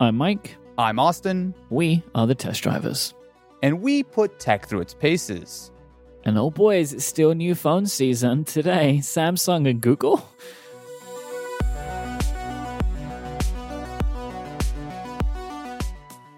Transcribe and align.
I'm 0.00 0.16
Mike. 0.16 0.54
I'm 0.78 1.00
Austin. 1.00 1.52
We 1.70 2.04
are 2.14 2.28
the 2.28 2.34
test 2.36 2.62
drivers. 2.62 3.14
And 3.64 3.82
we 3.82 4.04
put 4.04 4.38
tech 4.38 4.68
through 4.68 4.82
its 4.82 4.94
paces. 4.94 5.72
And 6.22 6.38
oh 6.38 6.50
boys, 6.52 6.92
it's 6.92 7.04
still 7.04 7.34
new 7.34 7.56
phone 7.56 7.84
season 7.84 8.44
today. 8.44 8.98
Samsung 9.02 9.68
and 9.68 9.80
Google. 9.80 10.24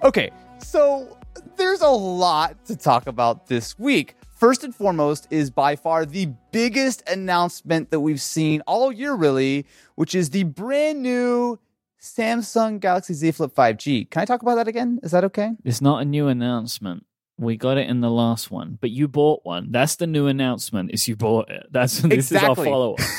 Okay, 0.03 0.31
so 0.61 1.19
there's 1.59 1.83
a 1.83 1.89
lot 1.89 2.65
to 2.65 2.77
talk 2.77 3.07
about 3.07 3.49
this 3.49 3.79
week. 3.79 4.15
First 4.37 4.65
and 4.65 4.75
foremost 4.75 5.29
is 5.31 5.51
by 5.51 5.77
far 5.77 6.07
the 6.07 6.33
biggest 6.51 7.07
announcement 7.07 7.91
that 7.91 8.01
we've 8.01 8.23
seen 8.23 8.63
all 8.63 8.91
year, 8.91 9.13
really, 9.13 9.67
which 9.97 10.15
is 10.15 10.31
the 10.31 10.45
brand 10.45 11.03
new 11.03 11.59
Samsung 12.01 12.80
Galaxy 12.80 13.14
Z 13.14 13.33
Flip 13.33 13.55
5G. 13.55 14.11
Can 14.11 14.23
I 14.23 14.25
talk 14.25 14.43
about 14.43 14.55
that 14.57 14.69
again? 14.69 15.01
Is 15.03 15.11
that 15.11 15.25
okay? 15.25 15.51
It's 15.65 15.80
not 15.80 16.01
a 16.02 16.05
new 16.05 16.29
announcement. 16.29 17.05
We 17.38 17.56
got 17.56 17.79
it 17.79 17.88
in 17.88 18.01
the 18.01 18.11
last 18.11 18.51
one, 18.51 18.79
but 18.80 18.91
you 18.91 19.09
bought 19.09 19.41
one. 19.45 19.70
That's 19.70 19.97
the 19.97 20.06
new 20.06 20.27
announcement. 20.27 20.91
Is 20.92 21.09
you 21.09 21.16
bought 21.16 21.51
it. 21.51 21.66
That's 21.70 21.98
this 22.01 22.30
is 22.30 22.37
our 22.37 22.51
Exactly. 22.51 22.65
follow 22.66 22.95
up. 22.95 23.01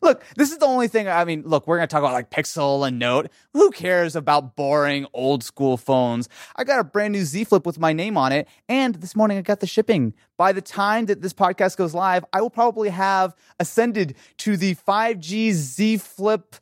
Look, 0.00 0.22
this 0.36 0.52
is 0.52 0.58
the 0.58 0.64
only 0.66 0.86
thing. 0.86 1.08
I 1.08 1.24
mean, 1.24 1.42
look, 1.44 1.66
we're 1.66 1.76
going 1.78 1.88
to 1.88 1.92
talk 1.92 2.02
about 2.04 2.12
like 2.12 2.30
Pixel 2.30 2.86
and 2.86 3.00
Note. 3.00 3.30
Who 3.52 3.72
cares 3.72 4.14
about 4.14 4.54
boring 4.54 5.06
old 5.12 5.42
school 5.42 5.76
phones? 5.76 6.28
I 6.54 6.62
got 6.62 6.78
a 6.78 6.84
brand 6.84 7.12
new 7.14 7.24
Z 7.24 7.42
Flip 7.44 7.66
with 7.66 7.80
my 7.80 7.92
name 7.92 8.16
on 8.16 8.30
it. 8.30 8.46
And 8.68 8.94
this 8.94 9.16
morning 9.16 9.38
I 9.38 9.42
got 9.42 9.58
the 9.58 9.66
shipping. 9.66 10.14
By 10.36 10.52
the 10.52 10.60
time 10.62 11.06
that 11.06 11.20
this 11.20 11.32
podcast 11.34 11.76
goes 11.76 11.94
live, 11.94 12.24
I 12.32 12.40
will 12.40 12.48
probably 12.48 12.90
have 12.90 13.34
ascended 13.58 14.14
to 14.38 14.56
the 14.56 14.76
5G 14.76 15.50
Z 15.50 15.96
Flip 15.96 16.54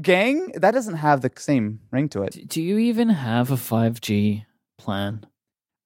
gang. 0.00 0.52
That 0.54 0.72
doesn't 0.72 0.96
have 0.96 1.20
the 1.20 1.30
same 1.36 1.80
ring 1.90 2.08
to 2.10 2.22
it. 2.22 2.48
Do 2.48 2.62
you 2.62 2.78
even 2.78 3.10
have 3.10 3.50
a 3.50 3.56
5G 3.56 4.44
plan? 4.78 5.26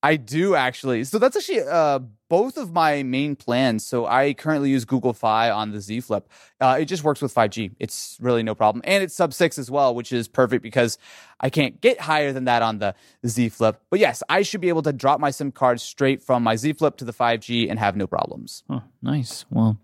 I 0.02 0.16
do 0.16 0.54
actually. 0.54 1.02
So 1.04 1.18
that's 1.18 1.36
actually 1.36 1.62
uh, 1.62 1.98
both 2.28 2.56
of 2.56 2.72
my 2.72 3.02
main 3.02 3.34
plans. 3.34 3.84
So 3.84 4.06
I 4.06 4.34
currently 4.34 4.70
use 4.70 4.84
Google 4.84 5.12
Fi 5.12 5.50
on 5.50 5.72
the 5.72 5.80
Z 5.80 6.00
Flip. 6.00 6.28
Uh, 6.60 6.78
it 6.80 6.84
just 6.84 7.02
works 7.02 7.20
with 7.20 7.34
5G. 7.34 7.72
It's 7.80 8.16
really 8.20 8.44
no 8.44 8.54
problem, 8.54 8.82
and 8.84 9.02
it's 9.02 9.14
sub 9.14 9.34
six 9.34 9.58
as 9.58 9.68
well, 9.68 9.94
which 9.94 10.12
is 10.12 10.28
perfect 10.28 10.62
because 10.62 10.98
I 11.40 11.50
can't 11.50 11.80
get 11.80 12.00
higher 12.00 12.32
than 12.32 12.44
that 12.44 12.62
on 12.62 12.78
the 12.78 12.94
Z 13.26 13.48
Flip. 13.48 13.80
But 13.90 13.98
yes, 13.98 14.22
I 14.28 14.42
should 14.42 14.60
be 14.60 14.68
able 14.68 14.82
to 14.82 14.92
drop 14.92 15.18
my 15.18 15.30
SIM 15.30 15.50
card 15.50 15.80
straight 15.80 16.22
from 16.22 16.44
my 16.44 16.54
Z 16.54 16.74
Flip 16.74 16.96
to 16.98 17.04
the 17.04 17.12
5G 17.12 17.68
and 17.68 17.78
have 17.78 17.96
no 17.96 18.06
problems. 18.06 18.62
Oh, 18.70 18.82
nice. 19.02 19.44
Well, 19.50 19.78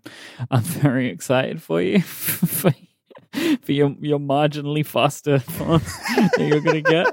I'm 0.49 0.61
very 0.61 1.09
excited 1.09 1.61
for 1.61 1.81
you 1.81 2.01
for, 3.33 3.57
for 3.61 3.71
your 3.71 3.95
your 3.99 4.19
marginally 4.19 4.85
faster 4.85 5.39
phone 5.57 5.79
that 5.79 6.39
you're 6.39 6.61
gonna 6.61 6.81
get. 6.81 7.07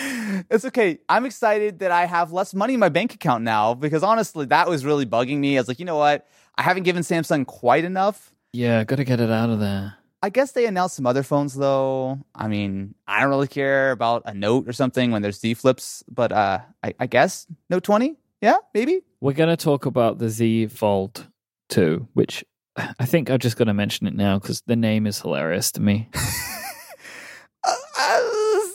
it's 0.50 0.64
okay. 0.66 0.98
I'm 1.08 1.26
excited 1.26 1.80
that 1.80 1.90
I 1.90 2.06
have 2.06 2.32
less 2.32 2.54
money 2.54 2.74
in 2.74 2.80
my 2.80 2.88
bank 2.88 3.14
account 3.14 3.44
now 3.44 3.74
because 3.74 4.02
honestly, 4.02 4.46
that 4.46 4.68
was 4.68 4.84
really 4.84 5.06
bugging 5.06 5.38
me. 5.38 5.56
I 5.56 5.60
was 5.60 5.68
like, 5.68 5.78
you 5.78 5.84
know 5.84 5.96
what? 5.96 6.26
I 6.56 6.62
haven't 6.62 6.84
given 6.84 7.02
Samsung 7.02 7.46
quite 7.46 7.84
enough. 7.84 8.32
Yeah, 8.52 8.84
gotta 8.84 9.04
get 9.04 9.20
it 9.20 9.30
out 9.30 9.50
of 9.50 9.60
there. 9.60 9.94
I 10.20 10.30
guess 10.30 10.52
they 10.52 10.66
announced 10.66 10.96
some 10.96 11.06
other 11.06 11.22
phones 11.22 11.54
though. 11.54 12.18
I 12.34 12.48
mean, 12.48 12.94
I 13.06 13.20
don't 13.20 13.30
really 13.30 13.46
care 13.46 13.92
about 13.92 14.22
a 14.26 14.34
Note 14.34 14.68
or 14.68 14.72
something 14.72 15.12
when 15.12 15.22
there's 15.22 15.38
Z 15.38 15.54
flips, 15.54 16.02
but 16.08 16.32
uh, 16.32 16.60
I, 16.82 16.94
I 16.98 17.06
guess 17.06 17.46
Note 17.70 17.84
20. 17.84 18.16
Yeah, 18.40 18.56
maybe. 18.74 19.02
We're 19.20 19.32
going 19.32 19.48
to 19.48 19.56
talk 19.56 19.86
about 19.86 20.18
the 20.18 20.28
Z 20.28 20.68
Fold 20.68 21.26
2, 21.70 22.08
which 22.14 22.44
I 22.98 23.04
think 23.06 23.30
I'm 23.30 23.38
just 23.38 23.56
going 23.56 23.68
to 23.68 23.74
mention 23.74 24.06
it 24.06 24.14
now 24.14 24.38
because 24.38 24.60
the 24.62 24.76
name 24.76 25.06
is 25.06 25.20
hilarious 25.20 25.72
to 25.72 25.80
me. 25.80 26.08
Uh, 27.64 27.74
uh, 27.98 28.20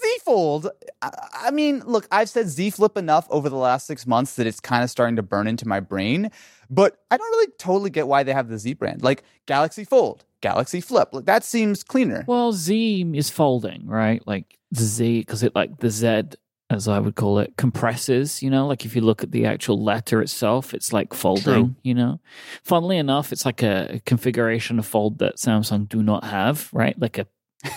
Z 0.02 0.18
Fold. 0.26 0.68
I, 1.02 1.10
I 1.46 1.52
mean, 1.52 1.82
look, 1.86 2.06
I've 2.12 2.30
said 2.30 2.48
Z 2.50 2.72
Flip 2.72 2.98
enough 2.98 3.26
over 3.30 3.50
the 3.50 3.56
last 3.56 3.88
six 3.88 4.06
months 4.06 4.36
that 4.36 4.46
it's 4.46 4.60
kind 4.60 4.84
of 4.84 4.90
starting 4.90 5.16
to 5.16 5.24
burn 5.24 5.48
into 5.48 5.66
my 5.68 5.80
brain. 5.80 6.30
But 6.70 6.98
I 7.10 7.16
don't 7.18 7.30
really 7.32 7.52
totally 7.58 7.90
get 7.90 8.08
why 8.10 8.24
they 8.24 8.34
have 8.34 8.50
the 8.50 8.58
Z 8.60 8.74
brand. 8.74 9.02
Like 9.02 9.24
Galaxy 9.46 9.86
Fold, 9.86 10.26
Galaxy 10.42 10.82
Flip. 10.82 11.08
Like 11.14 11.26
that 11.26 11.46
seems 11.46 11.82
cleaner. 11.84 12.26
well, 12.28 12.52
Z 12.52 13.10
is 13.14 13.30
folding, 13.30 13.88
right? 13.88 14.22
Like 14.28 14.60
Z, 14.76 15.20
because 15.22 15.44
it 15.44 15.56
like 15.56 15.78
the 15.80 15.90
Z, 15.90 16.24
as 16.74 16.88
I 16.88 17.00
would 17.00 17.16
call 17.16 17.40
it, 17.40 17.56
compresses, 17.58 18.42
you 18.42 18.50
know? 18.50 18.68
Like 18.68 18.86
if 18.86 18.96
you 18.96 19.02
look 19.02 19.24
at 19.24 19.32
the 19.32 19.46
actual 19.46 19.82
letter 19.84 20.22
itself, 20.22 20.74
it's 20.74 20.92
like 20.92 21.14
folding, 21.14 21.44
True. 21.44 21.76
you 21.84 21.94
know? 21.94 22.20
Funnily 22.64 22.98
enough, 22.98 23.32
it's 23.32 23.46
like 23.46 23.64
a, 23.64 24.02
configuration 24.06 24.80
of 24.80 24.86
fold 24.86 25.20
that 25.20 25.38
Samsung 25.38 25.88
do 25.88 26.04
not 26.04 26.24
have, 26.24 26.70
right? 26.74 27.00
Like 27.00 27.18
a 27.18 27.28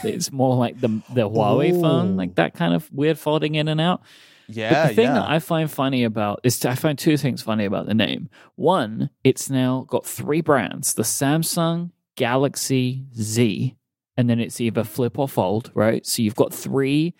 it's 0.02 0.32
more 0.32 0.56
like 0.56 0.80
the 0.80 0.88
the 1.14 1.28
Huawei 1.28 1.80
phone, 1.80 2.16
like 2.16 2.34
that 2.34 2.54
kind 2.54 2.74
of 2.74 2.90
weird 2.92 3.18
folding 3.18 3.54
in 3.54 3.68
and 3.68 3.80
out. 3.80 4.02
yeah, 4.48 4.70
But 4.72 4.88
the 4.88 4.94
thing 4.94 5.04
yeah. 5.04 5.14
that 5.14 5.30
I 5.30 5.38
find 5.38 5.70
funny 5.70 6.04
about 6.04 6.40
is 6.42 6.64
I 6.64 6.74
find 6.74 6.98
two 6.98 7.16
things 7.16 7.42
funny 7.42 7.64
about 7.64 7.86
the 7.86 7.94
name. 7.94 8.28
One, 8.56 9.10
it's 9.22 9.48
now 9.48 9.84
got 9.88 10.04
three 10.04 10.40
brands: 10.40 10.94
the 10.94 11.04
Samsung 11.04 11.92
Galaxy 12.16 13.04
Z, 13.16 13.76
and 14.16 14.28
then 14.28 14.40
it's 14.40 14.60
either 14.60 14.84
flip 14.84 15.18
or 15.18 15.28
fold, 15.28 15.70
right? 15.74 16.04
So 16.04 16.22
you've 16.22 16.34
got 16.34 16.52
three 16.52 17.14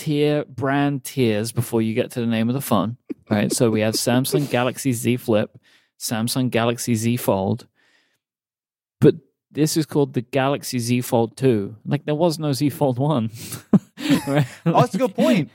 tier 0.00 0.44
brand 0.46 1.04
tiers 1.04 1.52
before 1.52 1.82
you 1.82 1.92
get 1.94 2.10
to 2.12 2.20
the 2.20 2.26
name 2.26 2.48
of 2.48 2.54
the 2.54 2.60
phone, 2.60 2.96
right? 3.28 3.52
so 3.52 3.70
we 3.70 3.80
have 3.82 3.94
Samsung 3.94 4.48
Galaxy 4.50 4.92
Z 4.92 5.18
Flip, 5.18 5.50
Samsung 5.98 6.50
Galaxy 6.50 6.94
Z 6.94 7.16
Fold, 7.18 7.66
but 9.00 9.16
this 9.50 9.76
is 9.76 9.84
called 9.84 10.14
the 10.14 10.22
Galaxy 10.22 10.78
Z 10.78 11.02
Fold 11.02 11.36
2. 11.36 11.76
Like 11.84 12.04
there 12.06 12.14
was 12.14 12.38
no 12.38 12.52
Z 12.52 12.70
Fold 12.70 12.98
1. 12.98 13.30
right? 14.26 14.46
Oh, 14.66 14.80
that's 14.80 14.94
a 14.94 14.98
good 14.98 15.14
point. 15.14 15.50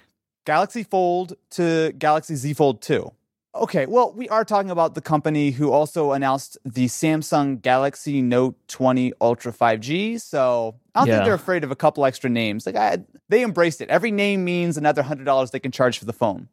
Galaxy 0.46 0.84
Fold 0.84 1.34
to 1.52 1.92
Galaxy 1.98 2.36
Z 2.36 2.54
Fold 2.54 2.82
2. 2.82 3.12
Okay, 3.56 3.86
well, 3.86 4.12
we 4.14 4.28
are 4.28 4.44
talking 4.44 4.70
about 4.70 4.96
the 4.96 5.02
company 5.02 5.52
who 5.52 5.72
also 5.72 6.12
announced 6.12 6.58
the 6.66 6.88
Samsung 6.88 7.62
Galaxy 7.62 8.22
Note 8.22 8.58
20 8.68 9.14
Ultra 9.22 9.54
5G. 9.54 10.20
So 10.20 10.76
I 10.94 11.00
don't 11.00 11.08
Yeah. 11.08 11.14
think 11.16 11.26
they're 11.26 11.34
afraid 11.36 11.64
of 11.64 11.72
a 11.72 11.76
couple 11.76 12.04
extra 12.06 12.30
names. 12.30 12.66
Like 12.66 12.76
I, 12.76 12.98
they 13.30 13.44
embraced 13.44 13.80
it. 13.80 13.88
Every 13.90 14.12
name 14.12 14.44
means 14.44 14.76
another 14.76 15.04
hundred 15.04 15.24
dollars 15.24 15.52
they 15.52 15.60
can 15.62 15.72
charge 15.72 15.98
for 16.00 16.06
the 16.06 16.12
phone. 16.14 16.50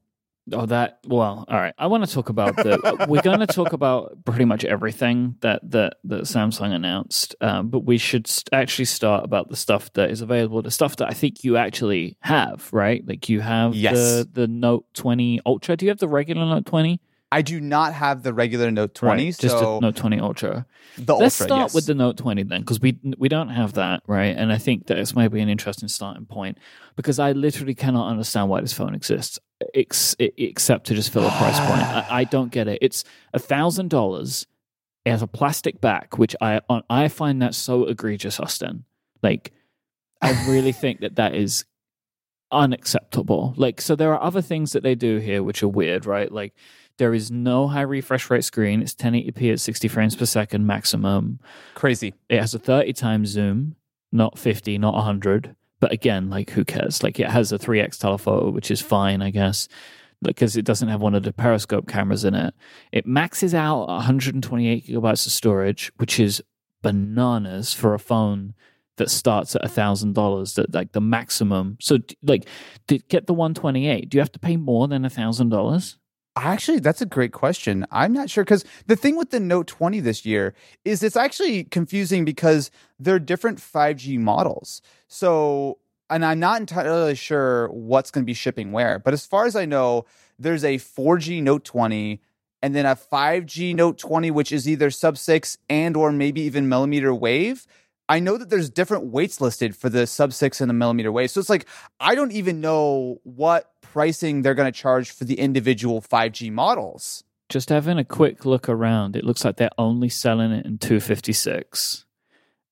Oh, 0.51 0.67
that 0.67 0.99
well, 1.07 1.45
all 1.47 1.57
right. 1.57 1.73
I 1.79 1.87
want 1.87 2.05
to 2.05 2.13
talk 2.13 2.29
about 2.29 2.57
the. 2.57 3.07
we're 3.09 3.23
going 3.23 3.39
to 3.39 3.47
talk 3.47 3.73
about 3.79 4.25
pretty 4.25 4.45
much 4.45 4.65
everything 4.65 5.37
that 5.41 5.61
that 5.71 5.99
that 6.05 6.23
Samsung 6.23 6.73
announced, 6.75 7.37
um, 7.41 7.69
but 7.69 7.85
we 7.85 7.97
should 7.97 8.27
st- 8.27 8.49
actually 8.53 8.87
start 8.87 9.25
about 9.25 9.51
the 9.51 9.57
stuff 9.57 9.93
that 9.93 10.11
is 10.11 10.21
available, 10.21 10.61
the 10.61 10.71
stuff 10.73 10.97
that 10.97 11.09
I 11.09 11.13
think 11.15 11.45
you 11.45 11.57
actually 11.57 12.17
have, 12.21 12.69
right? 12.73 13.07
Like 13.07 13.29
you 13.29 13.41
have 13.41 13.75
Yes. 13.77 13.95
the 13.97 14.29
the 14.33 14.49
Note 14.49 14.87
20 14.95 15.41
Ultra. 15.47 15.77
Do 15.77 15.87
you 15.87 15.91
have 15.91 15.99
the 15.99 16.09
regular 16.09 16.45
Note 16.45 16.67
20? 16.67 17.01
I 17.31 17.41
do 17.41 17.61
not 17.63 17.95
have 17.95 18.23
the 18.25 18.35
regular 18.35 18.71
Note 18.71 18.95
20, 18.95 19.25
Right, 19.25 19.39
just 19.39 19.59
so 19.59 19.77
the 19.77 19.87
Note 19.87 19.97
20 19.97 20.21
Ultra. 20.21 20.67
the 20.99 21.15
Let's 21.17 21.41
Ultra. 21.41 21.47
start 21.57 21.61
yes. 21.71 21.75
with 21.75 21.87
the 21.87 21.95
Note 21.95 22.19
20 22.19 22.43
then, 22.43 22.61
because 22.61 22.79
we 22.81 22.99
we 23.17 23.29
don't 23.31 23.49
have 23.49 23.73
that, 23.75 24.03
right? 24.07 24.37
And 24.37 24.53
I 24.53 24.59
think 24.59 24.89
that 24.89 24.99
it's 24.99 25.15
maybe 25.17 25.41
an 25.41 25.49
interesting 25.49 25.89
starting 25.89 26.27
point 26.27 26.59
because 26.95 27.19
I 27.19 27.33
literally 27.33 27.75
cannot 27.75 28.09
understand 28.11 28.51
why 28.51 28.61
this 28.61 28.75
phone 28.75 28.95
exists, 28.95 29.39
ex- 29.75 30.17
except 30.19 30.87
to 30.87 30.95
just 30.95 31.13
fill 31.13 31.27
a 31.27 31.31
price 31.31 31.59
point. 31.61 31.83
I, 31.83 32.07
I 32.11 32.25
don't 32.25 32.51
get 32.51 32.69
it. 32.69 32.79
It's 32.83 33.05
a 33.33 33.39
thousand 33.39 33.89
dollars. 33.91 34.47
It 35.05 35.11
has 35.11 35.23
a 35.23 35.27
plastic 35.27 35.81
back, 35.81 36.19
which 36.19 36.37
I 36.41 36.61
I 36.89 37.09
find 37.09 37.43
that 37.43 37.55
so 37.55 37.85
egregious, 37.87 38.39
Austin. 38.39 38.85
Like, 39.23 39.53
I 40.21 40.31
really 40.49 40.73
think 40.83 41.01
that 41.01 41.17
that 41.17 41.35
is 41.35 41.65
unacceptable. 42.51 43.55
Like, 43.57 43.81
so 43.81 43.97
there 43.97 44.13
are 44.13 44.23
other 44.23 44.43
things 44.43 44.73
that 44.73 44.83
they 44.83 44.95
do 44.95 45.17
here 45.19 45.43
which 45.43 45.63
are 45.63 45.69
weird, 45.69 46.07
right? 46.07 46.31
Like, 46.31 46.55
there 46.99 47.15
is 47.15 47.31
no 47.31 47.69
high 47.69 47.81
refresh 47.83 48.29
rate 48.31 48.45
screen. 48.45 48.83
It's 48.83 48.95
1080p 48.95 49.53
at 49.53 49.61
60 49.61 49.89
frames 49.89 50.15
per 50.15 50.27
second 50.27 50.67
maximum. 50.67 51.41
crazy. 51.75 52.15
It 52.29 52.41
has 52.41 52.55
a 52.55 52.59
30 52.59 52.93
times 52.93 53.31
zoom, 53.31 53.77
not 54.13 54.39
50, 54.39 54.79
not 54.79 54.95
100. 54.95 55.57
But 55.83 55.91
again, 55.91 56.31
like, 56.31 56.51
who 56.51 56.65
cares? 56.65 57.03
Like, 57.03 57.19
it 57.19 57.29
has 57.29 57.51
a 57.51 57.59
3x 57.59 57.99
telephoto, 57.99 58.51
which 58.51 58.71
is 58.71 58.81
fine, 58.81 59.21
I 59.21 59.31
guess, 59.31 59.67
because 60.23 60.57
it 60.57 60.65
doesn't 60.65 60.87
have 60.87 61.01
one 61.01 61.17
of 61.17 61.25
the 61.25 61.33
periscope 61.33 61.89
cameras 61.89 62.25
in 62.25 62.37
it. 62.37 62.55
It 62.93 63.05
maxes 63.05 63.53
out 63.53 63.89
128 63.89 64.87
gigabytes 64.87 65.27
of 65.27 65.33
storage, 65.33 65.91
which 65.97 66.21
is 66.21 66.41
bananas 66.83 67.75
for 67.75 67.95
a 67.95 67.99
phone 67.99 68.55
that 68.97 69.11
starts 69.11 69.57
at 69.57 69.65
a 69.65 69.69
thousand 69.69 70.15
dollars 70.15 70.55
that 70.55 70.73
like 70.73 70.93
the 70.93 71.01
maximum 71.01 71.79
so 71.81 71.99
like 72.23 72.47
to 72.89 72.99
get 72.99 73.27
the 73.27 73.33
128 73.33 74.09
do 74.11 74.17
you 74.17 74.21
have 74.21 74.31
to 74.31 74.39
pay 74.39 74.57
more 74.57 74.87
than 74.87 75.05
a 75.05 75.11
thousand 75.11 75.49
dollars 75.49 75.97
Actually, 76.35 76.79
that's 76.79 77.03
a 77.03 77.07
great 77.07 77.33
question. 77.33 77.87
I'm 77.91 78.13
not 78.13 78.31
sure 78.31 78.43
because 78.43 78.65
the 78.87 78.97
thing 78.97 79.17
with 79.17 79.31
the 79.31 79.41
Note 79.41 79.67
20 79.67 80.01
this 80.01 80.25
year 80.25 80.55
is 80.85 81.03
it's 81.03 81.17
actually 81.17 81.65
confusing 81.65 82.25
because 82.25 82.71
they're 82.99 83.19
different 83.19 83.59
5G 83.59 84.19
models. 84.19 84.81
So, 85.09 85.79
and 86.09 86.25
I'm 86.25 86.41
not 86.41 86.61
entirely 86.61 87.15
sure 87.17 87.69
what's 87.69 88.11
going 88.11 88.25
to 88.25 88.27
be 88.27 88.33
shipping 88.33 88.73
where, 88.73 88.99
but 88.99 89.13
as 89.13 89.27
far 89.27 89.45
as 89.45 89.55
I 89.55 89.67
know, 89.67 90.07
there's 90.39 90.65
a 90.65 90.77
4G 90.79 91.43
Note 91.43 91.65
20 91.65 92.23
and 92.63 92.75
then 92.75 92.87
a 92.87 92.97
5G 92.97 93.75
Note 93.75 93.99
20 93.99 94.31
which 94.31 94.53
is 94.53 94.67
either 94.67 94.91
sub 94.91 95.19
6 95.19 95.59
and 95.69 95.97
or 95.99 96.13
maybe 96.13 96.41
even 96.41 96.67
millimeter 96.67 97.15
wave. 97.15 97.67
I 98.09 98.21
know 98.21 98.37
that 98.37 98.51
there's 98.51 98.69
different 98.69 99.07
weights 99.07 99.41
listed 99.41 99.77
for 99.77 99.89
the 99.89 100.07
sub 100.07 100.33
six 100.35 100.61
and 100.61 100.69
the 100.69 100.75
millimeter 100.75 101.11
wave. 101.11 101.31
So 101.31 101.41
it's 101.41 101.49
like 101.49 101.67
I 102.01 102.15
don't 102.15 102.33
even 102.33 102.61
know 102.61 103.21
what 103.23 103.72
pricing 103.93 104.41
they're 104.41 104.55
going 104.55 104.73
to 104.73 104.79
charge 104.79 105.11
for 105.11 105.25
the 105.25 105.39
individual 105.39 106.01
5G 106.01 106.51
models. 106.51 107.25
Just 107.51 107.69
having 107.69 107.99
a 107.99 108.05
quick 108.05 108.47
look 108.47 108.67
around, 108.69 109.15
it 109.15 109.25
looks 109.25 109.45
like 109.45 109.57
they're 109.57 109.69
only 109.77 110.09
selling 110.09 110.51
it 110.51 110.65
in 110.65 110.79
256 110.79 112.07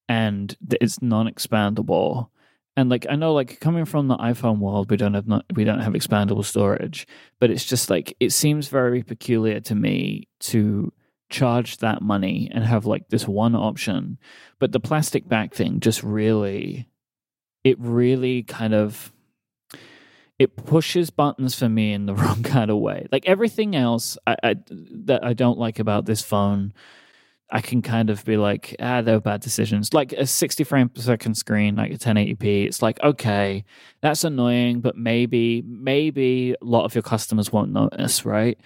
and 0.08 0.56
it's 0.70 1.02
non-expandable. 1.02 2.30
And 2.74 2.88
like 2.88 3.06
I 3.10 3.16
know 3.16 3.34
like 3.34 3.60
coming 3.60 3.84
from 3.84 4.08
the 4.08 4.16
iPhone 4.16 4.60
world, 4.60 4.90
we 4.90 4.96
don't 4.96 5.12
have 5.12 5.28
not, 5.28 5.44
we 5.54 5.64
don't 5.64 5.80
have 5.80 5.92
expandable 5.92 6.44
storage, 6.44 7.06
but 7.38 7.50
it's 7.50 7.66
just 7.66 7.90
like 7.90 8.16
it 8.18 8.32
seems 8.32 8.68
very 8.68 9.02
peculiar 9.02 9.60
to 9.60 9.74
me 9.74 10.26
to 10.40 10.90
charge 11.28 11.76
that 11.78 12.00
money 12.00 12.50
and 12.52 12.64
have 12.64 12.86
like 12.86 13.08
this 13.10 13.28
one 13.28 13.54
option. 13.54 14.18
But 14.58 14.72
the 14.72 14.80
plastic 14.80 15.28
back 15.28 15.52
thing 15.52 15.80
just 15.80 16.02
really 16.02 16.88
it 17.62 17.78
really 17.78 18.42
kind 18.42 18.72
of 18.72 19.12
it 20.40 20.56
pushes 20.56 21.10
buttons 21.10 21.54
for 21.54 21.68
me 21.68 21.92
in 21.92 22.06
the 22.06 22.14
wrong 22.16 22.42
kind 22.42 22.70
of 22.70 22.78
way. 22.78 23.06
Like 23.12 23.26
everything 23.26 23.76
else 23.76 24.16
I, 24.26 24.36
I, 24.42 24.56
that 24.70 25.22
I 25.22 25.34
don't 25.34 25.58
like 25.58 25.78
about 25.78 26.06
this 26.06 26.22
phone, 26.22 26.72
I 27.50 27.60
can 27.60 27.82
kind 27.82 28.08
of 28.08 28.24
be 28.24 28.38
like, 28.38 28.74
ah, 28.80 29.02
they're 29.02 29.20
bad 29.20 29.42
decisions. 29.42 29.92
Like 29.92 30.14
a 30.14 30.26
60 30.26 30.64
frame 30.64 30.88
per 30.88 31.02
second 31.02 31.34
screen, 31.34 31.76
like 31.76 31.92
a 31.92 31.98
1080p, 31.98 32.64
it's 32.64 32.80
like, 32.80 32.98
okay, 33.02 33.64
that's 34.00 34.24
annoying, 34.24 34.80
but 34.80 34.96
maybe, 34.96 35.62
maybe 35.66 36.52
a 36.52 36.64
lot 36.64 36.84
of 36.84 36.94
your 36.94 37.02
customers 37.02 37.52
won't 37.52 37.72
notice, 37.72 38.24
right? 38.24 38.58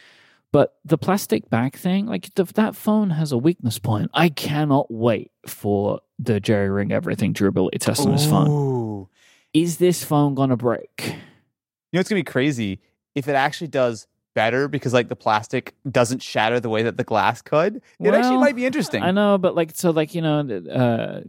But 0.52 0.76
the 0.84 0.98
plastic 0.98 1.50
back 1.50 1.76
thing, 1.76 2.06
like 2.06 2.32
the, 2.36 2.44
that 2.44 2.76
phone 2.76 3.10
has 3.10 3.32
a 3.32 3.38
weakness 3.38 3.80
point. 3.80 4.12
I 4.14 4.28
cannot 4.28 4.92
wait 4.92 5.32
for 5.44 6.02
the 6.20 6.40
JerryRigEverything 6.40 7.32
durability 7.32 7.78
test 7.78 8.06
on 8.06 8.12
this 8.12 8.26
phone. 8.26 9.08
Is 9.52 9.78
this 9.78 10.04
phone 10.04 10.36
gonna 10.36 10.56
break? 10.56 11.16
You 11.94 11.98
know, 11.98 12.00
it's 12.00 12.08
gonna 12.08 12.18
be 12.18 12.24
crazy 12.24 12.80
if 13.14 13.28
it 13.28 13.36
actually 13.36 13.68
does 13.68 14.08
better 14.34 14.66
because 14.66 14.92
like 14.92 15.08
the 15.08 15.14
plastic 15.14 15.76
doesn't 15.88 16.22
shatter 16.22 16.58
the 16.58 16.68
way 16.68 16.82
that 16.82 16.96
the 16.96 17.04
glass 17.04 17.40
could. 17.40 17.80
It 18.00 18.12
actually 18.12 18.38
might 18.38 18.56
be 18.56 18.66
interesting. 18.66 19.00
I 19.00 19.12
know, 19.12 19.38
but 19.38 19.54
like, 19.54 19.76
so 19.76 19.90
like 19.90 20.12
you 20.12 20.20
know, 20.20 20.40
uh, 20.40 21.20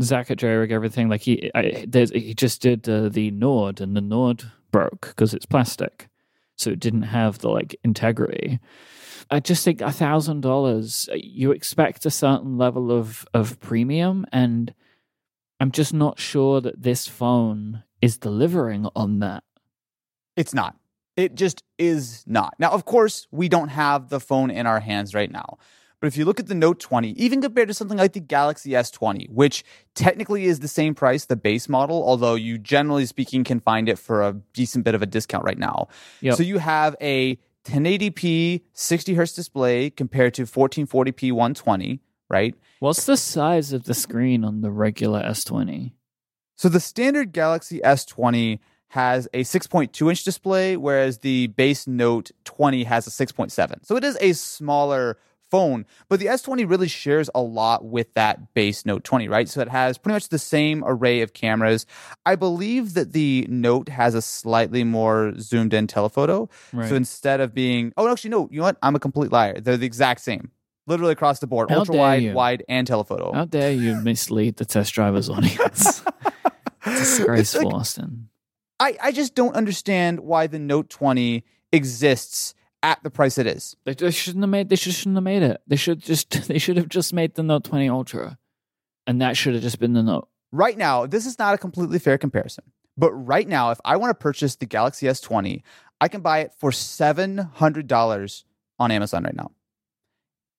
Zach 0.00 0.30
at 0.30 0.38
Jerry 0.38 0.72
everything. 0.72 1.08
Like 1.08 1.22
he, 1.22 1.50
I, 1.52 1.84
there's, 1.88 2.10
he 2.10 2.32
just 2.32 2.62
did 2.62 2.88
uh, 2.88 3.08
the 3.08 3.32
Nord, 3.32 3.80
and 3.80 3.96
the 3.96 4.00
Nord 4.00 4.44
broke 4.70 5.08
because 5.08 5.34
it's 5.34 5.46
plastic, 5.46 6.08
so 6.54 6.70
it 6.70 6.78
didn't 6.78 7.02
have 7.02 7.38
the 7.38 7.48
like 7.48 7.74
integrity. 7.82 8.60
I 9.32 9.40
just 9.40 9.64
think 9.64 9.80
a 9.80 9.90
thousand 9.90 10.42
dollars. 10.42 11.08
You 11.12 11.50
expect 11.50 12.06
a 12.06 12.10
certain 12.10 12.56
level 12.56 12.92
of 12.92 13.26
of 13.34 13.58
premium, 13.58 14.26
and 14.30 14.72
I'm 15.58 15.72
just 15.72 15.92
not 15.92 16.20
sure 16.20 16.60
that 16.60 16.84
this 16.84 17.08
phone 17.08 17.82
is 18.00 18.16
delivering 18.16 18.86
on 18.94 19.18
that. 19.18 19.42
It's 20.36 20.54
not. 20.54 20.76
It 21.16 21.34
just 21.34 21.62
is 21.78 22.24
not. 22.26 22.54
Now, 22.58 22.70
of 22.70 22.84
course, 22.84 23.26
we 23.30 23.48
don't 23.48 23.68
have 23.68 24.08
the 24.08 24.20
phone 24.20 24.50
in 24.50 24.66
our 24.66 24.80
hands 24.80 25.14
right 25.14 25.30
now. 25.30 25.58
But 26.00 26.08
if 26.08 26.18
you 26.18 26.26
look 26.26 26.38
at 26.38 26.48
the 26.48 26.54
Note 26.54 26.80
20, 26.80 27.12
even 27.12 27.40
compared 27.40 27.68
to 27.68 27.74
something 27.74 27.96
like 27.96 28.12
the 28.12 28.20
Galaxy 28.20 28.72
S20, 28.72 29.30
which 29.30 29.64
technically 29.94 30.44
is 30.44 30.60
the 30.60 30.68
same 30.68 30.94
price, 30.94 31.24
the 31.24 31.36
base 31.36 31.66
model, 31.66 32.06
although 32.06 32.34
you 32.34 32.58
generally 32.58 33.06
speaking 33.06 33.42
can 33.42 33.58
find 33.60 33.88
it 33.88 33.98
for 33.98 34.22
a 34.22 34.34
decent 34.52 34.84
bit 34.84 34.94
of 34.94 35.00
a 35.00 35.06
discount 35.06 35.44
right 35.44 35.56
now. 35.56 35.88
Yep. 36.20 36.36
So 36.36 36.42
you 36.42 36.58
have 36.58 36.94
a 37.00 37.38
1080p 37.64 38.62
60 38.74 39.14
hertz 39.14 39.32
display 39.32 39.88
compared 39.88 40.34
to 40.34 40.42
1440p 40.42 41.32
120, 41.32 42.00
right? 42.28 42.54
What's 42.80 43.06
the 43.06 43.16
size 43.16 43.72
of 43.72 43.84
the 43.84 43.94
screen 43.94 44.44
on 44.44 44.60
the 44.60 44.70
regular 44.70 45.22
S20? 45.22 45.92
So 46.56 46.68
the 46.68 46.80
standard 46.80 47.32
Galaxy 47.32 47.80
S20 47.80 48.58
has 48.94 49.26
a 49.34 49.42
6.2 49.42 50.08
inch 50.08 50.22
display, 50.22 50.76
whereas 50.76 51.18
the 51.18 51.48
base 51.48 51.86
Note 51.88 52.30
20 52.44 52.84
has 52.84 53.06
a 53.08 53.10
6.7. 53.10 53.84
So 53.84 53.96
it 53.96 54.04
is 54.04 54.16
a 54.20 54.32
smaller 54.34 55.18
phone, 55.50 55.84
but 56.08 56.20
the 56.20 56.26
S20 56.26 56.68
really 56.70 56.86
shares 56.86 57.28
a 57.34 57.42
lot 57.42 57.84
with 57.84 58.14
that 58.14 58.54
base 58.54 58.86
Note 58.86 59.02
20, 59.02 59.26
right? 59.28 59.48
So 59.48 59.60
it 59.60 59.68
has 59.68 59.98
pretty 59.98 60.14
much 60.14 60.28
the 60.28 60.38
same 60.38 60.84
array 60.86 61.22
of 61.22 61.32
cameras. 61.32 61.86
I 62.24 62.36
believe 62.36 62.94
that 62.94 63.12
the 63.12 63.46
Note 63.48 63.88
has 63.88 64.14
a 64.14 64.22
slightly 64.22 64.84
more 64.84 65.34
zoomed 65.40 65.74
in 65.74 65.88
telephoto. 65.88 66.48
Right. 66.72 66.88
So 66.88 66.94
instead 66.94 67.40
of 67.40 67.52
being, 67.52 67.92
oh, 67.96 68.08
actually, 68.10 68.30
no, 68.30 68.48
you 68.52 68.58
know 68.58 68.64
what? 68.64 68.78
I'm 68.80 68.94
a 68.94 69.00
complete 69.00 69.32
liar. 69.32 69.60
They're 69.60 69.76
the 69.76 69.86
exact 69.86 70.20
same. 70.20 70.52
Literally 70.86 71.12
across 71.12 71.40
the 71.40 71.46
board, 71.48 71.68
How 71.70 71.78
ultra 71.80 71.96
wide, 71.96 72.22
you. 72.22 72.32
wide, 72.32 72.62
and 72.68 72.86
telephoto. 72.86 73.32
How 73.32 73.44
dare 73.46 73.72
you 73.72 73.96
mislead 73.96 74.56
the 74.56 74.64
test 74.64 74.92
driver's 74.92 75.28
audience? 75.28 76.02
Disgraceful, 76.84 77.64
like- 77.64 77.74
Austin. 77.74 78.28
I, 78.84 78.96
I 79.02 79.12
just 79.12 79.34
don't 79.34 79.56
understand 79.56 80.20
why 80.20 80.46
the 80.46 80.58
Note 80.58 80.90
20 80.90 81.42
exists 81.72 82.54
at 82.82 83.02
the 83.02 83.08
price 83.08 83.38
it 83.38 83.46
is. 83.46 83.74
They, 83.84 83.94
they 83.94 84.10
shouldn't 84.10 84.42
have 84.42 84.50
made. 84.50 84.68
They 84.68 84.76
should, 84.76 84.92
shouldn't 84.92 85.16
have 85.16 85.24
made 85.24 85.42
it. 85.42 85.62
They 85.66 85.76
should 85.76 86.02
just. 86.02 86.30
They 86.48 86.58
should 86.58 86.76
have 86.76 86.90
just 86.90 87.14
made 87.14 87.34
the 87.34 87.42
Note 87.42 87.64
20 87.64 87.88
Ultra, 87.88 88.36
and 89.06 89.22
that 89.22 89.38
should 89.38 89.54
have 89.54 89.62
just 89.62 89.80
been 89.80 89.94
the 89.94 90.02
Note. 90.02 90.28
Right 90.52 90.76
now, 90.76 91.06
this 91.06 91.24
is 91.24 91.38
not 91.38 91.54
a 91.54 91.58
completely 91.58 91.98
fair 91.98 92.18
comparison. 92.18 92.64
But 92.96 93.12
right 93.12 93.48
now, 93.48 93.70
if 93.70 93.80
I 93.84 93.96
want 93.96 94.10
to 94.10 94.22
purchase 94.22 94.54
the 94.56 94.66
Galaxy 94.66 95.06
S20, 95.06 95.62
I 96.00 96.08
can 96.08 96.20
buy 96.20 96.40
it 96.40 96.52
for 96.58 96.70
$700 96.70 98.44
on 98.78 98.90
Amazon 98.90 99.24
right 99.24 99.34
now. 99.34 99.50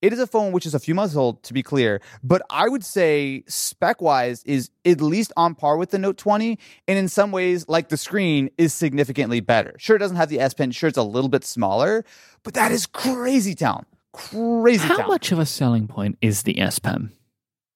It 0.01 0.13
is 0.13 0.19
a 0.19 0.27
phone 0.27 0.51
which 0.51 0.65
is 0.65 0.75
a 0.75 0.79
few 0.79 0.93
months 0.93 1.15
old, 1.15 1.41
to 1.43 1.53
be 1.53 1.63
clear, 1.63 2.01
but 2.23 2.41
I 2.49 2.69
would 2.69 2.83
say 2.83 3.43
spec 3.47 4.01
wise 4.01 4.43
is 4.43 4.69
at 4.85 5.01
least 5.01 5.31
on 5.35 5.55
par 5.55 5.77
with 5.77 5.91
the 5.91 5.97
Note 5.97 6.17
20. 6.17 6.59
And 6.87 6.97
in 6.97 7.07
some 7.07 7.31
ways, 7.31 7.67
like 7.67 7.89
the 7.89 7.97
screen, 7.97 8.49
is 8.57 8.73
significantly 8.73 9.39
better. 9.39 9.73
Sure, 9.77 9.95
it 9.95 9.99
doesn't 9.99 10.17
have 10.17 10.29
the 10.29 10.39
S 10.39 10.53
Pen, 10.53 10.71
sure, 10.71 10.89
it's 10.89 10.97
a 10.97 11.03
little 11.03 11.29
bit 11.29 11.43
smaller, 11.43 12.05
but 12.43 12.53
that 12.53 12.71
is 12.71 12.85
crazy 12.85 13.55
town. 13.55 13.85
Crazy 14.13 14.79
town. 14.79 14.89
How 14.89 14.97
town. 14.97 15.07
much 15.07 15.31
of 15.31 15.39
a 15.39 15.45
selling 15.45 15.87
point 15.87 16.17
is 16.21 16.43
the 16.43 16.59
S 16.59 16.79
Pen? 16.79 17.11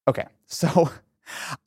Okay. 0.07 0.25
So 0.51 0.89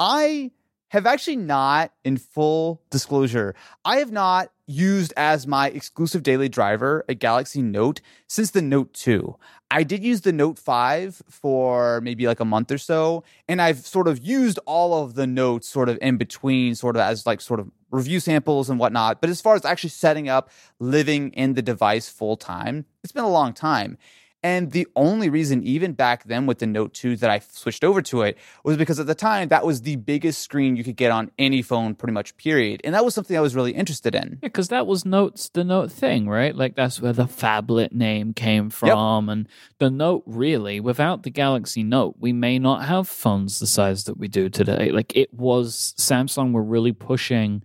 I 0.01 0.51
have 0.93 1.07
actually 1.07 1.37
not, 1.37 1.91
in 2.05 2.19
full 2.19 2.83
disclosure, 2.91 3.55
I 3.83 3.97
have 3.97 4.13
not 4.13 4.53
used 4.67 5.15
as 5.17 5.47
my 5.47 5.71
exclusive 5.71 6.23
daily 6.23 6.51
driver 6.51 7.03
a 7.09 7.15
Galaxy 7.15 7.63
Note 7.63 8.03
since 8.27 8.51
the 8.51 8.61
Note 8.61 8.93
2. 8.93 9.35
I 9.71 9.85
did 9.85 10.05
use 10.05 10.21
the 10.21 10.35
Note 10.35 10.59
5 10.59 11.23
for 11.31 12.03
maybe 12.03 12.27
like 12.27 12.41
a 12.41 12.45
month 12.45 12.71
or 12.71 12.77
so, 12.77 13.25
and 13.49 13.63
I've 13.63 13.79
sort 13.79 14.07
of 14.07 14.23
used 14.23 14.59
all 14.67 15.03
of 15.03 15.15
the 15.15 15.27
notes 15.27 15.67
sort 15.67 15.89
of 15.89 15.99
in 16.03 16.19
between, 16.19 16.75
sort 16.75 16.97
of 16.97 17.01
as 17.01 17.25
like 17.25 17.41
sort 17.41 17.59
of 17.59 17.71
review 17.91 18.21
samples 18.21 18.69
and 18.69 18.79
whatnot. 18.79 19.23
But 19.23 19.31
as 19.31 19.41
far 19.41 19.55
as 19.55 19.65
actually 19.65 19.91
setting 19.91 20.29
up, 20.29 20.51
living 20.79 21.31
in 21.31 21.55
the 21.55 21.63
device 21.63 22.11
full 22.11 22.37
time, 22.37 22.85
it's 23.03 23.15
been 23.15 23.25
a 23.25 23.31
long 23.31 23.55
time. 23.55 23.97
And 24.45 24.73
the 24.73 24.89
only 24.97 25.31
reason, 25.31 25.63
even 25.63 25.93
back 25.93 26.25
then 26.25 26.47
with 26.47 26.59
the 26.59 26.67
Note 26.67 26.95
2, 26.95 27.17
that 27.19 27.31
I 27.31 27.39
switched 27.39 27.85
over 27.85 28.03
to 28.03 28.23
it 28.23 28.37
was 28.65 28.77
because 28.77 28.99
at 28.99 29.07
the 29.07 29.15
time 29.15 29.49
that 29.49 29.65
was 29.65 29.83
the 29.83 29.95
biggest 29.97 30.43
screen 30.43 30.75
you 30.75 30.83
could 30.83 30.97
get 30.97 31.13
on 31.13 31.31
any 31.39 31.63
phone, 31.63 31.95
pretty 31.95 32.13
much, 32.13 32.37
period. 32.37 32.81
And 32.83 32.93
that 32.95 33.05
was 33.05 33.15
something 33.15 33.37
I 33.37 33.41
was 33.41 33.55
really 33.55 33.73
interested 33.73 34.17
in. 34.17 34.39
Because 34.41 34.69
that 34.69 34.87
was 34.87 35.05
Note's 35.05 35.49
the 35.49 35.63
Note 35.63 35.93
thing, 35.93 36.29
right? 36.29 36.57
Like 36.57 36.75
that's 36.75 37.01
where 37.01 37.13
the 37.13 37.27
phablet 37.27 37.93
name 37.93 38.35
came 38.35 38.69
from, 38.69 39.29
and 39.29 39.49
the 39.79 39.91
Note 39.91 40.25
really, 40.27 40.81
without 40.81 41.23
the 41.23 41.31
Galaxy 41.31 41.85
Note, 41.85 42.17
we 42.19 42.33
may 42.33 42.59
not 42.59 42.87
have 42.87 43.09
phones 43.09 43.61
the 43.61 43.67
size 43.69 44.05
that 44.05 44.19
we 44.19 44.27
do 44.27 44.49
today. 44.49 44.91
Like 44.91 45.17
it 45.17 45.33
was 45.33 45.95
Samsung 45.99 46.53
were 46.53 46.65
really 46.65 46.93
pushing 46.93 47.63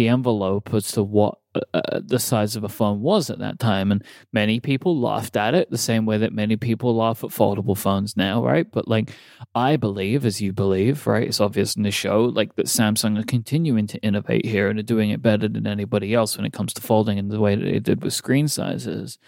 the 0.00 0.08
envelope 0.08 0.72
as 0.72 0.92
to 0.92 1.02
what 1.02 1.36
uh, 1.74 2.00
the 2.02 2.18
size 2.18 2.56
of 2.56 2.64
a 2.64 2.70
phone 2.70 3.02
was 3.02 3.28
at 3.28 3.38
that 3.40 3.58
time, 3.58 3.92
and 3.92 4.02
many 4.32 4.60
people 4.60 4.98
laughed 4.98 5.36
at 5.36 5.54
it 5.54 5.70
the 5.70 5.76
same 5.76 6.06
way 6.06 6.16
that 6.16 6.32
many 6.32 6.56
people 6.56 6.96
laugh 6.96 7.22
at 7.22 7.28
foldable 7.28 7.76
phones 7.76 8.16
now, 8.16 8.42
right? 8.42 8.70
But 8.72 8.88
like, 8.88 9.10
I 9.54 9.76
believe, 9.76 10.24
as 10.24 10.40
you 10.40 10.54
believe, 10.54 11.06
right? 11.06 11.28
It's 11.28 11.38
obvious 11.38 11.76
in 11.76 11.82
the 11.82 11.90
show, 11.90 12.24
like 12.24 12.56
that 12.56 12.64
Samsung 12.64 13.20
are 13.20 13.24
continuing 13.24 13.86
to 13.88 13.98
innovate 13.98 14.46
here 14.46 14.70
and 14.70 14.78
are 14.78 14.82
doing 14.94 15.10
it 15.10 15.20
better 15.20 15.48
than 15.48 15.66
anybody 15.66 16.14
else 16.14 16.34
when 16.38 16.46
it 16.46 16.54
comes 16.54 16.72
to 16.74 16.80
folding 16.80 17.18
and 17.18 17.30
the 17.30 17.40
way 17.40 17.56
that 17.56 17.64
they 17.64 17.78
did 17.78 18.02
with 18.02 18.14
screen 18.14 18.48
sizes. 18.48 19.18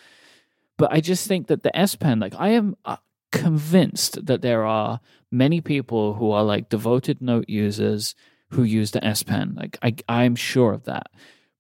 But 0.79 0.91
I 0.91 1.01
just 1.01 1.29
think 1.29 1.49
that 1.49 1.63
the 1.63 1.77
S 1.77 1.97
Pen, 1.97 2.19
like, 2.19 2.35
I 2.39 2.49
am 2.51 2.77
uh, 2.87 2.97
convinced 3.31 4.25
that 4.25 4.41
there 4.41 4.65
are 4.65 5.01
many 5.31 5.61
people 5.61 6.15
who 6.15 6.31
are 6.31 6.45
like 6.45 6.71
devoted 6.71 7.21
Note 7.21 7.49
users 7.49 8.15
who 8.53 8.63
use 8.63 8.91
the 8.91 9.05
S 9.05 9.23
Pen. 9.23 9.55
Like, 9.57 9.79
I, 9.83 9.95
I'm 10.09 10.37
sure 10.37 10.73
of 10.73 10.85
that. 10.85 11.11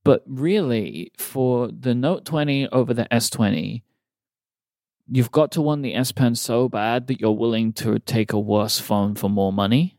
But 0.05 0.23
really, 0.27 1.13
for 1.17 1.69
the 1.69 1.95
Note 1.95 2.25
20 2.25 2.69
over 2.69 2.93
the 2.93 3.07
S20, 3.11 3.83
you've 5.09 5.31
got 5.31 5.53
to 5.53 5.63
want 5.63 5.83
the 5.83 5.95
S 5.95 6.13
Pen 6.13 6.35
so 6.35 6.69
bad 6.69 7.07
that 7.07 7.21
you're 7.21 7.33
willing 7.33 7.73
to 7.75 7.99
take 7.99 8.33
a 8.33 8.39
worse 8.39 8.79
phone 8.79 9.15
for 9.15 9.31
more 9.31 9.53
money. 9.53 9.97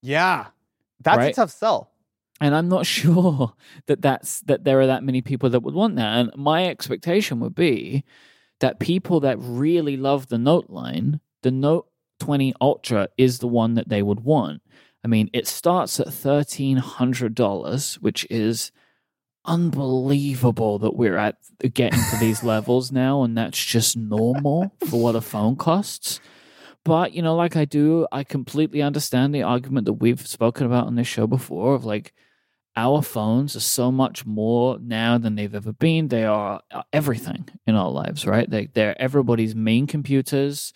Yeah. 0.00 0.46
That's 1.00 1.26
a 1.26 1.32
tough 1.32 1.50
sell. 1.50 1.90
And 2.40 2.54
I'm 2.54 2.68
not 2.68 2.86
sure 2.98 3.54
that 3.86 4.02
that's 4.02 4.40
that 4.42 4.64
there 4.64 4.80
are 4.80 4.86
that 4.86 5.04
many 5.04 5.22
people 5.22 5.50
that 5.50 5.60
would 5.60 5.74
want 5.74 5.96
that. 5.96 6.18
And 6.18 6.30
my 6.36 6.66
expectation 6.66 7.40
would 7.40 7.54
be 7.54 8.04
that 8.60 8.78
people 8.78 9.20
that 9.20 9.36
really 9.40 9.96
love 9.96 10.28
the 10.28 10.38
Note 10.38 10.70
line, 10.70 11.20
the 11.42 11.50
Note 11.50 11.88
20 12.20 12.54
Ultra 12.60 13.08
is 13.18 13.40
the 13.40 13.48
one 13.48 13.74
that 13.74 13.88
they 13.88 14.02
would 14.02 14.20
want. 14.20 14.61
I 15.04 15.08
mean, 15.08 15.30
it 15.32 15.46
starts 15.46 15.98
at 15.98 16.08
$1,300, 16.08 17.94
which 17.96 18.26
is 18.30 18.70
unbelievable 19.44 20.78
that 20.78 20.94
we're 20.94 21.16
at 21.16 21.36
getting 21.74 22.00
to 22.10 22.16
these 22.18 22.44
levels 22.44 22.92
now, 22.92 23.22
and 23.22 23.36
that's 23.36 23.62
just 23.64 23.96
normal 23.96 24.72
for 24.88 25.02
what 25.02 25.16
a 25.16 25.20
phone 25.20 25.56
costs. 25.56 26.20
But, 26.84 27.12
you 27.12 27.22
know, 27.22 27.34
like 27.34 27.56
I 27.56 27.64
do, 27.64 28.06
I 28.12 28.24
completely 28.24 28.82
understand 28.82 29.34
the 29.34 29.42
argument 29.42 29.86
that 29.86 29.94
we've 29.94 30.26
spoken 30.26 30.66
about 30.66 30.86
on 30.86 30.94
this 30.96 31.06
show 31.06 31.26
before 31.26 31.74
of 31.74 31.84
like, 31.84 32.12
our 32.74 33.02
phones 33.02 33.54
are 33.54 33.60
so 33.60 33.92
much 33.92 34.24
more 34.24 34.78
now 34.78 35.18
than 35.18 35.34
they've 35.34 35.54
ever 35.54 35.72
been. 35.72 36.08
They 36.08 36.24
are 36.24 36.62
uh, 36.70 36.82
everything 36.92 37.48
in 37.66 37.74
our 37.74 37.90
lives, 37.90 38.26
right? 38.26 38.48
They, 38.48 38.66
they're 38.66 39.00
everybody's 39.00 39.54
main 39.54 39.86
computers. 39.86 40.72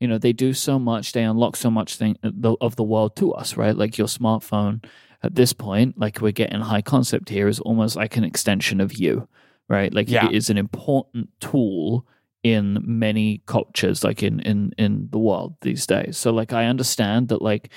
You 0.00 0.08
know, 0.08 0.18
they 0.18 0.32
do 0.32 0.52
so 0.52 0.78
much. 0.78 1.12
They 1.12 1.22
unlock 1.22 1.56
so 1.56 1.70
much 1.70 1.96
thing, 1.96 2.18
uh, 2.22 2.54
of 2.60 2.76
the 2.76 2.82
world 2.84 3.16
to 3.16 3.32
us, 3.32 3.56
right? 3.56 3.74
Like 3.76 3.96
your 3.96 4.08
smartphone 4.08 4.84
at 5.22 5.34
this 5.34 5.52
point, 5.52 5.98
like 5.98 6.20
we're 6.20 6.32
getting 6.32 6.60
high 6.60 6.82
concept 6.82 7.30
here, 7.30 7.48
is 7.48 7.60
almost 7.60 7.96
like 7.96 8.16
an 8.16 8.24
extension 8.24 8.80
of 8.80 8.92
you, 8.94 9.26
right? 9.68 9.92
Like 9.92 10.10
Yeah. 10.10 10.26
it 10.28 10.34
is 10.34 10.50
an 10.50 10.58
important 10.58 11.30
tool 11.40 12.06
in 12.42 12.78
many 12.84 13.42
cultures, 13.46 14.04
like 14.04 14.22
in 14.22 14.40
in 14.40 14.72
in 14.78 15.08
the 15.10 15.18
world 15.18 15.54
these 15.62 15.86
days. 15.86 16.16
So, 16.18 16.30
like, 16.32 16.52
I 16.52 16.66
understand 16.66 17.28
that, 17.28 17.40
like 17.42 17.70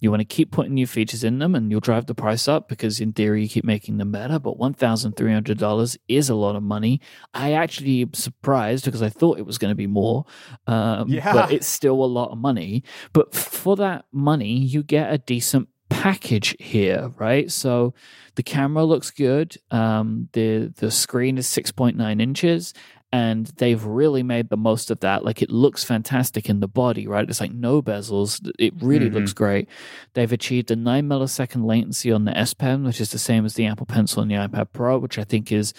you 0.00 0.10
want 0.10 0.20
to 0.20 0.24
keep 0.24 0.50
putting 0.50 0.74
new 0.74 0.86
features 0.86 1.22
in 1.22 1.38
them 1.38 1.54
and 1.54 1.70
you'll 1.70 1.80
drive 1.80 2.06
the 2.06 2.14
price 2.14 2.48
up 2.48 2.68
because 2.68 3.00
in 3.00 3.12
theory 3.12 3.42
you 3.42 3.48
keep 3.48 3.64
making 3.64 3.98
them 3.98 4.10
better 4.10 4.38
but 4.38 4.58
$1300 4.58 5.96
is 6.08 6.28
a 6.28 6.34
lot 6.34 6.56
of 6.56 6.62
money. 6.62 7.00
I 7.34 7.52
actually 7.52 8.02
am 8.02 8.14
surprised 8.14 8.84
because 8.84 9.02
i 9.02 9.08
thought 9.08 9.38
it 9.38 9.46
was 9.46 9.58
going 9.58 9.70
to 9.70 9.76
be 9.76 9.86
more 9.86 10.24
um, 10.66 11.08
Yeah. 11.08 11.32
but 11.32 11.52
it's 11.52 11.66
still 11.66 12.02
a 12.02 12.06
lot 12.06 12.30
of 12.30 12.38
money. 12.38 12.82
But 13.12 13.34
for 13.34 13.76
that 13.76 14.04
money 14.12 14.58
you 14.58 14.82
get 14.82 15.12
a 15.12 15.18
decent 15.18 15.68
package 15.88 16.56
here 16.60 17.10
right? 17.18 17.50
So 17.50 17.94
the 18.36 18.42
camera 18.42 18.84
looks 18.84 19.10
good 19.10 19.56
um, 19.70 20.28
the 20.32 20.72
the 20.76 20.90
screen 20.90 21.36
is 21.36 21.46
6.9 21.48 22.22
inches 22.22 22.72
and 23.12 23.46
they've 23.56 23.84
really 23.84 24.22
made 24.22 24.48
the 24.50 24.56
most 24.56 24.90
of 24.90 25.00
that. 25.00 25.24
Like 25.24 25.42
it 25.42 25.50
looks 25.50 25.82
fantastic 25.82 26.48
in 26.48 26.60
the 26.60 26.68
body, 26.68 27.06
right? 27.08 27.28
It's 27.28 27.40
like 27.40 27.52
no 27.52 27.82
bezels. 27.82 28.48
It 28.58 28.72
really 28.80 29.10
Mhm. 29.10 29.14
looks 29.14 29.32
great. 29.32 29.68
They've 30.14 30.30
achieved 30.32 30.70
a 30.70 30.76
nine 30.76 31.08
millisecond 31.08 31.64
latency 31.64 32.12
on 32.12 32.24
the 32.24 32.36
S 32.38 32.54
Pen, 32.54 32.84
which 32.84 33.00
is 33.00 33.10
the 33.10 33.18
same 33.18 33.44
as 33.44 33.54
the 33.54 33.66
Apple 33.66 33.86
Pencil 33.86 34.22
and 34.22 34.30
the 34.30 34.36
iPad 34.36 34.68
Pro, 34.72 34.98
which 34.98 35.18
I 35.18 35.24
think 35.24 35.50
is 35.50 35.74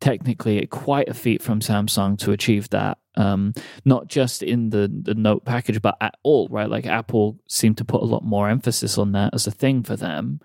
technically 0.00 0.64
quite 0.66 1.08
a 1.08 1.14
feat 1.14 1.42
from 1.42 1.60
Samsung 1.60 2.18
to 2.18 2.30
achieve 2.32 2.68
that. 2.70 2.98
Um, 3.16 3.54
not 3.84 4.08
just 4.08 4.42
in 4.42 4.68
the 4.70 4.86
the 4.88 5.14
Note 5.14 5.44
package, 5.44 5.80
but 5.80 5.96
at 6.00 6.14
all, 6.22 6.48
right? 6.50 6.68
Like 6.68 6.86
Apple 6.86 7.38
seemed 7.48 7.78
to 7.78 7.84
put 7.84 8.02
a 8.02 8.04
lot 8.06 8.22
more 8.22 8.48
emphasis 8.48 8.98
on 8.98 9.12
that 9.12 9.32
as 9.34 9.46
a 9.46 9.50
thing 9.50 9.82
for 9.82 9.96
them. 9.96 10.40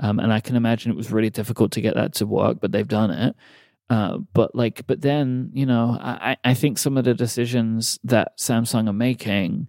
Um, 0.00 0.18
and 0.18 0.32
I 0.32 0.40
can 0.40 0.56
imagine 0.56 0.90
it 0.90 0.96
was 0.96 1.12
really 1.12 1.30
difficult 1.30 1.72
to 1.72 1.80
get 1.80 1.94
that 1.94 2.14
to 2.14 2.26
work, 2.26 2.58
but 2.60 2.72
they've 2.72 2.88
done 2.88 3.10
it. 3.10 3.36
Uh, 3.88 4.18
but 4.32 4.54
like, 4.54 4.86
but 4.86 5.00
then 5.00 5.50
you 5.52 5.66
know, 5.66 5.96
I, 6.00 6.36
I 6.44 6.54
think 6.54 6.78
some 6.78 6.96
of 6.96 7.04
the 7.04 7.14
decisions 7.14 7.98
that 8.04 8.36
Samsung 8.38 8.88
are 8.88 8.92
making, 8.92 9.68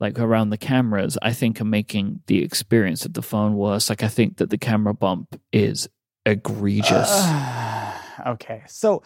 like 0.00 0.18
around 0.18 0.50
the 0.50 0.58
cameras, 0.58 1.16
I 1.22 1.32
think 1.32 1.60
are 1.60 1.64
making 1.64 2.20
the 2.26 2.42
experience 2.42 3.06
of 3.06 3.14
the 3.14 3.22
phone 3.22 3.54
worse. 3.54 3.88
Like, 3.88 4.02
I 4.02 4.08
think 4.08 4.36
that 4.36 4.50
the 4.50 4.58
camera 4.58 4.92
bump 4.94 5.40
is 5.52 5.88
egregious. 6.26 7.10
okay. 8.26 8.62
So 8.66 9.02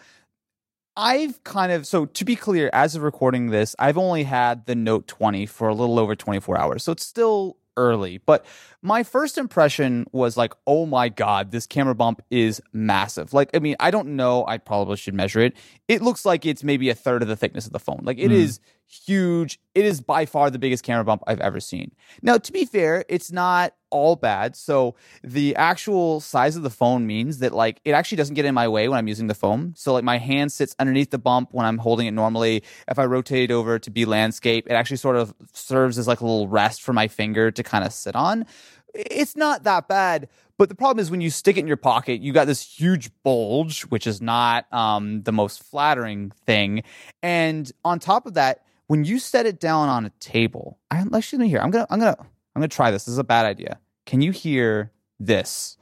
I've 0.97 1.41
kind 1.45 1.71
of 1.71 1.87
so 1.87 2.05
to 2.05 2.25
be 2.25 2.35
clear, 2.35 2.69
as 2.73 2.95
of 2.95 3.03
recording 3.03 3.47
this, 3.47 3.75
I've 3.79 3.97
only 3.97 4.23
had 4.23 4.65
the 4.65 4.75
Note 4.75 5.07
20 5.07 5.45
for 5.45 5.69
a 5.69 5.73
little 5.73 5.99
over 5.99 6.15
24 6.15 6.57
hours. 6.59 6.83
So 6.83 6.91
it's 6.91 7.05
still 7.05 7.55
early. 7.77 8.17
But 8.17 8.45
my 8.81 9.03
first 9.03 9.37
impression 9.37 10.05
was 10.11 10.37
like, 10.37 10.53
oh 10.65 10.85
my 10.85 11.09
God, 11.09 11.51
this 11.51 11.67
camera 11.67 11.95
bump 11.95 12.21
is 12.29 12.61
massive. 12.71 13.33
Like, 13.33 13.49
I 13.53 13.59
mean, 13.59 13.75
I 13.79 13.91
don't 13.91 14.15
know. 14.15 14.45
I 14.47 14.57
probably 14.57 14.95
should 14.95 15.13
measure 15.13 15.41
it. 15.41 15.55
It 15.87 16.01
looks 16.01 16.25
like 16.25 16.45
it's 16.45 16.63
maybe 16.63 16.89
a 16.89 16.95
third 16.95 17.21
of 17.21 17.27
the 17.27 17.35
thickness 17.35 17.65
of 17.65 17.73
the 17.73 17.79
phone. 17.79 17.99
Like, 18.03 18.17
it 18.19 18.29
Mm. 18.31 18.35
is 18.35 18.59
huge. 18.87 19.59
It 19.75 19.85
is 19.85 20.01
by 20.01 20.25
far 20.25 20.49
the 20.49 20.57
biggest 20.57 20.83
camera 20.83 21.03
bump 21.03 21.23
I've 21.27 21.39
ever 21.41 21.59
seen. 21.59 21.91
Now, 22.23 22.37
to 22.37 22.51
be 22.51 22.65
fair, 22.65 23.05
it's 23.07 23.31
not 23.31 23.73
all 23.91 24.15
bad. 24.15 24.55
So 24.55 24.95
the 25.23 25.55
actual 25.55 26.19
size 26.21 26.55
of 26.55 26.63
the 26.63 26.69
phone 26.71 27.05
means 27.07 27.39
that 27.39 27.53
like 27.53 27.81
it 27.85 27.91
actually 27.91 28.17
doesn't 28.17 28.35
get 28.35 28.45
in 28.45 28.53
my 28.53 28.67
way 28.67 28.87
when 28.87 28.97
I'm 28.97 29.07
using 29.07 29.27
the 29.27 29.33
phone. 29.35 29.73
So 29.75 29.93
like 29.93 30.03
my 30.03 30.17
hand 30.17 30.51
sits 30.51 30.75
underneath 30.79 31.09
the 31.11 31.17
bump 31.19 31.49
when 31.51 31.65
I'm 31.65 31.77
holding 31.79 32.07
it 32.07 32.11
normally. 32.11 32.63
If 32.87 32.97
I 32.99 33.05
rotate 33.05 33.49
it 33.49 33.53
over 33.53 33.77
to 33.79 33.89
be 33.91 34.05
landscape, 34.05 34.67
it 34.69 34.73
actually 34.73 34.97
sort 34.97 35.15
of 35.15 35.33
serves 35.53 35.97
as 35.97 36.07
like 36.07 36.21
a 36.21 36.25
little 36.25 36.47
rest 36.47 36.81
for 36.81 36.93
my 36.93 37.07
finger 37.07 37.51
to 37.51 37.63
kind 37.63 37.83
of 37.83 37.93
sit 37.93 38.15
on. 38.15 38.45
It's 38.93 39.35
not 39.35 39.63
that 39.63 39.87
bad. 39.87 40.29
But 40.57 40.67
the 40.67 40.75
problem 40.75 41.01
is 41.01 41.09
when 41.09 41.21
you 41.21 41.29
stick 41.29 41.55
it 41.55 41.61
in 41.61 41.67
your 41.67 41.77
pocket, 41.77 42.19
you 42.21 42.33
got 42.33 42.45
this 42.45 42.61
huge 42.61 43.09
bulge, 43.23 43.83
which 43.83 44.05
is 44.05 44.21
not 44.21 44.71
um, 44.73 45.23
the 45.23 45.31
most 45.31 45.63
flattering 45.63 46.31
thing. 46.45 46.83
And 47.23 47.71
on 47.85 47.99
top 47.99 48.25
of 48.25 48.33
that, 48.33 48.65
when 48.87 49.05
you 49.05 49.19
set 49.19 49.45
it 49.45 49.59
down 49.59 49.87
on 49.87 50.05
a 50.05 50.09
table, 50.19 50.79
I 50.91 51.01
me 51.03 51.47
hear. 51.47 51.59
I'm 51.59 51.71
gonna, 51.71 51.87
I'm 51.89 51.99
gonna, 51.99 52.17
I'm 52.19 52.61
gonna 52.61 52.67
try 52.67 52.91
this. 52.91 53.05
This 53.05 53.13
is 53.13 53.19
a 53.19 53.23
bad 53.23 53.45
idea. 53.45 53.79
Can 54.05 54.21
you 54.21 54.31
hear 54.31 54.91
this? 55.19 55.77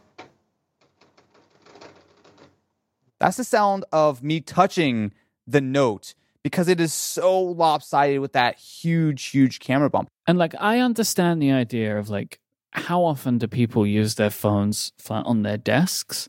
That's 3.20 3.38
the 3.38 3.44
sound 3.44 3.86
of 3.92 4.22
me 4.22 4.42
touching 4.42 5.12
the 5.48 5.62
note 5.62 6.14
because 6.44 6.68
it 6.68 6.80
is 6.80 6.94
so 6.94 7.42
lopsided 7.42 8.20
with 8.20 8.34
that 8.34 8.60
huge, 8.60 9.26
huge 9.26 9.60
camera 9.60 9.90
bump. 9.90 10.10
And 10.28 10.38
like, 10.38 10.54
I 10.60 10.80
understand 10.80 11.42
the 11.42 11.52
idea 11.52 11.98
of 11.98 12.10
like, 12.10 12.40
how 12.72 13.04
often 13.04 13.38
do 13.38 13.48
people 13.48 13.86
use 13.88 14.16
their 14.16 14.30
phones 14.30 14.92
flat 14.98 15.26
on 15.26 15.44
their 15.44 15.58
desks? 15.58 16.28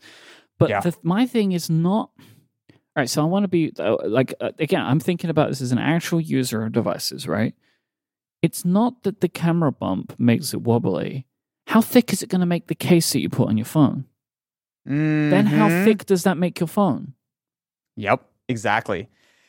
But 0.58 0.70
Yeah. 0.70 0.80
the, 0.80 0.94
my 1.02 1.26
thing 1.26 1.52
is 1.52 1.68
not. 1.70 2.10
All 2.70 3.02
right, 3.02 3.08
so 3.10 3.22
I 3.22 3.26
want 3.26 3.44
to 3.44 3.48
be 3.48 3.72
uh, 3.78 3.96
like 4.06 4.34
uh, 4.40 4.50
again. 4.58 4.80
I'm 4.82 4.98
thinking 5.00 5.30
about 5.30 5.48
this 5.50 5.60
as 5.60 5.70
an 5.72 5.78
actual 5.78 6.20
user 6.20 6.64
of 6.64 6.72
devices, 6.72 7.28
right? 7.28 7.54
It's 8.42 8.64
not 8.64 9.02
that 9.04 9.20
the 9.20 9.28
camera 9.28 9.70
bump 9.72 10.18
makes 10.18 10.52
it 10.54 10.62
wobbly. 10.62 11.26
How 11.68 11.80
thick 11.80 12.12
is 12.12 12.22
it 12.22 12.28
going 12.28 12.40
to 12.40 12.46
make 12.46 12.66
the 12.66 12.74
case 12.74 13.12
that 13.12 13.20
you 13.20 13.28
put 13.28 13.48
on 13.48 13.56
your 13.56 13.66
phone? 13.66 14.06
Then 14.84 15.46
how 15.46 15.68
Mhm. 15.68 15.84
thick 15.84 16.06
does 16.06 16.22
that 16.22 16.38
make 16.38 16.58
your 16.60 16.66
phone? 16.66 17.14
Yep, 17.96 18.24
exactly. 18.48 19.08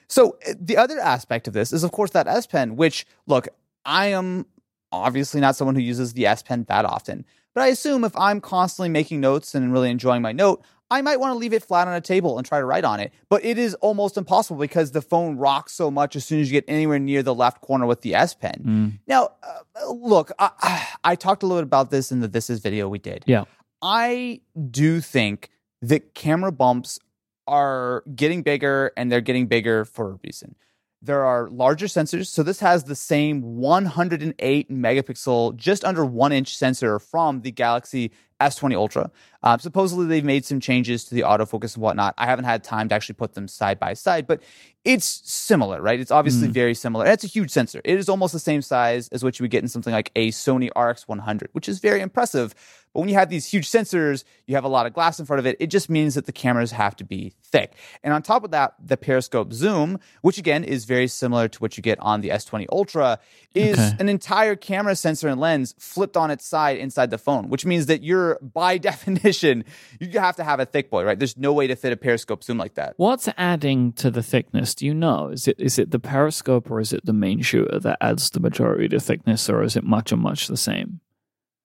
So 0.09 0.37
uh, 0.47 0.53
the 0.59 0.75
other 0.77 0.99
aspect 0.99 1.47
of 1.47 1.53
this 1.53 1.71
is, 1.71 1.83
of 1.83 1.91
course, 1.91 2.11
that 2.11 2.27
S 2.27 2.45
Pen, 2.45 2.75
which, 2.75 3.05
look, 3.25 3.47
I 3.85 4.07
am 4.07 4.45
obviously 4.91 5.41
not 5.41 5.55
someone 5.55 5.75
who 5.75 5.81
uses 5.81 6.13
the 6.13 6.25
S 6.25 6.43
Pen 6.43 6.65
that 6.67 6.85
often, 6.85 7.25
but 7.53 7.61
I 7.61 7.67
assume 7.67 8.03
if 8.03 8.15
I'm 8.17 8.41
constantly 8.41 8.89
making 8.89 9.21
notes 9.21 9.55
and 9.55 9.73
really 9.73 9.89
enjoying 9.89 10.21
my 10.21 10.31
note, 10.31 10.63
I 10.91 11.03
might 11.03 11.19
want 11.19 11.33
to 11.33 11.37
leave 11.37 11.53
it 11.53 11.63
flat 11.63 11.87
on 11.87 11.93
a 11.93 12.01
table 12.01 12.37
and 12.37 12.47
try 12.47 12.57
to 12.57 12.65
write 12.65 12.83
on 12.83 12.99
it. 12.99 13.13
But 13.29 13.45
it 13.45 13.59
is 13.59 13.75
almost 13.75 14.17
impossible 14.17 14.59
because 14.59 14.91
the 14.91 15.03
phone 15.03 15.37
rocks 15.37 15.73
so 15.73 15.91
much 15.91 16.15
as 16.15 16.25
soon 16.25 16.39
as 16.39 16.49
you 16.49 16.59
get 16.59 16.65
anywhere 16.67 16.97
near 16.97 17.21
the 17.21 17.35
left 17.35 17.61
corner 17.61 17.85
with 17.85 18.01
the 18.01 18.15
S 18.15 18.33
Pen. 18.33 18.63
Mm. 18.65 18.99
Now, 19.05 19.33
uh, 19.43 19.91
look, 19.91 20.31
I, 20.39 20.87
I 21.03 21.15
talked 21.15 21.43
a 21.43 21.45
little 21.45 21.61
bit 21.61 21.67
about 21.67 21.91
this 21.91 22.11
in 22.11 22.21
the 22.21 22.27
This 22.27 22.49
Is 22.49 22.59
video 22.59 22.89
we 22.89 22.97
did. 22.97 23.23
Yeah. 23.27 23.43
I 23.81 24.41
do 24.69 24.99
think 24.99 25.51
that 25.81 26.15
camera 26.15 26.51
bumps 26.51 26.99
are 27.47 28.03
getting 28.15 28.41
bigger 28.41 28.91
and 28.97 29.11
they're 29.11 29.21
getting 29.21 29.47
bigger 29.47 29.85
for 29.85 30.11
a 30.11 30.19
reason. 30.23 30.55
There 31.01 31.23
are 31.25 31.47
larger 31.49 31.85
sensors. 31.85 32.27
So 32.27 32.43
this 32.43 32.59
has 32.59 32.83
the 32.83 32.95
same 32.95 33.41
108 33.41 34.69
megapixel, 34.69 35.55
just 35.55 35.85
under 35.85 36.03
one 36.05 36.33
inch 36.33 36.57
sensor 36.57 36.99
from 36.99 37.41
the 37.41 37.51
Galaxy 37.51 38.11
S20 38.41 38.75
Ultra. 38.75 39.11
Uh, 39.41 39.57
supposedly 39.57 40.05
they've 40.07 40.25
made 40.25 40.43
some 40.45 40.59
changes 40.59 41.05
to 41.05 41.15
the 41.15 41.21
autofocus 41.21 41.75
and 41.75 41.83
whatnot. 41.83 42.13
I 42.17 42.25
haven't 42.25 42.45
had 42.45 42.63
time 42.63 42.89
to 42.89 42.95
actually 42.95 43.15
put 43.15 43.33
them 43.33 43.47
side 43.47 43.79
by 43.79 43.93
side, 43.93 44.27
but 44.27 44.41
it's 44.83 45.05
similar, 45.29 45.81
right? 45.81 45.99
It's 45.99 46.11
obviously 46.11 46.47
Mm. 46.49 46.51
very 46.53 46.73
similar. 46.73 47.05
And 47.05 47.13
it's 47.13 47.23
a 47.23 47.27
huge 47.27 47.49
sensor. 47.51 47.81
It 47.83 47.97
is 47.97 48.09
almost 48.09 48.33
the 48.33 48.39
same 48.39 48.61
size 48.61 49.07
as 49.09 49.23
what 49.23 49.39
you 49.39 49.43
would 49.45 49.51
get 49.51 49.63
in 49.63 49.69
something 49.69 49.93
like 49.93 50.11
a 50.15 50.29
Sony 50.31 50.69
RX100, 50.75 51.47
which 51.53 51.69
is 51.69 51.79
very 51.79 52.01
impressive. 52.01 52.53
But 52.93 53.01
when 53.01 53.09
you 53.09 53.15
have 53.15 53.29
these 53.29 53.45
huge 53.45 53.69
sensors, 53.69 54.23
you 54.47 54.55
have 54.55 54.63
a 54.63 54.67
lot 54.67 54.87
of 54.87 54.93
glass 54.93 55.19
in 55.19 55.25
front 55.27 55.39
of 55.39 55.45
it. 55.45 55.55
It 55.59 55.67
just 55.67 55.89
means 55.89 56.15
that 56.15 56.25
the 56.25 56.31
cameras 56.31 56.71
have 56.71 56.95
to 56.95 57.03
be 57.03 57.33
thick. 57.43 57.73
And 58.03 58.13
on 58.13 58.23
top 58.23 58.43
of 58.43 58.51
that, 58.51 58.73
the 58.83 58.97
periscope 58.97 59.53
zoom, 59.53 59.99
which 60.21 60.37
again 60.39 60.63
is 60.63 60.85
very 60.85 61.07
similar 61.07 61.47
to 61.47 61.59
what 61.59 61.77
you 61.77 61.83
get 61.83 61.99
on 61.99 62.21
the 62.21 62.29
S20 62.29 62.65
Ultra, 62.71 63.19
is 63.53 63.77
Okay. 63.77 63.95
an 63.99 64.09
entire 64.09 64.55
camera 64.55 64.95
sensor 64.95 65.27
and 65.27 65.39
lens 65.39 65.75
flipped 65.77 66.17
on 66.17 66.31
its 66.31 66.45
side 66.45 66.77
inside 66.77 67.11
the 67.11 67.17
phone, 67.19 67.49
which 67.49 67.63
means 67.65 67.85
that 67.85 68.01
you're 68.03 68.39
by 68.53 68.77
definition, 68.79 69.65
you 69.99 70.19
have 70.19 70.35
to 70.37 70.43
have 70.43 70.59
a 70.59 70.65
thick 70.65 70.89
boy, 70.89 71.03
right? 71.03 71.17
There's 71.19 71.37
no 71.37 71.53
way 71.53 71.67
to 71.67 71.75
fit 71.75 71.93
a 71.93 71.97
periscope 71.97 72.43
zoom 72.43 72.57
like 72.57 72.73
that. 72.73 72.95
What's 72.97 73.29
adding 73.37 73.93
to 73.93 74.09
the 74.09 74.23
thickness? 74.23 74.73
Do 74.73 74.85
you 74.87 74.93
know? 74.95 75.27
Is 75.27 75.47
it 75.47 75.59
is 75.59 75.77
it 75.77 75.91
the 75.91 75.99
periscope 75.99 76.71
or 76.71 76.79
is 76.79 76.91
it 76.91 77.05
the 77.05 77.13
main 77.13 77.41
shooter 77.43 77.77
that 77.79 77.97
adds 78.01 78.29
the 78.31 78.39
majority 78.39 78.89
to 78.89 78.99
thickness, 78.99 79.47
or 79.47 79.61
is 79.61 79.75
it 79.75 79.83
much 79.83 80.11
and 80.11 80.21
much 80.21 80.47
the 80.47 80.57
same? 80.57 81.01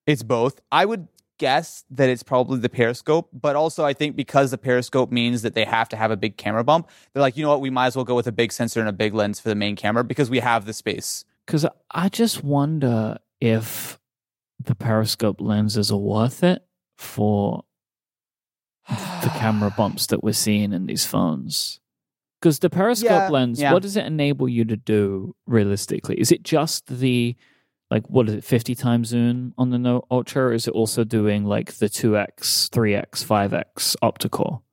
It's 0.06 0.22
both. 0.22 0.60
I 0.70 0.84
would 0.84 1.08
guess 1.38 1.84
that 1.90 2.08
it's 2.08 2.22
probably 2.22 2.58
the 2.58 2.68
periscope, 2.68 3.28
but 3.32 3.56
also 3.56 3.84
I 3.84 3.92
think 3.92 4.16
because 4.16 4.50
the 4.50 4.58
periscope 4.58 5.10
means 5.10 5.42
that 5.42 5.54
they 5.54 5.64
have 5.64 5.88
to 5.90 5.96
have 5.96 6.10
a 6.10 6.16
big 6.16 6.36
camera 6.36 6.64
bump, 6.64 6.88
they're 7.12 7.20
like, 7.22 7.36
you 7.36 7.42
know 7.44 7.50
what, 7.50 7.60
we 7.60 7.70
might 7.70 7.86
as 7.88 7.96
well 7.96 8.04
go 8.04 8.14
with 8.14 8.26
a 8.26 8.32
big 8.32 8.52
sensor 8.52 8.80
and 8.80 8.88
a 8.88 8.92
big 8.92 9.14
lens 9.14 9.40
for 9.40 9.48
the 9.48 9.54
main 9.54 9.76
camera 9.76 10.04
because 10.04 10.30
we 10.30 10.38
have 10.40 10.64
the 10.66 10.72
space. 10.72 11.24
Because 11.46 11.66
I 11.90 12.08
just 12.08 12.42
wonder 12.44 13.18
if 13.40 13.98
the 14.62 14.74
periscope 14.74 15.40
lenses 15.40 15.90
are 15.90 15.98
worth 15.98 16.42
it 16.42 16.64
for 16.96 17.64
the 18.88 18.94
camera 19.36 19.72
bumps 19.76 20.06
that 20.06 20.22
we're 20.22 20.32
seeing 20.32 20.72
in 20.72 20.86
these 20.86 21.04
phones. 21.04 21.80
Because 22.40 22.58
the 22.58 22.70
periscope 22.70 23.10
Yeah, 23.10 23.28
lens, 23.30 23.60
yeah. 23.60 23.72
what 23.72 23.82
does 23.82 23.96
it 23.96 24.04
enable 24.04 24.48
you 24.48 24.64
to 24.66 24.76
do 24.76 25.34
realistically? 25.46 26.20
Is 26.20 26.30
it 26.30 26.42
just 26.42 26.86
the 26.98 27.36
like 27.94 28.06
what 28.08 28.28
is 28.28 28.34
it, 28.34 28.42
fifty 28.42 28.74
times 28.74 29.08
zoom 29.08 29.54
on 29.56 29.70
the 29.70 29.78
Note 29.78 30.04
Ultra, 30.10 30.46
or 30.46 30.52
is 30.52 30.66
it 30.66 30.72
also 30.72 31.04
doing 31.04 31.44
like 31.44 31.74
the 31.74 31.88
two 31.88 32.18
X, 32.18 32.68
three 32.72 32.92
X, 32.92 33.22
five 33.22 33.54
X 33.54 33.94
optical? 34.02 34.64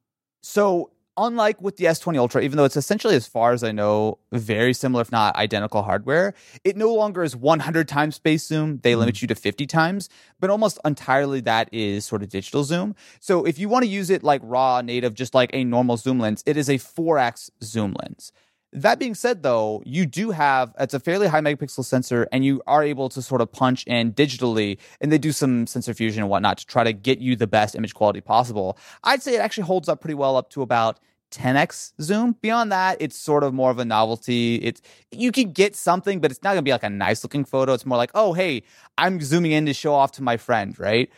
So, 0.41 0.89
unlike 1.17 1.61
with 1.61 1.77
the 1.77 1.85
S20 1.85 2.17
Ultra, 2.17 2.41
even 2.41 2.57
though 2.57 2.63
it's 2.63 2.77
essentially, 2.77 3.15
as 3.15 3.27
far 3.27 3.53
as 3.53 3.63
I 3.63 3.71
know, 3.71 4.17
very 4.31 4.73
similar, 4.73 5.03
if 5.03 5.11
not 5.11 5.35
identical 5.35 5.83
hardware, 5.83 6.33
it 6.63 6.75
no 6.75 6.91
longer 6.95 7.21
is 7.21 7.35
100 7.35 7.87
times 7.87 8.15
space 8.15 8.43
zoom. 8.43 8.79
They 8.81 8.95
limit 8.95 9.15
mm. 9.15 9.21
you 9.21 9.27
to 9.27 9.35
50 9.35 9.67
times, 9.67 10.09
but 10.39 10.49
almost 10.49 10.79
entirely 10.83 11.41
that 11.41 11.69
is 11.71 12.05
sort 12.05 12.23
of 12.23 12.29
digital 12.29 12.63
zoom. 12.63 12.95
So, 13.19 13.45
if 13.45 13.59
you 13.59 13.69
want 13.69 13.83
to 13.83 13.89
use 13.89 14.09
it 14.09 14.23
like 14.23 14.41
raw, 14.43 14.81
native, 14.81 15.13
just 15.13 15.35
like 15.35 15.51
a 15.53 15.63
normal 15.63 15.97
zoom 15.97 16.17
lens, 16.17 16.41
it 16.47 16.57
is 16.57 16.69
a 16.69 16.79
4x 16.79 17.51
zoom 17.63 17.95
lens. 18.01 18.31
That 18.73 18.99
being 18.99 19.15
said, 19.15 19.43
though, 19.43 19.83
you 19.85 20.05
do 20.05 20.31
have 20.31 20.73
it's 20.79 20.93
a 20.93 20.99
fairly 20.99 21.27
high 21.27 21.41
megapixel 21.41 21.83
sensor, 21.83 22.27
and 22.31 22.45
you 22.45 22.61
are 22.67 22.83
able 22.83 23.09
to 23.09 23.21
sort 23.21 23.41
of 23.41 23.51
punch 23.51 23.85
in 23.85 24.13
digitally, 24.13 24.77
and 25.01 25.11
they 25.11 25.17
do 25.17 25.33
some 25.33 25.67
sensor 25.67 25.93
fusion 25.93 26.23
and 26.23 26.29
whatnot 26.29 26.57
to 26.59 26.65
try 26.65 26.83
to 26.83 26.93
get 26.93 27.19
you 27.19 27.35
the 27.35 27.47
best 27.47 27.75
image 27.75 27.93
quality 27.93 28.21
possible. 28.21 28.77
I'd 29.03 29.21
say 29.21 29.35
it 29.35 29.39
actually 29.39 29.65
holds 29.65 29.89
up 29.89 29.99
pretty 29.99 30.13
well 30.13 30.37
up 30.37 30.49
to 30.51 30.61
about 30.61 30.99
10x 31.31 31.93
zoom. 32.01 32.37
Beyond 32.41 32.71
that, 32.71 32.97
it's 33.01 33.17
sort 33.17 33.43
of 33.43 33.53
more 33.53 33.71
of 33.71 33.79
a 33.79 33.85
novelty. 33.85 34.55
It's 34.55 34.81
you 35.11 35.31
can 35.31 35.51
get 35.51 35.75
something, 35.75 36.21
but 36.21 36.31
it's 36.31 36.43
not 36.43 36.51
gonna 36.51 36.61
be 36.61 36.71
like 36.71 36.83
a 36.83 36.89
nice 36.89 37.23
looking 37.23 37.43
photo. 37.43 37.73
It's 37.73 37.85
more 37.85 37.97
like, 37.97 38.11
oh 38.13 38.33
hey, 38.33 38.63
I'm 38.97 39.19
zooming 39.19 39.51
in 39.51 39.65
to 39.65 39.73
show 39.73 39.93
off 39.93 40.13
to 40.13 40.23
my 40.23 40.37
friend, 40.37 40.77
right? 40.79 41.09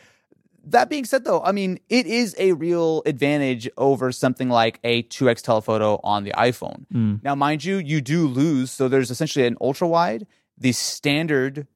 That 0.65 0.89
being 0.89 1.03
said, 1.03 1.25
though, 1.25 1.41
I 1.41 1.51
mean, 1.51 1.79
it 1.89 2.05
is 2.05 2.35
a 2.37 2.53
real 2.53 3.01
advantage 3.05 3.69
over 3.77 4.11
something 4.11 4.49
like 4.49 4.79
a 4.83 5.03
2x 5.03 5.41
telephoto 5.41 5.99
on 6.03 6.23
the 6.23 6.31
iPhone. 6.31 6.85
Mm. 6.93 7.23
Now, 7.23 7.35
mind 7.35 7.65
you, 7.65 7.77
you 7.77 7.99
do 7.99 8.27
lose. 8.27 8.71
So 8.71 8.87
there's 8.87 9.11
essentially 9.11 9.45
an 9.45 9.57
ultra 9.59 9.87
wide, 9.87 10.25
the 10.57 10.71
standard 10.71 11.67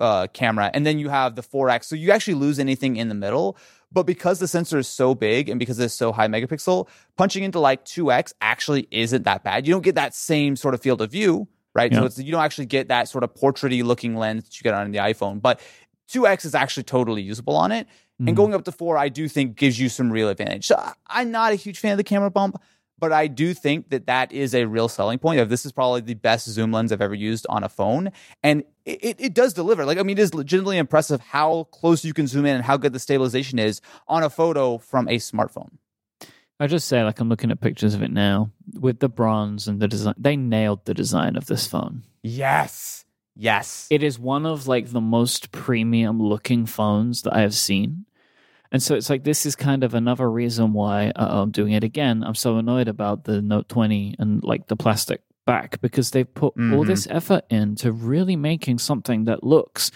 uh, 0.00 0.28
camera, 0.32 0.70
and 0.72 0.86
then 0.86 0.98
you 0.98 1.08
have 1.08 1.34
the 1.34 1.42
4x. 1.42 1.84
So 1.84 1.96
you 1.96 2.12
actually 2.12 2.34
lose 2.34 2.58
anything 2.58 2.96
in 2.96 3.08
the 3.08 3.14
middle. 3.14 3.56
But 3.92 4.04
because 4.04 4.40
the 4.40 4.48
sensor 4.48 4.78
is 4.78 4.88
so 4.88 5.14
big 5.14 5.48
and 5.48 5.58
because 5.58 5.78
it's 5.78 5.94
so 5.94 6.12
high 6.12 6.28
megapixel, 6.28 6.88
punching 7.16 7.44
into 7.44 7.60
like 7.60 7.84
2x 7.84 8.32
actually 8.40 8.88
isn't 8.90 9.22
that 9.24 9.42
bad. 9.42 9.66
You 9.66 9.72
don't 9.72 9.84
get 9.84 9.94
that 9.94 10.14
same 10.14 10.56
sort 10.56 10.74
of 10.74 10.82
field 10.82 11.00
of 11.00 11.10
view, 11.10 11.48
right? 11.74 11.90
Yeah. 11.90 12.00
So 12.00 12.04
it's, 12.06 12.18
you 12.18 12.32
don't 12.32 12.42
actually 12.42 12.66
get 12.66 12.88
that 12.88 13.08
sort 13.08 13.24
of 13.24 13.34
portraity 13.34 13.82
looking 13.82 14.16
lens 14.16 14.44
that 14.44 14.58
you 14.58 14.64
get 14.64 14.74
on 14.74 14.90
the 14.90 14.98
iPhone. 14.98 15.40
But 15.40 15.60
2x 16.10 16.44
is 16.44 16.54
actually 16.54 16.82
totally 16.82 17.22
usable 17.22 17.56
on 17.56 17.72
it. 17.72 17.86
Mm. 18.20 18.28
And 18.28 18.36
going 18.36 18.54
up 18.54 18.64
to 18.64 18.72
four, 18.72 18.96
I 18.96 19.08
do 19.08 19.28
think 19.28 19.56
gives 19.56 19.78
you 19.78 19.88
some 19.88 20.10
real 20.10 20.28
advantage. 20.28 20.66
So 20.66 20.82
I'm 21.06 21.30
not 21.30 21.52
a 21.52 21.56
huge 21.56 21.78
fan 21.78 21.92
of 21.92 21.98
the 21.98 22.04
camera 22.04 22.30
bump, 22.30 22.56
but 22.98 23.12
I 23.12 23.26
do 23.26 23.52
think 23.52 23.90
that 23.90 24.06
that 24.06 24.32
is 24.32 24.54
a 24.54 24.64
real 24.64 24.88
selling 24.88 25.18
point. 25.18 25.40
Of 25.40 25.48
this 25.48 25.66
is 25.66 25.72
probably 25.72 26.00
the 26.00 26.14
best 26.14 26.48
zoom 26.48 26.72
lens 26.72 26.92
I've 26.92 27.02
ever 27.02 27.14
used 27.14 27.46
on 27.48 27.62
a 27.62 27.68
phone, 27.68 28.10
and 28.42 28.64
it, 28.84 29.04
it, 29.04 29.16
it 29.18 29.34
does 29.34 29.52
deliver. 29.52 29.84
Like 29.84 29.98
I 29.98 30.02
mean, 30.02 30.18
it 30.18 30.22
is 30.22 30.34
legitimately 30.34 30.78
impressive 30.78 31.20
how 31.20 31.64
close 31.72 32.04
you 32.04 32.14
can 32.14 32.26
zoom 32.26 32.46
in 32.46 32.56
and 32.56 32.64
how 32.64 32.76
good 32.76 32.92
the 32.92 32.98
stabilization 32.98 33.58
is 33.58 33.80
on 34.08 34.22
a 34.22 34.30
photo 34.30 34.78
from 34.78 35.08
a 35.08 35.16
smartphone. 35.16 35.70
I 36.58 36.66
just 36.66 36.88
say, 36.88 37.02
like, 37.02 37.20
I'm 37.20 37.28
looking 37.28 37.50
at 37.50 37.60
pictures 37.60 37.94
of 37.94 38.02
it 38.02 38.10
now 38.10 38.50
with 38.80 39.00
the 39.00 39.10
bronze 39.10 39.68
and 39.68 39.78
the 39.78 39.88
design. 39.88 40.14
They 40.16 40.36
nailed 40.36 40.86
the 40.86 40.94
design 40.94 41.36
of 41.36 41.46
this 41.46 41.66
phone. 41.66 42.02
Yes, 42.22 43.04
yes. 43.34 43.86
It 43.90 44.02
is 44.02 44.18
one 44.18 44.46
of 44.46 44.66
like 44.66 44.88
the 44.88 45.02
most 45.02 45.52
premium 45.52 46.20
looking 46.22 46.64
phones 46.64 47.22
that 47.22 47.34
I 47.34 47.40
have 47.40 47.54
seen. 47.54 48.05
And 48.76 48.82
so 48.82 48.94
it's 48.94 49.08
like 49.08 49.24
this 49.24 49.46
is 49.46 49.56
kind 49.56 49.82
of 49.84 49.94
another 49.94 50.30
reason 50.30 50.74
why 50.74 51.10
uh, 51.16 51.40
I'm 51.40 51.50
doing 51.50 51.72
it 51.72 51.82
again. 51.82 52.22
I'm 52.22 52.34
so 52.34 52.58
annoyed 52.58 52.88
about 52.88 53.24
the 53.24 53.40
Note 53.40 53.70
20 53.70 54.16
and 54.18 54.44
like 54.44 54.66
the 54.66 54.76
plastic 54.76 55.22
back 55.46 55.80
because 55.80 56.10
they've 56.10 56.34
put 56.34 56.52
all 56.58 56.84
Mhm. 56.84 56.86
this 56.86 57.06
effort 57.08 57.44
into 57.48 57.90
really 57.90 58.36
making 58.36 58.76
something 58.80 59.24
that 59.24 59.42
looks 59.42 59.90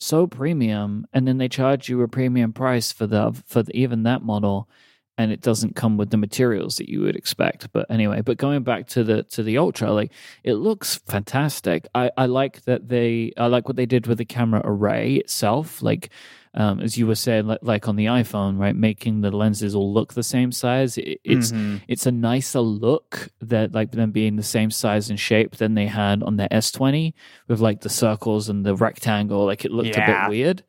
so 0.00 0.26
premium, 0.26 1.06
and 1.12 1.28
then 1.28 1.38
they 1.38 1.48
charge 1.48 1.88
you 1.88 2.02
a 2.02 2.08
premium 2.08 2.52
price 2.52 2.90
for 2.90 3.06
the 3.06 3.40
for 3.46 3.62
the, 3.62 3.70
even 3.76 4.02
that 4.02 4.22
model, 4.24 4.68
and 5.16 5.30
it 5.30 5.40
doesn't 5.40 5.76
come 5.76 5.96
with 5.96 6.10
the 6.10 6.16
materials 6.16 6.78
that 6.78 6.88
you 6.88 7.02
would 7.02 7.14
expect. 7.14 7.68
But 7.72 7.86
anyway, 7.88 8.20
but 8.20 8.36
going 8.36 8.64
back 8.64 8.88
to 8.88 9.04
the 9.04 9.22
to 9.34 9.44
the 9.44 9.58
Ultra, 9.58 9.92
like 9.92 10.10
it 10.42 10.54
looks 10.54 10.96
fantastic. 11.06 11.86
I 11.94 12.10
I 12.16 12.26
like 12.26 12.62
that 12.64 12.88
they 12.88 13.32
I 13.36 13.46
like 13.46 13.68
what 13.68 13.76
they 13.76 13.86
did 13.86 14.08
with 14.08 14.18
the 14.18 14.24
camera 14.24 14.60
array 14.64 15.14
itself, 15.14 15.82
like. 15.84 16.10
Um, 16.56 16.78
as 16.80 16.96
you 16.96 17.06
were 17.08 17.16
saying, 17.16 17.46
like, 17.48 17.58
like 17.62 17.88
on 17.88 17.96
the 17.96 18.06
iPhone, 18.06 18.58
right, 18.58 18.76
making 18.76 19.22
the 19.22 19.30
lenses 19.32 19.74
all 19.74 19.92
look 19.92 20.14
the 20.14 20.22
same 20.22 20.52
size. 20.52 20.96
It, 20.96 21.20
it's 21.24 21.50
Mhm. 21.50 21.80
it's 21.88 22.06
a 22.06 22.12
nicer 22.12 22.60
look 22.60 23.30
that 23.40 23.72
like 23.74 23.90
them 23.90 24.12
being 24.12 24.36
the 24.36 24.42
same 24.44 24.70
size 24.70 25.10
and 25.10 25.18
shape 25.18 25.56
than 25.56 25.74
they 25.74 25.86
had 25.86 26.22
on 26.22 26.36
their 26.36 26.48
S20 26.52 27.12
with 27.48 27.58
like 27.60 27.80
the 27.80 27.88
circles 27.88 28.48
and 28.48 28.64
the 28.64 28.76
rectangle. 28.76 29.44
Like 29.44 29.64
it 29.64 29.72
looked 29.72 29.96
a 29.96 30.06
bit 30.06 30.28
weird. 30.30 30.62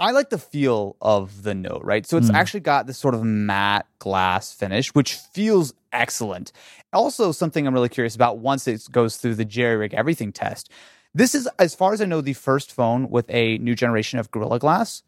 I 0.00 0.12
like 0.12 0.30
the 0.30 0.38
feel 0.38 0.96
of 1.00 1.42
the 1.42 1.54
note, 1.54 1.82
right? 1.84 2.06
So 2.06 2.16
it's 2.18 2.30
Mm. 2.30 2.34
actually 2.34 2.60
got 2.60 2.86
this 2.86 2.98
sort 2.98 3.14
of 3.14 3.24
matte 3.24 3.86
glass 3.98 4.52
finish, 4.52 4.94
which 4.94 5.14
feels 5.14 5.74
excellent. 5.92 6.52
Also, 6.92 7.32
something 7.32 7.66
I'm 7.66 7.74
really 7.74 7.88
curious 7.88 8.14
about 8.14 8.38
once 8.38 8.68
it 8.68 8.86
goes 8.92 9.16
through 9.16 9.34
the 9.36 9.44
JerryRigEverything 9.44 10.32
test. 10.34 10.70
This 11.18 11.34
is, 11.34 11.48
as 11.58 11.74
far 11.74 11.92
as 11.92 12.00
I 12.00 12.04
know, 12.04 12.20
the 12.20 12.32
first 12.32 12.70
phone 12.70 13.10
with 13.10 13.28
a 13.28 13.58
new 13.58 13.74
generation 13.74 14.20
of 14.20 14.30
Gorilla 14.30 14.60
Glass. 14.60 15.02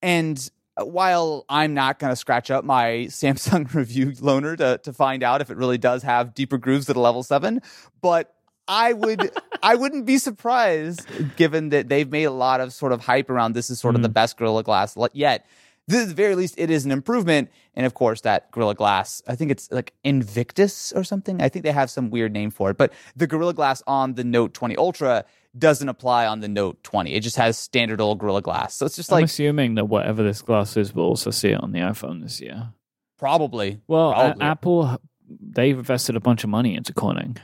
And 0.00 0.48
uh, 0.76 0.86
while 0.86 1.44
I'm 1.48 1.74
not 1.74 1.98
going 1.98 2.12
to 2.12 2.16
scratch 2.16 2.52
up 2.52 2.64
my 2.64 2.86
Samsung 3.08 3.74
review 3.74 4.12
loaner 4.12 4.56
to, 4.58 4.78
to 4.84 4.92
find 4.92 5.24
out 5.24 5.40
if 5.40 5.50
it 5.50 5.56
really 5.56 5.76
does 5.76 6.04
have 6.04 6.34
deeper 6.34 6.56
grooves 6.56 6.88
at 6.88 6.94
a 6.94 7.00
level 7.00 7.24
seven, 7.24 7.62
but 8.00 8.32
I 8.68 8.92
would 8.92 9.32
I 9.62 9.74
wouldn't 9.74 10.06
be 10.06 10.18
surprised 10.18 11.04
given 11.34 11.70
that 11.70 11.88
they've 11.88 12.08
made 12.08 12.24
a 12.24 12.30
lot 12.30 12.60
of 12.60 12.72
sort 12.72 12.92
of 12.92 13.00
hype 13.04 13.28
around 13.28 13.54
this 13.54 13.68
is 13.68 13.80
sort 13.80 13.96
of 13.96 14.02
the 14.02 14.08
mm. 14.08 14.14
best 14.14 14.36
Gorilla 14.36 14.62
Glass 14.62 14.96
yet. 15.14 15.46
This, 15.88 16.02
at 16.02 16.08
the 16.08 16.14
very 16.14 16.34
least, 16.36 16.54
it 16.58 16.68
is 16.70 16.84
an 16.84 16.90
improvement. 16.90 17.50
And 17.74 17.86
of 17.86 17.94
course, 17.94 18.20
that 18.22 18.50
Gorilla 18.50 18.74
Glass, 18.74 19.22
I 19.26 19.34
think 19.34 19.50
it's 19.50 19.70
like 19.70 19.92
Invictus 20.04 20.92
or 20.92 21.02
something. 21.04 21.40
I 21.40 21.48
think 21.48 21.64
they 21.64 21.72
have 21.72 21.90
some 21.90 22.10
weird 22.10 22.32
name 22.32 22.50
for 22.50 22.70
it. 22.70 22.76
But 22.76 22.92
the 23.14 23.26
Gorilla 23.26 23.54
Glass 23.54 23.82
on 23.86 24.14
the 24.14 24.24
Note 24.24 24.52
20 24.54 24.76
Ultra 24.76 25.24
doesn't 25.58 25.88
apply 25.88 26.26
on 26.26 26.40
the 26.40 26.48
Note 26.48 26.82
20. 26.82 27.12
It 27.12 27.20
just 27.20 27.36
has 27.36 27.56
standard 27.58 28.00
old 28.00 28.18
Gorilla 28.18 28.42
Glass. 28.42 28.74
So 28.74 28.86
it's 28.86 28.96
just 28.96 29.10
like 29.10 29.20
I'm 29.20 29.24
assuming 29.24 29.74
that 29.76 29.86
whatever 29.86 30.22
this 30.22 30.42
glass 30.42 30.76
is, 30.76 30.94
we'll 30.94 31.06
also 31.06 31.30
see 31.30 31.48
it 31.50 31.60
on 31.62 31.72
the 31.72 31.80
iPhone 31.80 32.22
this 32.22 32.40
year. 32.40 32.72
probably. 33.18 33.80
Well, 33.86 34.10
a- 34.10 34.14
Probably. 34.14 34.42
Apple, 34.44 34.98
they 35.28 35.70
invested 35.70 36.16
a 36.16 36.20
bunch 36.20 36.44
of 36.44 36.50
money 36.50 36.74
into 36.74 36.92
Corning 36.92 37.36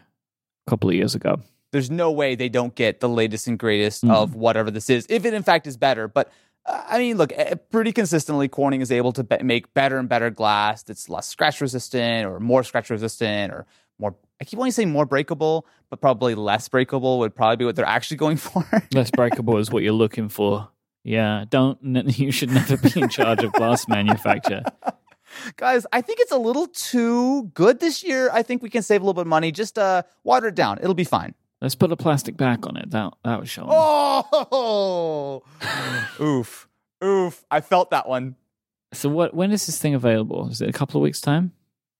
a 0.66 0.70
couple 0.70 0.88
of 0.90 0.94
years 0.94 1.14
ago. 1.14 1.40
there's 1.72 1.90
no 1.90 2.10
way 2.12 2.34
they 2.34 2.50
don't 2.50 2.74
get 2.74 3.00
the 3.00 3.08
latest 3.08 3.48
and 3.48 3.58
greatest 3.58 4.04
Mm. 4.04 4.12
of 4.12 4.34
whatever 4.34 4.70
this 4.70 4.90
is, 4.90 5.06
if 5.08 5.24
it 5.24 5.32
in 5.32 5.42
fact 5.42 5.66
is 5.66 5.78
better. 5.78 6.06
But 6.08 6.30
uh, 6.66 6.82
I 6.86 6.98
mean, 6.98 7.16
look, 7.16 7.32
eh, 7.34 7.54
pretty 7.70 7.92
consistently, 7.92 8.46
Corning 8.46 8.82
is 8.82 8.92
able 8.92 9.12
to 9.14 9.24
be- 9.24 9.42
make 9.42 9.72
better 9.72 9.96
and 9.98 10.06
better 10.08 10.28
glass 10.30 10.82
that's 10.82 11.08
less 11.08 11.26
scratch 11.26 11.60
resistant 11.62 12.26
or 12.26 12.38
more 12.40 12.62
scratch 12.62 12.90
resistant 12.90 13.52
or 13.52 13.64
more. 14.02 14.14
I 14.40 14.44
keep 14.44 14.58
wanting 14.58 14.72
to 14.72 14.74
say 14.74 14.84
more 14.84 15.06
breakable, 15.06 15.66
but 15.88 16.00
probably 16.00 16.34
less 16.34 16.68
breakable 16.68 17.20
would 17.20 17.34
probably 17.34 17.56
be 17.56 17.64
what 17.64 17.76
they're 17.76 17.86
actually 17.86 18.18
going 18.18 18.36
for. 18.48 18.64
Less 18.92 19.10
breakable 19.10 19.56
is 19.56 19.70
what 19.70 19.82
you're 19.82 19.92
looking 19.92 20.28
for. 20.28 20.68
Yeah, 21.04 21.44
don't. 21.48 21.78
You 22.18 22.30
should 22.30 22.50
never 22.50 22.76
be 22.76 23.00
in 23.00 23.08
charge 23.08 23.42
of 23.42 23.52
glass 23.52 23.88
manufacture. 23.88 24.62
Guys, 25.56 25.86
I 25.92 26.02
think 26.02 26.18
it's 26.20 26.32
a 26.32 26.36
little 26.36 26.66
too 26.66 27.44
good 27.54 27.80
this 27.80 28.04
year. 28.04 28.28
I 28.32 28.42
think 28.42 28.62
we 28.62 28.68
can 28.68 28.82
save 28.82 29.00
a 29.00 29.04
little 29.04 29.14
bit 29.14 29.22
of 29.22 29.28
money. 29.28 29.50
Just 29.50 29.78
uh, 29.78 30.02
water 30.24 30.48
it 30.48 30.54
down. 30.54 30.78
It'll 30.78 30.92
be 30.92 31.04
fine. 31.04 31.34
Let's 31.62 31.74
put 31.74 31.90
a 31.90 31.96
plastic 31.96 32.36
back 32.36 32.66
on 32.66 32.76
it. 32.76 32.90
That 32.90 33.14
that 33.24 33.40
was 33.40 33.48
showing. 33.48 33.68
Oh, 33.70 35.42
oof, 36.20 36.68
oof! 37.02 37.44
I 37.50 37.60
felt 37.60 37.90
that 37.90 38.08
one. 38.08 38.36
So 38.92 39.08
what? 39.08 39.32
When 39.32 39.52
is 39.52 39.64
this 39.66 39.78
thing 39.78 39.94
available? 39.94 40.48
Is 40.50 40.60
it 40.60 40.68
a 40.68 40.72
couple 40.72 41.00
of 41.00 41.02
weeks 41.02 41.20
time? 41.20 41.52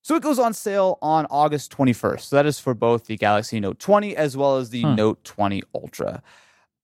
So 0.03 0.17
it 0.17 0.23
goes 0.23 0.39
on 0.39 0.53
sale 0.53 0.99
on 1.01 1.27
August 1.31 1.77
21st. 1.77 2.21
So 2.23 2.37
that 2.37 2.47
is 2.47 2.59
for 2.59 2.75
both 2.75 3.07
the 3.07 3.17
Galaxy 3.17 3.61
Note 3.61 3.79
20 3.79 4.17
as 4.17 4.37
well 4.37 4.57
as 4.57 4.71
the 4.71 4.83
Huh. 4.83 4.95
Note 4.95 5.23
20 5.25 5.63
Ultra. 5.75 6.23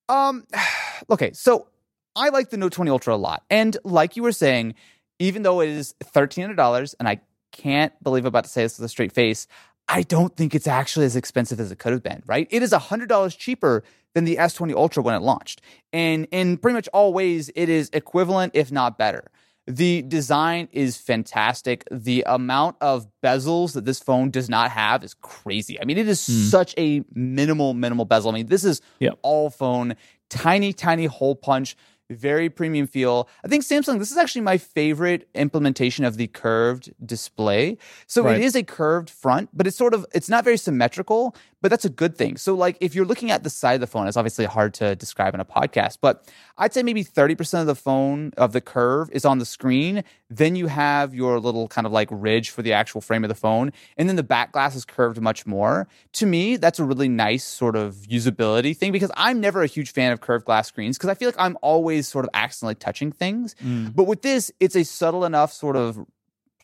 Um 0.07 0.45
okay, 1.09 1.31
so 1.33 1.67
I 2.15 2.29
like 2.29 2.49
the 2.49 2.57
Note 2.57 2.71
20 2.71 2.89
Ultra 2.91 3.15
a 3.15 3.17
lot. 3.17 3.43
And 3.49 3.77
like 3.83 4.15
you 4.15 4.23
were 4.23 4.31
saying, 4.31 4.75
even 5.19 5.43
though 5.43 5.61
it 5.61 5.69
is 5.69 5.93
$1300 6.03 6.95
and 6.99 7.07
I 7.07 7.19
can't 7.51 7.93
believe 8.03 8.23
I'm 8.23 8.27
about 8.27 8.45
to 8.45 8.49
say 8.49 8.63
this 8.63 8.79
with 8.79 8.85
a 8.85 8.89
straight 8.89 9.11
face, 9.11 9.47
I 9.87 10.03
don't 10.03 10.35
think 10.35 10.53
it's 10.55 10.67
actually 10.67 11.05
as 11.05 11.15
expensive 11.15 11.59
as 11.59 11.71
it 11.71 11.79
could 11.79 11.91
have 11.93 12.03
been, 12.03 12.21
right? 12.25 12.47
It 12.51 12.61
is 12.63 12.71
$100 12.71 13.37
cheaper 13.37 13.83
than 14.13 14.23
the 14.23 14.37
S20 14.37 14.73
Ultra 14.75 15.03
when 15.03 15.15
it 15.15 15.21
launched. 15.21 15.61
And 15.91 16.27
in 16.31 16.57
pretty 16.57 16.75
much 16.75 16.87
all 16.93 17.11
ways 17.13 17.51
it 17.55 17.69
is 17.69 17.89
equivalent 17.91 18.51
if 18.55 18.71
not 18.71 18.97
better. 18.97 19.29
The 19.69 20.01
design 20.01 20.67
is 20.71 20.97
fantastic. 20.97 21.83
The 21.91 22.23
amount 22.25 22.77
of 22.81 23.07
bezels 23.23 23.73
that 23.73 23.85
this 23.85 23.99
phone 23.99 24.31
does 24.31 24.49
not 24.49 24.71
have 24.71 25.03
is 25.03 25.13
crazy. 25.13 25.79
I 25.79 25.85
mean, 25.85 25.99
it 25.99 26.07
is 26.07 26.25
hmm. 26.25 26.33
such 26.45 26.73
a 26.75 27.03
minimal, 27.13 27.75
minimal 27.75 28.05
bezel. 28.05 28.31
I 28.31 28.33
mean, 28.33 28.47
this 28.47 28.63
is 28.63 28.81
Yep. 28.99 29.19
all 29.21 29.51
phone, 29.51 29.95
tiny, 30.29 30.73
tiny 30.73 31.05
hole 31.05 31.35
punch. 31.35 31.77
Very 32.09 32.49
premium 32.49 32.87
feel. 32.87 33.29
I 33.43 33.47
think 33.47 33.63
Samsung, 33.63 33.99
this 33.99 34.11
is 34.11 34.17
actually 34.17 34.41
my 34.41 34.57
favorite 34.57 35.29
implementation 35.35 36.05
of 36.05 36.17
the 36.17 36.27
curved 36.27 36.91
display. 37.05 37.77
So 38.07 38.23
Right. 38.23 38.37
it 38.37 38.43
is 38.43 38.55
a 38.55 38.63
curved 38.63 39.09
front, 39.09 39.49
but 39.53 39.67
it's 39.67 39.77
sort 39.77 39.93
of, 39.93 40.05
it's 40.13 40.29
not 40.29 40.43
very 40.43 40.57
symmetrical, 40.57 41.35
but 41.61 41.69
that's 41.69 41.85
a 41.85 41.89
good 41.89 42.17
thing. 42.17 42.37
So 42.37 42.55
like 42.55 42.77
if 42.79 42.95
you're 42.95 43.05
looking 43.05 43.31
at 43.31 43.43
the 43.43 43.49
side 43.49 43.73
of 43.75 43.81
the 43.81 43.87
phone, 43.87 44.07
it's 44.07 44.17
obviously 44.17 44.45
hard 44.45 44.73
to 44.75 44.95
describe 44.95 45.33
in 45.33 45.39
a 45.39 45.45
podcast, 45.45 45.97
but 46.01 46.23
I'd 46.57 46.73
say 46.73 46.83
maybe 46.83 47.03
30% 47.03 47.61
of 47.61 47.67
the 47.67 47.75
phone 47.75 48.31
of 48.37 48.53
the 48.53 48.61
curve 48.61 49.09
is 49.11 49.25
on 49.25 49.39
the 49.39 49.45
screen. 49.45 50.03
Then 50.29 50.55
you 50.55 50.67
have 50.67 51.13
your 51.13 51.39
little 51.39 51.67
kind 51.67 51.85
of 51.85 51.93
like 51.93 52.07
ridge 52.11 52.49
for 52.49 52.61
the 52.61 52.73
actual 52.73 53.01
frame 53.01 53.23
of 53.23 53.27
the 53.29 53.35
phone. 53.35 53.71
And 53.97 54.07
then 54.09 54.15
the 54.15 54.23
back 54.23 54.51
glass 54.51 54.75
is 54.75 54.85
curved 54.85 55.21
much 55.21 55.45
more. 55.45 55.87
To 56.13 56.25
me, 56.25 56.55
that's 56.57 56.79
a 56.79 56.83
really 56.85 57.09
nice 57.09 57.43
sort 57.43 57.75
of 57.75 57.95
usability 58.09 58.75
thing 58.75 58.91
because 58.91 59.11
I'm 59.15 59.39
never 59.41 59.61
a 59.63 59.67
huge 59.67 59.91
fan 59.91 60.11
of 60.11 60.21
curved 60.21 60.45
glass 60.45 60.67
screens 60.67 60.97
because 60.97 61.09
I 61.09 61.13
feel 61.13 61.27
like 61.27 61.35
I'm 61.39 61.57
always 61.61 61.98
sort 62.07 62.25
of 62.25 62.29
accidentally 62.33 62.75
touching 62.75 63.11
things. 63.11 63.55
Mm. 63.63 63.95
But 63.95 64.05
with 64.05 64.21
this, 64.21 64.51
it's 64.59 64.75
a 64.75 64.83
subtle 64.83 65.25
enough 65.25 65.51
sort 65.51 65.75
of 65.75 66.05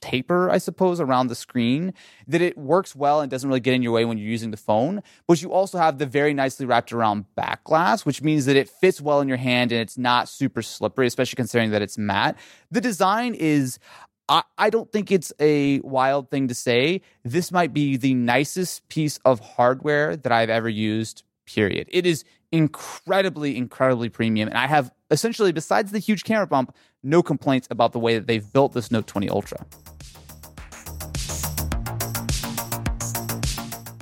taper, 0.01 0.49
I 0.49 0.59
suppose, 0.59 0.99
around 0.99 1.27
the 1.27 1.35
screen 1.35 1.93
that 2.27 2.41
it 2.41 2.57
works 2.57 2.95
well 2.95 3.21
and 3.21 3.31
doesn't 3.31 3.47
really 3.47 3.59
get 3.59 3.73
in 3.73 3.81
your 3.81 3.91
way 3.91 4.05
when 4.05 4.17
you're 4.17 4.27
using 4.27 4.51
the 4.51 4.57
phone. 4.57 5.01
But 5.27 5.41
you 5.41 5.51
also 5.51 5.77
have 5.77 5.97
the 5.97 6.05
very 6.05 6.33
nicely 6.33 6.65
wrapped 6.65 6.93
around 6.93 7.33
back 7.35 7.63
glass, 7.63 8.05
which 8.05 8.21
means 8.21 8.45
that 8.45 8.55
it 8.55 8.69
fits 8.69 9.01
well 9.01 9.21
in 9.21 9.27
your 9.27 9.37
hand 9.37 9.71
and 9.71 9.81
it's 9.81 9.97
not 9.97 10.29
super 10.29 10.61
slippery, 10.61 11.07
especially 11.07 11.35
considering 11.37 11.71
that 11.71 11.81
it's 11.81 11.97
matte. 11.97 12.37
The 12.71 12.81
design 12.81 13.33
is. 13.33 13.79
I, 14.27 14.41
I 14.57 14.71
don't 14.71 14.91
think 14.91 15.11
it's 15.11 15.31
a 15.39 15.81
wild 15.81 16.31
thing 16.31 16.47
to 16.47 16.55
say. 16.55 17.01
This 17.23 17.51
might 17.51 17.73
be 17.73 17.95
the 17.95 18.15
nicest 18.15 18.89
piece 18.89 19.19
of 19.23 19.39
hardware 19.39 20.17
that 20.17 20.31
I've 20.31 20.49
ever 20.49 20.67
used, 20.67 21.21
period. 21.45 21.87
It 21.91 22.07
is 22.07 22.23
incredibly, 22.55 23.57
incredibly 23.57 24.09
premium. 24.09 24.47
And 24.47 24.57
I 24.57 24.67
have 24.67 24.91
essentially, 25.11 25.51
besides 25.51 25.91
the 25.91 25.99
huge 25.99 26.23
camera 26.23 26.47
bump, 26.47 26.75
no 27.03 27.21
complaints 27.21 27.67
about 27.69 27.91
the 27.91 27.99
way 27.99 28.15
that 28.15 28.27
they've 28.27 28.51
built 28.53 28.73
this 28.73 28.91
Note 28.91 29.07
20 29.07 29.29
Ultra. 29.29 29.65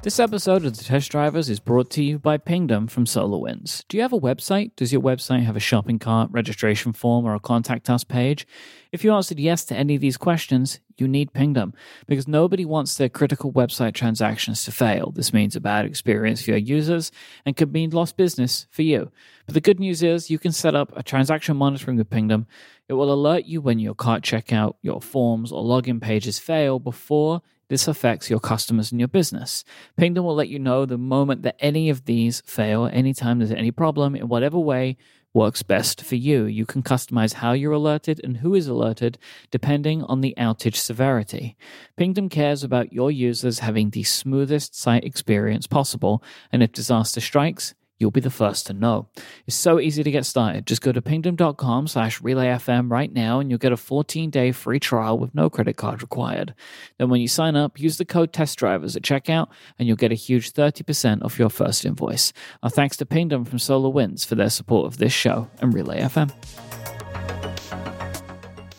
This 0.03 0.19
episode 0.19 0.65
of 0.65 0.75
The 0.75 0.83
Test 0.83 1.09
Drivers 1.11 1.49
is 1.49 1.61
brought 1.61 1.89
to 1.91 2.03
you 2.03 2.19
by 2.19 2.35
Pingdom 2.35 2.87
from 2.87 3.05
SolarWinds. 3.05 3.85
Do 3.87 3.95
you 3.95 4.03
have 4.03 4.11
a 4.11 4.19
website? 4.19 4.75
Does 4.75 4.91
your 4.91 5.01
website 5.01 5.45
have 5.45 5.55
a 5.55 5.61
shopping 5.61 5.97
cart, 5.97 6.29
registration 6.29 6.91
form, 6.91 7.23
or 7.23 7.35
a 7.35 7.39
contact 7.39 7.89
us 7.89 8.03
page? 8.03 8.45
If 8.91 9.05
you 9.05 9.13
answered 9.13 9.39
yes 9.39 9.63
to 9.63 9.77
any 9.77 9.95
of 9.95 10.01
these 10.01 10.17
questions, 10.17 10.81
you 10.97 11.07
need 11.07 11.31
Pingdom 11.31 11.73
because 12.05 12.27
nobody 12.27 12.65
wants 12.65 12.95
their 12.95 13.07
critical 13.07 13.53
website 13.53 13.93
transactions 13.93 14.65
to 14.65 14.73
fail. 14.73 15.11
This 15.11 15.31
means 15.31 15.55
a 15.55 15.61
bad 15.61 15.85
experience 15.85 16.43
for 16.43 16.51
your 16.51 16.59
users 16.59 17.09
and 17.45 17.55
could 17.55 17.71
mean 17.71 17.91
lost 17.91 18.17
business 18.17 18.67
for 18.71 18.81
you. 18.81 19.09
But 19.45 19.53
the 19.53 19.61
good 19.61 19.79
news 19.79 20.03
is 20.03 20.29
you 20.29 20.37
can 20.37 20.51
set 20.51 20.75
up 20.75 20.91
a 20.97 21.03
transaction 21.03 21.55
monitoring 21.55 21.95
with 21.95 22.09
Pingdom. 22.09 22.45
It 22.89 22.93
will 22.95 23.13
alert 23.13 23.45
you 23.45 23.61
when 23.61 23.79
your 23.79 23.95
cart 23.95 24.21
checkout, 24.21 24.73
your 24.81 24.99
forms, 24.99 25.53
or 25.53 25.63
login 25.63 26.01
pages 26.01 26.39
fail 26.39 26.77
before 26.77 27.41
this 27.73 27.87
affects 27.87 28.29
your 28.29 28.39
customers 28.39 28.91
and 28.91 29.01
your 29.01 29.07
business. 29.07 29.63
Pingdom 29.97 30.25
will 30.25 30.35
let 30.35 30.47
you 30.47 30.59
know 30.59 30.85
the 30.85 30.95
moment 30.95 31.41
that 31.41 31.55
any 31.57 31.89
of 31.89 32.05
these 32.05 32.43
fail, 32.45 32.87
anytime 32.93 33.39
there's 33.39 33.49
any 33.49 33.71
problem, 33.71 34.15
in 34.15 34.27
whatever 34.27 34.59
way 34.59 34.95
works 35.33 35.63
best 35.63 36.03
for 36.03 36.13
you. 36.13 36.45
You 36.45 36.67
can 36.67 36.83
customize 36.83 37.33
how 37.33 37.53
you're 37.53 37.71
alerted 37.71 38.21
and 38.23 38.37
who 38.37 38.53
is 38.53 38.67
alerted 38.67 39.17
depending 39.49 40.03
on 40.03 40.21
the 40.21 40.35
outage 40.37 40.75
severity. 40.75 41.57
Pingdom 41.97 42.29
cares 42.29 42.63
about 42.63 42.93
your 42.93 43.09
users 43.09 43.57
having 43.57 43.89
the 43.89 44.03
smoothest 44.03 44.75
site 44.75 45.03
experience 45.03 45.65
possible, 45.65 46.23
and 46.51 46.61
if 46.61 46.73
disaster 46.73 47.21
strikes, 47.21 47.73
you'll 47.99 48.11
be 48.11 48.19
the 48.19 48.29
first 48.29 48.67
to 48.67 48.73
know. 48.73 49.07
It's 49.47 49.55
so 49.55 49.79
easy 49.79 50.03
to 50.03 50.11
get 50.11 50.25
started. 50.25 50.67
Just 50.67 50.81
go 50.81 50.91
to 50.91 51.01
pingdom.com 51.01 51.87
slash 51.87 52.21
relayfm 52.21 52.91
right 52.91 53.11
now 53.11 53.39
and 53.39 53.49
you'll 53.49 53.59
get 53.59 53.71
a 53.71 53.77
14-day 53.77 54.51
free 54.51 54.79
trial 54.79 55.17
with 55.17 55.33
no 55.33 55.49
credit 55.49 55.77
card 55.77 56.01
required. 56.01 56.53
Then 56.97 57.09
when 57.09 57.21
you 57.21 57.27
sign 57.27 57.55
up, 57.55 57.79
use 57.79 57.97
the 57.97 58.05
code 58.05 58.33
TESTDRIVERS 58.33 58.95
at 58.95 59.03
checkout 59.03 59.47
and 59.77 59.87
you'll 59.87 59.97
get 59.97 60.11
a 60.11 60.15
huge 60.15 60.53
30% 60.53 61.23
off 61.23 61.39
your 61.39 61.49
first 61.49 61.85
invoice. 61.85 62.33
Our 62.61 62.69
thanks 62.69 62.97
to 62.97 63.05
Pingdom 63.05 63.45
from 63.45 63.59
SolarWinds 63.59 64.25
for 64.25 64.35
their 64.35 64.49
support 64.49 64.87
of 64.87 64.97
this 64.97 65.13
show 65.13 65.49
and 65.59 65.73
Relay 65.73 66.01
FM. 66.01 66.31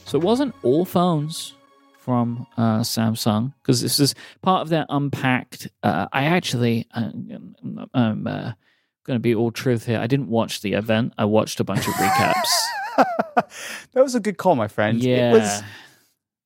So 0.04 0.18
it 0.18 0.24
wasn't 0.24 0.54
all 0.62 0.84
phones 0.84 1.54
from 2.04 2.46
uh, 2.58 2.80
Samsung 2.80 3.54
because 3.62 3.80
this 3.80 3.98
is 3.98 4.14
part 4.42 4.60
of 4.60 4.68
their 4.68 4.84
unpacked. 4.90 5.68
Uh, 5.82 6.06
I 6.12 6.24
actually, 6.24 6.86
uh, 6.92 7.10
I'm 7.94 8.26
uh, 8.26 8.52
going 9.04 9.16
to 9.16 9.20
be 9.22 9.34
all 9.34 9.50
truth 9.50 9.86
here. 9.86 9.98
I 10.00 10.06
didn't 10.06 10.28
watch 10.28 10.60
the 10.62 10.72
event. 10.72 11.12
I 11.18 11.24
watched 11.24 11.60
a 11.60 11.64
bunch 11.64 11.86
of 11.86 11.94
recaps. 11.94 12.50
that 13.92 14.02
was 14.02 14.14
a 14.14 14.20
good 14.20 14.38
call, 14.38 14.54
my 14.56 14.68
friend. 14.68 15.02
yeah, 15.02 15.30
It 15.30 15.32
was, 15.32 15.62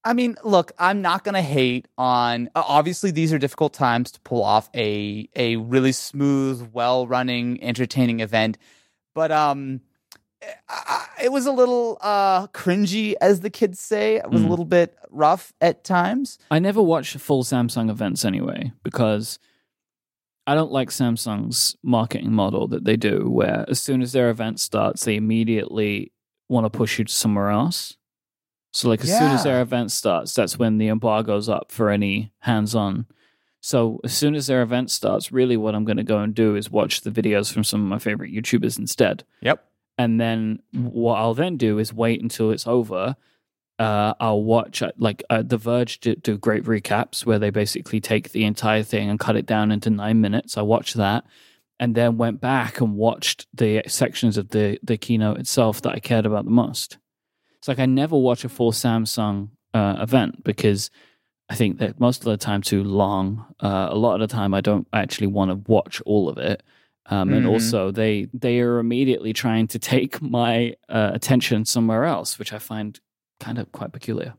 I 0.05 0.13
mean, 0.13 0.37
look, 0.45 0.73
I'm 0.79 1.03
not 1.03 1.25
going 1.25 1.35
to 1.35 1.43
hate 1.43 1.87
on. 1.99 2.49
uh, 2.55 2.63
Obviously, 2.67 3.11
these 3.11 3.33
are 3.33 3.39
difficult 3.39 3.73
times 3.75 4.11
to 4.13 4.21
pull 4.21 4.43
off 4.43 4.71
a 4.75 5.29
a 5.37 5.57
really 5.57 5.93
smooth, 5.93 6.71
well 6.73 7.07
running, 7.07 7.63
entertaining 7.63 8.21
event. 8.21 8.59
But 9.15 9.31
um, 9.33 9.81
I, 10.43 10.49
I- 10.69 11.05
it 11.25 11.33
was 11.33 11.47
a 11.47 11.53
little 11.53 11.99
uh 12.01 12.47
cringy, 12.49 13.15
as 13.21 13.41
the 13.41 13.51
kids 13.51 13.81
say. 13.81 14.17
It 14.17 14.31
was 14.31 14.41
a 14.43 14.47
Mm. 14.47 14.51
little 14.51 14.65
bit 14.65 14.97
rough 15.11 15.53
at 15.61 15.83
times. 15.85 16.39
I 16.51 16.61
never 16.61 16.81
watch 16.81 17.15
full 17.17 17.43
Samsung 17.43 17.91
events 17.91 18.25
anyway 18.25 18.71
because 18.85 19.41
I 20.49 20.55
don't 20.55 20.73
like 20.73 20.89
Samsung's 20.89 21.77
marketing 21.83 22.33
model 22.33 22.69
that 22.69 22.85
they 22.85 22.97
do, 22.97 23.29
where 23.29 23.67
as 23.69 23.83
soon 23.83 24.01
as 24.01 24.13
their 24.13 24.31
event 24.31 24.61
starts, 24.61 25.05
they 25.05 25.15
immediately 25.15 26.11
want 26.49 26.65
to 26.65 26.71
push 26.71 26.99
you 26.99 27.05
to 27.05 27.13
somewhere 27.13 27.51
else. 27.51 27.99
So, 28.73 28.89
like, 28.89 29.03
as 29.03 29.11
soon 29.11 29.33
as 29.33 29.45
their 29.45 29.61
event 29.61 29.93
starts, 29.93 30.33
that's 30.33 30.59
when 30.59 30.79
the 30.79 30.89
embargo's 30.89 31.51
up 31.51 31.71
for 31.71 31.91
any 31.91 32.33
hands 32.39 32.75
on. 32.75 33.05
So, 33.61 34.01
as 34.05 34.17
soon 34.17 34.35
as 34.35 34.47
their 34.47 34.63
event 34.63 34.91
starts, 34.91 35.31
really 35.31 35.59
what 35.59 35.75
I'm 35.75 35.85
going 35.85 35.99
to 35.99 36.03
go 36.03 36.21
and 36.21 36.35
do 36.35 36.57
is 36.57 36.71
watch 36.71 37.03
the 37.03 37.11
videos 37.11 37.53
from 37.53 37.63
some 37.63 37.83
of 37.83 37.89
my 37.89 37.99
favorite 37.99 38.33
YouTubers 38.33 38.79
instead. 38.79 39.25
Yep. 39.43 39.63
And 39.99 40.19
then 40.19 40.61
what 40.73 41.17
I'll 41.17 41.35
then 41.35 41.59
do 41.59 41.79
is 41.79 41.93
wait 41.93 42.23
until 42.23 42.53
it's 42.53 42.67
over. 42.67 43.17
Uh, 43.79 44.13
I'll 44.19 44.43
watch 44.43 44.83
uh, 44.83 44.91
like 44.99 45.23
uh, 45.31 45.43
The 45.43 45.57
Verge 45.57 46.01
do, 46.01 46.17
do 46.17 46.37
great 46.37 46.65
recaps 46.65 47.25
where 47.25 47.39
they 47.39 47.51
basically 47.51 48.01
take 48.01 48.33
the 48.33 48.45
entire 48.45 48.83
thing 48.83 49.09
and 49.09 49.21
cut 49.21 49.37
it 49.37 49.47
down 49.47 49.71
into 49.71 49.89
nine 49.91 50.21
minutes. 50.21 50.57
I 50.59 50.63
watched 50.63 50.95
that, 50.97 51.25
and 51.79 51.95
then 51.95 52.19
went 52.19 52.41
back 52.41 52.81
and 52.81 52.97
watched 52.97 53.47
the 53.55 53.83
sections 53.87 54.37
of 54.37 54.49
the 54.49 54.79
the 54.83 54.97
keynote 54.97 55.39
itself 55.39 55.81
that 55.83 55.93
I 55.93 56.01
cared 56.01 56.27
about 56.27 56.45
the 56.45 56.51
most. 56.51 56.99
It's 57.59 57.69
like 57.69 57.79
I 57.79 57.87
never 57.87 58.17
watch 58.17 58.45
a 58.45 58.49
full 58.49 58.73
Samsung 58.73 59.51
uh, 59.75 59.97
event 60.01 60.43
because 60.43 60.91
I 61.49 61.55
think 61.55 61.79
that 61.79 62.01
most 62.01 62.19
of 62.23 62.25
the 62.25 62.37
time 62.37 62.63
too 62.63 62.83
long. 62.85 63.45
Uh, 63.61 63.89
a 63.91 63.97
lot 63.97 64.21
of 64.21 64.29
the 64.29 64.35
time 64.35 64.55
I 64.55 64.61
don't 64.61 64.87
actually 64.93 65.29
want 65.29 65.51
to 65.51 65.71
watch 65.73 66.03
all 66.05 66.29
of 66.29 66.37
it. 66.39 66.63
Um, 67.11 67.33
and 67.33 67.47
Mhm. 67.47 67.49
also, 67.51 67.91
they 67.91 68.29
they 68.35 68.61
are 68.61 68.79
immediately 68.81 69.33
trying 69.33 69.67
to 69.69 69.79
take 69.79 70.21
my 70.21 70.75
uh, 70.89 71.11
attention 71.15 71.65
somewhere 71.65 72.05
else, 72.05 72.39
which 72.39 72.53
I 72.53 72.59
find 72.59 73.01
kind 73.41 73.59
of 73.59 73.71
quite 73.73 73.93
peculiar. 73.93 74.35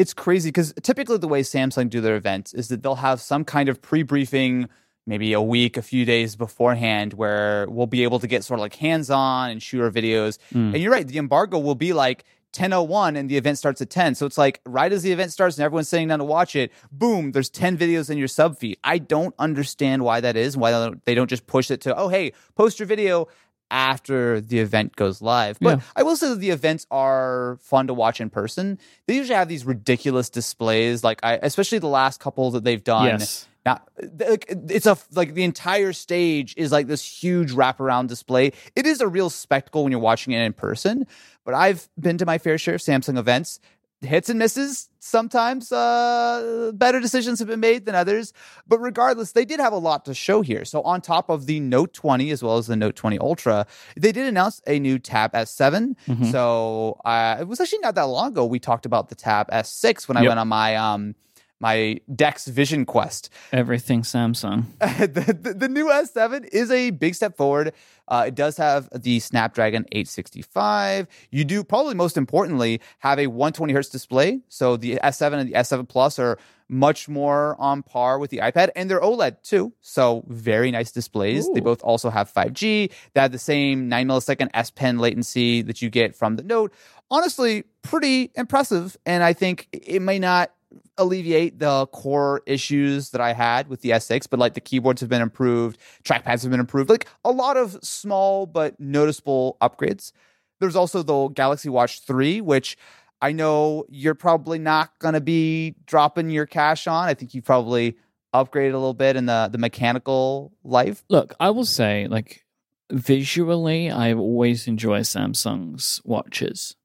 it's 0.00 0.14
crazy 0.14 0.48
because 0.48 0.72
typically 0.82 1.18
the 1.18 1.28
way 1.28 1.42
Samsung 1.42 1.90
do 1.90 2.00
their 2.00 2.16
events 2.16 2.54
is 2.54 2.68
that 2.68 2.82
they'll 2.82 2.94
have 2.94 3.20
some 3.20 3.44
kind 3.44 3.68
of 3.68 3.82
pre-briefing, 3.82 4.66
maybe 5.06 5.34
a 5.34 5.42
week, 5.42 5.76
a 5.76 5.82
few 5.82 6.06
days 6.06 6.36
beforehand, 6.36 7.12
where 7.14 7.66
we'll 7.68 7.86
be 7.86 8.02
able 8.02 8.18
to 8.18 8.26
get 8.26 8.42
sort 8.42 8.58
of 8.58 8.62
like 8.62 8.76
hands-on 8.76 9.50
and 9.50 9.62
shoot 9.62 9.82
our 9.82 9.90
videos. 9.90 10.38
Mm. 10.54 10.72
And 10.72 10.76
you're 10.76 10.90
right, 10.90 11.06
the 11.06 11.18
embargo 11.18 11.58
will 11.58 11.74
be 11.74 11.92
like 11.92 12.24
10:01 12.54 13.16
and 13.18 13.28
the 13.28 13.36
event 13.36 13.58
starts 13.58 13.82
at 13.82 13.90
10. 13.90 14.14
So 14.14 14.24
it's 14.24 14.38
like 14.38 14.62
right 14.64 14.90
as 14.90 15.02
the 15.02 15.12
event 15.12 15.32
starts 15.32 15.58
and 15.58 15.64
everyone's 15.64 15.88
sitting 15.90 16.08
down 16.08 16.18
to 16.20 16.24
watch 16.24 16.56
it, 16.56 16.72
boom, 16.90 17.32
there's 17.32 17.50
10 17.50 17.76
videos 17.76 18.08
in 18.08 18.16
your 18.16 18.26
sub 18.26 18.58
feed. 18.58 18.78
I 18.82 18.96
don't 18.96 19.34
understand 19.38 20.02
why 20.02 20.20
that 20.22 20.34
is, 20.34 20.56
why 20.56 20.90
they 21.04 21.14
don't 21.14 21.28
just 21.28 21.46
push 21.46 21.70
it 21.70 21.82
to, 21.82 21.94
oh 21.94 22.08
hey, 22.08 22.32
post 22.54 22.80
your 22.80 22.86
video 22.86 23.28
after 23.70 24.40
the 24.40 24.58
event 24.58 24.96
goes 24.96 25.22
live. 25.22 25.58
But 25.60 25.78
Yeah. 25.78 25.84
I 25.96 26.02
will 26.02 26.16
say 26.16 26.28
that 26.28 26.40
the 26.40 26.50
events 26.50 26.86
are 26.90 27.58
fun 27.62 27.86
to 27.86 27.94
watch 27.94 28.20
in 28.20 28.30
person. 28.30 28.78
They 29.06 29.16
usually 29.16 29.36
have 29.36 29.48
these 29.48 29.64
ridiculous 29.64 30.28
displays, 30.30 31.04
like 31.04 31.20
I, 31.22 31.38
especially 31.42 31.78
the 31.78 31.88
last 31.88 32.20
couple 32.20 32.50
that 32.52 32.64
they've 32.64 32.82
done. 32.82 33.06
Yes. 33.06 33.46
Now, 33.66 33.82
it's 33.98 34.86
a 34.86 34.96
like 35.12 35.34
the 35.34 35.44
entire 35.44 35.92
stage 35.92 36.54
is 36.56 36.72
like 36.72 36.86
this 36.86 37.04
huge 37.04 37.52
wraparound 37.52 38.08
display. 38.08 38.52
It 38.74 38.86
is 38.86 39.02
a 39.02 39.08
real 39.08 39.28
spectacle 39.28 39.82
when 39.82 39.92
you're 39.92 40.00
watching 40.00 40.32
it 40.32 40.40
in 40.40 40.54
person. 40.54 41.06
But 41.44 41.54
I've 41.54 41.88
been 41.98 42.16
to 42.18 42.26
my 42.26 42.38
fair 42.38 42.56
share 42.56 42.76
of 42.76 42.80
Samsung 42.80 43.18
events. 43.18 43.60
Hits 44.02 44.30
and 44.30 44.38
misses. 44.38 44.88
Sometimes 44.98 45.70
uh, 45.72 46.72
better 46.74 47.00
decisions 47.00 47.38
have 47.38 47.48
been 47.48 47.60
made 47.60 47.84
than 47.84 47.94
others. 47.94 48.32
But 48.66 48.78
regardless, 48.78 49.32
they 49.32 49.44
did 49.44 49.60
have 49.60 49.72
a 49.74 49.78
lot 49.78 50.04
to 50.06 50.14
show 50.14 50.40
here. 50.40 50.64
So 50.64 50.80
on 50.82 51.00
top 51.02 51.28
of 51.28 51.46
the 51.46 51.60
Note 51.60 51.92
20 51.92 52.30
as 52.30 52.42
well 52.42 52.56
as 52.56 52.66
the 52.66 52.76
Note 52.76 52.96
20 52.96 53.18
Ultra, 53.18 53.66
they 53.96 54.12
did 54.12 54.26
announce 54.26 54.62
a 54.66 54.78
new 54.78 54.98
Tab 54.98 55.32
S7. 55.32 55.96
Mhm. 56.06 56.30
So 56.32 56.98
uh, 57.04 57.36
it 57.40 57.48
was 57.48 57.60
actually 57.60 57.80
not 57.80 57.94
that 57.94 58.02
long 58.04 58.28
ago 58.28 58.46
we 58.46 58.58
talked 58.58 58.86
about 58.86 59.08
the 59.10 59.14
Tab 59.14 59.50
S6 59.50 60.08
when 60.08 60.16
I 60.16 60.22
Yep. 60.22 60.28
went 60.30 60.40
on 60.40 60.48
my 60.48 60.76
um 60.76 61.14
my 61.60 62.00
DeX 62.14 62.46
Vision 62.46 62.86
Quest. 62.86 63.30
Everything 63.52 64.02
Samsung. 64.02 64.64
the, 64.80 65.38
the, 65.40 65.54
the 65.54 65.68
new 65.68 65.86
S7 65.86 66.48
is 66.52 66.70
a 66.70 66.90
big 66.90 67.14
step 67.14 67.36
forward. 67.36 67.72
Uh, 68.08 68.24
it 68.28 68.34
does 68.34 68.56
have 68.56 68.88
the 68.94 69.20
Snapdragon 69.20 69.84
865. 69.92 71.06
You 71.30 71.44
do 71.44 71.62
probably 71.62 71.94
most 71.94 72.16
importantly 72.16 72.80
have 72.98 73.18
a 73.18 73.28
120 73.28 73.72
hertz 73.72 73.88
display. 73.88 74.40
So 74.48 74.76
the 74.76 74.98
S7 75.04 75.34
and 75.34 75.48
the 75.48 75.52
S7 75.52 75.88
Plus 75.88 76.18
are 76.18 76.38
much 76.70 77.08
more 77.08 77.56
on 77.60 77.82
par 77.82 78.18
with 78.18 78.30
the 78.30 78.38
iPad, 78.38 78.70
and 78.76 78.88
they're 78.88 79.00
OLED 79.00 79.42
too. 79.42 79.72
So 79.80 80.24
very 80.28 80.70
nice 80.70 80.92
displays. 80.92 81.48
Ooh. 81.48 81.54
They 81.54 81.60
both 81.60 81.82
also 81.82 82.10
have 82.10 82.32
5G. 82.32 82.90
They 83.12 83.20
have 83.20 83.32
the 83.32 83.38
same 83.38 83.88
9 83.88 84.08
millisecond 84.08 84.50
S 84.54 84.70
Pen 84.70 84.98
latency 84.98 85.62
that 85.62 85.82
you 85.82 85.90
get 85.90 86.14
from 86.14 86.36
the 86.36 86.42
Note. 86.42 86.72
Honestly, 87.10 87.64
pretty 87.82 88.30
impressive, 88.36 88.96
and 89.04 89.22
I 89.24 89.32
think 89.32 89.68
it 89.72 90.00
may 90.00 90.20
not 90.20 90.52
alleviate 90.98 91.58
the 91.58 91.86
core 91.88 92.42
issues 92.46 93.10
that 93.10 93.20
I 93.20 93.32
had 93.32 93.68
with 93.68 93.80
the 93.80 93.90
S6, 93.90 94.26
but 94.30 94.38
like 94.38 94.54
the 94.54 94.60
keyboards 94.60 95.00
have 95.00 95.10
been 95.10 95.22
improved, 95.22 95.78
trackpads 96.04 96.42
have 96.42 96.50
been 96.50 96.60
improved, 96.60 96.90
like 96.90 97.08
a 97.24 97.30
lot 97.30 97.56
of 97.56 97.78
small 97.82 98.46
but 98.46 98.78
noticeable 98.78 99.56
upgrades. 99.60 100.12
There's 100.60 100.76
also 100.76 101.02
the 101.02 101.28
Galaxy 101.28 101.68
Watch 101.68 102.00
3, 102.00 102.40
which 102.40 102.76
I 103.22 103.32
know 103.32 103.84
you're 103.88 104.14
probably 104.14 104.58
not 104.58 104.98
going 104.98 105.14
to 105.14 105.20
be 105.20 105.74
dropping 105.86 106.30
your 106.30 106.46
cash 106.46 106.86
on. 106.86 107.08
I 107.08 107.14
think 107.14 107.34
you 107.34 107.42
probably 107.42 107.96
upgraded 108.34 108.72
a 108.72 108.78
little 108.78 108.94
bit 108.94 109.16
in 109.16 109.26
the 109.26 109.48
the 109.50 109.58
mechanical 109.58 110.52
life. 110.62 111.04
Look, 111.08 111.34
I 111.40 111.50
will 111.50 111.64
say, 111.64 112.06
like, 112.08 112.44
visually, 112.90 113.90
I 113.90 114.14
always 114.14 114.66
enjoy 114.66 115.00
Samsung's 115.00 116.00
watches. 116.04 116.76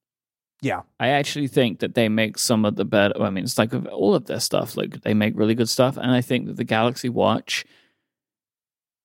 Yeah. 0.62 0.82
I 1.00 1.10
actually 1.10 1.48
think 1.48 1.80
that 1.80 1.96
they 1.96 2.10
make 2.10 2.38
some 2.38 2.66
of 2.66 2.76
the 2.76 2.86
better. 2.86 3.22
I 3.22 3.30
mean, 3.30 3.44
it's 3.44 3.58
like 3.58 3.74
all 3.92 4.16
of 4.16 4.26
their 4.26 4.40
stuff, 4.40 4.78
like 4.78 5.02
they 5.02 5.14
make 5.14 5.38
really 5.38 5.56
good 5.56 5.70
stuff, 5.70 5.98
and 5.98 6.12
I 6.12 6.22
think 6.22 6.48
that 6.48 6.58
the 6.58 6.64
Galaxy 6.64 7.10
Watch 7.10 7.66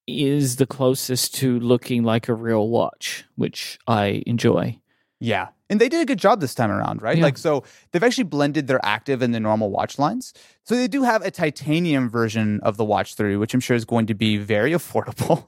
is 0.07 0.57
the 0.57 0.67
closest 0.67 1.35
to 1.37 1.59
looking 1.61 2.03
like 2.03 2.29
a 2.29 2.35
real 2.35 2.69
watch, 2.69 3.25
which 3.37 3.79
I 3.87 4.23
enjoy. 4.27 4.79
Yeah. 5.21 5.49
And 5.69 5.81
they 5.81 5.89
did 5.89 6.01
a 6.01 6.05
good 6.05 6.19
job 6.19 6.41
this 6.41 6.55
time 6.55 6.71
around, 6.71 7.01
right? 7.03 7.17
Yeah. 7.17 7.23
Like, 7.23 7.39
so 7.39 7.63
they've 7.93 8.03
actually 8.03 8.25
blended 8.25 8.67
their 8.67 8.85
active 8.85 9.23
and 9.23 9.33
the 9.35 9.39
normal 9.39 9.71
watch 9.71 9.99
lines. 9.99 10.35
So 10.65 10.75
they 10.75 10.89
do 10.89 11.03
have 11.05 11.23
a 11.23 11.31
titanium 11.31 12.09
version 12.11 12.59
of 12.63 12.77
the 12.77 12.85
Watch 12.85 13.15
3, 13.15 13.37
which 13.37 13.55
I'm 13.55 13.61
sure 13.61 13.77
is 13.77 13.85
going 13.85 14.07
to 14.07 14.15
be 14.15 14.37
very 14.37 14.73
affordable. 14.73 15.47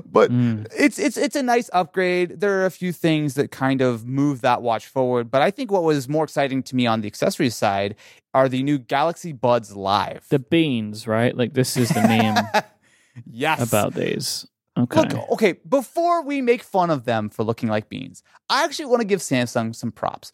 but 0.06 0.30
Mm. 0.30 0.66
it's 0.76 0.98
it's 0.98 1.16
it's 1.16 1.36
a 1.36 1.42
nice 1.42 1.70
upgrade. 1.72 2.40
There 2.40 2.60
are 2.60 2.66
a 2.66 2.70
few 2.70 2.92
things 2.92 3.34
that 3.34 3.50
kind 3.50 3.80
of 3.80 4.06
move 4.06 4.40
that 4.42 4.62
watch 4.62 4.86
forward, 4.86 5.30
but 5.30 5.42
I 5.42 5.50
think 5.50 5.70
what 5.70 5.82
was 5.84 6.08
more 6.08 6.24
exciting 6.24 6.62
to 6.64 6.76
me 6.76 6.86
on 6.86 7.00
the 7.00 7.06
accessories 7.06 7.54
side 7.56 7.94
are 8.34 8.48
the 8.48 8.62
new 8.62 8.78
Galaxy 8.78 9.32
Buds 9.32 9.74
Live. 9.76 10.26
The 10.28 10.38
beans, 10.38 11.06
right? 11.06 11.36
Like 11.36 11.54
this 11.54 11.76
is 11.76 11.88
the 11.90 12.02
meme 12.02 12.62
yes. 13.30 13.60
about 13.66 13.94
these. 13.94 14.46
Okay. 14.78 15.00
Look, 15.00 15.30
okay, 15.30 15.52
before 15.66 16.22
we 16.22 16.42
make 16.42 16.62
fun 16.62 16.90
of 16.90 17.04
them 17.06 17.30
for 17.30 17.44
looking 17.44 17.70
like 17.70 17.88
beans, 17.88 18.22
I 18.50 18.62
actually 18.64 18.86
want 18.86 19.00
to 19.00 19.06
give 19.06 19.20
Samsung 19.20 19.74
some 19.74 19.90
props. 19.90 20.32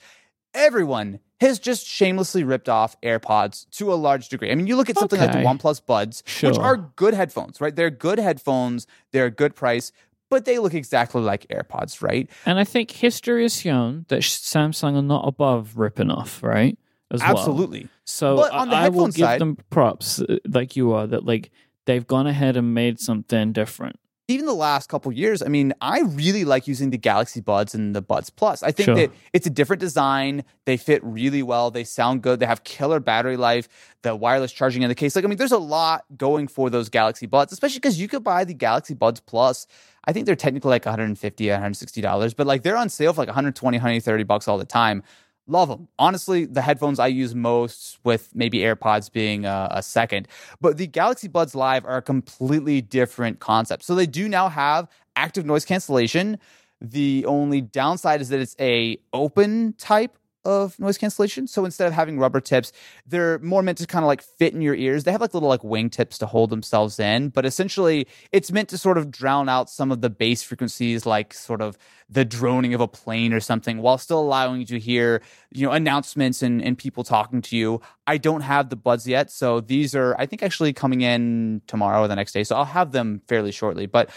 Everyone 0.53 1.21
has 1.43 1.59
just 1.59 1.87
shamelessly 1.87 2.43
ripped 2.45 2.69
off 2.69 2.99
AirPods 3.03 3.69
to 3.73 3.93
a 3.93 3.95
large 3.95 4.29
degree. 4.31 4.51
I 4.51 4.55
mean, 4.55 4.67
you 4.67 4.77
look 4.77 4.89
at 4.91 4.97
something 4.99 5.21
like 5.21 5.33
the 5.33 5.39
Okay. 5.39 5.47
OnePlus 5.47 5.85
Buds, 5.85 6.23
which 6.41 6.59
are 6.59 6.77
good 6.97 7.15
headphones, 7.15 7.61
right? 7.61 7.75
They're 7.77 7.91
good 7.91 8.19
headphones, 8.19 8.87
they're 9.13 9.27
a 9.27 9.31
good 9.31 9.55
price, 9.55 9.93
but 10.31 10.45
they 10.47 10.59
look 10.59 10.73
exactly 10.75 11.21
like 11.21 11.47
AirPods, 11.49 12.01
right? 12.03 12.29
And 12.47 12.59
I 12.59 12.65
think 12.65 12.91
history 12.91 13.43
has 13.43 13.61
shown 13.61 14.07
that 14.09 14.21
Samsung 14.23 14.97
are 14.97 15.03
not 15.03 15.29
above 15.29 15.77
ripping 15.77 16.11
off, 16.11 16.43
right? 16.43 16.79
As 17.11 17.21
well. 17.21 17.37
Absolutely. 17.37 17.89
So 18.05 18.37
But 18.37 18.55
I, 18.55 18.59
on 18.59 18.69
the 18.71 18.77
I 18.77 18.89
will 18.89 19.07
give 19.09 19.27
side- 19.27 19.41
them 19.41 19.59
props, 19.69 20.21
uh, 20.23 20.39
like 20.49 20.77
you 20.77 20.93
are, 20.95 21.07
that 21.07 21.27
like 21.27 21.51
they've 21.85 22.07
gone 22.07 22.27
ahead 22.27 22.57
and 22.57 22.73
made 22.73 22.99
something 23.01 23.53
different. 23.53 23.97
Even 24.33 24.47
the 24.47 24.55
last 24.55 24.89
couple 24.89 25.13
years, 25.13 25.43
I 25.43 25.49
mean, 25.49 25.73
I 25.81 26.01
really 26.01 26.45
like 26.45 26.67
using 26.67 26.91
the 26.91 26.99
Galaxy 26.99 27.41
Buds 27.41 27.75
and 27.75 27.95
the 27.95 28.03
Buds 28.03 28.31
Plus. 28.31 28.63
I 28.63 28.73
think 28.73 28.87
Sure. 28.87 28.95
that 28.95 29.11
it's 29.33 29.47
a 29.47 29.51
different 29.51 29.81
design. 29.81 30.45
They 30.65 30.77
fit 30.77 31.03
really 31.05 31.43
well. 31.43 31.71
They 31.71 31.85
sound 31.85 32.23
good. 32.23 32.41
They 32.41 32.47
have 32.47 32.65
killer 32.65 33.01
battery 33.01 33.37
life. 33.37 33.69
The 34.03 34.17
wireless 34.17 34.53
charging 34.53 34.83
in 34.83 34.89
the 34.89 34.95
case. 34.95 35.15
Like, 35.15 35.25
I 35.25 35.29
mean, 35.29 35.39
there's 35.39 35.53
a 35.53 35.59
lot 35.59 36.05
going 36.17 36.49
for 36.49 36.71
those 36.71 36.89
Galaxy 36.89 37.27
Buds, 37.27 37.53
especially 37.53 37.79
because 37.79 38.01
you 38.01 38.09
could 38.09 38.25
buy 38.25 38.45
the 38.45 38.55
Galaxy 38.55 38.95
Buds 38.95 39.21
Plus. 39.21 39.67
I 40.05 40.13
think 40.13 40.27
they're 40.27 40.35
technically 40.35 40.71
like 40.71 40.85
150 40.85 41.47
$160, 41.47 42.35
but 42.37 42.47
like 42.47 42.63
they're 42.63 42.77
on 42.77 42.89
sale 42.89 43.13
for 43.13 43.21
like 43.21 43.29
120 43.29 43.77
130 43.79 44.25
bucks 44.25 44.49
all 44.49 44.59
the 44.59 44.65
time. 44.65 45.03
Love 45.49 45.69
them. 45.69 45.89
Honestly, 45.99 46.45
the 46.45 46.63
headphones 46.63 46.99
I 46.99 47.09
use 47.09 47.35
most, 47.35 47.99
with 48.05 48.31
maybe 48.35 48.59
AirPods 48.59 49.11
being 49.11 49.45
a, 49.45 49.69
a 49.73 49.83
second. 49.83 50.29
But 50.61 50.77
the 50.77 50.87
Galaxy 50.87 51.27
Buds 51.29 51.55
Live 51.55 51.85
are 51.85 51.97
a 51.97 52.03
completely 52.03 52.81
different 52.81 53.41
concept. 53.41 53.83
So 53.83 53.95
they 53.95 54.07
do 54.07 54.29
now 54.29 54.49
have 54.49 54.89
active 55.17 55.45
noise 55.45 55.65
cancellation. 55.65 56.39
The 56.81 57.25
only 57.27 57.61
downside 57.61 58.21
is 58.21 58.29
that 58.29 58.41
it's 58.41 58.57
a 58.61 58.99
open 59.13 59.75
type 59.79 60.17
of 60.45 60.79
noise 60.79 60.99
cancellation. 60.99 61.47
So 61.47 61.65
instead 61.65 61.87
of 61.87 61.93
having 61.93 62.19
rubber 62.19 62.41
tips, 62.41 62.73
they're 63.07 63.39
more 63.39 63.63
meant 63.63 63.79
to 63.79 63.87
kind 63.87 64.05
of 64.05 64.09
like 64.09 64.23
fit 64.23 64.55
in 64.55 64.61
your 64.61 64.75
ears. 64.75 65.05
They 65.05 65.13
have 65.13 65.21
like 65.21 65.35
little 65.35 65.49
like 65.49 65.65
wing 65.65 65.91
tips 65.91 66.19
to 66.19 66.27
hold 66.27 66.51
themselves 66.51 66.99
in, 66.99 67.29
but 67.29 67.47
essentially 67.47 68.07
it's 68.33 68.51
meant 68.51 68.69
to 68.71 68.79
sort 68.79 68.99
of 68.99 69.11
drown 69.11 69.49
out 69.49 69.71
some 69.71 69.93
of 69.93 70.01
the 70.01 70.11
bass 70.11 70.43
frequencies, 70.43 71.07
like 71.07 71.33
sort 71.35 71.61
of 71.61 71.79
the 72.09 72.25
droning 72.25 72.75
of 72.75 72.81
a 72.81 72.89
plane 72.89 73.33
or 73.33 73.41
something, 73.41 73.79
while 73.79 73.99
still 73.99 74.21
allowing 74.21 74.61
you 74.61 74.67
to 74.67 74.79
hear, 74.79 75.23
you 75.51 75.67
know, 75.67 75.73
announcements 75.73 76.43
and, 76.43 76.63
and 76.63 76.77
people 76.77 77.05
talking 77.05 77.41
to 77.43 77.57
you. 77.57 77.81
I 78.07 78.19
don't 78.19 78.43
have 78.43 78.69
the 78.69 78.77
buds 78.77 79.07
yet. 79.07 79.31
So 79.31 79.61
these 79.61 79.95
are, 79.95 80.15
I 80.19 80.27
think, 80.27 80.43
actually 80.43 80.73
coming 80.73 81.01
in 81.01 81.63
tomorrow 81.67 82.03
or 82.03 82.09
the 82.09 82.17
next 82.17 82.33
day. 82.33 82.45
So 82.45 82.57
I'll 82.57 82.65
have 82.65 82.93
them 82.93 83.23
fairly 83.29 83.53
shortly. 83.53 83.87
But 83.87 84.11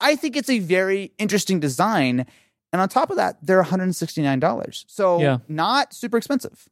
I 0.00 0.16
think 0.16 0.36
it's 0.36 0.50
a 0.50 0.58
very 0.58 1.12
interesting 1.18 1.60
design. 1.60 2.26
And 2.74 2.80
on 2.80 2.88
top 2.88 3.10
of 3.10 3.16
that, 3.18 3.36
they're 3.40 3.62
$169. 3.62 4.84
So 4.88 5.20
Yeah. 5.20 5.38
not 5.46 5.94
super 5.94 6.16
expensive. 6.16 6.68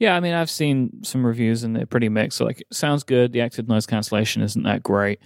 Yeah, 0.00 0.16
I 0.16 0.20
mean, 0.20 0.34
I've 0.34 0.50
seen 0.50 1.04
some 1.04 1.24
reviews 1.24 1.62
and 1.62 1.76
they're 1.76 1.86
pretty 1.86 2.08
mixed. 2.08 2.38
So, 2.38 2.44
like, 2.44 2.62
it 2.62 2.74
sounds 2.74 3.04
good. 3.04 3.30
The 3.30 3.42
active 3.42 3.68
noise 3.68 3.86
cancellation 3.86 4.42
isn't 4.42 4.64
that 4.64 4.82
great, 4.82 5.20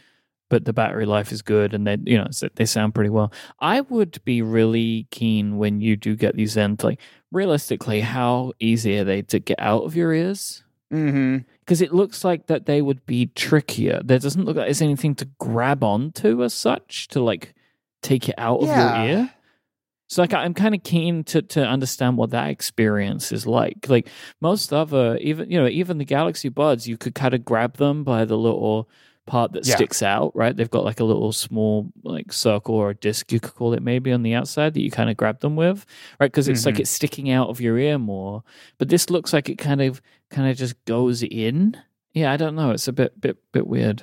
but 0.51 0.67
the 0.67 0.75
battery 0.75 1.07
life 1.07 1.33
is 1.33 1.41
good, 1.41 1.73
and 1.73 1.87
they, 1.87 1.97
you 2.05 2.19
know, 2.19 2.27
they 2.55 2.67
sound 2.67 2.95
pretty 2.95 3.09
well. 3.09 3.33
I 3.61 3.81
would 3.81 4.23
be 4.27 4.43
really 4.43 5.07
keen 5.11 5.57
when 5.57 5.81
you 5.81 5.97
do 5.97 6.15
get 6.17 6.37
these 6.37 6.55
in. 6.55 6.77
Like, 6.83 7.01
realistically, 7.33 8.01
how 8.03 8.53
easy 8.61 8.99
are 8.99 9.05
they 9.05 9.23
to 9.23 9.39
get 9.39 9.59
out 9.59 9.85
of 9.85 9.97
your 9.97 10.13
ears? 10.13 10.65
Mm-hmm. 10.93 11.39
Because 11.61 11.81
it 11.81 11.95
looks 11.95 12.25
like 12.25 12.47
that 12.49 12.67
they 12.67 12.83
would 12.83 13.07
be 13.07 13.27
trickier. 13.35 14.03
There 14.05 14.19
doesn't 14.19 14.45
look 14.45 14.57
like 14.57 14.67
there's 14.67 14.83
anything 14.83 15.15
to 15.15 15.29
grab 15.39 15.83
onto 15.83 16.43
as 16.45 16.53
such 16.53 17.09
to 17.09 17.23
like 17.23 17.55
take 18.03 18.29
it 18.29 18.35
out 18.37 18.61
of 18.61 18.69
your 18.69 19.07
ear. 19.07 19.31
So 20.11 20.23
like 20.23 20.35
I'm 20.35 20.55
kind 20.55 20.75
of 20.75 20.83
keen 20.83 21.23
to 21.25 21.41
to 21.41 21.65
understand 21.65 22.17
what 22.17 22.31
that 22.31 22.51
experience 22.51 23.31
is 23.31 23.47
like. 23.47 23.89
Like 23.89 24.09
most 24.41 24.73
other 24.73 25.17
even 25.19 25.49
you 25.51 25.59
know 25.61 25.69
even 25.69 25.99
the 25.99 26.05
Galaxy 26.05 26.49
Buds, 26.49 26.89
you 26.89 26.97
could 26.97 27.15
kind 27.15 27.33
of 27.33 27.45
grab 27.45 27.77
them 27.77 28.03
by 28.03 28.25
the 28.25 28.37
little 28.37 28.89
part 29.27 29.53
that 29.53 29.65
Yeah. 29.65 29.77
sticks 29.77 30.03
out, 30.03 30.35
right? 30.35 30.57
They've 30.57 30.69
got 30.71 30.85
like 30.85 30.99
a 30.99 31.05
little 31.05 31.31
small 31.33 31.93
like 32.03 32.33
circle 32.33 32.75
or 32.75 32.91
a 32.91 32.95
disc 32.97 33.31
you 33.31 33.39
could 33.39 33.55
call 33.55 33.73
it 33.73 33.83
maybe 33.85 34.11
on 34.11 34.25
the 34.25 34.35
outside 34.35 34.75
that 34.75 34.83
you 34.83 34.91
kind 34.91 35.11
of 35.11 35.17
grab 35.17 35.39
them 35.41 35.55
with, 35.55 35.87
right? 36.19 36.27
Because 36.33 36.49
it's 36.49 36.67
like 36.67 36.75
Mhm. 36.77 36.81
it's 36.81 36.91
sticking 36.91 37.31
out 37.31 37.49
of 37.49 37.61
your 37.61 37.79
ear 37.79 37.97
more. 37.97 38.43
But 38.79 38.89
this 38.89 39.11
looks 39.11 39.33
like 39.33 39.49
it 39.49 39.59
kind 39.59 39.81
of 39.81 40.03
kind 40.31 40.51
of 40.51 40.57
just 40.57 40.75
goes 40.87 41.23
in. 41.23 41.77
Yeah, 42.15 42.33
I 42.33 42.37
don't 42.37 42.57
know. 42.57 42.73
It's 42.73 42.89
a 42.89 42.93
bit 42.93 43.21
bit 43.21 43.37
bit 43.53 43.69
weird. 43.69 44.03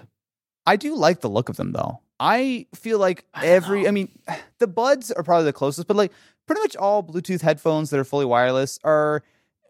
I 0.65 0.77
do 0.77 0.95
like 0.95 1.19
the 1.19 1.29
look 1.29 1.49
of 1.49 1.57
them 1.57 1.73
though. 1.73 1.99
I 2.19 2.67
feel 2.73 2.99
like 2.99 3.25
I 3.33 3.47
every, 3.47 3.83
know. 3.83 3.89
I 3.89 3.91
mean, 3.91 4.17
the 4.59 4.67
buds 4.67 5.11
are 5.11 5.23
probably 5.23 5.45
the 5.45 5.53
closest, 5.53 5.87
but 5.87 5.95
like 5.97 6.11
pretty 6.45 6.61
much 6.61 6.75
all 6.75 7.03
Bluetooth 7.03 7.41
headphones 7.41 7.89
that 7.89 7.99
are 7.99 8.03
fully 8.05 8.25
wireless 8.25 8.79
are 8.83 9.23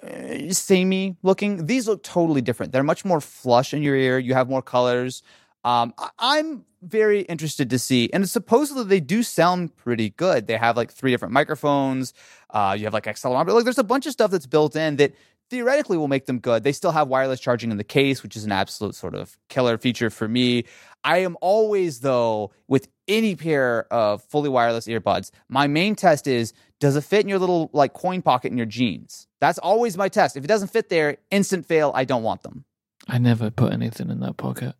uh, 0.03 0.51
samey 0.53 1.17
looking. 1.23 1.65
These 1.65 1.87
look 1.87 2.03
totally 2.03 2.41
different. 2.41 2.71
They're 2.71 2.83
much 2.83 3.03
more 3.03 3.19
flush 3.19 3.73
in 3.73 3.81
your 3.81 3.95
ear. 3.95 4.19
You 4.19 4.33
have 4.33 4.49
more 4.49 4.61
colors. 4.61 5.23
Um, 5.63 5.93
I- 5.97 6.09
I'm 6.19 6.65
very 6.83 7.21
interested 7.21 7.69
to 7.71 7.79
see, 7.79 8.09
and 8.13 8.29
supposedly 8.29 8.83
they 8.83 8.99
do 8.99 9.23
sound 9.23 9.75
pretty 9.75 10.11
good. 10.11 10.47
They 10.47 10.55
have 10.57 10.77
like 10.77 10.91
three 10.91 11.11
different 11.11 11.33
microphones. 11.33 12.13
Uh, 12.51 12.75
you 12.77 12.85
have 12.85 12.93
like 12.93 13.05
accelerometer. 13.05 13.53
Like 13.53 13.63
there's 13.63 13.79
a 13.79 13.83
bunch 13.83 14.05
of 14.05 14.13
stuff 14.13 14.31
that's 14.31 14.45
built 14.45 14.75
in 14.75 14.95
that 14.97 15.13
theoretically 15.49 15.97
will 15.97 16.07
make 16.07 16.25
them 16.25 16.39
good. 16.39 16.63
They 16.63 16.71
still 16.71 16.91
have 16.91 17.07
wireless 17.07 17.39
charging 17.39 17.71
in 17.71 17.77
the 17.77 17.83
case, 17.83 18.23
which 18.23 18.35
is 18.35 18.43
an 18.43 18.51
absolute 18.51 18.95
sort 18.95 19.15
of 19.15 19.37
killer 19.49 19.77
feature 19.77 20.09
for 20.09 20.27
me. 20.27 20.65
I 21.03 21.19
am 21.19 21.37
always 21.41 22.01
though 22.01 22.51
with 22.67 22.87
any 23.07 23.35
pair 23.35 23.91
of 23.91 24.23
fully 24.23 24.49
wireless 24.49 24.87
earbuds. 24.87 25.31
My 25.49 25.67
main 25.67 25.95
test 25.95 26.27
is 26.27 26.53
does 26.79 26.95
it 26.95 27.01
fit 27.01 27.21
in 27.21 27.29
your 27.29 27.39
little 27.39 27.69
like 27.73 27.93
coin 27.93 28.21
pocket 28.21 28.51
in 28.51 28.57
your 28.57 28.65
jeans? 28.67 29.27
That's 29.39 29.57
always 29.59 29.97
my 29.97 30.09
test. 30.09 30.35
If 30.37 30.43
it 30.43 30.47
doesn't 30.47 30.69
fit 30.69 30.89
there, 30.89 31.17
instant 31.31 31.65
fail. 31.65 31.91
I 31.95 32.03
don't 32.03 32.23
want 32.23 32.43
them. 32.43 32.65
I 33.07 33.17
never 33.17 33.49
put 33.49 33.73
anything 33.73 34.09
in 34.09 34.19
that 34.19 34.37
pocket. 34.37 34.75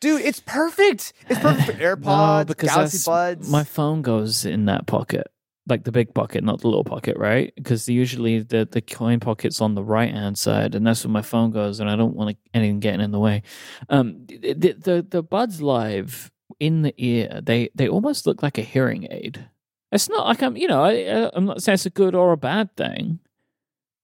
Dude, 0.00 0.22
it's 0.22 0.40
perfect. 0.40 1.12
It's 1.28 1.38
perfect 1.38 1.66
for 1.66 1.72
AirPods, 1.96 2.38
No, 2.38 2.44
because 2.44 2.68
Galaxy 2.70 2.98
Buds. 3.06 3.48
My 3.48 3.62
phone 3.62 4.02
goes 4.02 4.44
in 4.44 4.64
that 4.64 4.86
pocket. 4.88 5.28
Like 5.68 5.84
the 5.84 5.92
big 5.92 6.12
pocket, 6.14 6.42
not 6.42 6.60
the 6.60 6.68
little 6.68 6.84
pocket, 6.84 7.16
right? 7.16 7.52
Because 7.54 7.88
usually 7.88 8.40
the 8.40 8.68
the 8.70 8.80
coin 8.80 9.20
pocket's 9.20 9.60
on 9.60 9.74
the 9.74 9.84
right 9.84 10.12
hand 10.12 10.38
side, 10.38 10.74
and 10.74 10.86
that's 10.86 11.04
where 11.04 11.12
my 11.12 11.22
phone 11.22 11.50
goes, 11.50 11.80
and 11.80 11.88
I 11.88 11.96
don't 11.96 12.16
want 12.16 12.36
anything 12.52 12.80
getting 12.80 13.00
in 13.00 13.12
the 13.12 13.20
way. 13.20 13.42
Um, 13.88 14.26
the 14.26 14.72
the, 14.72 15.06
the 15.08 15.22
Buds 15.22 15.62
Live 15.62 16.30
in 16.58 16.82
the 16.82 16.94
ear, 16.96 17.40
they 17.42 17.70
they 17.74 17.88
almost 17.88 18.26
look 18.26 18.42
like 18.42 18.58
a 18.58 18.62
hearing 18.62 19.06
aid. 19.10 19.48
It's 19.92 20.08
not 20.08 20.26
like 20.26 20.42
I'm, 20.42 20.56
you 20.56 20.66
know, 20.66 20.84
I, 20.84 21.30
I'm 21.34 21.44
not 21.44 21.62
saying 21.62 21.74
it's 21.74 21.86
a 21.86 21.90
good 21.90 22.14
or 22.14 22.32
a 22.32 22.36
bad 22.36 22.74
thing, 22.76 23.20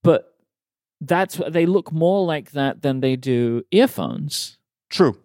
but 0.03 0.35
that's 1.01 1.41
they 1.49 1.67
look 1.67 1.93
more 1.93 2.25
like 2.27 2.53
that 2.53 2.83
than 2.83 3.01
they 3.01 3.17
do 3.17 3.63
earphones. 3.71 4.59
True. 4.91 5.19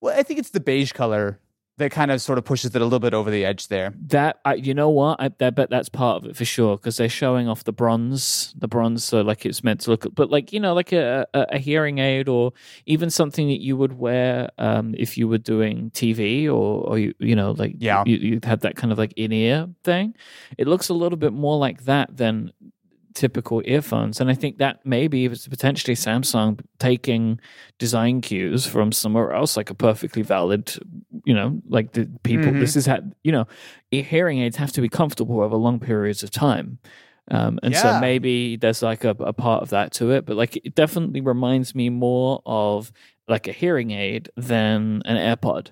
Well, 0.00 0.18
I 0.18 0.22
think 0.22 0.40
it's 0.40 0.50
the 0.50 0.60
beige 0.60 0.92
color 0.92 1.38
that 1.78 1.90
kind 1.90 2.10
of 2.10 2.20
sort 2.20 2.38
of 2.38 2.44
pushes 2.44 2.74
it 2.74 2.80
a 2.80 2.84
little 2.84 2.98
bit 2.98 3.14
over 3.14 3.30
the 3.30 3.44
edge 3.44 3.68
there. 3.68 3.94
That 4.08 4.40
I, 4.44 4.54
you 4.54 4.74
know 4.74 4.90
what, 4.90 5.20
I, 5.20 5.30
I 5.40 5.50
bet 5.50 5.70
that's 5.70 5.88
part 5.88 6.22
of 6.22 6.30
it 6.30 6.36
for 6.36 6.44
sure 6.44 6.76
because 6.76 6.98
they're 6.98 7.08
showing 7.08 7.48
off 7.48 7.64
the 7.64 7.72
bronze, 7.72 8.54
the 8.58 8.68
bronze, 8.68 9.04
so 9.04 9.22
like 9.22 9.46
it's 9.46 9.64
meant 9.64 9.80
to 9.82 9.90
look, 9.90 10.06
but 10.14 10.30
like 10.30 10.52
you 10.52 10.60
know, 10.60 10.74
like 10.74 10.92
a, 10.92 11.26
a, 11.32 11.46
a 11.52 11.58
hearing 11.58 11.98
aid 11.98 12.28
or 12.28 12.52
even 12.86 13.10
something 13.10 13.48
that 13.48 13.60
you 13.60 13.76
would 13.76 13.98
wear 13.98 14.50
um, 14.58 14.94
if 14.98 15.16
you 15.16 15.26
were 15.28 15.38
doing 15.38 15.90
TV 15.92 16.46
or 16.46 16.84
or 16.86 16.98
you 16.98 17.14
you 17.18 17.34
know 17.34 17.52
like 17.52 17.74
yeah, 17.78 18.04
you, 18.06 18.16
you 18.16 18.40
had 18.42 18.60
that 18.60 18.76
kind 18.76 18.92
of 18.92 18.98
like 18.98 19.14
in 19.16 19.32
ear 19.32 19.68
thing. 19.82 20.14
It 20.58 20.66
looks 20.66 20.88
a 20.88 20.94
little 20.94 21.18
bit 21.18 21.32
more 21.32 21.58
like 21.58 21.84
that 21.84 22.16
than 22.16 22.52
typical 23.14 23.62
earphones. 23.64 24.20
And 24.20 24.30
I 24.30 24.34
think 24.34 24.58
that 24.58 24.84
maybe 24.84 25.24
it's 25.26 25.48
potentially 25.48 25.94
Samsung 25.94 26.60
taking 26.78 27.40
design 27.78 28.20
cues 28.20 28.66
from 28.66 28.92
somewhere 28.92 29.32
else, 29.32 29.56
like 29.56 29.70
a 29.70 29.74
perfectly 29.74 30.22
valid, 30.22 30.72
you 31.24 31.34
know, 31.34 31.60
like 31.68 31.92
the 31.92 32.10
people, 32.22 32.46
mm-hmm. 32.46 32.60
this 32.60 32.76
is 32.76 32.86
how, 32.86 33.00
you 33.22 33.32
know, 33.32 33.46
hearing 33.90 34.40
aids 34.40 34.56
have 34.56 34.72
to 34.72 34.80
be 34.80 34.88
comfortable 34.88 35.40
over 35.40 35.56
long 35.56 35.80
periods 35.80 36.22
of 36.22 36.30
time. 36.30 36.78
Um, 37.30 37.58
and 37.62 37.72
yeah. 37.72 37.82
so 37.82 38.00
maybe 38.00 38.56
there's 38.56 38.82
like 38.82 39.04
a, 39.04 39.10
a 39.10 39.32
part 39.32 39.62
of 39.62 39.70
that 39.70 39.92
to 39.94 40.10
it, 40.10 40.26
but 40.26 40.36
like 40.36 40.56
it 40.56 40.74
definitely 40.74 41.20
reminds 41.20 41.74
me 41.74 41.88
more 41.88 42.42
of 42.44 42.92
like 43.28 43.46
a 43.46 43.52
hearing 43.52 43.92
aid 43.92 44.28
than 44.36 45.02
an 45.04 45.16
AirPod. 45.16 45.68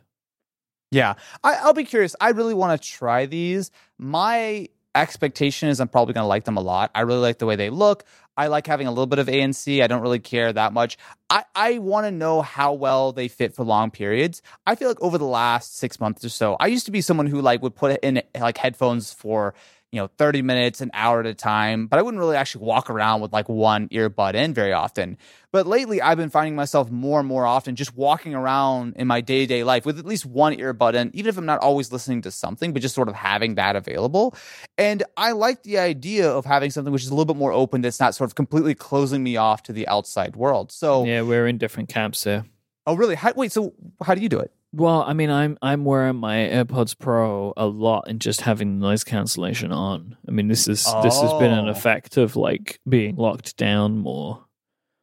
Yeah, 0.93 1.15
I, 1.45 1.65
will 1.65 1.73
be 1.73 1.85
curious. 1.85 2.17
I 2.21 2.31
really 2.31 2.55
want 2.55 2.81
to 2.81 2.89
try 2.89 3.27
these. 3.27 3.71
My 3.99 4.69
expectation 4.95 5.69
is 5.69 5.81
I'm 5.81 5.89
probably 5.89 6.15
going 6.15 6.25
to 6.25 6.29
like 6.29 6.45
them 6.45 6.57
a 6.57 6.61
lot. 6.61 6.91
I 6.95 7.03
really 7.03 7.21
like 7.21 7.39
the 7.39 7.47
way 7.47 7.57
they 7.57 7.71
look. 7.71 8.05
I 8.37 8.47
like 8.47 8.67
having 8.67 8.87
a 8.87 8.91
little 8.91 9.07
bit 9.07 9.19
of 9.19 9.27
ANC. 9.27 9.83
I 9.83 9.87
don't 9.87 10.03
really 10.03 10.19
care 10.19 10.53
that 10.53 10.73
much. 10.73 10.97
I, 11.29 11.45
I 11.55 11.79
want 11.79 12.07
to 12.07 12.11
know 12.11 12.43
how 12.43 12.73
well 12.73 13.13
they 13.13 13.29
fit 13.29 13.55
for 13.55 13.65
long 13.65 13.91
periods. 13.91 14.41
I 14.67 14.75
feel 14.75 14.89
like 14.89 15.01
over 15.01 15.19
the 15.19 15.25
last 15.25 15.77
six 15.77 16.01
months 16.01 16.25
or 16.25 16.31
so, 16.31 16.57
I 16.59 16.69
used 16.69 16.87
to 16.87 16.93
be 16.93 17.01
someone 17.03 17.27
who 17.27 17.43
like 17.43 17.63
would 17.63 17.75
put 17.75 18.01
in 18.03 18.23
like 18.39 18.59
headphones 18.59 19.13
for 19.13 19.55
you 19.93 20.01
know 20.01 20.09
30 20.19 20.43
minutes 20.43 20.81
an 20.81 20.91
hour 20.95 21.21
at 21.21 21.27
a 21.27 21.35
time 21.35 21.87
but 21.87 21.99
i 21.99 22.03
wouldn't 22.03 22.21
really 22.21 22.37
actually 22.37 22.65
walk 22.65 22.91
around 22.91 23.21
with 23.21 23.33
like 23.33 23.49
one 23.49 23.89
earbud 23.89 24.35
in 24.35 24.55
very 24.55 24.73
often. 24.73 25.17
But 25.53 25.67
lately 25.67 26.01
i've 26.01 26.17
been 26.17 26.31
finding 26.31 26.55
myself 26.55 26.91
more 26.91 27.19
and 27.19 27.29
more 27.29 27.45
often 27.45 27.75
just 27.75 27.97
walking 27.97 28.35
around 28.35 28.95
in 28.97 29.07
my 29.07 29.21
day-to-day 29.21 29.65
life 29.65 29.85
with 29.85 29.99
at 29.99 30.07
least 30.07 30.25
one 30.25 30.55
earbud 30.57 30.95
in 30.95 31.11
even 31.15 31.29
if 31.29 31.37
i'm 31.37 31.47
not 31.47 31.61
always 31.61 31.93
listening 31.93 32.23
to 32.23 32.31
something 32.31 32.73
but 32.73 32.83
just 32.83 32.95
sort 32.95 33.09
of 33.09 33.15
having 33.15 33.57
that 33.57 33.77
available. 33.77 34.35
And 34.79 35.03
i 35.17 35.33
like 35.33 35.63
the 35.65 35.79
idea 35.79 36.31
of 36.31 36.45
having 36.45 36.71
something 36.71 36.93
which 36.93 37.03
is 37.03 37.09
a 37.09 37.15
little 37.15 37.33
bit 37.33 37.37
more 37.37 37.53
open 37.53 37.81
that's 37.81 38.01
not 38.01 38.15
sort 38.15 38.31
of 38.31 38.35
completely 38.35 38.75
closing 38.75 39.23
me 39.23 39.37
off 39.37 39.63
to 39.65 39.73
the 39.73 39.89
outside 39.89 40.37
world. 40.37 40.71
So 40.71 41.05
yeah 41.05 41.23
we're 41.23 41.47
in 41.47 41.59
different 41.59 41.89
camps 41.89 42.25
here. 42.25 42.45
Oh 42.87 42.95
really? 42.95 43.17
How, 43.17 43.33
wait 43.35 43.53
so 43.53 43.75
how 44.03 44.15
do 44.15 44.23
you 44.23 44.29
do 44.29 44.39
it 44.39 44.53
well, 44.73 45.03
I 45.03 45.15
mean, 45.15 45.31
I'm 45.31 45.59
I'm 45.63 45.85
wearing 45.85 46.17
my 46.17 46.37
AirPods 46.37 46.97
Pro 46.97 47.53
a 47.57 47.67
lot 47.67 48.05
and 48.07 48.21
just 48.21 48.43
having 48.43 48.79
noise 48.79 49.03
cancellation 49.03 49.73
on. 49.73 50.17
I 50.29 50.31
mean, 50.31 50.47
this 50.49 50.69
is 50.69 50.85
oh. 50.87 51.03
this 51.03 51.21
has 51.21 51.33
been 51.35 51.51
an 51.51 51.67
oh. 51.67 51.71
effect 51.71 52.17
of 52.17 52.37
like 52.37 52.79
being 52.89 53.17
locked 53.17 53.57
down 53.57 53.99
more. 53.99 54.45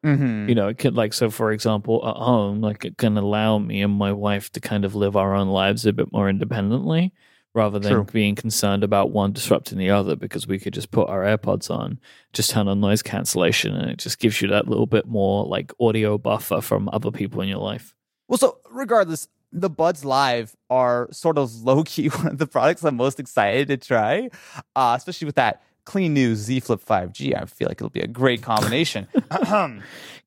Mm-hmm. 0.06 0.48
You 0.48 0.56
know, 0.56 0.70
it 0.70 0.78
could 0.78 0.96
like 0.96 1.12
so. 1.14 1.30
For 1.30 1.52
example, 1.52 2.08
at 2.08 2.16
home, 2.16 2.62
like 2.62 2.86
it 2.86 2.98
can 2.98 3.18
allow 3.18 3.58
me 3.58 3.82
and 3.82 3.94
my 3.94 4.14
wife 4.14 4.50
to 4.54 4.62
kind 4.62 4.86
of 4.86 4.96
live 4.96 5.18
our 5.18 5.36
own 5.36 5.50
lives 5.50 5.86
a 5.86 5.92
bit 5.92 6.14
more 6.14 6.30
independently, 6.30 7.14
rather 7.54 7.78
than 7.78 7.92
True. 7.92 8.04
being 8.06 8.36
concerned 8.36 8.86
about 8.86 9.12
one 9.12 9.34
disrupting 9.34 9.78
the 9.78 9.90
other. 9.90 10.16
Because 10.16 10.48
we 10.48 10.60
could 10.60 10.74
just 10.74 10.92
put 10.92 11.10
our 11.10 11.24
AirPods 11.24 11.70
on, 11.70 12.00
just 12.32 12.52
turn 12.52 12.70
on 12.70 12.80
noise 12.80 13.02
cancellation, 13.02 13.76
and 13.76 13.92
it 13.92 13.98
just 13.98 14.20
gives 14.20 14.42
you 14.42 14.48
that 14.48 14.70
little 14.70 14.86
bit 14.86 15.08
more 15.08 15.46
like 15.46 15.74
audio 15.78 16.18
buffer 16.18 16.62
from 16.62 16.88
other 16.94 17.12
people 17.12 17.42
in 17.42 17.50
your 17.50 17.58
life. 17.58 17.94
Well, 18.30 18.38
so 18.38 18.60
regardless, 18.72 19.28
the 19.52 19.70
Buds 19.70 20.04
Live 20.04 20.56
are 20.70 21.08
sort 21.12 21.38
of 21.38 21.64
low 21.64 21.84
key 21.84 22.08
one 22.08 22.28
of 22.28 22.38
the 22.38 22.48
products 22.48 22.84
I'm 22.84 22.96
most 22.96 23.20
excited 23.20 23.68
to 23.70 23.78
try, 23.78 24.30
uh, 24.76 24.96
especially 24.98 25.26
with 25.26 25.36
that 25.36 25.62
clean 25.86 26.14
new 26.14 26.36
Z 26.36 26.60
Flip 26.62 26.84
5G. 26.84 27.40
I 27.42 27.46
feel 27.46 27.68
like 27.68 27.78
it'll 27.78 27.90
be 27.90 28.02
a 28.02 28.08
great 28.08 28.42
combination. 28.42 29.08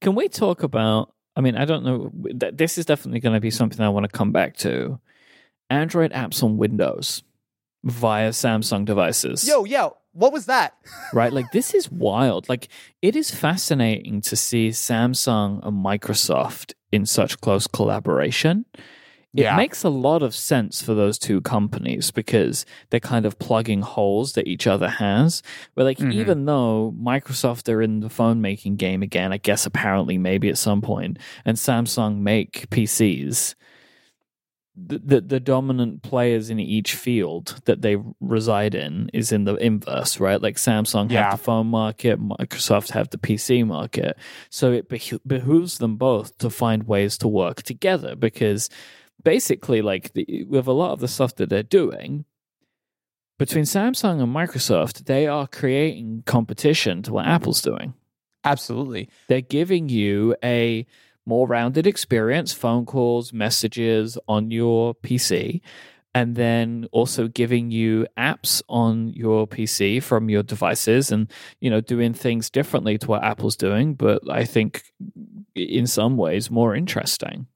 Can 0.00 0.14
we 0.14 0.28
talk 0.28 0.62
about? 0.62 1.14
I 1.37 1.42
mean, 1.42 1.56
I 1.56 1.64
don't 1.64 1.85
know. 1.85 2.11
This 2.52 2.78
is 2.78 2.87
definitely 2.87 3.20
going 3.20 3.35
to 3.35 3.40
be 3.40 3.50
something 3.50 3.80
I 3.80 3.88
want 3.88 4.04
to 4.04 4.11
come 4.11 4.33
back 4.33 4.56
to. 4.59 4.98
Android 5.68 6.12
apps 6.12 6.42
on 6.42 6.56
Windows 6.56 7.22
via 7.85 8.30
Samsung 8.30 8.85
devices. 8.85 9.46
Yo, 9.46 9.64
yo, 9.64 9.96
what 10.12 10.33
was 10.33 10.46
that? 10.46 10.74
right? 11.12 11.33
Like, 11.33 11.52
this 11.52 11.74
is 11.74 11.90
wild. 11.90 12.48
Like, 12.48 12.68
it 13.00 13.14
is 13.14 13.30
fascinating 13.30 14.20
to 14.22 14.37
see 14.37 14.70
Samsung 14.70 15.64
and 15.64 15.85
Microsoft 15.85 16.74
in 16.90 17.06
such 17.06 17.40
close 17.40 17.68
collaboration 17.68 18.64
it 19.32 19.42
yeah. 19.42 19.56
makes 19.56 19.84
a 19.84 19.88
lot 19.88 20.24
of 20.24 20.34
sense 20.34 20.82
for 20.82 20.92
those 20.94 21.16
two 21.16 21.40
companies 21.40 22.10
because 22.10 22.66
they're 22.90 22.98
kind 22.98 23.24
of 23.24 23.38
plugging 23.38 23.80
holes 23.80 24.32
that 24.32 24.48
each 24.48 24.66
other 24.66 24.88
has. 24.88 25.42
But 25.76 25.84
like, 25.84 25.98
mm-hmm. 25.98 26.12
even 26.12 26.46
though 26.46 26.92
Microsoft 27.00 27.72
are 27.72 27.80
in 27.80 28.00
the 28.00 28.10
phone 28.10 28.40
making 28.40 28.76
game 28.76 29.02
again, 29.02 29.32
I 29.32 29.36
guess 29.36 29.66
apparently 29.66 30.18
maybe 30.18 30.48
at 30.48 30.58
some 30.58 30.80
point, 30.80 31.18
and 31.44 31.56
Samsung 31.56 32.18
make 32.18 32.68
PCs, 32.70 33.54
the, 34.74 34.98
the, 34.98 35.20
the 35.20 35.40
dominant 35.40 36.02
players 36.02 36.50
in 36.50 36.58
each 36.58 36.94
field 36.94 37.60
that 37.66 37.82
they 37.82 37.98
reside 38.20 38.74
in 38.74 39.10
is 39.12 39.30
in 39.30 39.44
the 39.44 39.54
inverse, 39.56 40.18
right? 40.18 40.40
Like 40.40 40.56
Samsung 40.56 41.10
yeah. 41.10 41.30
have 41.30 41.38
the 41.38 41.44
phone 41.44 41.66
market, 41.68 42.20
Microsoft 42.20 42.90
have 42.92 43.10
the 43.10 43.18
PC 43.18 43.64
market. 43.64 44.16
So 44.48 44.72
it 44.72 44.88
behooves 44.88 45.78
them 45.78 45.96
both 45.96 46.36
to 46.38 46.50
find 46.50 46.84
ways 46.84 47.18
to 47.18 47.28
work 47.28 47.62
together 47.62 48.16
because 48.16 48.70
basically 49.22 49.83
like 49.83 50.12
the, 50.12 50.44
with 50.48 50.66
a 50.66 50.72
lot 50.72 50.92
of 50.92 51.00
the 51.00 51.09
stuff 51.09 51.35
that 51.37 51.48
they're 51.48 51.62
doing 51.62 52.24
between 53.38 53.64
Samsung 53.64 54.22
and 54.22 54.35
Microsoft, 54.35 55.06
they 55.06 55.26
are 55.26 55.46
creating 55.46 56.24
competition 56.26 57.02
to 57.04 57.12
what 57.14 57.26
Apple's 57.26 57.62
doing. 57.62 57.94
Absolutely. 58.44 59.09
They're 59.28 59.40
giving 59.40 59.88
you 59.88 60.37
a 60.44 60.87
more 61.24 61.46
rounded 61.46 61.87
experience, 61.87 62.52
phone 62.52 62.85
calls, 62.85 63.33
messages 63.33 64.18
on 64.28 64.50
your 64.50 64.94
PC, 64.94 65.62
and 66.14 66.37
then 66.37 66.87
also 66.92 67.28
giving 67.28 67.70
you 67.70 68.06
apps 68.18 68.61
on 68.68 69.09
your 69.14 69.46
PC 69.46 70.02
from 70.02 70.28
your 70.28 70.42
devices 70.42 71.11
and, 71.11 71.30
you 71.61 71.70
know, 71.70 71.80
doing 71.80 72.12
things 72.12 72.50
differently 72.50 72.98
to 72.98 73.06
what 73.06 73.24
Apple's 73.24 73.56
doing, 73.56 73.94
but 73.94 74.28
I 74.28 74.44
think 74.44 74.83
in 75.54 75.87
some 75.87 76.16
ways 76.16 76.50
more 76.50 76.74
interesting. 76.74 77.46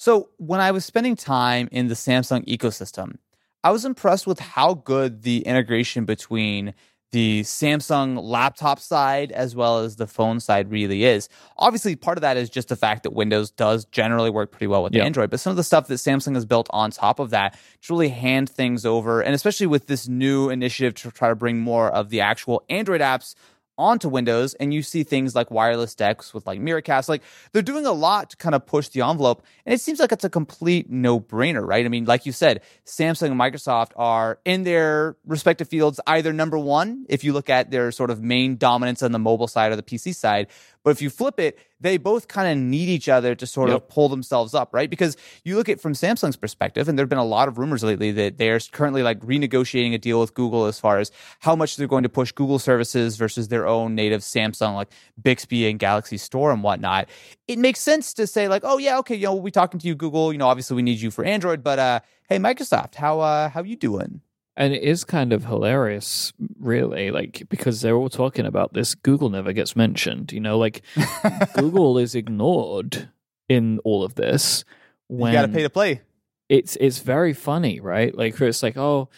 So, 0.00 0.30
when 0.38 0.60
I 0.60 0.70
was 0.70 0.86
spending 0.86 1.14
time 1.14 1.68
in 1.70 1.88
the 1.88 1.94
Samsung 1.94 2.46
ecosystem, 2.46 3.16
I 3.62 3.70
was 3.70 3.84
impressed 3.84 4.26
with 4.26 4.40
how 4.40 4.72
good 4.72 5.24
the 5.24 5.40
integration 5.40 6.06
between 6.06 6.72
the 7.12 7.42
Samsung 7.42 8.18
laptop 8.18 8.80
side 8.80 9.30
as 9.30 9.54
well 9.54 9.80
as 9.80 9.96
the 9.96 10.06
phone 10.06 10.40
side 10.40 10.70
really 10.70 11.04
is. 11.04 11.28
Obviously, 11.58 11.96
part 11.96 12.16
of 12.16 12.22
that 12.22 12.38
is 12.38 12.48
just 12.48 12.68
the 12.68 12.76
fact 12.76 13.02
that 13.02 13.12
Windows 13.12 13.50
does 13.50 13.84
generally 13.84 14.30
work 14.30 14.52
pretty 14.52 14.68
well 14.68 14.82
with 14.82 14.94
yep. 14.94 15.04
Android, 15.04 15.28
but 15.28 15.38
some 15.38 15.50
of 15.50 15.58
the 15.58 15.64
stuff 15.64 15.86
that 15.88 15.96
Samsung 15.96 16.34
has 16.34 16.46
built 16.46 16.68
on 16.70 16.90
top 16.90 17.18
of 17.18 17.28
that 17.28 17.58
to 17.82 17.92
really 17.92 18.08
hand 18.08 18.48
things 18.48 18.86
over, 18.86 19.20
and 19.20 19.34
especially 19.34 19.66
with 19.66 19.86
this 19.86 20.08
new 20.08 20.48
initiative 20.48 20.94
to 20.94 21.10
try 21.10 21.28
to 21.28 21.34
bring 21.34 21.58
more 21.58 21.90
of 21.90 22.08
the 22.08 22.22
actual 22.22 22.64
Android 22.70 23.02
apps 23.02 23.34
onto 23.80 24.08
Windows 24.08 24.54
and 24.54 24.74
you 24.74 24.82
see 24.82 25.02
things 25.02 25.34
like 25.34 25.50
wireless 25.50 25.94
DeX 25.94 26.34
with 26.34 26.46
like 26.46 26.60
Miracast. 26.60 27.08
Like 27.08 27.22
they're 27.52 27.62
doing 27.62 27.86
a 27.86 27.92
lot 27.92 28.30
to 28.30 28.36
kind 28.36 28.54
of 28.54 28.66
push 28.66 28.88
the 28.88 29.00
envelope. 29.00 29.42
And 29.64 29.74
it 29.74 29.80
seems 29.80 29.98
like 29.98 30.12
it's 30.12 30.24
a 30.24 30.30
complete 30.30 30.90
no 30.90 31.18
brainer, 31.18 31.66
right? 31.66 31.84
I 31.84 31.88
mean, 31.88 32.04
like 32.04 32.26
you 32.26 32.32
said, 32.32 32.60
Samsung 32.84 33.30
and 33.30 33.40
Microsoft 33.40 33.92
are 33.96 34.38
in 34.44 34.64
their 34.64 35.16
respective 35.26 35.68
fields 35.68 35.98
either 36.06 36.32
number 36.32 36.58
one, 36.58 37.06
if 37.08 37.24
you 37.24 37.32
look 37.32 37.48
at 37.48 37.70
their 37.70 37.90
sort 37.90 38.10
of 38.10 38.22
main 38.22 38.56
dominance 38.56 39.02
on 39.02 39.12
the 39.12 39.18
mobile 39.18 39.48
side 39.48 39.72
or 39.72 39.76
the 39.76 39.82
PC 39.82 40.14
side, 40.14 40.48
but 40.82 40.90
if 40.90 41.02
you 41.02 41.10
flip 41.10 41.38
it, 41.38 41.58
they 41.80 41.96
both 41.96 42.28
kind 42.28 42.50
of 42.50 42.58
need 42.62 42.88
each 42.88 43.08
other 43.08 43.34
to 43.34 43.46
sort 43.46 43.68
yep. 43.68 43.76
of 43.76 43.88
pull 43.88 44.08
themselves 44.08 44.54
up, 44.54 44.70
right? 44.72 44.88
Because 44.88 45.16
you 45.44 45.56
look 45.56 45.68
at 45.68 45.80
from 45.80 45.92
Samsung's 45.92 46.36
perspective, 46.36 46.88
and 46.88 46.98
there 46.98 47.02
have 47.04 47.08
been 47.10 47.18
a 47.18 47.24
lot 47.24 47.48
of 47.48 47.58
rumors 47.58 47.82
lately 47.82 48.10
that 48.12 48.38
they 48.38 48.50
are 48.50 48.60
currently 48.72 49.02
like 49.02 49.20
renegotiating 49.20 49.94
a 49.94 49.98
deal 49.98 50.20
with 50.20 50.34
Google 50.34 50.66
as 50.66 50.78
far 50.78 50.98
as 50.98 51.10
how 51.40 51.56
much 51.56 51.76
they're 51.76 51.86
going 51.86 52.02
to 52.02 52.08
push 52.08 52.32
Google 52.32 52.58
services 52.58 53.16
versus 53.16 53.48
their 53.48 53.66
own 53.66 53.94
native 53.94 54.20
Samsung, 54.20 54.74
like 54.74 54.88
Bixby 55.20 55.68
and 55.68 55.78
Galaxy 55.78 56.16
Store 56.16 56.52
and 56.52 56.62
whatnot. 56.62 57.08
It 57.48 57.58
makes 57.58 57.80
sense 57.80 58.14
to 58.14 58.26
say 58.26 58.48
like, 58.48 58.62
oh 58.64 58.78
yeah, 58.78 58.98
okay, 58.98 59.14
you 59.14 59.26
know, 59.26 59.34
we'll 59.34 59.42
be 59.42 59.50
talking 59.50 59.80
to 59.80 59.86
you, 59.86 59.94
Google. 59.94 60.32
You 60.32 60.38
know, 60.38 60.48
obviously 60.48 60.76
we 60.76 60.82
need 60.82 61.00
you 61.00 61.10
for 61.10 61.24
Android, 61.24 61.62
but 61.62 61.78
uh, 61.78 62.00
hey, 62.28 62.38
Microsoft, 62.38 62.94
how 62.94 63.20
uh, 63.20 63.48
how 63.48 63.62
you 63.62 63.76
doing? 63.76 64.20
And 64.60 64.74
it 64.74 64.82
is 64.82 65.04
kind 65.04 65.32
of 65.32 65.46
hilarious, 65.46 66.34
really, 66.58 67.10
like 67.10 67.46
because 67.48 67.80
they're 67.80 67.96
all 67.96 68.10
talking 68.10 68.44
about 68.44 68.74
this. 68.74 68.94
Google 68.94 69.30
never 69.30 69.54
gets 69.54 69.74
mentioned. 69.74 70.32
You 70.32 70.40
know, 70.40 70.58
like 70.58 70.82
Google 71.56 71.96
is 71.96 72.14
ignored 72.14 73.08
in 73.48 73.78
all 73.84 74.04
of 74.04 74.16
this. 74.16 74.64
When 75.08 75.32
you 75.32 75.38
got 75.38 75.46
to 75.46 75.52
pay 75.52 75.62
to 75.62 75.70
play. 75.70 76.02
it's 76.50 76.76
it's 76.76 76.98
very 76.98 77.32
funny, 77.32 77.80
right? 77.80 78.14
Like 78.14 78.38
it's 78.38 78.62
like, 78.62 78.76
oh, 78.76 79.08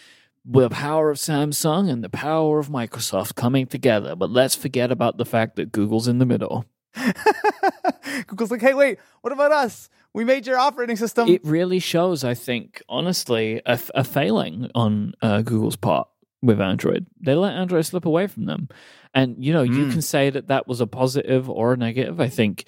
the 0.45 0.69
power 0.71 1.11
of 1.11 1.19
Samsung 1.19 1.91
and 1.91 2.05
the 2.05 2.09
power 2.09 2.61
of 2.61 2.69
Microsoft 2.69 3.35
coming 3.35 3.67
together, 3.67 4.15
but 4.15 4.31
let's 4.31 4.55
forget 4.55 4.93
about 4.93 5.17
the 5.17 5.25
fact 5.25 5.57
that 5.57 5.73
Google's 5.73 6.09
in 6.09 6.19
the 6.19 6.27
middle. 6.27 6.65
Google's 8.27 8.51
like, 8.51 8.61
hey, 8.61 8.75
wait, 8.75 8.99
what 9.23 9.33
about 9.33 9.53
us? 9.53 9.89
We 10.15 10.25
made 10.25 10.47
your 10.47 10.59
operating 10.59 10.97
system. 10.97 11.29
It 11.29 11.41
really 11.45 11.79
shows, 11.79 12.23
I 12.25 12.35
think, 12.35 12.83
honestly, 12.89 13.63
a, 13.65 13.81
a 13.95 14.05
failing 14.05 14.71
on 14.75 15.15
uh, 15.23 15.41
Google's 15.43 15.77
part 15.77 16.07
with 16.43 16.61
Android. 16.61 17.07
They 17.21 17.35
let 17.35 17.55
Android 17.55 17.87
slip 17.87 18.05
away 18.05 18.27
from 18.27 18.45
them, 18.47 18.69
and 19.15 19.43
you 19.43 19.53
know, 19.53 19.63
you 19.63 19.87
Mm. 19.87 19.93
can 19.93 20.03
say 20.03 20.29
that 20.31 20.49
that 20.49 20.67
was 20.69 20.81
a 20.81 20.87
positive 20.87 21.49
or 21.49 21.73
a 21.73 21.77
negative. 21.77 22.21
I 22.21 22.29
think 22.29 22.65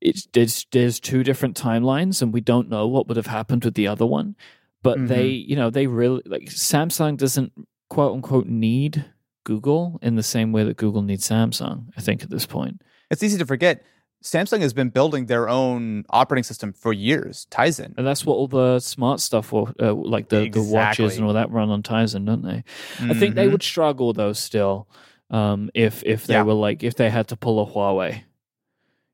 it's 0.00 0.26
there's, 0.32 0.66
there's 0.72 1.00
two 1.00 1.22
different 1.24 1.60
timelines, 1.60 2.22
and 2.22 2.32
we 2.32 2.40
don't 2.40 2.68
know 2.70 2.86
what 2.86 3.08
would 3.08 3.16
have 3.16 3.26
happened 3.26 3.64
with 3.64 3.74
the 3.74 3.88
other 3.88 4.06
one. 4.06 4.36
But 4.82 5.08
they, 5.08 5.26
you 5.26 5.56
know, 5.56 5.68
they 5.68 5.88
really 5.88 6.22
like 6.26 6.44
Samsung 6.44 7.16
doesn't 7.16 7.52
quote 7.90 8.14
unquote 8.14 8.46
need 8.46 9.04
Google 9.44 9.98
in 10.00 10.14
the 10.14 10.22
same 10.22 10.52
way 10.52 10.62
that 10.64 10.76
Google 10.76 11.02
needs 11.02 11.28
Samsung. 11.28 11.88
I 11.96 12.00
think 12.00 12.22
at 12.22 12.30
this 12.30 12.46
point. 12.46 12.82
it's 13.10 13.22
easy 13.22 13.36
to 13.38 13.46
forget. 13.46 13.82
Samsung 14.26 14.60
has 14.60 14.72
been 14.72 14.88
building 14.88 15.26
their 15.26 15.48
own 15.48 16.04
operating 16.10 16.42
system 16.42 16.72
for 16.72 16.92
years, 16.92 17.46
Tizen. 17.50 17.94
And 17.96 18.04
that's 18.06 18.26
what 18.26 18.34
all 18.34 18.48
the 18.48 18.80
smart 18.80 19.20
stuff, 19.20 19.52
will, 19.52 19.70
uh, 19.80 19.94
like 19.94 20.28
the, 20.30 20.48
the 20.48 20.62
watches 20.62 21.16
and 21.16 21.24
all 21.24 21.34
that, 21.34 21.50
run 21.52 21.70
on 21.70 21.82
Tizen, 21.84 22.26
don't 22.26 22.42
they? 22.42 22.64
I 23.00 23.14
think 23.14 23.36
they 23.36 23.46
Mhm. 23.46 23.52
would 23.52 23.62
struggle 23.62 24.12
though 24.12 24.32
still, 24.32 24.88
um, 25.30 25.70
if 25.74 26.02
if 26.04 26.26
they 26.26 26.34
Yeah. 26.34 26.42
were 26.42 26.54
like 26.54 26.82
if 26.82 26.96
they 26.96 27.08
had 27.08 27.28
to 27.28 27.36
pull 27.36 27.60
a 27.62 27.66
Huawei, 27.70 28.22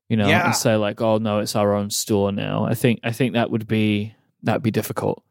you 0.08 0.16
know, 0.16 0.28
Yeah. 0.28 0.46
and 0.46 0.54
say 0.56 0.76
like, 0.76 1.02
oh 1.02 1.18
no, 1.18 1.40
it's 1.40 1.54
our 1.56 1.74
own 1.74 1.90
store 1.90 2.32
now. 2.32 2.64
I 2.64 2.72
think 2.74 3.00
I 3.04 3.12
think 3.12 3.34
that 3.34 3.50
would 3.50 3.66
be 3.68 4.14
that'd 4.42 4.62
be 4.62 4.70
difficult. 4.70 5.22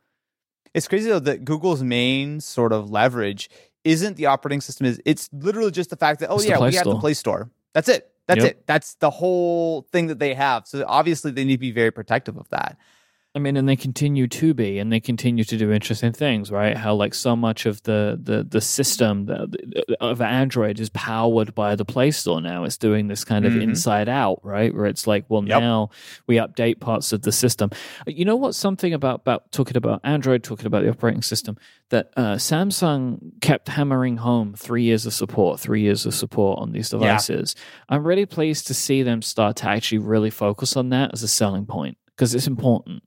It's 0.75 0.87
crazy 0.87 1.09
though 1.09 1.19
that 1.19 1.43
Google's 1.43 1.81
main 1.81 2.39
sort 2.39 2.71
of 2.71 2.91
leverage 2.91 3.49
isn't 3.83 4.15
the 4.15 4.27
operating 4.27 4.61
system. 4.61 4.85
Is 4.85 5.01
it's 5.05 5.27
literally 5.33 5.71
just 5.71 5.89
the 5.89 5.97
fact 5.97 6.19
that 6.19 6.29
oh 6.29 6.35
It's 6.35 6.45
yeah, 6.45 6.59
we 6.59 6.75
have 6.75 6.85
the 6.85 6.99
Play 6.99 7.15
Store. 7.15 7.49
That's 7.73 7.89
it. 7.89 8.10
That's 8.31 8.45
Yep. 8.45 8.51
it. 8.51 8.63
That's 8.65 8.93
the 8.95 9.09
whole 9.09 9.81
thing 9.91 10.07
that 10.07 10.19
they 10.19 10.33
have. 10.33 10.65
So 10.65 10.85
obviously 10.87 11.31
they 11.31 11.43
need 11.43 11.57
to 11.57 11.59
be 11.59 11.71
very 11.71 11.91
protective 11.91 12.37
of 12.37 12.47
that. 12.49 12.77
I 13.33 13.39
mean, 13.39 13.55
and 13.55 13.67
they 13.69 13.77
continue 13.77 14.27
to 14.27 14.53
be, 14.53 14.77
and 14.77 14.91
they 14.91 14.99
continue 14.99 15.45
to 15.45 15.57
do 15.57 15.71
interesting 15.71 16.11
things, 16.11 16.51
right? 16.51 16.75
How 16.75 16.93
like 16.93 17.13
so 17.13 17.33
much 17.33 17.65
of 17.65 17.81
the 17.83 18.19
the 18.21 18.43
the 18.43 18.59
system 18.59 19.27
that, 19.27 19.95
of 20.01 20.19
Android 20.21 20.81
is 20.81 20.89
powered 20.89 21.55
by 21.55 21.77
the 21.77 21.85
Play 21.85 22.11
Store 22.11 22.41
now. 22.41 22.65
It's 22.65 22.75
doing 22.75 23.07
this 23.07 23.23
kind 23.23 23.45
of 23.45 23.53
Mhm. 23.53 23.61
inside 23.61 24.09
out, 24.09 24.41
right? 24.43 24.75
Where 24.75 24.85
it's 24.85 25.07
like, 25.07 25.23
well, 25.29 25.45
Yep. 25.45 25.61
now 25.61 25.89
we 26.27 26.35
update 26.35 26.81
parts 26.81 27.13
of 27.13 27.21
the 27.21 27.31
system. 27.31 27.69
You 28.05 28.25
know 28.25 28.35
what? 28.35 28.53
Something 28.53 28.93
about 28.93 29.21
about 29.21 29.49
talking 29.53 29.77
about 29.77 30.01
Android, 30.03 30.43
talking 30.43 30.65
about 30.67 30.83
the 30.83 30.89
operating 30.89 31.21
system 31.21 31.55
that 31.89 32.11
uh, 32.17 32.35
Samsung 32.35 33.39
kept 33.39 33.69
hammering 33.69 34.17
home 34.17 34.55
three 34.57 34.83
years 34.83 35.05
of 35.05 35.13
support, 35.13 35.57
three 35.57 35.81
years 35.81 36.05
of 36.05 36.13
support 36.13 36.59
on 36.59 36.73
these 36.73 36.89
devices. 36.89 37.55
I'm 37.87 38.05
really 38.05 38.25
pleased 38.25 38.67
to 38.67 38.73
see 38.73 39.03
them 39.03 39.21
start 39.21 39.55
to 39.57 39.69
actually 39.69 39.99
really 39.99 40.31
focus 40.31 40.75
on 40.75 40.89
that 40.89 41.11
as 41.13 41.23
a 41.23 41.29
selling 41.29 41.65
point 41.65 41.97
because 42.07 42.35
it's 42.35 42.47
important. 42.47 43.03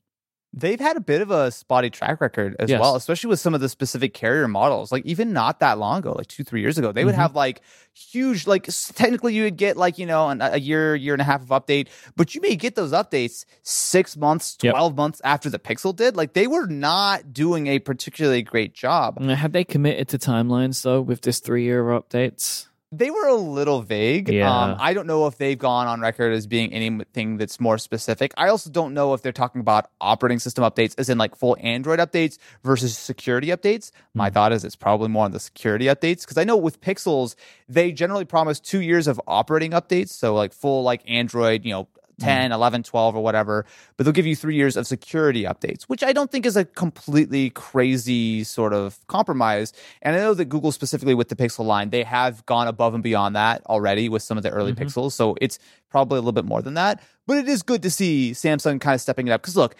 They've 0.56 0.78
had 0.78 0.96
a 0.96 1.00
bit 1.00 1.20
of 1.20 1.32
a 1.32 1.50
spotty 1.50 1.90
track 1.90 2.20
record 2.20 2.54
as 2.60 2.70
Yes. 2.70 2.80
well, 2.80 2.94
especially 2.94 3.28
with 3.28 3.40
some 3.40 3.54
of 3.54 3.60
the 3.60 3.68
specific 3.68 4.14
carrier 4.14 4.46
models. 4.46 4.92
Like 4.92 5.04
even 5.04 5.32
not 5.32 5.58
that 5.60 5.78
long 5.78 5.98
ago, 5.98 6.12
like 6.16 6.28
two, 6.28 6.44
three 6.44 6.60
years 6.60 6.78
ago, 6.78 6.92
they 6.92 7.04
would 7.04 7.14
Mhm. 7.14 7.18
have 7.18 7.34
like 7.34 7.60
huge, 7.92 8.46
like 8.46 8.68
technically 8.94 9.34
you 9.34 9.42
would 9.42 9.56
get 9.56 9.76
like, 9.76 9.98
you 9.98 10.06
know, 10.06 10.28
an, 10.28 10.40
a 10.40 10.58
year, 10.58 10.94
year 10.94 11.12
and 11.12 11.20
a 11.20 11.24
half 11.24 11.42
of 11.42 11.48
update, 11.48 11.88
but 12.16 12.36
you 12.36 12.40
may 12.40 12.54
get 12.54 12.76
those 12.76 12.92
updates 12.92 13.44
six 13.64 14.16
months, 14.16 14.56
Yep. 14.62 14.72
12 14.74 14.96
months 14.96 15.20
after 15.24 15.50
the 15.50 15.58
Pixel 15.58 15.94
did. 15.94 16.14
Like 16.16 16.34
they 16.34 16.46
were 16.46 16.66
not 16.66 17.32
doing 17.32 17.66
a 17.66 17.80
particularly 17.80 18.42
great 18.42 18.74
job. 18.74 19.20
Have 19.22 19.50
they 19.52 19.64
committed 19.64 20.06
to 20.08 20.18
timelines 20.18 20.82
though 20.82 21.00
with 21.00 21.22
this 21.22 21.40
three 21.40 21.64
year 21.64 21.82
updates? 21.84 22.68
They 22.98 23.10
were 23.10 23.26
a 23.26 23.34
little 23.34 23.82
vague. 23.82 24.28
Yeah. 24.28 24.50
Um, 24.50 24.76
I 24.78 24.94
don't 24.94 25.06
know 25.06 25.26
if 25.26 25.38
they've 25.38 25.58
gone 25.58 25.86
on 25.86 26.00
record 26.00 26.32
as 26.32 26.46
being 26.46 26.72
anything 26.72 27.36
that's 27.36 27.58
more 27.58 27.78
specific. 27.78 28.32
I 28.36 28.48
also 28.48 28.70
don't 28.70 28.94
know 28.94 29.14
if 29.14 29.22
they're 29.22 29.32
talking 29.32 29.60
about 29.60 29.90
operating 30.00 30.38
system 30.38 30.64
updates, 30.64 30.94
as 30.98 31.08
in 31.08 31.18
like 31.18 31.34
full 31.34 31.56
Android 31.60 31.98
updates 31.98 32.38
versus 32.62 32.96
security 32.96 33.48
updates. 33.48 33.90
My 34.14 34.30
thought 34.30 34.52
is 34.52 34.64
it's 34.64 34.76
probably 34.76 35.08
more 35.08 35.24
on 35.24 35.32
the 35.32 35.40
security 35.40 35.86
updates 35.86 36.20
because 36.20 36.38
I 36.38 36.44
know 36.44 36.56
with 36.56 36.80
Pixels, 36.80 37.34
they 37.68 37.90
generally 37.92 38.24
promise 38.24 38.60
two 38.60 38.80
years 38.80 39.06
of 39.06 39.20
operating 39.26 39.72
updates. 39.72 40.10
So 40.10 40.34
like 40.34 40.52
full 40.52 40.82
like 40.82 41.02
Android, 41.06 41.64
you 41.64 41.72
know, 41.72 41.88
10, 42.20 42.52
11, 42.52 42.82
12, 42.84 43.16
or 43.16 43.22
whatever, 43.22 43.66
but 43.96 44.04
they'll 44.04 44.12
give 44.12 44.26
you 44.26 44.36
three 44.36 44.54
years 44.54 44.76
of 44.76 44.86
security 44.86 45.44
updates, 45.44 45.82
which 45.84 46.02
I 46.02 46.12
don't 46.12 46.30
think 46.30 46.46
is 46.46 46.56
a 46.56 46.64
completely 46.64 47.50
crazy 47.50 48.44
sort 48.44 48.72
of 48.72 48.98
compromise. 49.08 49.72
And 50.02 50.14
I 50.14 50.20
know 50.20 50.34
that 50.34 50.46
Google, 50.46 50.72
specifically 50.72 51.14
with 51.14 51.28
the 51.28 51.36
Pixel 51.36 51.64
line, 51.64 51.90
they 51.90 52.02
have 52.04 52.44
gone 52.46 52.68
above 52.68 52.94
and 52.94 53.02
beyond 53.02 53.34
that 53.36 53.64
already 53.66 54.08
with 54.08 54.22
some 54.22 54.36
of 54.36 54.42
the 54.42 54.50
early 54.50 54.72
Mhm. 54.72 54.78
Pixels. 54.78 55.12
So 55.12 55.36
it's 55.40 55.58
probably 55.90 56.18
a 56.18 56.20
little 56.20 56.32
bit 56.32 56.44
more 56.44 56.62
than 56.62 56.74
that. 56.74 57.00
But 57.26 57.38
it 57.38 57.48
is 57.48 57.62
good 57.62 57.82
to 57.82 57.90
see 57.90 58.32
Samsung 58.32 58.80
kind 58.80 58.94
of 58.94 59.00
stepping 59.00 59.28
it 59.28 59.30
up. 59.32 59.42
Because 59.42 59.56
look, 59.56 59.74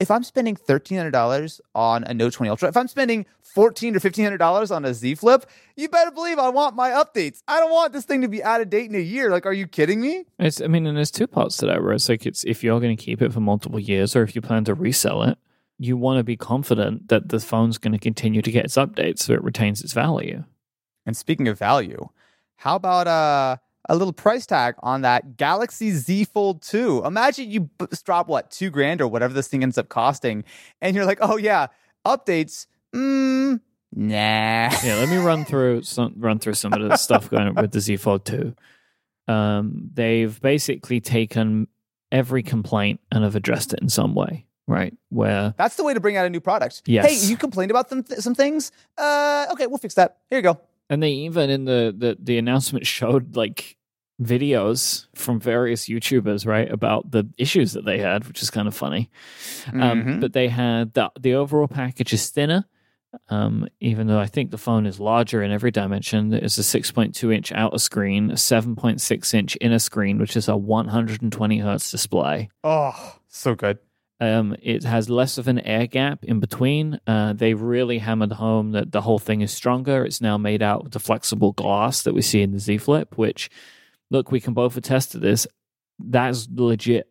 if 0.00 0.10
I'm 0.10 0.22
spending 0.22 0.56
$1,300 0.56 1.60
on 1.74 2.04
a 2.04 2.14
Note 2.14 2.32
20 2.32 2.50
Ultra, 2.50 2.68
if 2.68 2.76
I'm 2.76 2.86
spending 2.86 3.26
$1,400 3.54 3.96
or 3.96 4.00
$1,500 4.00 4.74
on 4.74 4.84
a 4.84 4.94
Z 4.94 5.16
Flip, 5.16 5.44
you 5.76 5.88
better 5.88 6.10
believe 6.10 6.38
I 6.38 6.50
want 6.50 6.76
my 6.76 6.90
updates. 6.90 7.42
I 7.48 7.58
don't 7.58 7.72
want 7.72 7.92
this 7.92 8.04
thing 8.04 8.20
to 8.22 8.28
be 8.28 8.42
out 8.42 8.60
of 8.60 8.70
date 8.70 8.88
in 8.88 8.94
a 8.94 9.00
year. 9.00 9.30
Like, 9.30 9.44
are 9.44 9.52
you 9.52 9.66
kidding 9.66 10.00
me? 10.00 10.24
It's, 10.38 10.60
I 10.60 10.68
mean, 10.68 10.86
and 10.86 10.96
there's 10.96 11.10
two 11.10 11.26
parts 11.26 11.56
to 11.58 11.66
that 11.66 11.82
where 11.82 11.92
it's 11.92 12.08
like 12.08 12.26
it's 12.26 12.44
if 12.44 12.62
you're 12.62 12.80
going 12.80 12.96
to 12.96 13.02
keep 13.02 13.20
it 13.20 13.32
for 13.32 13.40
multiple 13.40 13.80
years 13.80 14.14
or 14.14 14.22
if 14.22 14.36
you 14.36 14.40
plan 14.40 14.64
to 14.64 14.74
resell 14.74 15.24
it, 15.24 15.38
you 15.78 15.96
want 15.96 16.18
to 16.18 16.24
be 16.24 16.36
confident 16.36 17.08
that 17.08 17.28
the 17.28 17.40
phone's 17.40 17.78
going 17.78 17.92
to 17.92 17.98
continue 17.98 18.42
to 18.42 18.50
get 18.50 18.64
its 18.64 18.76
updates 18.76 19.20
so 19.20 19.32
it 19.32 19.42
retains 19.42 19.82
its 19.82 19.92
value. 19.92 20.44
And 21.06 21.16
speaking 21.16 21.48
of 21.48 21.58
value, 21.58 22.08
how 22.56 22.76
about 22.76 23.06
uh, 23.06 23.56
a 23.88 23.96
little 23.96 24.12
price 24.12 24.46
tag 24.46 24.74
on 24.80 25.02
that 25.02 25.36
Galaxy 25.36 25.90
Z 25.90 26.24
Fold 26.24 26.62
2? 26.62 27.04
Imagine 27.04 27.50
you 27.50 27.60
b- 27.60 27.86
drop 28.04 28.28
what, 28.28 28.50
two 28.50 28.70
grand 28.70 29.00
or 29.00 29.08
whatever 29.08 29.32
this 29.34 29.48
thing 29.48 29.62
ends 29.62 29.78
up 29.78 29.88
costing, 29.88 30.44
and 30.80 30.94
you're 30.94 31.06
like, 31.06 31.18
oh 31.20 31.36
yeah, 31.36 31.68
updates. 32.06 32.66
Mm, 32.94 33.60
nah. 33.92 34.08
Yeah, 34.84 34.96
let 35.00 35.08
me 35.08 35.16
run 35.16 35.44
through 35.44 35.82
some 35.82 36.14
run 36.16 36.38
through 36.38 36.54
some 36.54 36.72
of 36.72 36.88
the 36.88 36.96
stuff 36.96 37.30
going 37.30 37.48
on 37.48 37.54
with 37.54 37.72
the 37.72 37.80
Z 37.80 37.96
Fold 37.96 38.24
2. 38.24 38.54
Um, 39.28 39.90
they've 39.92 40.40
basically 40.40 41.00
taken 41.00 41.68
every 42.10 42.42
complaint 42.42 43.00
and 43.12 43.24
have 43.24 43.36
addressed 43.36 43.74
it 43.74 43.80
in 43.80 43.88
some 43.88 44.14
way, 44.14 44.46
right? 44.66 44.96
Where 45.10 45.54
That's 45.58 45.76
the 45.76 45.84
way 45.84 45.94
to 45.94 46.00
bring 46.00 46.16
out 46.16 46.24
a 46.26 46.30
new 46.30 46.40
product. 46.40 46.82
Yes. 46.86 47.06
Hey, 47.06 47.28
you 47.30 47.36
complained 47.36 47.70
about 47.70 47.90
some, 47.90 48.02
th- 48.02 48.20
some 48.20 48.34
things? 48.34 48.72
Uh, 48.96 49.46
okay, 49.52 49.66
we'll 49.66 49.78
fix 49.78 49.94
that. 49.94 50.18
Here 50.30 50.38
you 50.38 50.42
go. 50.42 50.60
And 50.90 51.02
they 51.02 51.10
even 51.10 51.50
in 51.50 51.66
the, 51.66 51.94
the 51.96 52.16
the 52.18 52.38
announcement 52.38 52.86
showed 52.98 53.36
like 53.36 53.76
videos 54.22 55.06
from 55.14 55.40
various 55.40 55.88
YouTubers, 55.88 56.46
right, 56.46 56.70
about 56.70 57.10
the 57.10 57.28
issues 57.38 57.72
that 57.72 57.84
they 57.84 57.98
had, 57.98 58.26
which 58.26 58.42
is 58.42 58.50
kind 58.50 58.66
of 58.68 58.74
funny. 58.74 59.10
Um, 59.72 60.02
Mhm. 60.04 60.20
but 60.20 60.32
they 60.32 60.48
had 60.48 60.94
the 60.94 61.10
the 61.18 61.34
overall 61.34 61.68
package 61.68 62.12
is 62.12 62.28
thinner. 62.30 62.64
Um, 63.30 63.66
even 63.80 64.06
though 64.06 64.18
I 64.18 64.26
think 64.26 64.50
the 64.50 64.58
phone 64.58 64.84
is 64.84 65.00
larger 65.00 65.42
in 65.42 65.50
every 65.50 65.70
dimension, 65.70 66.32
it's 66.34 66.58
a 66.58 66.62
6.2 66.62 67.30
inch 67.32 67.50
outer 67.52 67.78
screen, 67.78 68.30
a 68.30 68.36
7.6 68.36 69.32
inch 69.32 69.56
inner 69.62 69.78
screen, 69.78 70.18
which 70.18 70.36
is 70.36 70.46
a 70.46 70.56
120 70.58 71.58
hertz 71.58 71.90
display. 71.90 72.50
Oh, 72.62 73.16
so 73.28 73.54
good. 73.54 73.78
Um, 74.20 74.56
it 74.60 74.82
has 74.84 75.08
less 75.08 75.38
of 75.38 75.48
an 75.48 75.60
air 75.60 75.86
gap 75.86 76.22
in 76.24 76.38
between. 76.40 77.00
Uh, 77.06 77.32
they 77.32 77.54
really 77.54 77.98
hammered 77.98 78.32
home 78.32 78.72
that 78.72 78.90
the 78.92 79.00
whole 79.00 79.20
thing 79.20 79.40
is 79.40 79.52
stronger. 79.52 80.04
It's 80.04 80.20
now 80.20 80.36
made 80.36 80.60
out 80.62 80.84
of 80.86 80.90
the 80.90 80.98
flexible 81.00 81.52
glass 81.52 82.02
that 82.02 82.14
we 82.14 82.20
see 82.20 82.42
in 82.42 82.50
the 82.50 82.58
Z 82.58 82.76
Flip, 82.78 83.16
which, 83.16 83.48
look, 84.10 84.30
we 84.32 84.40
can 84.40 84.54
both 84.54 84.76
attest 84.76 85.12
to 85.12 85.18
this. 85.18 85.46
That's 85.98 86.48
legit, 86.54 87.08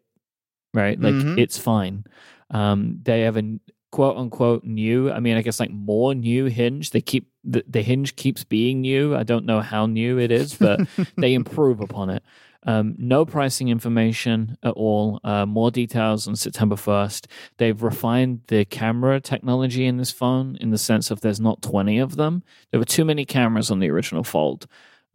right? 0.73 0.99
Like, 0.99 1.13
Mhm. 1.15 1.37
it's 1.37 1.57
fine. 1.57 2.05
Um, 2.51 2.99
they 3.03 3.21
have 3.21 3.37
a 3.37 3.59
quote 3.91 4.17
unquote 4.17 4.63
new, 4.63 5.11
I 5.11 5.19
mean, 5.19 5.37
I 5.37 5.41
guess 5.41 5.59
like 5.59 5.71
more 5.71 6.13
new 6.15 6.45
hinge. 6.45 6.91
They 6.91 7.01
keep 7.01 7.29
the, 7.43 7.63
the 7.67 7.81
hinge 7.81 8.15
keeps 8.15 8.43
being 8.43 8.81
new. 8.81 9.15
I 9.15 9.23
don't 9.23 9.45
know 9.45 9.61
how 9.61 9.85
new 9.85 10.19
it 10.19 10.31
is, 10.31 10.53
but 10.55 10.81
they 11.17 11.33
improve 11.33 11.79
upon 11.81 12.09
it. 12.09 12.23
Um, 12.63 12.95
no 12.97 13.23
pricing 13.25 13.69
information 13.69 14.57
at 14.61 14.71
all. 14.73 15.21
Uh, 15.23 15.45
more 15.45 15.71
details 15.71 16.27
on 16.27 16.35
September 16.35 16.75
1st. 16.75 17.27
They've 17.57 17.81
refined 17.81 18.41
the 18.47 18.65
camera 18.65 19.21
technology 19.21 19.85
in 19.85 19.95
this 19.97 20.11
phone 20.11 20.57
in 20.59 20.71
the 20.71 20.77
sense 20.77 21.09
of 21.09 21.21
there's 21.21 21.39
not 21.39 21.61
20 21.61 21.97
of 21.99 22.17
them. 22.17 22.43
There 22.71 22.79
were 22.79 22.85
too 22.85 23.05
many 23.05 23.23
cameras 23.23 23.71
on 23.71 23.79
the 23.79 23.89
original 23.89 24.23
Fold. 24.25 24.67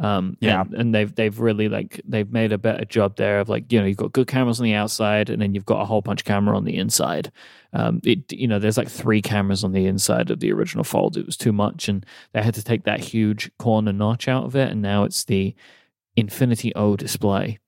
Um, 0.03 0.37
Yeah. 0.41 0.63
and, 0.63 0.75
and 0.75 0.95
they've 0.95 1.15
they've 1.15 1.39
really 1.39 1.69
like 1.69 2.01
they've 2.05 2.31
made 2.31 2.53
a 2.53 2.59
better 2.59 2.85
job 2.85 3.17
there 3.17 3.39
of 3.41 3.49
like 3.49 3.73
you 3.73 3.79
know 3.81 3.87
you've 3.87 3.97
got 3.97 4.13
good 4.13 4.27
cameras 4.27 4.59
on 4.61 4.65
the 4.65 4.75
outside 4.75 5.31
and 5.31 5.41
then 5.41 5.55
you've 5.55 5.65
got 5.65 5.81
a 5.81 5.85
whole 5.85 6.01
bunch 6.03 6.23
of 6.23 6.25
camera 6.27 6.57
on 6.57 6.65
the 6.65 6.77
inside. 6.77 7.31
Um, 7.73 8.01
it 8.05 8.33
you 8.33 8.49
know 8.49 8.59
there's 8.59 8.77
like 8.77 8.89
three 8.91 9.23
cameras 9.23 9.63
on 9.65 9.73
the 9.73 9.87
inside 9.87 10.31
of 10.31 10.41
the 10.41 10.53
original 10.53 10.85
Fold. 10.85 11.17
It 11.17 11.25
was 11.25 11.37
too 11.37 11.53
much, 11.53 11.89
and 11.89 12.05
they 12.33 12.43
had 12.43 12.55
to 12.55 12.65
take 12.65 12.85
that 12.85 13.01
huge 13.01 13.51
corner 13.59 13.93
notch 13.93 14.29
out 14.29 14.45
of 14.45 14.57
it, 14.57 14.71
and 14.71 14.83
now 14.83 15.05
it's 15.05 15.25
the 15.25 15.55
Infinity 16.17 16.75
O 16.75 16.97
display. 16.97 17.59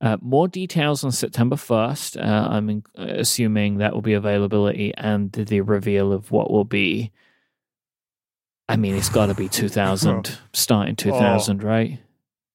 Uh, 0.00 0.16
more 0.22 0.48
details 0.48 1.04
on 1.04 1.12
September 1.12 1.56
1st. 1.56 2.16
Uh, 2.18 2.48
I'm 2.50 2.70
in, 2.70 2.82
assuming 2.96 3.76
that 3.78 3.92
will 3.92 4.00
be 4.00 4.14
availability 4.14 4.94
and 4.96 5.30
the 5.30 5.60
reveal 5.60 6.10
of 6.10 6.30
what 6.32 6.50
will 6.50 6.64
be. 6.64 7.12
I 8.70 8.76
mean, 8.76 8.94
it's 8.94 9.08
got 9.08 9.26
to 9.26 9.34
be 9.34 9.48
2000, 9.48 10.38
starting 10.52 10.94
2000, 10.94 11.64
right? 11.64 11.98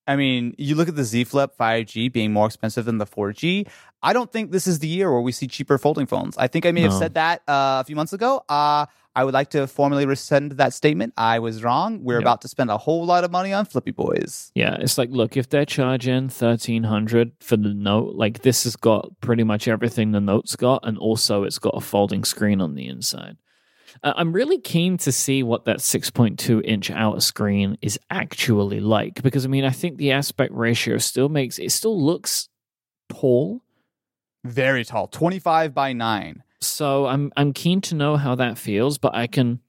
I 0.08 0.16
mean, 0.16 0.56
you 0.58 0.76
look 0.76 0.88
at 0.88 0.96
the 0.96 1.04
Z 1.04 1.26
Flip 1.26 1.52
5G 1.60 2.14
being 2.14 2.32
more 2.32 2.46
expensive 2.46 2.86
than 2.86 3.00
the 3.00 3.06
4G. 3.06 3.68
I 4.02 4.14
don't 4.14 4.32
think 4.32 4.52
this 4.52 4.66
is 4.66 4.80
the 4.80 4.88
year 4.88 5.12
where 5.12 5.20
we 5.20 5.34
see 5.34 5.48
cheaper 5.48 5.78
folding 5.78 6.06
phones. 6.06 6.38
I 6.38 6.48
think 6.48 6.66
I 6.66 6.72
may 6.72 6.82
have 6.82 6.94
said 6.94 7.16
that 7.16 7.42
uh, 7.50 7.82
a 7.82 7.84
few 7.84 7.96
months 7.98 8.14
ago. 8.14 8.44
Uh, 8.48 8.86
I 9.14 9.24
would 9.26 9.34
like 9.34 9.50
to 9.50 9.68
formally 9.68 10.06
rescind 10.06 10.54
that 10.54 10.74
statement. 10.74 11.14
I 11.18 11.40
was 11.40 11.64
wrong. 11.64 12.04
We're 12.04 12.16
Yep. 12.16 12.22
about 12.22 12.42
to 12.42 12.48
spend 12.48 12.70
a 12.70 12.78
whole 12.78 13.06
lot 13.06 13.24
of 13.26 13.32
money 13.32 13.52
on 13.52 13.66
Flippy 13.66 13.92
Boys. 13.92 14.52
Yeah, 14.56 14.76
it's 14.80 14.98
like, 14.98 15.10
look, 15.10 15.36
if 15.36 15.50
they're 15.50 15.66
charging 15.66 16.30
1300 16.30 17.32
for 17.42 17.58
the 17.58 17.74
Note, 17.74 18.16
like 18.16 18.42
this 18.44 18.64
has 18.64 18.76
got 18.78 19.10
pretty 19.20 19.44
much 19.44 19.68
everything 19.68 20.12
the 20.12 20.22
Note's 20.22 20.56
got, 20.56 20.82
and 20.88 20.98
also 20.98 21.44
it's 21.44 21.60
got 21.60 21.74
a 21.76 21.82
folding 21.82 22.24
screen 22.24 22.62
on 22.62 22.76
the 22.76 22.88
inside. 22.88 23.38
Uh, 24.04 24.14
I'm 24.16 24.34
really 24.34 24.60
keen 24.60 24.98
to 25.00 25.12
see 25.12 25.44
what 25.44 25.66
that 25.66 25.78
6.2 25.78 26.64
inch 26.64 26.92
outer 26.92 27.22
screen 27.22 27.78
is 27.82 28.00
actually 28.10 28.80
like 28.80 29.22
because 29.22 29.46
I 29.46 29.50
mean, 29.50 29.66
I 29.66 29.70
think 29.70 29.98
the 29.98 30.12
aspect 30.12 30.54
ratio 30.54 30.98
still 30.98 31.30
makes 31.30 31.60
it 31.60 31.72
still 31.72 32.00
looks 32.02 32.50
tall. 33.10 33.62
Very 34.44 34.86
tall, 34.86 35.08
25 35.08 35.74
by 35.74 35.94
9. 35.94 36.44
So 36.62 37.08
I'm 37.08 37.32
I'm 37.36 37.54
keen 37.54 37.82
to 37.82 37.96
know 37.96 38.18
how 38.18 38.36
that 38.36 38.58
feels, 38.58 38.98
but 38.98 39.16
I 39.16 39.28
can 39.28 39.60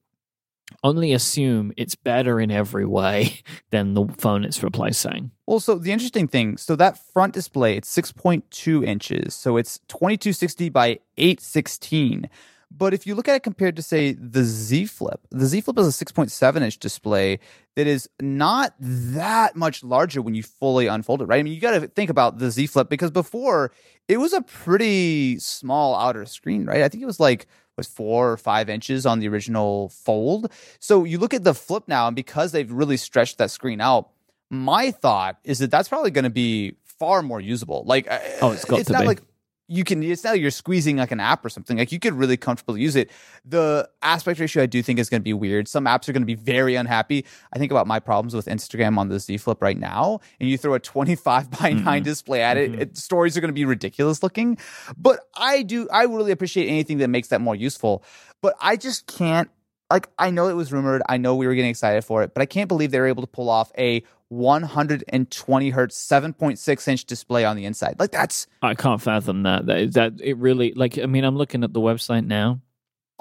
only 0.83 1.13
assume 1.13 1.73
it's 1.77 1.95
better 1.95 2.41
in 2.41 2.51
every 2.51 2.85
way 2.85 3.41
than 3.71 3.95
the 3.95 4.07
phone 4.19 4.45
it's 4.45 4.63
replacing. 4.63 5.31
Well, 5.47 5.61
so 5.61 5.77
the 5.77 5.93
interesting 5.93 6.27
thing, 6.29 6.57
so 6.57 6.77
that 6.77 6.99
front 7.13 7.35
display, 7.35 7.77
it's 7.77 7.95
6.2 7.95 8.85
inches. 8.85 9.35
So 9.35 9.57
it's 9.57 9.79
2260 9.89 10.69
by 10.71 10.99
816. 11.17 12.29
But 12.71 12.93
if 12.93 13.07
you 13.07 13.15
look 13.15 13.29
at 13.29 13.37
it 13.37 13.43
compared 13.43 13.77
to, 13.77 13.83
say, 13.83 14.13
the 14.13 14.43
Z 14.43 14.87
Flip, 14.87 15.21
the 15.31 15.47
Z 15.47 15.61
Flip 15.63 15.79
is 15.79 16.01
a 16.01 16.05
6.7 16.05 16.61
inch 16.63 16.79
display 16.79 17.39
that 17.77 17.87
is 17.87 18.09
not 18.21 18.75
that 18.81 19.57
much 19.57 19.83
larger 19.85 20.21
when 20.21 20.35
you 20.35 20.43
fully 20.43 20.87
unfold 20.87 21.23
it, 21.23 21.27
right? 21.27 21.39
I 21.39 21.43
mean, 21.43 21.55
you 21.55 21.61
got 21.61 21.79
to 21.79 21.87
think 21.89 22.11
about 22.11 22.39
the 22.39 22.51
Z 22.51 22.67
Flip 22.67 22.89
because 22.89 23.11
before 23.11 23.73
it 24.09 24.19
was 24.19 24.33
a 24.33 24.43
pretty 24.43 25.39
small 25.39 25.95
outer 25.95 26.27
screen, 26.27 26.67
right? 26.67 26.83
I 26.83 26.89
think 26.89 27.03
it 27.03 27.07
was 27.07 27.21
like 27.21 27.47
was 27.77 27.87
four 27.87 28.33
or 28.33 28.37
five 28.37 28.69
inches 28.71 29.05
on 29.07 29.21
the 29.21 29.29
original 29.29 29.91
fold. 29.91 30.51
So 30.81 31.05
you 31.05 31.19
look 31.19 31.35
at 31.35 31.45
the 31.45 31.55
flip 31.55 31.85
now, 31.87 32.07
and 32.07 32.17
because 32.17 32.53
they've 32.53 32.71
really 32.71 32.97
stretched 32.97 33.39
that 33.39 33.51
screen 33.51 33.81
out, 33.81 34.11
my 34.51 34.91
thought 34.91 35.39
is 35.45 35.59
that 35.59 35.71
that's 35.71 35.89
probably 35.89 36.11
going 36.11 36.25
to 36.25 36.31
be 36.31 36.77
far 36.85 37.23
more 37.23 37.41
usable. 37.41 37.85
Like, 37.87 38.07
Oh, 38.41 38.53
it's 38.53 38.65
got 38.65 38.85
to 38.87 38.93
not 38.93 39.03
be. 39.03 39.07
like 39.09 39.23
you 39.69 39.85
can. 39.85 40.03
It's 40.03 40.23
not 40.23 40.33
like 40.33 40.41
you're 40.41 40.51
squeezing 40.51 40.97
like 40.97 41.11
an 41.11 41.21
app 41.21 41.45
or 41.45 41.49
something. 41.49 41.77
Like 41.77 41.91
you 41.91 41.99
could 41.99 42.15
really 42.15 42.37
comfortably 42.37 42.81
use 42.81 42.97
it. 42.97 43.11
The 43.45 43.89
aspect 44.03 44.39
ratio, 44.39 44.63
I 44.63 44.67
do 44.67 44.83
think, 44.83 44.99
is 44.99 45.11
going 45.11 45.21
to 45.21 45.25
be 45.25 45.33
weird. 45.33 45.67
Some 45.69 45.85
apps 45.87 46.09
are 46.09 46.13
going 46.13 46.23
to 46.23 46.27
be 46.27 46.35
very 46.35 46.77
unhappy. 46.77 47.25
I 47.53 47.59
think 47.59 47.73
about 47.73 47.87
my 47.87 47.99
problems 47.99 48.35
with 48.35 48.47
Instagram 48.47 48.99
on 48.99 49.09
the 49.09 49.19
Z 49.19 49.39
Flip 49.39 49.61
right 49.61 49.79
now, 49.79 50.21
and 50.41 50.49
you 50.49 50.57
throw 50.57 50.75
a 50.75 50.81
25 50.81 51.51
by 51.51 51.73
mm-hmm. 51.73 51.85
9 51.85 52.03
display 52.03 52.43
at 52.43 52.57
it, 52.57 52.73
mm-hmm. 52.73 52.83
it, 52.83 52.97
stories 52.97 53.37
are 53.37 53.41
going 53.41 53.49
to 53.49 53.55
be 53.55 53.65
ridiculous 53.65 54.23
looking. 54.23 54.59
But 54.97 55.21
I 55.35 55.63
do, 55.63 55.89
I 55.91 56.05
really 56.05 56.33
appreciate 56.33 56.69
anything 56.69 56.99
that 56.99 57.09
makes 57.09 57.29
that 57.29 57.41
more 57.41 57.57
useful. 57.57 58.05
But 58.43 58.55
I 58.61 58.77
just 58.77 59.07
can't 59.07 59.51
like 59.91 60.09
I 60.19 60.31
know 60.31 60.49
it 60.49 60.55
was 60.55 60.73
rumored, 60.73 61.03
I 61.09 61.17
know 61.17 61.37
we 61.37 61.47
were 61.47 61.55
getting 61.55 61.71
excited 61.71 62.05
for 62.05 62.23
it, 62.23 62.35
but 62.35 62.43
I 62.43 62.47
can't 62.47 62.69
believe 62.69 62.91
they 62.91 63.01
were 63.01 63.07
able 63.07 63.23
to 63.23 63.29
pull 63.29 63.49
off 63.49 63.71
a 63.79 64.03
120 64.29 65.71
hertz 65.71 66.09
7.6 66.09 66.89
inch 66.89 67.05
display 67.05 67.45
on 67.45 67.57
the 67.57 67.65
inside. 67.65 67.97
Like 67.99 68.11
that's 68.11 68.47
I 68.63 68.75
can't 68.75 69.01
fathom 69.01 69.45
that. 69.45 69.67
That 69.67 69.93
that 69.95 70.13
it 70.21 70.37
really 70.37 70.73
like. 70.75 70.99
I 70.99 71.07
mean, 71.07 71.25
I'm 71.25 71.37
looking 71.37 71.65
at 71.65 71.73
the 71.73 71.81
website 71.81 72.27
now. 72.27 72.61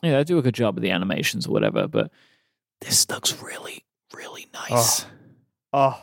Yeah, 0.03 0.17
they 0.17 0.23
do 0.23 0.37
a 0.37 0.41
good 0.41 0.55
job 0.55 0.75
with 0.75 0.81
the 0.81 0.91
animations 0.91 1.47
or 1.47 1.51
whatever, 1.51 1.87
but 1.87 2.11
this 2.81 3.09
looks 3.09 3.41
really, 3.41 3.85
really 4.13 4.47
nice. 4.53 5.05
oh 5.73 5.99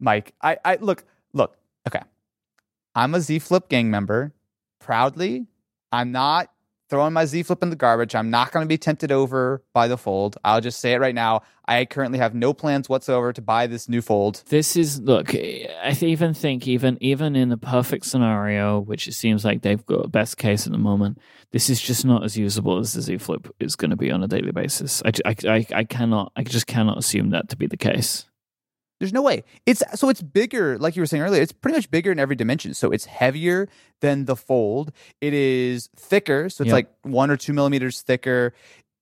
Mike, 0.00 0.34
I 0.42 0.58
I 0.64 0.76
look, 0.76 1.04
look, 1.32 1.56
okay. 1.86 2.02
I'm 2.94 3.14
a 3.14 3.20
Z 3.20 3.40
Flip 3.40 3.68
gang 3.68 3.90
member. 3.90 4.32
Proudly, 4.80 5.46
I'm 5.92 6.12
not 6.12 6.50
throwing 6.88 7.12
my 7.12 7.24
Z 7.24 7.42
Flip 7.44 7.62
in 7.62 7.70
the 7.70 7.76
garbage. 7.76 8.14
I'm 8.14 8.30
not 8.30 8.52
going 8.52 8.64
to 8.64 8.68
be 8.68 8.78
tempted 8.78 9.12
over 9.12 9.62
by 9.72 9.88
the 9.88 9.96
fold. 9.96 10.36
I'll 10.44 10.60
just 10.60 10.80
say 10.80 10.92
it 10.92 11.00
right 11.00 11.14
now. 11.14 11.42
I 11.66 11.84
currently 11.84 12.18
have 12.18 12.34
no 12.34 12.54
plans 12.54 12.88
whatsoever 12.88 13.32
to 13.32 13.42
buy 13.42 13.66
this 13.66 13.88
new 13.88 14.00
fold. 14.00 14.42
This 14.48 14.74
is 14.74 15.00
look. 15.00 15.34
I 15.34 15.96
even 16.00 16.32
think 16.32 16.66
even 16.66 16.96
even 17.00 17.36
in 17.36 17.50
the 17.50 17.58
perfect 17.58 18.06
scenario, 18.06 18.80
which 18.80 19.06
it 19.06 19.12
seems 19.12 19.44
like 19.44 19.62
they've 19.62 19.84
got 19.84 20.06
a 20.06 20.08
best 20.08 20.38
case 20.38 20.66
at 20.66 20.72
the 20.72 20.78
moment, 20.78 21.18
this 21.52 21.68
is 21.68 21.80
just 21.80 22.04
not 22.04 22.24
as 22.24 22.36
usable 22.38 22.78
as 22.78 22.94
the 22.94 23.02
Z 23.02 23.18
Flip 23.18 23.54
is 23.60 23.76
going 23.76 23.90
to 23.90 23.96
be 23.96 24.10
on 24.10 24.22
a 24.22 24.28
daily 24.28 24.52
basis. 24.52 25.02
I, 25.04 25.12
I, 25.26 25.36
I, 25.46 25.66
I 25.74 25.84
cannot. 25.84 26.32
I 26.36 26.42
just 26.42 26.66
cannot 26.66 26.98
assume 26.98 27.30
that 27.30 27.50
to 27.50 27.56
be 27.56 27.66
the 27.66 27.76
case. 27.76 28.27
There's 29.00 29.12
no 29.12 29.22
way. 29.22 29.44
It's 29.64 29.82
so 29.94 30.08
it's 30.08 30.22
bigger, 30.22 30.76
like 30.78 30.96
you 30.96 31.02
were 31.02 31.06
saying 31.06 31.22
earlier. 31.22 31.40
It's 31.40 31.52
pretty 31.52 31.76
much 31.78 31.90
bigger 31.90 32.10
in 32.10 32.18
every 32.18 32.34
dimension. 32.36 32.74
So 32.74 32.90
it's 32.90 33.04
heavier 33.04 33.68
than 34.00 34.24
the 34.24 34.34
fold. 34.36 34.90
It 35.20 35.32
is 35.34 35.88
thicker, 35.96 36.48
so 36.48 36.62
it's 36.62 36.68
Yep. 36.68 36.72
like 36.74 36.88
one 37.02 37.30
or 37.30 37.36
two 37.36 37.52
millimeters 37.52 38.02
thicker. 38.02 38.52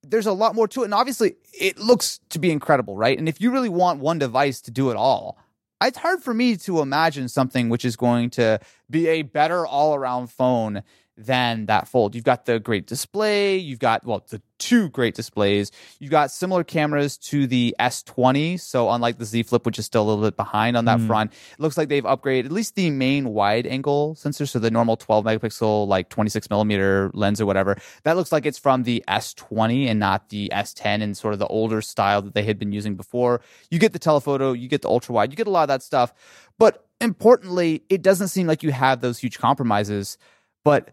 There's 0.02 0.26
a 0.26 0.32
lot 0.32 0.54
more 0.54 0.68
to 0.68 0.82
it, 0.82 0.84
and 0.84 0.94
obviously, 0.94 1.36
it 1.52 1.78
looks 1.78 2.20
to 2.28 2.38
be 2.38 2.50
incredible, 2.50 2.96
right? 2.96 3.18
And 3.18 3.28
if 3.28 3.40
you 3.40 3.50
really 3.50 3.68
want 3.70 4.00
one 4.00 4.18
device 4.18 4.60
to 4.62 4.70
do 4.70 4.90
it 4.90 4.96
all, 4.96 5.38
it's 5.82 5.98
hard 5.98 6.22
for 6.22 6.32
me 6.32 6.56
to 6.58 6.80
imagine 6.80 7.28
something 7.28 7.68
which 7.68 7.84
is 7.84 7.96
going 7.96 8.30
to 8.30 8.60
be 8.88 9.08
a 9.08 9.22
better 9.22 9.66
all-around 9.66 10.28
phone 10.28 10.82
than 11.18 11.66
that 11.66 11.88
fold. 11.88 12.14
You've 12.14 12.24
got 12.24 12.44
the 12.44 12.58
great 12.60 12.86
display. 12.86 13.56
You've 13.56 13.78
got 13.78 14.04
well, 14.04 14.22
the 14.28 14.42
two 14.58 14.88
great 14.90 15.14
displays. 15.14 15.70
You've 15.98 16.10
got 16.10 16.30
similar 16.30 16.62
cameras 16.64 17.16
to 17.18 17.46
the 17.46 17.74
S20. 17.80 18.60
So 18.60 18.90
unlike 18.90 19.16
the 19.18 19.24
Z 19.24 19.44
Flip, 19.44 19.64
which 19.64 19.78
is 19.78 19.86
still 19.86 20.02
a 20.02 20.08
little 20.08 20.24
bit 20.24 20.36
behind 20.36 20.76
on 20.76 20.84
that 20.86 20.98
Mm. 20.98 21.06
front, 21.06 21.32
it 21.32 21.60
looks 21.60 21.76
like 21.78 21.88
they've 21.88 22.04
upgraded 22.04 22.46
at 22.46 22.52
least 22.52 22.74
the 22.74 22.90
main 22.90 23.30
wide 23.30 23.66
angle 23.66 24.14
sensor. 24.14 24.44
So 24.46 24.58
the 24.58 24.70
normal 24.70 24.96
12 24.96 25.24
megapixel, 25.24 25.86
like 25.88 26.08
26 26.10 26.50
millimeter 26.50 27.10
lens 27.14 27.40
or 27.40 27.46
whatever. 27.46 27.76
That 28.04 28.16
looks 28.16 28.32
like 28.32 28.44
it's 28.44 28.58
from 28.58 28.82
the 28.82 29.02
S20 29.08 29.86
and 29.88 29.98
not 29.98 30.28
the 30.28 30.50
S10 30.52 31.02
and 31.02 31.16
sort 31.16 31.32
of 31.32 31.38
the 31.38 31.46
older 31.48 31.80
style 31.80 32.20
that 32.22 32.34
they 32.34 32.42
had 32.42 32.58
been 32.58 32.72
using 32.72 32.94
before. 32.94 33.40
You 33.70 33.78
get 33.78 33.92
the 33.92 33.98
telephoto, 33.98 34.52
you 34.52 34.68
get 34.68 34.82
the 34.82 34.88
ultra 34.88 35.14
wide, 35.14 35.30
you 35.32 35.36
get 35.36 35.46
a 35.46 35.50
lot 35.50 35.62
of 35.62 35.68
that 35.68 35.82
stuff. 35.82 36.12
But 36.58 36.86
importantly, 37.00 37.82
it 37.88 38.02
doesn't 38.02 38.28
seem 38.28 38.46
like 38.46 38.62
you 38.62 38.72
have 38.72 39.00
those 39.00 39.18
huge 39.18 39.38
compromises. 39.38 40.18
But 40.64 40.90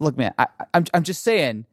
look, 0.00 0.16
man, 0.16 0.32
I, 0.38 0.46
I- 0.60 0.64
I'm 0.74 0.84
I'm 0.94 1.02
just 1.02 1.22
saying 1.22 1.66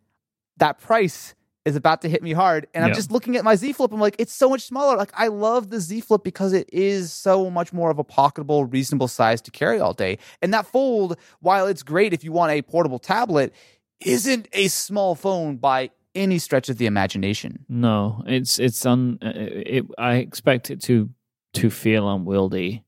that 0.58 0.80
price 0.80 1.34
is 1.64 1.76
about 1.76 2.02
to 2.02 2.10
hit 2.10 2.24
me 2.24 2.34
hard, 2.34 2.66
and 2.74 2.84
I'm 2.84 2.90
Yeah. 2.90 2.96
just 2.96 3.12
looking 3.12 3.36
at 3.38 3.44
my 3.44 3.56
Z 3.56 3.74
Flip. 3.74 3.92
I'm 3.94 4.00
like, 4.00 4.16
it's 4.18 4.34
so 4.34 4.50
much 4.50 4.64
smaller. 4.64 4.98
Like 4.98 5.12
I 5.14 5.28
love 5.28 5.70
the 5.70 5.80
Z 5.80 6.02
Flip 6.02 6.24
because 6.24 6.54
it 6.54 6.68
is 6.74 7.14
so 7.14 7.50
much 7.52 7.72
more 7.72 7.92
of 7.92 8.00
a 8.00 8.04
pocketable, 8.04 8.72
reasonable 8.72 9.08
size 9.08 9.42
to 9.42 9.52
carry 9.52 9.80
all 9.80 9.94
day. 9.94 10.18
And 10.42 10.54
that 10.54 10.66
Fold, 10.66 11.18
while 11.40 11.68
it's 11.68 11.84
great 11.84 12.14
if 12.14 12.24
you 12.24 12.32
want 12.32 12.52
a 12.52 12.62
portable 12.64 12.98
tablet, 13.00 13.54
isn't 14.00 14.48
a 14.54 14.68
small 14.70 15.14
phone 15.14 15.58
by 15.58 15.92
any 16.16 16.40
stretch 16.40 16.68
of 16.68 16.78
the 16.80 16.88
imagination. 16.88 17.64
No, 17.70 18.24
it's 18.26 18.58
it's 18.60 18.84
un. 18.86 19.20
It, 19.22 19.86
I 20.00 20.16
expect 20.16 20.72
it 20.72 20.82
to 20.84 21.10
to 21.54 21.70
feel 21.70 22.10
unwieldy. 22.10 22.84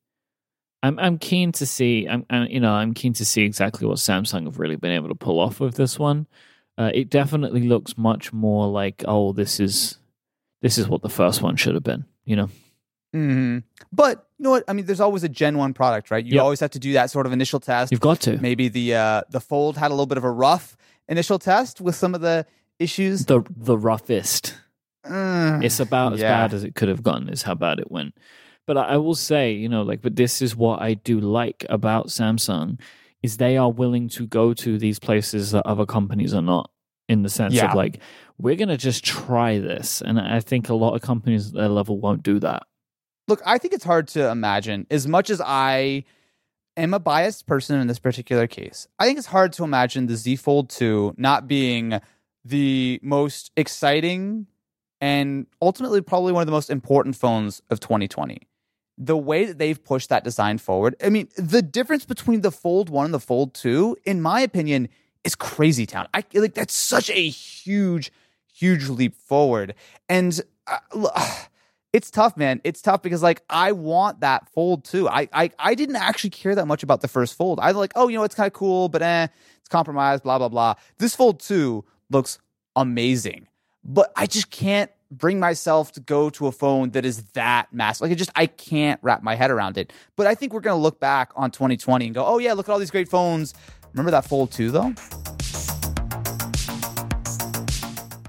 I'm 0.84 1.00
I'm 1.00 1.18
keen 1.18 1.52
to 1.54 1.66
see. 1.66 2.06
I'm, 2.08 2.26
i 2.30 2.46
you 2.46 2.60
know 2.60 2.74
I'm 2.74 2.94
keen 2.94 3.14
to 3.14 3.26
see 3.26 3.44
exactly 3.44 3.88
what 3.88 3.98
Samsung 3.98 4.46
have 4.46 4.60
really 4.60 4.76
been 4.76 4.92
able 4.92 5.10
to 5.10 5.16
pull 5.16 5.40
off 5.40 5.60
with 5.60 5.76
this 5.76 5.98
one. 5.98 6.28
Uh, 6.78 6.92
it 6.94 7.10
definitely 7.10 7.62
looks 7.68 7.98
much 7.98 8.32
more 8.34 8.68
like 8.68 9.04
oh 9.08 9.32
this 9.32 9.60
is 9.60 9.98
this 10.62 10.78
is 10.78 10.88
what 10.88 11.02
the 11.02 11.10
first 11.10 11.42
one 11.42 11.56
should 11.56 11.74
have 11.74 11.84
been. 11.84 12.06
You 12.26 12.36
know. 12.36 12.50
hmm 13.14 13.60
But 13.92 14.28
you 14.38 14.44
know 14.44 14.50
what? 14.52 14.64
I 14.68 14.74
mean, 14.74 14.86
there's 14.86 15.00
always 15.00 15.24
a 15.24 15.30
Gen 15.30 15.58
One 15.58 15.74
product, 15.74 16.12
right? 16.12 16.26
You 16.26 16.36
Yep. 16.36 16.44
always 16.44 16.60
have 16.60 16.72
to 16.72 16.80
do 16.80 16.94
that 16.94 17.10
sort 17.12 17.26
of 17.26 17.32
initial 17.32 17.60
test. 17.62 17.92
You've 17.92 18.02
got 18.02 18.20
to. 18.22 18.38
Maybe 18.38 18.68
the 18.68 18.96
uh, 18.96 19.22
the 19.30 19.40
Fold 19.40 19.78
had 19.78 19.88
a 19.90 19.94
little 19.94 20.06
bit 20.06 20.18
of 20.18 20.24
a 20.26 20.32
rough 20.32 20.76
initial 21.08 21.40
test 21.40 21.80
with 21.80 21.96
some 21.96 22.14
of 22.14 22.22
the 22.22 22.46
issues. 22.80 23.26
The 23.26 23.42
the 23.56 23.78
roughest. 23.78 24.56
Mm. 25.06 25.64
It's 25.64 25.80
about 25.80 26.14
as 26.14 26.20
Yeah. 26.22 26.30
bad 26.30 26.54
as 26.54 26.64
it 26.64 26.76
could 26.76 26.90
have 26.90 27.04
gotten. 27.04 27.30
Is 27.30 27.44
how 27.44 27.56
bad 27.56 27.80
it 27.80 27.90
went. 27.92 28.16
But 28.66 28.78
I, 28.78 28.98
will 28.98 29.16
say, 29.16 29.52
you 29.52 29.68
know, 29.68 29.82
like, 29.82 30.02
but 30.02 30.16
this 30.16 30.42
is 30.42 30.56
what 30.56 30.82
I 30.82 30.94
do 30.94 31.20
like 31.20 31.66
about 31.70 32.08
Samsung 32.08 32.80
is 33.22 33.38
they 33.38 33.58
are 33.58 33.72
willing 33.72 34.08
to 34.10 34.26
go 34.28 34.54
to 34.54 34.78
these 34.78 35.00
places 35.00 35.52
that 35.52 35.66
other 35.66 35.86
companies 35.86 36.34
are 36.34 36.42
not. 36.42 36.70
In 37.10 37.22
the 37.22 37.30
sense 37.30 37.54
Yeah. 37.54 37.70
of 37.70 37.76
like, 37.76 38.00
we're 38.38 38.56
gonna 38.56 38.78
just 38.78 39.04
try 39.04 39.60
this, 39.60 40.02
and 40.02 40.18
I 40.18 40.40
think 40.40 40.70
a 40.70 40.74
lot 40.74 40.96
of 40.96 41.02
companies 41.02 41.48
at 41.50 41.54
their 41.54 41.68
level 41.68 42.00
won't 42.00 42.24
do 42.24 42.40
that. 42.40 42.64
Look, 43.28 43.42
I 43.46 43.58
think 43.58 43.74
it's 43.74 43.84
hard 43.84 44.08
to 44.10 44.30
imagine 44.30 44.88
as 44.90 45.06
much 45.06 45.30
as 45.30 45.42
I 45.46 46.06
am 46.78 46.94
a 46.94 47.00
biased 47.00 47.46
person 47.46 47.78
in 47.80 47.88
this 47.88 48.00
particular 48.00 48.48
case. 48.48 48.88
I 49.00 49.06
think 49.06 49.18
it's 49.18 49.28
hard 49.28 49.52
to 49.54 49.66
imagine 49.66 50.06
the 50.08 50.16
Z 50.16 50.38
Fold 50.38 50.70
2 50.70 51.16
not 51.18 51.46
being 51.46 52.00
the 52.46 53.02
most 53.04 53.52
exciting 53.58 54.48
and 55.02 55.46
ultimately 55.62 56.00
probably 56.02 56.32
one 56.32 56.42
of 56.42 56.48
the 56.48 56.54
most 56.54 56.70
important 56.70 57.18
phones 57.18 57.62
of 57.70 57.82
2020. 57.82 58.48
The 58.98 59.18
way 59.18 59.46
that 59.46 59.58
they've 59.58 59.84
pushed 59.84 60.10
that 60.10 60.24
design 60.24 60.60
forward, 60.60 60.96
I 61.04 61.10
mean, 61.10 61.28
the 61.36 61.62
difference 61.62 62.06
between 62.06 62.42
the 62.42 62.52
Fold 62.52 62.90
1 62.90 63.06
and 63.06 63.14
the 63.14 63.20
Fold 63.20 63.54
2, 63.56 63.98
in 64.06 64.22
my 64.22 64.42
opinion, 64.42 64.88
is 65.24 65.36
crazy 65.36 65.86
town. 65.86 66.08
I 66.14 66.24
like 66.34 66.54
that's 66.54 66.76
such 66.76 67.10
a 67.10 67.30
huge, 67.30 68.12
huge 68.54 68.90
leap 68.90 69.16
forward. 69.16 69.76
And 70.10 70.40
uh, 70.68 71.36
it's 71.94 72.12
tough, 72.12 72.36
man. 72.36 72.62
It's 72.64 72.82
tough 72.82 73.02
because 73.02 73.24
like 73.24 73.42
I 73.50 73.72
want 73.72 74.22
that 74.22 74.50
fold 74.50 74.84
too. 74.84 75.08
I 75.08 75.30
I 75.34 75.52
I 75.60 75.76
didn't 75.76 75.96
actually 75.96 76.32
care 76.32 76.56
that 76.56 76.68
much 76.68 76.84
about 76.84 77.02
the 77.02 77.08
first 77.08 77.36
fold. 77.36 77.60
I 77.60 77.68
was 77.68 77.78
like, 77.78 77.94
oh, 77.96 78.08
you 78.08 78.18
know, 78.18 78.24
it's 78.24 78.36
kind 78.36 78.48
of 78.48 78.54
cool, 78.54 78.90
but 78.90 79.02
eh, 79.02 79.28
it's 79.60 79.70
compromised, 79.70 80.24
blah 80.24 80.38
blah 80.38 80.50
blah. 80.50 80.76
This 80.98 81.16
fold 81.16 81.40
two 81.40 81.86
looks 82.10 82.40
amazing, 82.76 83.48
but 83.84 84.12
I 84.16 84.26
just 84.26 84.50
can't 84.50 84.92
bring 85.18 85.40
myself 85.40 85.92
to 85.94 86.00
go 86.00 86.30
to 86.32 86.48
a 86.48 86.52
phone 86.52 86.92
that 86.92 87.06
is 87.06 87.24
that 87.34 87.68
massive. 87.72 88.02
Like 88.02 88.12
it 88.12 88.16
just 88.16 88.32
I 88.36 88.48
can't 88.48 89.00
wrap 89.04 89.24
my 89.24 89.36
head 89.36 89.52
around 89.52 89.78
it. 89.78 89.94
But 90.16 90.28
I 90.28 90.36
think 90.36 90.54
we're 90.54 90.62
gonna 90.62 90.82
look 90.82 91.00
back 91.00 91.32
on 91.36 91.52
2020 91.52 92.06
and 92.06 92.16
go, 92.16 92.26
oh 92.26 92.40
yeah, 92.40 92.54
look 92.54 92.68
at 92.68 92.72
all 92.72 92.80
these 92.80 92.92
great 92.92 93.10
phones. 93.10 93.54
Remember 93.94 94.12
that 94.12 94.26
fold 94.26 94.52
two 94.52 94.72
though? 94.72 94.94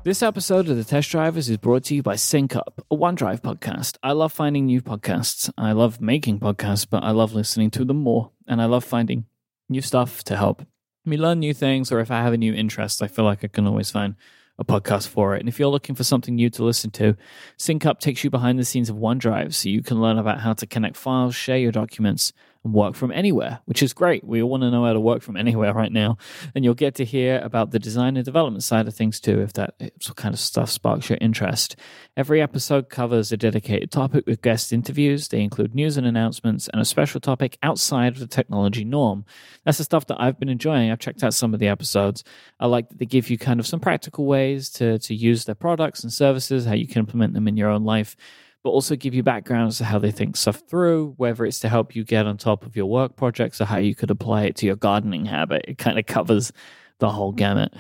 This 0.05 0.23
episode 0.23 0.69
of 0.69 0.77
The 0.77 0.85
Test 0.85 1.11
Drivers 1.11 1.49
is 1.49 1.57
brought 1.57 1.85
to 1.85 1.95
you 1.95 2.03
by 2.03 2.17
SyncUp, 2.17 2.79
a 2.91 2.95
OneDrive 2.95 3.41
podcast. 3.41 3.97
I 4.03 4.13
love 4.13 4.35
finding 4.35 4.67
new 4.67 4.83
podcasts. 4.83 5.51
I 5.57 5.73
love 5.73 5.99
making 5.99 6.41
podcasts, 6.41 6.87
but 6.89 7.03
I 7.03 7.13
love 7.13 7.33
listening 7.33 7.71
to 7.71 7.87
them 7.87 7.99
more. 7.99 8.31
And 8.47 8.61
I 8.61 8.67
love 8.67 8.85
finding 8.85 9.25
new 9.71 9.81
stuff 9.81 10.23
to 10.25 10.37
help 10.37 10.67
me 11.07 11.17
learn 11.17 11.39
new 11.39 11.55
things, 11.55 11.93
or 11.93 12.01
if 12.01 12.11
I 12.11 12.23
have 12.23 12.33
a 12.33 12.39
new 12.39 12.55
interest, 12.55 13.03
I 13.03 13.09
feel 13.09 13.25
like 13.25 13.45
I 13.45 13.49
can 13.49 13.67
always 13.67 13.91
find 13.91 14.15
a 14.59 14.65
podcast 14.65 15.09
for 15.09 15.35
it. 15.35 15.41
And 15.41 15.49
if 15.49 15.59
you're 15.59 15.69
looking 15.69 15.95
for 15.95 16.05
something 16.05 16.35
new 16.35 16.51
to 16.51 16.65
listen 16.65 16.91
to, 16.93 17.17
SyncUp 17.59 17.99
takes 17.99 18.23
you 18.23 18.31
behind 18.31 18.59
the 18.59 18.65
scenes 18.65 18.89
of 18.89 18.97
OneDrive 18.97 19.55
so 19.55 19.69
you 19.69 19.83
can 19.83 20.01
learn 20.01 20.19
about 20.19 20.41
how 20.41 20.53
to 20.55 20.67
connect 20.67 20.97
files, 20.97 21.35
share 21.35 21.59
your 21.59 21.73
documents, 21.73 22.33
and 22.65 22.73
work 22.73 22.95
from 22.95 23.13
anywhere, 23.13 23.61
which 23.67 23.83
is 23.83 23.93
great. 23.93 24.25
We 24.25 24.43
all 24.43 24.49
want 24.49 24.63
to 24.63 24.71
know 24.71 24.85
how 24.85 24.95
to 24.95 25.01
work 25.01 25.23
from 25.23 25.37
anywhere 25.37 25.73
right 25.75 25.93
now. 25.93 26.17
And 26.55 26.65
you'll 26.65 26.75
get 26.75 26.95
to 26.97 27.05
hear 27.05 27.41
about 27.45 27.71
the 27.71 27.79
design 27.79 28.17
and 28.17 28.25
development 28.25 28.65
side 28.65 28.89
of 28.89 28.95
things 28.95 29.21
too, 29.21 29.41
if 29.41 29.53
that 29.53 29.75
kind 30.17 30.35
of 30.35 30.41
stuff 30.41 30.71
sparks 30.71 31.09
your 31.09 31.19
interest. 31.21 31.77
Every 32.17 32.41
episode 32.41 32.89
covers 32.89 33.31
a 33.31 33.37
dedicated 33.37 33.91
topic 33.91 34.27
with 34.27 34.43
guest 34.43 34.73
interviews. 34.73 35.29
They 35.29 35.43
include 35.43 35.75
news 35.75 35.97
and 35.97 36.07
announcements 36.07 36.69
and 36.69 36.81
a 36.81 36.85
special 36.85 37.21
topic 37.21 37.59
outside 37.63 38.15
of 38.15 38.21
the 38.21 38.27
technology 38.27 38.85
norm. 38.85 39.25
That's 39.65 39.79
the 39.79 39.85
stuff 39.85 40.07
that 40.07 40.21
I've 40.21 40.39
been 40.39 40.49
enjoying. 40.49 40.91
I've 40.91 40.99
checked 40.99 41.23
out 41.23 41.35
some 41.35 41.55
of 41.55 41.61
the 41.61 41.69
episodes. 41.69 42.25
I 42.59 42.67
like 42.67 42.89
that 42.89 42.99
they 42.99 43.07
give 43.07 43.29
you 43.29 43.39
kind 43.39 43.61
of 43.61 43.67
some 43.67 43.81
practical 43.81 44.25
ways 44.25 44.71
to, 44.71 44.99
to 45.01 45.15
use 45.15 45.45
their 45.45 45.55
products 45.55 46.03
and 46.03 46.13
services, 46.13 46.65
how 46.65 46.75
you 46.75 46.87
can 46.87 47.01
implement 47.01 47.35
them 47.35 47.47
in 47.47 47.57
your 47.57 47.69
own 47.69 47.85
life 47.85 48.17
but 48.65 48.71
also 48.71 48.97
give 48.97 49.15
you 49.15 49.23
background 49.23 49.69
as 49.69 49.79
to 49.79 49.85
how 49.85 49.99
they 49.99 50.11
think 50.11 50.37
stuff 50.37 50.63
through, 50.69 51.13
whether 51.19 51.45
it's 51.45 51.61
to 51.61 51.69
help 51.69 51.95
you 51.95 52.03
get 52.03 52.27
on 52.27 52.39
top 52.39 52.65
of 52.65 52.75
your 52.75 52.87
work 52.87 53.15
projects 53.15 53.61
or 53.61 53.67
how 53.67 53.77
you 53.77 53.95
could 53.95 54.11
apply 54.11 54.45
it 54.45 54.57
to 54.57 54.67
your 54.67 54.75
gardening 54.75 55.27
habit. 55.27 55.67
It 55.69 55.77
kind 55.77 55.99
of 55.99 56.07
covers 56.07 56.51
the 56.99 57.11
whole 57.11 57.31
gamut. 57.31 57.75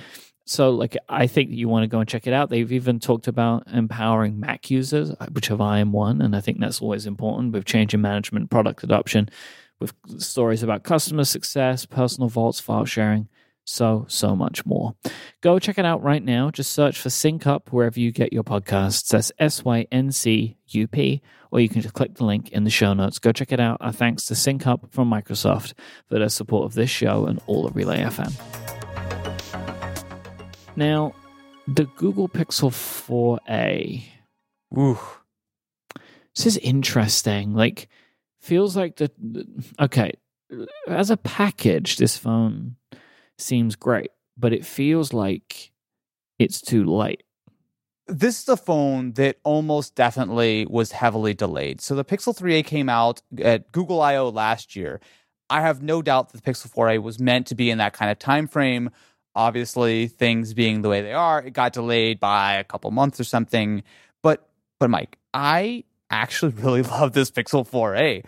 So, 0.44 0.70
like, 0.70 0.94
I 1.08 1.26
think 1.26 1.50
you 1.50 1.70
want 1.70 1.84
to 1.84 1.86
go 1.88 2.00
and 2.00 2.08
check 2.08 2.26
it 2.26 2.34
out. 2.34 2.50
They've 2.50 2.70
even 2.70 3.00
talked 3.00 3.28
about 3.28 3.66
empowering 3.72 4.38
Mac 4.38 4.70
users, 4.70 5.10
uh, 5.10 5.26
which 5.32 5.48
of 5.48 5.62
I 5.62 5.78
am 5.78 5.90
one, 5.90 6.20
and 6.20 6.36
I 6.36 6.40
think 6.40 6.60
that's 6.60 6.82
always 6.82 7.06
important 7.06 7.54
with 7.54 7.64
change 7.64 7.94
in 7.94 8.02
management, 8.02 8.50
product 8.50 8.84
adoption, 8.84 9.30
with 9.80 9.94
stories 10.18 10.62
about 10.62 10.84
customer 10.84 11.24
success, 11.24 11.86
personal 11.86 12.28
vaults, 12.28 12.60
file 12.60 12.84
sharing, 12.84 13.26
so, 13.64 14.04
so 14.08 14.36
much 14.36 14.64
more. 14.66 14.94
Go 15.40 15.58
check 15.58 15.78
it 15.78 15.84
out 15.84 16.02
right 16.02 16.22
now. 16.22 16.50
Just 16.50 16.72
search 16.72 16.98
for 17.00 17.10
Sync 17.10 17.46
Up 17.46 17.72
wherever 17.72 17.98
you 17.98 18.12
get 18.12 18.32
your 18.32 18.44
podcasts. 18.44 19.08
That's 19.08 19.32
S 19.38 19.64
Y 19.64 19.86
N 19.90 20.12
C 20.12 20.56
U 20.68 20.86
P, 20.86 21.22
or 21.50 21.60
you 21.60 21.68
can 21.68 21.82
just 21.82 21.94
click 21.94 22.14
the 22.14 22.24
link 22.24 22.50
in 22.50 22.64
the 22.64 22.70
show 22.70 22.92
notes. 22.92 23.18
Go 23.18 23.32
check 23.32 23.52
it 23.52 23.60
out. 23.60 23.78
Our 23.80 23.92
thanks 23.92 24.26
to 24.26 24.34
Sync 24.34 24.66
Up 24.66 24.92
from 24.92 25.10
Microsoft 25.10 25.72
for 26.08 26.18
their 26.18 26.28
support 26.28 26.66
of 26.66 26.74
this 26.74 26.90
show 26.90 27.26
and 27.26 27.40
all 27.46 27.66
of 27.66 27.74
Relay 27.74 28.00
FM. 28.00 28.32
Now, 30.76 31.14
the 31.66 31.84
Google 31.96 32.28
Pixel 32.28 32.70
4a. 32.70 34.04
Ooh. 34.76 34.98
This 36.34 36.46
is 36.46 36.56
interesting. 36.58 37.54
Like, 37.54 37.88
feels 38.40 38.76
like 38.76 38.96
the. 38.96 39.10
Okay, 39.80 40.12
as 40.88 41.10
a 41.10 41.16
package, 41.16 41.96
this 41.96 42.16
phone 42.16 42.76
seems 43.38 43.76
great, 43.76 44.10
but 44.36 44.52
it 44.52 44.64
feels 44.64 45.12
like 45.12 45.72
it's 46.38 46.60
too 46.60 46.84
late. 46.84 47.22
This 48.06 48.42
is 48.42 48.48
a 48.48 48.56
phone 48.56 49.12
that 49.12 49.36
almost 49.44 49.94
definitely 49.94 50.66
was 50.68 50.92
heavily 50.92 51.32
delayed. 51.32 51.80
So 51.80 51.94
the 51.94 52.04
Pixel 52.04 52.36
3a 52.36 52.64
came 52.64 52.88
out 52.88 53.22
at 53.42 53.72
Google 53.72 54.02
I/O 54.02 54.28
last 54.28 54.76
year. 54.76 55.00
I 55.48 55.60
have 55.60 55.82
no 55.82 56.02
doubt 56.02 56.30
that 56.30 56.42
the 56.42 56.50
Pixel 56.50 56.72
4a 56.72 57.02
was 57.02 57.18
meant 57.18 57.46
to 57.48 57.54
be 57.54 57.70
in 57.70 57.78
that 57.78 57.92
kind 57.92 58.10
of 58.10 58.18
time 58.18 58.46
frame. 58.46 58.90
Obviously, 59.34 60.06
things 60.06 60.54
being 60.54 60.82
the 60.82 60.88
way 60.88 61.00
they 61.00 61.12
are, 61.12 61.42
it 61.42 61.52
got 61.52 61.72
delayed 61.72 62.20
by 62.20 62.54
a 62.54 62.64
couple 62.64 62.90
months 62.90 63.18
or 63.18 63.24
something. 63.24 63.82
But 64.22 64.48
but 64.78 64.90
Mike, 64.90 65.18
I 65.32 65.84
actually 66.10 66.52
really 66.56 66.82
love 66.82 67.12
this 67.12 67.30
Pixel 67.30 67.68
4a 67.68 68.24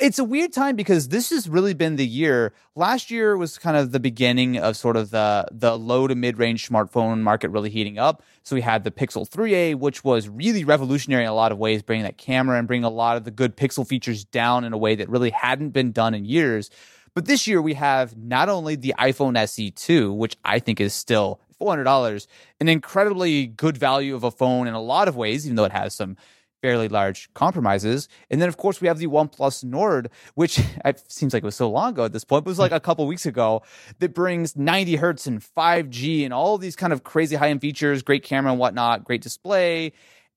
it's 0.00 0.18
a 0.18 0.24
weird 0.24 0.52
time 0.52 0.76
because 0.76 1.08
this 1.08 1.30
has 1.30 1.48
really 1.48 1.74
been 1.74 1.96
the 1.96 2.06
year. 2.06 2.52
Last 2.74 3.10
year 3.10 3.36
was 3.36 3.58
kind 3.58 3.76
of 3.76 3.92
the 3.92 4.00
beginning 4.00 4.56
of 4.58 4.76
sort 4.76 4.96
of 4.96 5.10
the 5.10 5.46
the 5.50 5.76
low 5.78 6.06
to 6.06 6.14
mid 6.14 6.38
range 6.38 6.68
smartphone 6.68 7.20
market 7.20 7.50
really 7.50 7.70
heating 7.70 7.98
up. 7.98 8.22
So 8.42 8.56
we 8.56 8.62
had 8.62 8.84
the 8.84 8.90
Pixel 8.90 9.28
3a, 9.28 9.76
which 9.76 10.04
was 10.04 10.28
really 10.28 10.64
revolutionary 10.64 11.24
in 11.24 11.30
a 11.30 11.34
lot 11.34 11.52
of 11.52 11.58
ways, 11.58 11.82
bringing 11.82 12.04
that 12.04 12.18
camera 12.18 12.58
and 12.58 12.66
bringing 12.66 12.84
a 12.84 12.90
lot 12.90 13.16
of 13.16 13.24
the 13.24 13.30
good 13.30 13.56
Pixel 13.56 13.86
features 13.86 14.24
down 14.24 14.64
in 14.64 14.72
a 14.72 14.78
way 14.78 14.94
that 14.94 15.08
really 15.08 15.30
hadn't 15.30 15.70
been 15.70 15.92
done 15.92 16.14
in 16.14 16.24
years. 16.24 16.70
But 17.14 17.26
this 17.26 17.46
year 17.46 17.60
we 17.60 17.74
have 17.74 18.16
not 18.16 18.48
only 18.48 18.74
the 18.74 18.94
iPhone 18.98 19.36
SE2, 19.36 20.16
which 20.16 20.36
I 20.44 20.58
think 20.58 20.80
is 20.80 20.94
still 20.94 21.40
$400, 21.60 22.26
an 22.60 22.68
incredibly 22.68 23.46
good 23.46 23.76
value 23.76 24.14
of 24.14 24.24
a 24.24 24.30
phone 24.30 24.66
in 24.66 24.74
a 24.74 24.80
lot 24.80 25.08
of 25.08 25.16
ways, 25.16 25.44
even 25.44 25.56
though 25.56 25.64
it 25.64 25.72
has 25.72 25.94
some 25.94 26.16
fairly 26.62 26.88
large 26.88 27.28
compromises. 27.34 28.08
And 28.30 28.40
then, 28.40 28.48
of 28.48 28.56
course, 28.56 28.80
we 28.80 28.88
have 28.88 28.98
the 28.98 29.08
OnePlus 29.08 29.64
Nord, 29.64 30.08
which 30.34 30.58
it 30.84 31.02
seems 31.08 31.34
like 31.34 31.42
it 31.42 31.46
was 31.46 31.56
so 31.56 31.68
long 31.68 31.90
ago 31.90 32.04
at 32.04 32.12
this 32.12 32.24
point, 32.24 32.44
but 32.44 32.50
it 32.50 32.52
was 32.52 32.58
like 32.58 32.70
hmm. 32.70 32.76
a 32.76 32.80
couple 32.80 33.06
weeks 33.06 33.26
ago, 33.26 33.62
that 33.98 34.14
brings 34.14 34.56
90 34.56 34.96
hertz 34.96 35.26
and 35.26 35.40
5G 35.40 36.24
and 36.24 36.32
all 36.32 36.56
these 36.56 36.76
kind 36.76 36.92
of 36.92 37.04
crazy 37.04 37.36
high 37.36 37.50
end 37.50 37.60
features, 37.60 38.02
great 38.02 38.22
camera 38.22 38.52
and 38.52 38.60
whatnot, 38.60 39.04
great 39.04 39.20
display. 39.20 39.92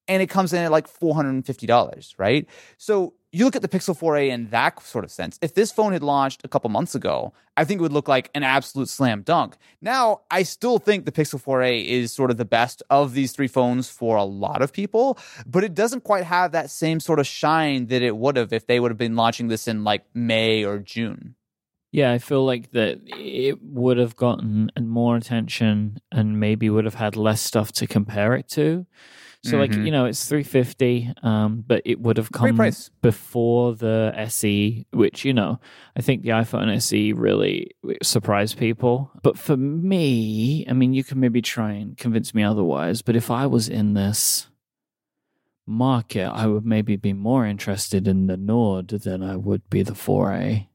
And 0.07 0.21
it 0.21 0.27
comes 0.27 0.53
in 0.53 0.61
at 0.61 0.71
like 0.71 0.87
$450, 0.87 2.13
right? 2.17 2.47
So 2.77 3.13
you 3.35 3.43
look 3.43 3.57
at 3.57 3.61
the 3.61 3.67
Pixel 3.67 3.97
4a 3.97 4.29
in 4.29 4.49
that 4.51 4.81
sort 4.81 5.03
of 5.03 5.11
sense. 5.11 5.37
If 5.41 5.55
this 5.55 5.69
phone 5.69 5.91
had 5.91 6.03
launched 6.03 6.41
a 6.45 6.47
couple 6.47 6.69
months 6.69 6.95
ago, 6.95 7.33
I 7.57 7.65
think 7.65 7.79
it 7.79 7.81
would 7.81 7.91
look 7.91 8.07
like 8.07 8.31
an 8.33 8.43
absolute 8.43 8.87
slam 8.87 9.23
dunk. 9.23 9.57
Now, 9.81 10.21
I 10.31 10.43
still 10.43 10.79
think 10.79 11.03
the 11.03 11.11
Pixel 11.11 11.43
4a 11.43 11.85
is 11.85 12.13
sort 12.13 12.31
of 12.31 12.37
the 12.37 12.45
best 12.45 12.81
of 12.89 13.13
these 13.13 13.33
three 13.33 13.49
phones 13.49 13.89
for 13.89 14.15
a 14.15 14.23
lot 14.23 14.61
of 14.61 14.71
people, 14.71 15.17
but 15.45 15.65
it 15.65 15.73
doesn't 15.73 16.05
quite 16.05 16.23
have 16.23 16.53
that 16.53 16.69
same 16.69 17.01
sort 17.01 17.19
of 17.19 17.27
shine 17.27 17.87
that 17.87 18.01
it 18.01 18.15
would 18.15 18.37
have 18.37 18.53
if 18.53 18.67
they 18.67 18.79
would 18.79 18.91
have 18.91 18.97
been 18.97 19.17
launching 19.17 19.49
this 19.49 19.67
in 19.67 19.83
like 19.83 20.05
May 20.13 20.63
or 20.63 20.79
June. 20.79 21.35
Yeah, 21.91 22.13
I 22.13 22.19
feel 22.19 22.45
like 22.45 22.71
that 22.71 23.01
it 23.05 23.61
would 23.61 23.97
have 23.97 24.15
gotten 24.15 24.71
more 24.79 25.17
attention 25.17 25.99
and 26.09 26.39
maybe 26.39 26.69
would 26.69 26.85
have 26.85 26.95
had 26.95 27.17
less 27.17 27.41
stuff 27.41 27.73
to 27.73 27.85
compare 27.87 28.33
it 28.33 28.47
to. 28.49 28.85
So 29.45 29.57
mm-hmm. 29.57 29.59
like 29.59 29.85
you 29.85 29.91
know 29.91 30.05
it's 30.05 30.27
three 30.27 30.43
fifty, 30.43 31.13
um, 31.21 31.63
but 31.65 31.83
it 31.85 31.99
would 31.99 32.17
have 32.17 32.31
come 32.31 32.59
before 33.01 33.75
the 33.75 34.11
SE, 34.17 34.87
which 34.91 35.23
you 35.23 35.33
know 35.33 35.59
I 35.95 36.01
think 36.01 36.23
the 36.23 36.29
iPhone 36.29 36.75
SE 36.77 37.13
really 37.13 37.71
surprised 38.01 38.57
people. 38.57 39.11
But 39.21 39.37
for 39.37 39.55
me, 39.55 40.65
I 40.67 40.73
mean, 40.73 40.93
you 40.93 41.03
can 41.03 41.19
maybe 41.19 41.43
try 41.43 41.73
and 41.73 41.95
convince 41.95 42.33
me 42.33 42.43
otherwise. 42.43 43.03
But 43.03 43.15
if 43.15 43.29
I 43.29 43.45
was 43.45 43.69
in 43.69 43.93
this 43.93 44.47
market, 45.67 46.27
I 46.27 46.47
would 46.47 46.65
maybe 46.65 46.95
be 46.95 47.13
more 47.13 47.45
interested 47.45 48.07
in 48.07 48.27
the 48.27 48.37
Nord 48.37 48.89
than 48.89 49.23
I 49.23 49.35
would 49.35 49.69
be 49.69 49.83
the 49.83 49.93
4A. 49.93 50.67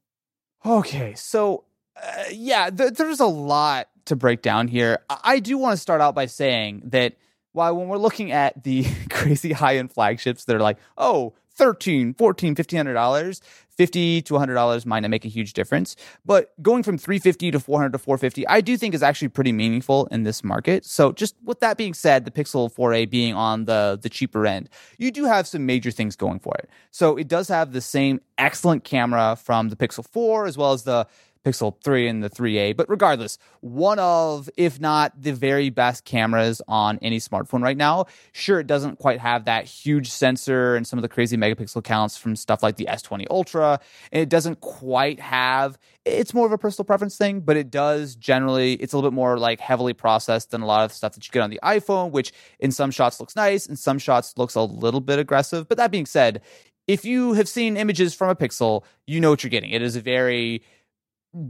Okay, 0.64 1.14
so 1.14 1.64
uh, 1.97 2.25
yeah, 2.31 2.71
th- 2.71 2.95
there's 2.95 3.21
a 3.21 3.27
lot 3.27 3.89
to 4.07 4.16
break 4.16 4.43
down 4.43 4.68
here. 4.68 4.99
I-, 5.09 5.21
I 5.25 5.39
do 5.39 5.57
want 5.59 5.75
to 5.75 5.81
start 5.81 6.01
out 6.01 6.14
by 6.14 6.27
saying 6.27 6.83
that 6.87 7.16
why 7.53 7.71
when 7.71 7.89
we're 7.89 7.99
looking 7.99 8.33
at 8.33 8.63
the 8.63 8.87
crazy 9.11 9.53
high 9.53 9.77
end 9.77 9.93
flagships 9.93 10.45
that 10.45 10.57
are 10.57 10.61
like, 10.61 10.79
oh, 10.99 11.35
13, 11.55 12.15
14, 12.15 12.51
1500 12.51 12.95
dollars, 12.95 13.43
50 13.81 14.23
to 14.23 14.35
$100 14.35 14.87
might 14.87 15.01
not 15.01 15.11
make 15.11 15.25
a 15.25 15.29
huge 15.29 15.53
difference. 15.53 15.97
But 16.25 16.53
going 16.63 16.83
from 16.83 16.99
350 16.99 17.51
to 17.51 17.61
400 17.61 17.93
to 17.93 17.99
450, 17.99 18.47
I 18.47 18.61
do 18.61 18.77
think 18.77 18.95
is 18.95 19.03
actually 19.03 19.29
pretty 19.29 19.53
meaningful 19.53 20.07
in 20.07 20.23
this 20.23 20.45
market. 20.45 20.85
So 20.85 21.13
just 21.13 21.35
with 21.45 21.61
that 21.61 21.77
being 21.77 21.95
said, 21.95 22.25
the 22.25 22.31
Pixel 22.31 22.71
4a 22.71 23.09
being 23.09 23.35
on 23.35 23.65
the, 23.65 23.99
the 24.01 24.11
cheaper 24.11 24.47
end, 24.47 24.69
you 24.99 25.11
do 25.11 25.25
have 25.25 25.47
some 25.47 25.65
major 25.65 25.91
things 25.91 26.15
going 26.15 26.41
for 26.41 26.55
it. 26.59 26.69
So 26.91 27.17
it 27.17 27.27
does 27.27 27.49
have 27.49 27.73
the 27.73 27.81
same 27.81 28.21
excellent 28.37 28.85
camera 28.85 29.37
from 29.37 29.71
the 29.71 29.77
Pixel 29.77 30.07
4 30.07 30.47
as 30.47 30.59
well 30.59 30.73
as 30.73 30.83
the 30.85 31.07
Pixel 31.45 31.74
3 31.82 32.09
and 32.09 32.22
the 32.22 32.30
3A. 32.30 32.76
But 32.76 32.88
regardless, 32.88 33.38
one 33.61 33.99
of, 33.99 34.51
if 34.57 34.80
not 34.80 35.20
the 35.20 35.32
very 35.32 35.70
best 35.70 36.05
cameras 36.05 36.61
on 36.68 36.99
any 37.03 37.18
smartphone 37.18 37.62
right 37.62 37.76
now. 37.76 38.07
Sure, 38.32 38.61
it 38.61 38.66
doesn't 38.66 38.99
quite 38.99 39.20
have 39.20 39.47
that 39.47 39.64
huge 39.64 40.11
sensor 40.11 40.76
and 40.76 40.86
some 40.86 40.99
of 40.99 41.03
the 41.03 41.09
crazy 41.09 41.36
megapixel 41.36 41.82
counts 41.82 42.16
from 42.16 42.36
stuff 42.36 42.62
like 42.62 42.76
the 42.76 42.86
S20 42.86 43.26
Ultra. 43.30 43.80
And 44.12 44.22
it 44.22 44.28
doesn't 44.28 44.61
quite 44.61 45.20
have, 45.20 45.78
it's 46.05 46.34
more 46.34 46.47
of 46.47 46.53
a 46.53 46.59
personal 46.59 46.84
preference 46.84 47.16
thing, 47.16 47.41
but 47.41 47.57
it 47.57 47.70
does 47.70 48.16
generally, 48.16 48.74
it's 48.74 48.93
a 48.93 48.97
little 48.97 49.11
bit 49.11 49.14
more 49.14 49.38
like 49.38 49.61
heavily 49.61 49.95
processed 49.95 50.51
than 50.51 50.61
a 50.61 50.66
lot 50.66 50.84
of 50.84 50.93
stuff 50.93 51.14
that 51.14 51.26
you 51.26 51.32
get 51.32 51.43
on 51.43 51.51
the 51.51 51.61
iPhone, 51.62 52.11
which 52.11 52.32
in 52.59 52.70
some 52.70 52.91
shots 52.91 53.18
looks 53.18 53.36
nice, 53.36 53.66
in 53.66 53.76
some 53.76 53.99
shots 53.99 54.34
looks 54.36 54.55
a 54.55 54.62
little 54.62 55.01
bit 55.01 55.18
aggressive. 55.18 55.68
But 55.68 55.78
that 55.78 55.91
being 55.91 56.07
said, 56.07 56.43
if 56.86 57.05
you 57.05 57.34
have 57.34 57.49
seen 57.49 57.76
images 57.76 58.14
from 58.14 58.30
a 58.30 58.34
Pixel, 58.34 58.82
you 59.07 59.20
know 59.20 59.30
what 59.30 59.45
you're 59.45 59.51
getting. 59.51 59.70
It 59.70 59.80
is 59.80 59.95
a 59.95 60.01
very, 60.01 60.62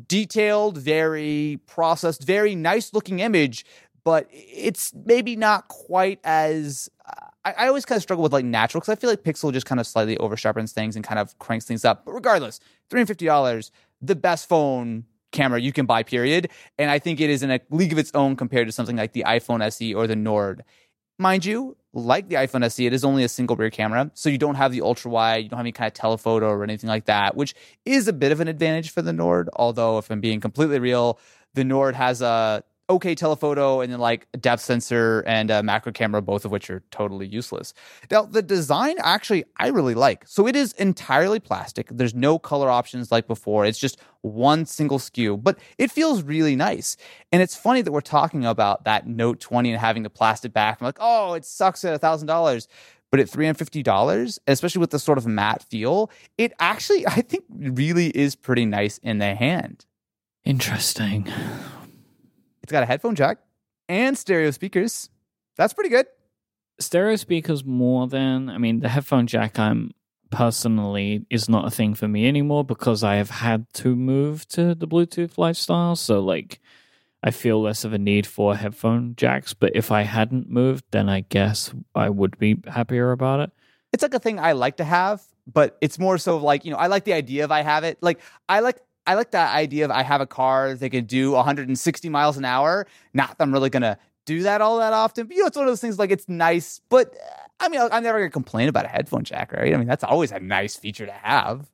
detailed, 0.07 0.79
very 0.79 1.59
processed, 1.67 2.25
very 2.25 2.55
nice 2.55 2.93
looking 2.93 3.21
image, 3.21 3.65
but 4.05 4.29
it's 4.31 4.93
maybe 5.05 5.37
not 5.37 5.69
quite 5.69 6.21
as. 6.25 6.89
Uh, 7.07 7.27
I, 7.45 7.53
I 7.53 7.69
always 7.69 7.85
kind 7.85 7.97
of 7.97 8.03
struggle 8.03 8.23
with 8.23 8.33
like 8.33 8.45
natural 8.45 8.81
because 8.81 8.93
I 8.93 8.97
feel 8.97 9.11
like 9.11 9.23
Pixel 9.23 9.53
just 9.53 9.67
kind 9.67 9.81
of 9.81 9.87
slightly 9.87 10.17
over 10.19 10.37
sharpens 10.37 10.73
things 10.73 10.97
and 10.97 11.05
kind 11.05 11.19
of 11.19 11.39
cranks 11.39 11.65
things 11.65 11.85
up. 11.85 12.05
But 12.05 12.13
regardless, 12.13 12.61
$350, 12.91 13.71
the 14.03 14.17
best 14.17 14.49
phone 14.49 15.05
camera 15.33 15.61
you 15.61 15.73
can 15.73 15.87
buy, 15.87 16.03
period. 16.03 16.51
And 16.79 16.91
I 16.91 16.99
think 16.99 17.21
it 17.21 17.31
is 17.31 17.43
in 17.43 17.51
a 17.51 17.61
league 17.71 17.93
of 17.93 17.99
its 17.99 18.11
own 18.15 18.37
compared 18.37 18.67
to 18.69 18.73
something 18.73 18.97
like 18.97 19.13
the 19.13 19.25
iPhone 19.27 19.63
SE 19.63 19.95
or 19.95 20.07
the 20.07 20.17
Nord. 20.17 20.65
Mind 21.21 21.45
you, 21.45 21.77
like 21.93 22.31
the 22.31 22.37
iPhone 22.37 22.65
SE, 22.65 22.87
it 22.87 22.95
is 22.95 23.05
only 23.05 23.25
a 23.25 23.29
single 23.29 23.55
rear 23.55 23.69
camera, 23.69 24.11
so 24.15 24.31
you 24.31 24.39
don't 24.39 24.55
have 24.55 24.73
the 24.73 24.81
ultra 24.81 25.11
wide, 25.11 25.45
you 25.45 25.51
don't 25.51 25.59
have 25.59 25.65
any 25.65 25.71
kind 25.71 25.87
of 25.87 25.93
telephoto 25.93 26.49
or 26.49 26.65
anything 26.65 26.89
like 26.89 27.05
that, 27.05 27.37
which 27.37 27.55
is 27.85 28.09
a 28.09 28.15
bit 28.15 28.33
of 28.33 28.41
an 28.41 28.49
advantage 28.49 28.91
for 28.91 29.03
the 29.03 29.13
Nord. 29.13 29.51
Although, 29.53 29.99
if 29.99 30.11
I'm 30.11 30.23
being 30.23 30.41
completely 30.41 30.79
real, 30.79 31.19
the 31.53 31.63
Nord 31.63 31.95
has 31.95 32.23
a 32.23 32.65
okay 32.91 33.15
telephoto 33.15 33.81
and 33.81 33.93
then 33.93 34.01
like 34.01 34.27
depth 34.41 34.63
sensor 34.63 35.23
and 35.27 35.51
a 35.51 35.63
macro 35.63 35.93
camera, 35.93 36.21
both 36.21 36.45
of 36.45 36.51
which 36.51 36.69
are 36.69 36.83
totally 36.91 37.27
useless. 37.27 37.73
Now, 38.11 38.23
the 38.23 38.43
design 38.43 38.97
actually 39.03 39.45
I 39.59 39.69
really 39.69 39.95
like. 39.95 40.27
So 40.27 40.47
it 40.47 40.57
is 40.57 40.73
entirely 40.75 41.41
plastic. 41.41 41.89
There's 41.91 42.15
no 42.15 42.39
color 42.39 42.69
options 42.69 43.11
like 43.11 43.27
before. 43.27 43.65
It's 43.65 43.79
just 43.79 44.01
one 44.23 44.67
single 44.67 44.99
SKU, 44.99 45.43
but 45.43 45.59
it 45.79 45.91
feels 45.91 46.23
really 46.23 46.57
nice. 46.57 46.97
And 47.33 47.41
it's 47.41 47.57
funny 47.57 47.81
that 47.83 47.93
we're 47.93 48.01
talking 48.01 48.45
about 48.45 48.85
that 48.85 49.07
Note 49.07 49.41
20 49.41 49.71
and 49.71 49.81
having 49.81 50.03
the 50.03 50.11
plastic 50.11 50.53
back. 50.53 50.79
I'm 50.81 50.85
like, 50.85 50.99
oh, 51.01 51.35
it 51.35 51.45
sucks 51.45 51.85
at 51.85 51.95
a 51.95 51.99
thousand 51.99 52.27
dollars. 52.27 52.69
But 53.11 53.19
at 53.19 53.27
$350, 53.27 54.39
especially 54.47 54.79
with 54.79 54.91
the 54.91 54.99
sort 55.01 55.19
of 55.19 55.27
matte 55.27 55.65
feel, 55.65 56.13
it 56.39 56.53
actually, 56.61 57.07
I 57.07 57.23
think, 57.23 57.45
really 57.51 58.11
is 58.11 58.37
pretty 58.37 58.67
nice 58.67 58.99
in 58.99 59.19
the 59.19 59.35
hand. 59.35 59.85
Interesting. 60.45 61.29
It's 62.71 62.73
got 62.73 62.85
a 62.85 62.87
headphone 62.87 63.17
jack 63.17 63.39
and 63.89 64.17
stereo 64.17 64.53
speakers. 64.53 65.11
That's 65.57 65.73
pretty 65.73 65.91
good. 65.91 66.07
Stereo 66.79 67.17
speakers 67.17 67.65
more 67.65 68.07
than 68.07 68.49
I 68.49 68.59
mean 68.59 68.79
the 68.79 68.89
headphone 68.89 69.27
jack 69.27 69.59
I'm 69.59 69.91
personally 70.31 71.27
is 71.31 71.49
not 71.49 71.67
a 71.67 71.71
thing 71.73 71.97
for 71.97 72.07
me 72.07 72.29
anymore 72.29 72.63
because 72.63 73.03
I 73.03 73.17
have 73.17 73.31
had 73.31 73.67
to 73.73 73.97
move 73.97 74.47
to 74.51 74.77
the 74.77 74.87
Bluetooth 74.87 75.37
lifestyle. 75.37 75.97
So 75.97 76.21
like 76.21 76.61
I 77.25 77.33
feel 77.33 77.61
less 77.61 77.85
of 77.85 77.93
a 77.93 77.99
need 77.99 78.25
for 78.25 78.55
headphone 78.55 79.17
jacks. 79.17 79.53
But 79.53 79.73
if 79.75 79.91
I 79.91 80.03
hadn't 80.03 80.49
moved, 80.49 80.85
then 80.93 81.09
I 81.09 81.23
guess 81.23 81.75
I 81.97 82.09
would 82.09 82.39
be 82.39 82.63
happier 82.69 83.11
about 83.11 83.41
it. 83.41 83.51
It's 83.93 84.05
like 84.05 84.15
a 84.15 84.21
thing 84.21 84.39
I 84.39 84.53
like 84.53 84.77
to 84.77 84.85
have, 84.85 85.25
but 85.53 85.77
it's 85.81 85.99
more 85.99 86.19
so 86.19 86.37
like, 86.37 86.65
you 86.65 86.71
know, 86.71 86.77
I 86.79 86.87
like 86.87 87.03
the 87.03 87.15
idea 87.15 87.43
of 87.43 87.51
I 87.51 87.63
have 87.63 87.83
it. 87.83 87.99
Like 88.01 88.21
I 88.49 88.61
like 88.61 88.81
I 89.11 89.15
like 89.15 89.33
that 89.33 89.53
idea 89.53 89.85
of 89.85 89.91
I 89.91 90.05
have 90.05 90.21
a 90.21 90.27
car 90.27 90.73
that 90.73 90.91
can 90.91 91.05
do 91.05 91.33
160 91.33 92.09
miles 92.11 92.37
an 92.37 92.45
hour. 92.45 92.87
Not 93.13 93.37
that 93.37 93.43
I'm 93.43 93.53
really 93.53 93.69
gonna 93.69 93.99
do 94.25 94.45
that 94.45 94.61
all 94.61 94.79
that 94.79 94.93
often, 94.93 95.27
but 95.27 95.35
you 95.35 95.43
know, 95.43 95.49
it's 95.49 95.57
one 95.57 95.67
of 95.67 95.71
those 95.73 95.81
things 95.81 95.99
like 95.99 96.13
it's 96.13 96.29
nice, 96.29 96.81
but 96.91 97.17
I 97.59 97.69
mean, 97.69 97.81
I'm 97.81 98.05
never 98.05 98.21
gonna 98.21 98.31
complain 98.31 98.69
about 98.69 98.85
a 98.85 98.89
headphone 98.89 99.25
jack, 99.25 99.53
right? 99.53 99.75
I 99.75 99.77
mean, 99.79 99.89
that's 99.89 100.05
always 100.05 100.31
a 100.31 100.39
nice 100.39 100.77
feature 100.77 101.07
to 101.07 101.13
have. 101.13 101.69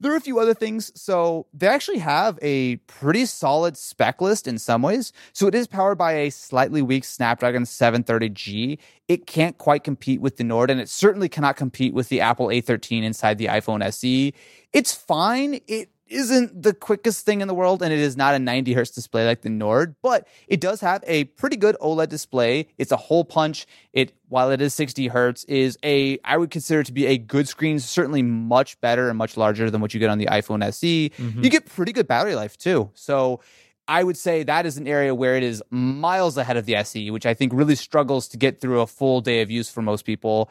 There 0.00 0.12
are 0.12 0.16
a 0.16 0.20
few 0.20 0.38
other 0.38 0.52
things. 0.52 0.92
So 1.00 1.46
they 1.54 1.66
actually 1.66 1.98
have 1.98 2.38
a 2.42 2.76
pretty 2.76 3.24
solid 3.24 3.78
spec 3.78 4.20
list 4.20 4.46
in 4.46 4.58
some 4.58 4.82
ways. 4.82 5.14
So 5.32 5.46
it 5.46 5.54
is 5.54 5.66
powered 5.66 5.96
by 5.96 6.12
a 6.12 6.30
slightly 6.30 6.82
weak 6.82 7.04
Snapdragon 7.04 7.64
730G. 7.64 8.78
It 9.08 9.26
can't 9.26 9.56
quite 9.56 9.82
compete 9.82 10.20
with 10.20 10.36
the 10.36 10.44
Nord, 10.44 10.70
and 10.70 10.78
it 10.78 10.90
certainly 10.90 11.30
cannot 11.30 11.56
compete 11.56 11.94
with 11.94 12.10
the 12.10 12.20
Apple 12.20 12.48
A13 12.48 13.02
inside 13.02 13.38
the 13.38 13.46
iPhone 13.46 13.82
SE. 13.82 14.34
It's 14.74 14.92
fine. 14.92 15.60
It 15.66 15.88
isn't 16.10 16.62
the 16.62 16.74
quickest 16.74 17.24
thing 17.24 17.40
in 17.40 17.48
the 17.48 17.54
world, 17.54 17.82
and 17.82 17.92
it 17.92 17.98
is 17.98 18.16
not 18.16 18.34
a 18.34 18.38
90 18.38 18.72
hertz 18.72 18.90
display 18.90 19.26
like 19.26 19.42
the 19.42 19.48
Nord, 19.48 19.94
but 20.02 20.26
it 20.48 20.60
does 20.60 20.80
have 20.80 21.02
a 21.06 21.24
pretty 21.24 21.56
good 21.56 21.76
OLED 21.80 22.08
display. 22.08 22.68
It's 22.78 22.92
a 22.92 22.96
hole 22.96 23.24
punch. 23.24 23.66
It, 23.92 24.12
while 24.28 24.50
it 24.50 24.60
is 24.60 24.74
60 24.74 25.08
hertz, 25.08 25.44
is 25.44 25.78
a 25.84 26.18
I 26.24 26.36
would 26.36 26.50
consider 26.50 26.82
to 26.82 26.92
be 26.92 27.06
a 27.06 27.16
good 27.16 27.48
screen. 27.48 27.78
Certainly 27.78 28.22
much 28.22 28.80
better 28.80 29.08
and 29.08 29.16
much 29.16 29.36
larger 29.36 29.70
than 29.70 29.80
what 29.80 29.94
you 29.94 30.00
get 30.00 30.10
on 30.10 30.18
the 30.18 30.26
iPhone 30.26 30.64
SE. 30.64 31.10
Mm-hmm. 31.16 31.44
You 31.44 31.50
get 31.50 31.66
pretty 31.66 31.92
good 31.92 32.06
battery 32.06 32.34
life 32.34 32.56
too. 32.56 32.90
So. 32.94 33.40
I 33.88 34.04
would 34.04 34.16
say 34.16 34.44
that 34.44 34.66
is 34.66 34.76
an 34.76 34.86
area 34.86 35.12
where 35.12 35.36
it 35.36 35.42
is 35.42 35.64
miles 35.70 36.36
ahead 36.36 36.56
of 36.56 36.64
the 36.64 36.76
SE, 36.76 37.10
which 37.10 37.26
I 37.26 37.34
think 37.34 37.52
really 37.52 37.74
struggles 37.74 38.28
to 38.28 38.36
get 38.36 38.60
through 38.60 38.82
a 38.82 38.86
full 38.86 39.20
day 39.20 39.42
of 39.42 39.50
use 39.50 39.68
for 39.68 39.82
most 39.82 40.04
people. 40.04 40.48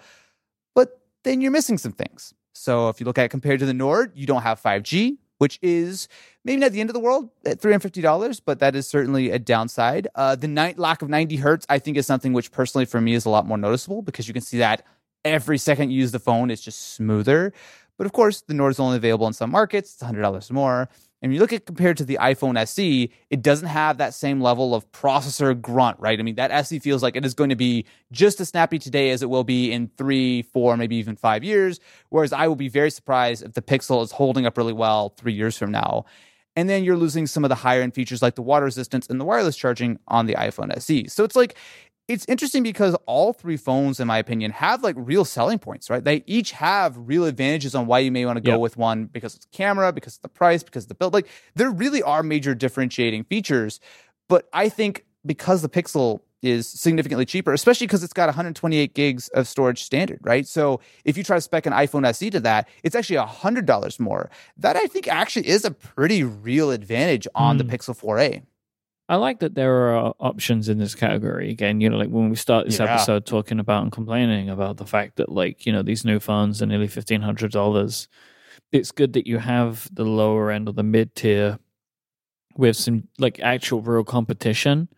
But 0.76 0.99
then 1.24 1.39
you're 1.39 1.51
missing 1.51 1.78
some 1.78 1.93
things. 1.93 2.34
So 2.53 2.89
if 2.89 2.99
you 2.99 3.05
look 3.05 3.18
at 3.18 3.24
it 3.24 3.30
compared 3.30 3.62
to 3.62 3.66
the 3.66 3.74
Nord, 3.74 4.12
you 4.14 4.28
don't 4.28 4.41
have 4.41 4.62
5G, 4.62 5.18
which 5.39 5.57
is 5.61 6.07
maybe 6.45 6.59
not 6.59 6.71
the 6.71 6.79
end 6.79 6.89
of 6.89 6.93
the 6.93 6.99
world 6.99 7.29
at 7.45 7.59
$350, 7.59 8.41
but 8.45 8.59
that 8.59 8.75
is 8.75 8.87
certainly 8.87 9.31
a 9.31 9.39
downside. 9.39 10.07
Uh, 10.15 10.35
the 10.35 10.47
night 10.47 10.77
lack 10.77 11.01
of 11.01 11.09
90 11.09 11.37
hertz, 11.37 11.65
I 11.67 11.79
think, 11.79 11.97
is 11.97 12.05
something 12.05 12.31
which 12.31 12.51
personally 12.51 12.85
for 12.85 13.01
me 13.01 13.13
is 13.13 13.25
a 13.25 13.29
lot 13.29 13.45
more 13.45 13.57
noticeable 13.57 14.01
because 14.01 14.27
you 14.27 14.33
can 14.33 14.43
see 14.43 14.59
that 14.59 14.85
every 15.25 15.57
second 15.57 15.91
you 15.91 15.99
use 15.99 16.11
the 16.11 16.19
phone, 16.19 16.51
it's 16.51 16.61
just 16.61 16.93
smoother. 16.93 17.53
But 17.97 18.05
of 18.05 18.13
course, 18.13 18.41
the 18.41 18.53
Nord 18.53 18.71
is 18.71 18.79
only 18.79 18.97
available 18.97 19.27
in 19.27 19.33
some 19.33 19.51
markets, 19.51 19.93
it's 19.93 20.03
$100 20.03 20.51
more. 20.51 20.89
And 21.22 21.34
you 21.34 21.39
look 21.39 21.51
at 21.51 21.65
compared 21.65 21.97
to 21.97 22.05
the 22.05 22.17
iPhone 22.22 22.57
SE, 22.59 23.11
it 23.30 23.41
doesn't 23.41 23.67
have 23.67 23.97
that 23.97 24.13
same 24.13 24.39
level 24.39 24.74
of 24.74 24.89
processor 24.91 25.59
grunt, 25.59 25.99
right? 25.99 26.17
I 26.17 26.24
mean, 26.24 26.36
that 26.36 26.51
SE 26.51 26.80
feels 26.80 27.03
like 27.03 27.15
it 27.15 27.26
is 27.26 27.34
going 27.34 27.49
to 27.49 27.57
be 27.57 27.86
just 28.11 28.39
as 28.39 28.49
snappy 28.49 28.80
today 28.80 29.09
as 29.09 29.22
it 29.22 29.30
will 29.30 29.43
be 29.43 29.72
in 29.72 29.89
three, 29.97 30.43
four, 30.43 30.78
maybe 30.78 30.95
even 30.95 31.17
five 31.17 31.43
years. 31.43 31.80
Whereas 32.09 32.32
I 32.32 32.47
will 32.47 32.55
be 32.55 32.70
very 32.70 32.89
surprised 32.89 33.43
if 33.43 33.53
the 33.53 33.61
Pixel 33.61 34.01
is 34.03 34.13
holding 34.13 34.45
up 34.45 34.57
really 34.57 34.74
well 34.74 35.09
three 35.17 35.34
years 35.34 35.57
from 35.57 35.72
now. 35.72 36.05
And 36.55 36.70
then 36.70 36.84
you're 36.84 36.97
losing 36.97 37.28
some 37.28 37.45
of 37.45 37.49
the 37.49 37.55
higher 37.55 37.82
end 37.82 37.93
features 37.93 38.22
like 38.22 38.36
the 38.36 38.41
water 38.41 38.65
resistance 38.65 39.07
and 39.07 39.20
the 39.20 39.26
wireless 39.26 39.55
charging 39.55 39.99
on 40.07 40.26
the 40.26 40.34
iPhone 40.34 40.76
SE. 40.78 41.07
So 41.07 41.24
it's 41.24 41.36
like 41.36 41.55
it's 42.10 42.26
interesting 42.28 42.64
because 42.64 42.95
all 43.05 43.34
three 43.34 43.55
phones, 43.55 43.99
in 43.99 44.07
my 44.07 44.18
opinion, 44.18 44.49
have 44.51 44.82
like 44.82 44.95
real 44.97 45.24
selling 45.24 45.60
points, 45.60 45.91
right? 45.91 46.03
They 46.03 46.24
each 46.26 46.51
have 46.53 46.97
real 46.97 47.24
advantages 47.24 47.76
on 47.76 47.86
why 47.86 47.99
you 47.99 48.12
may 48.12 48.26
want 48.26 48.38
to 48.38 48.41
go 48.41 48.53
yep. 48.53 48.60
with 48.60 48.78
one 48.78 49.05
because 49.05 49.36
it's 49.36 49.45
camera, 49.51 49.93
because 49.93 50.16
of 50.16 50.24
the 50.24 50.30
price, 50.30 50.64
because 50.64 50.86
of 50.86 50.89
the 50.89 50.95
build. 50.95 51.14
Like 51.14 51.28
there 51.53 51.70
really 51.70 52.01
are 52.01 52.24
major 52.24 52.55
differentiating 52.55 53.26
features. 53.26 53.80
But 54.28 54.49
I 54.51 54.70
think 54.70 55.05
because 55.24 55.62
the 55.62 55.70
Pixel 55.70 56.22
is 56.41 56.68
significantly 56.68 57.26
cheaper, 57.26 57.53
especially 57.53 57.86
because 57.86 58.03
it's 58.03 58.14
got 58.14 58.28
128 58.28 58.95
gigs 58.95 59.28
of 59.30 59.47
storage 59.47 59.84
standard, 59.84 60.20
right? 60.24 60.47
So 60.47 60.80
if 61.05 61.16
you 61.16 61.24
try 61.24 61.38
to 61.38 61.41
spec 61.41 61.68
an 61.68 61.74
iPhone 61.74 62.07
SE 62.07 62.28
to 62.32 62.39
that, 62.39 62.68
it's 62.84 62.95
actually 62.95 63.18
$100 63.18 63.99
more. 63.99 64.32
That 64.57 64.76
I 64.76 64.88
think 64.88 65.07
actually 65.07 65.47
is 65.47 65.64
a 65.64 65.72
pretty 65.72 66.24
real 66.24 66.72
advantage 66.72 67.28
on 67.36 67.55
mm. 67.55 67.60
the. 67.60 67.78
Pixel 67.78 67.95
4a. 67.95 68.41
I 69.10 69.16
like 69.16 69.39
that 69.39 69.55
there 69.55 69.95
are 69.95 70.14
options 70.20 70.70
in 70.70 70.78
this 70.78 70.93
category. 70.93 71.49
Again, 71.49 71.82
you 71.82 71.89
know, 71.89 71.97
like 71.97 72.10
when 72.10 72.30
we 72.30 72.36
start 72.36 72.68
this 72.68 72.78
yeah. 72.78 72.93
episode 72.93 73.26
talking 73.26 73.60
about 73.60 73.82
and 73.82 73.91
complaining 73.91 74.51
about 74.51 74.78
the 74.78 74.86
fact 74.86 75.16
that, 75.16 75.30
like, 75.30 75.66
you 75.66 75.74
know, 75.74 75.82
these 75.82 76.05
new 76.05 76.20
phones 76.20 76.62
are 76.62 76.68
nearly 76.68 76.88
fifteen 76.88 77.22
hundred 77.22 77.51
dollars. 77.51 78.07
It's 78.72 78.91
good 78.91 79.14
that 79.14 79.26
you 79.26 79.39
have 79.39 79.89
the 79.91 80.05
lower 80.05 80.51
end 80.51 80.70
or 80.70 80.74
the 80.74 80.84
mid 80.84 81.16
tier 81.16 81.57
with 82.55 82.76
some 82.76 83.07
like 83.18 83.39
actual 83.39 83.82
real 83.82 84.03
competition 84.03 84.89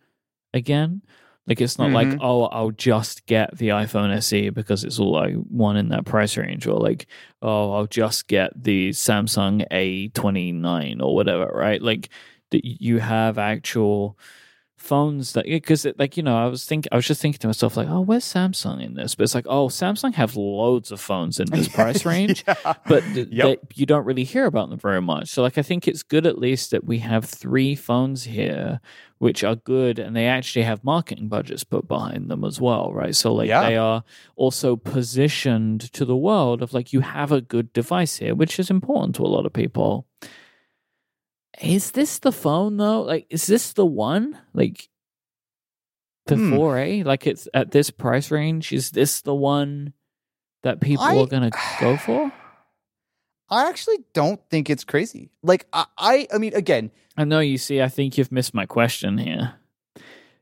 again. 0.52 1.00
Like 1.46 1.62
it's 1.62 1.78
not 1.78 1.86
mm-hmm. 1.86 2.10
like, 2.10 2.18
oh, 2.20 2.44
I'll 2.44 2.70
just 2.70 3.24
get 3.24 3.56
the 3.56 3.68
iPhone 3.68 4.14
SE 4.18 4.50
because 4.50 4.84
it's 4.84 4.98
all 4.98 5.16
I 5.16 5.36
want 5.36 5.78
in 5.78 5.88
that 5.88 6.04
price 6.04 6.36
range, 6.36 6.66
or 6.66 6.78
like, 6.78 7.06
oh, 7.40 7.72
I'll 7.72 7.86
just 7.86 8.28
get 8.28 8.52
the 8.62 8.90
Samsung 8.90 9.66
A29 9.72 11.00
or 11.00 11.14
whatever, 11.14 11.46
right? 11.46 11.80
Like 11.80 12.10
that 12.52 12.64
you 12.64 12.98
have 13.00 13.36
actual 13.38 14.16
phones 14.76 15.34
that 15.34 15.44
because 15.44 15.86
like 15.96 16.16
you 16.16 16.24
know 16.24 16.36
I 16.36 16.46
was 16.46 16.64
thinking 16.64 16.88
I 16.90 16.96
was 16.96 17.06
just 17.06 17.20
thinking 17.22 17.38
to 17.38 17.46
myself 17.46 17.76
like 17.76 17.86
oh 17.88 18.00
where's 18.00 18.24
Samsung 18.24 18.82
in 18.84 18.94
this 18.94 19.14
but 19.14 19.22
it's 19.22 19.34
like 19.34 19.46
oh 19.48 19.68
Samsung 19.68 20.12
have 20.14 20.34
loads 20.34 20.90
of 20.90 21.00
phones 21.00 21.38
in 21.38 21.48
this 21.50 21.68
price 21.68 22.04
range 22.12 22.42
Yeah. 22.48 22.74
but 22.88 23.04
th- 23.14 23.28
Yep. 23.30 23.58
you 23.76 23.86
don't 23.86 24.04
really 24.04 24.24
hear 24.24 24.44
about 24.46 24.70
them 24.70 24.80
very 24.80 25.00
much 25.00 25.28
so 25.28 25.40
like 25.40 25.56
I 25.56 25.62
think 25.62 25.86
it's 25.86 26.02
good 26.02 26.26
at 26.26 26.36
least 26.36 26.72
that 26.72 26.82
we 26.82 26.98
have 26.98 27.24
three 27.26 27.76
phones 27.76 28.24
here 28.24 28.80
which 29.18 29.44
are 29.44 29.54
good 29.54 30.00
and 30.00 30.16
they 30.16 30.26
actually 30.26 30.62
have 30.64 30.82
marketing 30.82 31.28
budgets 31.28 31.62
put 31.62 31.86
behind 31.86 32.28
them 32.28 32.42
as 32.42 32.60
well 32.60 32.92
right 32.92 33.14
so 33.14 33.32
like 33.32 33.46
Yeah. 33.48 33.62
they 33.68 33.76
are 33.76 34.02
also 34.34 34.74
positioned 34.74 35.92
to 35.92 36.04
the 36.04 36.16
world 36.16 36.60
of 36.60 36.74
like 36.74 36.92
you 36.92 37.02
have 37.02 37.30
a 37.30 37.40
good 37.40 37.72
device 37.72 38.16
here 38.16 38.34
which 38.34 38.58
is 38.58 38.68
important 38.68 39.14
to 39.14 39.22
a 39.22 39.28
lot 39.28 39.46
of 39.46 39.52
people 39.52 40.08
is 41.60 41.90
this 41.92 42.18
the 42.18 42.32
phone 42.32 42.76
though? 42.76 43.02
Like, 43.02 43.26
is 43.30 43.46
this 43.46 43.72
the 43.72 43.86
one? 43.86 44.38
Like, 44.54 44.88
the 46.26 46.36
Hmm. 46.36 46.54
4A? 46.54 47.04
Like, 47.04 47.26
it's 47.26 47.48
at 47.52 47.70
this 47.72 47.90
price 47.90 48.30
range. 48.30 48.72
Is 48.72 48.90
this 48.92 49.20
the 49.22 49.34
one 49.34 49.92
that 50.62 50.80
people 50.80 51.04
I- 51.04 51.16
are 51.16 51.26
gonna 51.26 51.50
go 51.80 51.96
for? 52.06 52.32
I 53.50 53.68
actually 53.68 53.98
don't 54.14 54.40
think 54.48 54.70
it's 54.70 54.84
crazy. 54.84 55.30
Like 55.42 55.66
I, 55.74 55.84
I, 55.98 56.26
I 56.32 56.38
mean, 56.38 56.54
again, 56.54 56.90
I 57.18 57.24
know 57.24 57.40
you 57.40 57.58
see. 57.58 57.82
I 57.82 57.88
think 57.88 58.16
you've 58.16 58.32
missed 58.32 58.54
my 58.54 58.64
question 58.64 59.18
here. 59.18 59.54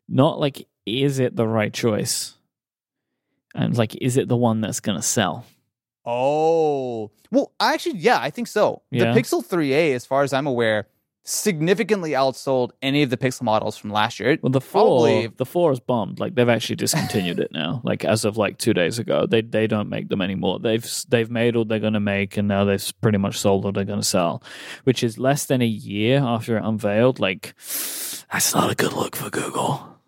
Not 0.09 0.39
like, 0.39 0.69
is 0.87 1.19
it 1.19 1.35
the 1.35 1.49
right 1.49 1.73
choice? 1.75 2.37
And 3.53 3.77
like, 3.77 3.97
is 3.97 4.17
it 4.17 4.29
the 4.29 4.37
one 4.37 4.61
that's 4.61 4.79
gonna 4.79 5.03
sell? 5.03 5.45
Oh, 6.07 7.11
well, 7.33 7.53
I 7.59 7.75
actually, 7.75 7.99
yeah, 7.99 8.19
I 8.21 8.31
think 8.31 8.47
so. 8.47 8.83
Yeah. 8.93 9.13
The 9.13 9.21
Pixel 9.21 9.45
3a, 9.45 9.93
as 9.95 10.07
far 10.07 10.23
as 10.23 10.33
I'm 10.33 10.47
aware, 10.47 10.87
significantly 11.25 12.13
outsold 12.13 12.71
any 12.83 13.03
of 13.03 13.11
the 13.11 13.17
Pixel 13.17 13.43
models 13.43 13.77
from 13.77 13.91
last 13.91 14.19
year. 14.19 14.31
It 14.31 14.43
Well, 14.43 14.51
the 14.51 14.61
four, 14.61 14.83
Probably- 14.83 15.27
the 15.37 15.45
four 15.47 15.71
is 15.73 15.81
bombed. 15.81 16.19
Like 16.19 16.35
they've 16.35 16.49
actually 16.49 16.77
discontinued 16.77 17.39
it 17.41 17.53
now. 17.53 17.81
Like 17.91 18.05
as 18.05 18.25
of 18.25 18.37
like 18.37 18.59
two 18.59 18.73
days 18.73 18.99
ago, 18.99 19.27
they 19.27 19.43
they 19.43 19.67
don't 19.67 19.89
make 19.89 20.09
them 20.09 20.21
anymore. 20.23 20.59
They've 20.61 20.87
they've 21.09 21.31
made 21.31 21.57
all 21.57 21.65
they're 21.65 21.79
going 21.79 21.93
to 21.95 22.01
make, 22.01 22.37
and 22.37 22.47
now 22.49 22.65
they've 22.65 22.93
pretty 23.01 23.19
much 23.19 23.37
sold 23.39 23.65
all 23.65 23.73
they're 23.73 23.85
going 23.85 24.01
to 24.01 24.07
sell, 24.07 24.43
which 24.85 25.03
is 25.03 25.19
less 25.19 25.47
than 25.47 25.61
a 25.63 25.67
year 25.67 26.19
after 26.21 26.57
it 26.57 26.65
unveiled. 26.65 27.19
Like 27.21 27.55
that's 28.33 28.55
not 28.55 28.71
a 28.71 28.75
good 28.75 28.93
look 28.93 29.17
for 29.17 29.31
Google. 29.31 29.99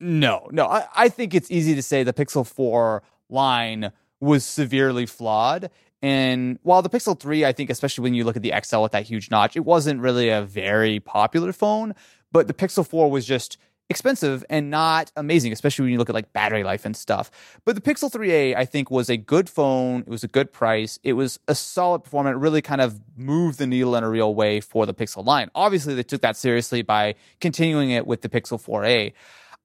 No, 0.00 0.48
no. 0.50 0.66
I, 0.66 0.86
I 0.94 1.08
think 1.08 1.34
it's 1.34 1.50
easy 1.50 1.74
to 1.74 1.82
say 1.82 2.02
the 2.02 2.12
Pixel 2.12 2.46
4 2.46 3.02
line 3.30 3.90
was 4.20 4.44
severely 4.44 5.06
flawed. 5.06 5.70
And 6.04 6.58
while 6.64 6.82
the 6.82 6.90
Pixel 6.90 7.18
3, 7.18 7.46
I 7.46 7.52
think, 7.52 7.70
especially 7.70 8.02
when 8.02 8.12
you 8.12 8.24
look 8.24 8.36
at 8.36 8.42
the 8.42 8.52
XL 8.62 8.82
with 8.82 8.92
that 8.92 9.04
huge 9.04 9.30
notch, 9.30 9.56
it 9.56 9.64
wasn't 9.64 10.02
really 10.02 10.28
a 10.28 10.42
very 10.42 11.00
popular 11.00 11.50
phone. 11.50 11.94
But 12.30 12.46
the 12.46 12.52
Pixel 12.52 12.86
4 12.86 13.10
was 13.10 13.24
just 13.24 13.56
expensive 13.88 14.44
and 14.50 14.68
not 14.68 15.10
amazing, 15.16 15.54
especially 15.54 15.84
when 15.84 15.92
you 15.92 15.98
look 15.98 16.10
at 16.10 16.14
like 16.14 16.30
battery 16.34 16.62
life 16.62 16.84
and 16.84 16.94
stuff. 16.94 17.30
But 17.64 17.74
the 17.74 17.80
Pixel 17.80 18.12
3a, 18.12 18.54
I 18.54 18.66
think, 18.66 18.90
was 18.90 19.08
a 19.08 19.16
good 19.16 19.48
phone. 19.48 20.00
It 20.00 20.08
was 20.08 20.22
a 20.22 20.28
good 20.28 20.52
price. 20.52 20.98
It 21.02 21.14
was 21.14 21.40
a 21.48 21.54
solid 21.54 22.04
performance. 22.04 22.34
It 22.34 22.38
really 22.38 22.60
kind 22.60 22.82
of 22.82 23.00
moved 23.16 23.58
the 23.58 23.66
needle 23.66 23.96
in 23.96 24.04
a 24.04 24.10
real 24.10 24.34
way 24.34 24.60
for 24.60 24.84
the 24.84 24.92
Pixel 24.92 25.24
line. 25.24 25.50
Obviously, 25.54 25.94
they 25.94 26.02
took 26.02 26.20
that 26.20 26.36
seriously 26.36 26.82
by 26.82 27.14
continuing 27.40 27.92
it 27.92 28.06
with 28.06 28.20
the 28.20 28.28
Pixel 28.28 28.62
4a. 28.62 29.14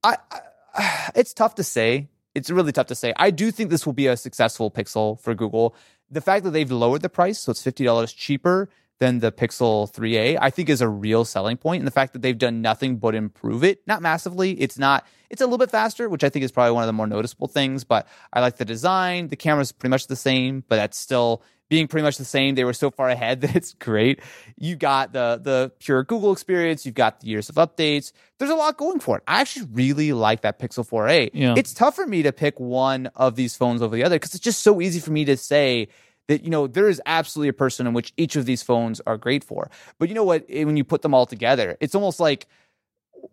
I, 0.06 0.18
I 0.32 1.12
it's 1.16 1.34
tough 1.34 1.56
to 1.56 1.66
say. 1.66 2.08
It's 2.34 2.50
really 2.50 2.72
tough 2.72 2.88
to 2.88 2.96
say. 2.96 3.12
I 3.18 3.32
do 3.32 3.52
think 3.52 3.70
this 3.70 3.86
will 3.86 3.92
be 3.92 4.08
a 4.08 4.16
successful 4.16 4.72
Pixel 4.72 5.20
for 5.20 5.36
Google. 5.36 5.76
The 6.12 6.22
fact 6.22 6.44
that 6.44 6.52
they've 6.52 6.72
lowered 6.72 7.02
the 7.02 7.10
price, 7.10 7.40
so 7.40 7.52
it's 7.52 7.62
fifty 7.62 7.84
dollars 7.84 8.14
cheaper 8.14 8.70
than 9.00 9.20
the 9.20 9.32
Pixel 9.32 9.92
3a, 9.92 10.38
I 10.42 10.50
think 10.50 10.70
is 10.70 10.82
a 10.82 10.90
real 10.90 11.24
selling 11.24 11.56
point. 11.56 11.80
And 11.80 11.88
the 11.88 11.92
fact 11.92 12.14
that 12.14 12.22
they've 12.22 12.38
done 12.38 12.62
nothing 12.62 12.98
but 12.98 13.16
improve 13.16 13.64
it, 13.64 13.82
not 13.88 14.02
massively. 14.02 14.52
It's 14.60 14.78
not. 14.78 15.08
It's 15.30 15.42
a 15.42 15.46
little 15.46 15.58
bit 15.58 15.72
faster, 15.72 16.10
which 16.10 16.24
I 16.24 16.30
think 16.30 16.44
is 16.44 16.52
probably 16.52 16.74
one 16.74 16.84
of 16.84 16.88
the 16.88 16.94
more 16.94 17.08
noticeable 17.08 17.48
things. 17.48 17.84
But 17.84 18.08
I 18.34 18.42
like 18.42 18.58
the 18.58 18.66
design. 18.66 19.30
The 19.30 19.38
camera's 19.38 19.72
pretty 19.72 19.92
much 19.92 20.08
the 20.08 20.16
same, 20.16 20.64
but 20.68 20.76
that's 20.76 20.98
still 20.98 21.44
being 21.70 21.88
pretty 21.88 22.04
much 22.04 22.18
the 22.18 22.26
same. 22.26 22.56
They 22.56 22.64
were 22.64 22.74
so 22.74 22.92
far 22.92 23.10
ahead 23.10 23.42
that 23.42 23.56
it's 23.56 23.74
great. 23.74 24.20
You 24.58 24.76
got 24.76 25.14
the 25.14 25.40
the 25.42 25.72
pure 25.80 26.04
Google 26.04 26.32
experience. 26.32 26.86
You've 26.86 26.96
got 26.96 27.22
the 27.22 27.28
years 27.28 27.50
of 27.50 27.56
updates. 27.56 28.12
There's 28.38 28.52
a 28.52 28.56
lot 28.56 28.78
going 28.78 29.00
for 29.00 29.18
it. 29.18 29.24
I 29.28 29.42
actually 29.42 29.68
really 29.72 30.14
like 30.14 30.42
that 30.42 30.60
Pixel 30.60 30.88
4a. 30.88 31.32
Yeah. 31.34 31.56
It's 31.58 31.74
tough 31.74 31.96
for 31.96 32.08
me 32.08 32.24
to 32.24 32.32
pick 32.32 32.60
one 32.60 33.08
of 33.16 33.36
these 33.36 33.56
phones 33.56 33.82
over 33.82 33.96
the 33.96 34.04
other 34.04 34.16
because 34.16 34.34
it's 34.34 34.44
just 34.44 34.62
so 34.62 34.82
easy 34.82 35.00
for 35.00 35.12
me 35.12 35.26
to 35.26 35.38
say 35.38 35.88
that 36.28 36.44
you 36.44 36.50
know 36.50 36.68
there 36.68 36.88
is 36.90 37.02
absolutely 37.06 37.50
a 37.50 37.54
person 37.54 37.88
in 37.88 37.94
which 37.94 38.14
each 38.18 38.36
of 38.36 38.46
these 38.46 38.64
phones 38.64 39.02
are 39.06 39.18
great 39.18 39.44
for. 39.44 39.70
But 39.98 40.10
you 40.10 40.16
know 40.16 40.24
what? 40.24 40.46
When 40.50 40.78
you 40.78 40.84
put 40.84 41.02
them 41.02 41.14
all 41.14 41.26
together, 41.26 41.78
it's 41.80 41.96
almost 41.96 42.20
like 42.20 42.48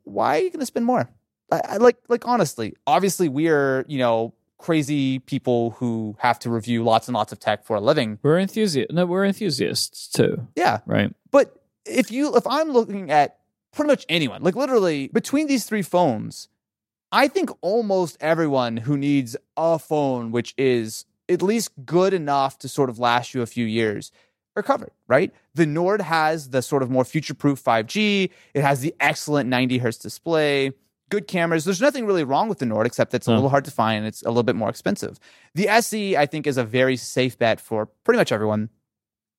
why 0.05 0.39
are 0.39 0.43
you 0.43 0.51
going 0.51 0.61
to 0.61 0.67
spend 0.67 0.87
more? 0.87 1.09
I, 1.51 1.61
I 1.65 1.77
like 1.77 1.97
like 2.09 2.27
honestly, 2.27 2.75
obviously 2.87 3.29
we 3.29 3.49
are 3.49 3.85
you 3.87 3.99
know 3.99 4.35
crazy 4.59 5.19
people 5.21 5.71
who 5.73 6.17
have 6.19 6.39
to 6.41 6.51
review 6.51 6.83
lots 6.83 7.09
and 7.09 7.15
lots 7.15 7.33
of 7.33 7.39
tech 7.39 7.65
for 7.65 7.77
a 7.77 7.81
living. 7.81 8.19
We're 8.23 8.39
enthusiasts. 8.39 8.93
No, 8.93 9.07
we're 9.07 9.25
enthusiasts 9.25 10.09
too, 10.09 10.47
Yeah, 10.57 10.81
right? 10.87 11.15
but 11.31 11.63
if 11.85 12.11
you 12.11 12.35
if 12.37 12.47
I'm 12.47 12.71
looking 12.71 13.11
at 13.11 13.39
pretty 13.73 13.89
much 13.89 14.07
anyone, 14.09 14.43
like 14.43 14.57
literally 14.57 15.09
between 15.09 15.47
these 15.47 15.65
three 15.67 15.83
phones, 15.83 16.49
I 17.13 17.29
think 17.29 17.51
almost 17.61 18.17
everyone 18.21 18.79
who 18.79 18.97
needs 18.97 19.37
a 19.57 19.79
phone 19.79 20.33
which 20.33 20.55
is 20.59 21.05
at 21.29 21.43
least 21.43 21.71
good 21.85 22.13
enough 22.15 22.59
to 22.61 22.69
sort 22.69 22.89
of 22.91 22.99
last 22.99 23.35
you 23.35 23.43
a 23.43 23.47
few 23.47 23.65
years 23.67 24.11
are 24.57 24.63
covered, 24.63 24.91
right? 25.07 25.33
The 25.55 25.67
Nord 25.67 26.01
has 26.01 26.51
the 26.51 26.63
sort 26.63 26.83
of 26.83 26.91
more 26.91 27.05
future-proof 27.05 27.63
5G. 27.63 28.31
It 28.55 28.63
has 28.63 28.81
the 28.81 28.95
excellent 29.01 29.49
90 29.51 29.79
hertz 29.79 29.99
display, 29.99 30.73
good 31.11 31.29
cameras. 31.29 31.65
There's 31.65 31.81
nothing 31.81 32.07
really 32.07 32.25
wrong 32.25 32.49
with 32.49 32.59
the 32.59 32.67
Nord 32.67 32.87
except 32.87 33.15
it's 33.15 33.27
a 33.27 33.31
No. 33.31 33.37
little 33.37 33.51
hard 33.51 33.65
to 33.67 33.71
find 33.71 33.99
and 33.99 34.07
it's 34.07 34.23
a 34.23 34.29
little 34.29 34.43
bit 34.43 34.57
more 34.57 34.69
expensive. 34.69 35.19
The 35.55 35.69
SE, 35.69 36.17
I 36.17 36.27
think, 36.27 36.47
is 36.47 36.57
a 36.57 36.65
very 36.65 36.97
safe 36.97 37.39
bet 37.39 37.61
for 37.61 37.87
pretty 38.05 38.19
much 38.19 38.33
everyone 38.33 38.71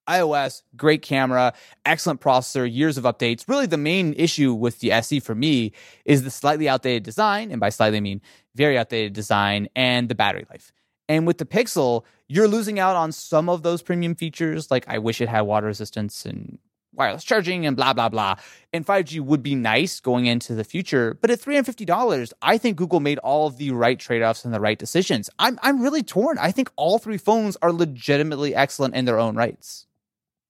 iOS, 0.07 0.61
great 0.77 1.01
camera, 1.01 1.53
excellent 1.85 2.21
processor, 2.21 2.71
years 2.71 2.97
of 2.97 3.03
updates. 3.03 3.43
Really, 3.47 3.65
the 3.65 3.77
main 3.77 4.13
issue 4.13 4.53
with 4.53 4.79
the 4.79 4.91
SE 4.93 5.19
for 5.19 5.35
me 5.35 5.73
is 6.05 6.23
the 6.23 6.31
slightly 6.31 6.69
outdated 6.69 7.03
design, 7.03 7.51
and 7.51 7.59
by 7.59 7.67
slightly 7.69 7.97
I 7.97 8.01
mean 8.01 8.21
very 8.55 8.77
outdated 8.77 9.11
design, 9.13 9.67
and 9.75 10.07
the 10.07 10.15
battery 10.15 10.45
life. 10.49 10.71
And 11.09 11.27
with 11.27 11.37
the 11.39 11.45
Pixel, 11.45 12.03
you're 12.29 12.47
losing 12.47 12.79
out 12.79 12.95
on 12.95 13.11
some 13.11 13.49
of 13.49 13.63
those 13.63 13.81
premium 13.81 14.15
features, 14.15 14.71
like 14.71 14.85
I 14.87 14.97
wish 14.97 15.19
it 15.21 15.27
had 15.29 15.41
water 15.41 15.67
resistance 15.67 16.25
and 16.25 16.57
wireless 16.97 17.23
charging 17.23 17.65
and 17.65 17.75
blah 17.77 17.93
blah 17.93 18.09
blah. 18.09 18.35
And 18.73 18.85
5G 18.85 19.21
would 19.21 19.41
be 19.43 19.55
nice 19.55 19.99
going 19.99 20.25
into 20.25 20.53
the 20.53 20.63
future, 20.63 21.17
but 21.21 21.31
at 21.31 21.39
$350, 21.39 22.33
I 22.41 22.57
think 22.57 22.75
Google 22.77 22.99
made 22.99 23.17
all 23.19 23.47
of 23.47 23.57
the 23.57 23.71
right 23.71 23.97
trade-offs 23.97 24.43
and 24.43 24.53
the 24.53 24.59
right 24.59 24.77
decisions. 24.77 25.29
I'm 25.39 25.57
I'm 25.63 25.81
really 25.81 26.03
torn. 26.03 26.37
I 26.37 26.51
think 26.51 26.69
all 26.75 26.99
three 26.99 27.17
phones 27.17 27.55
are 27.61 27.71
legitimately 27.71 28.53
excellent 28.53 28.95
in 28.95 29.05
their 29.05 29.19
own 29.19 29.35
rights. 29.35 29.85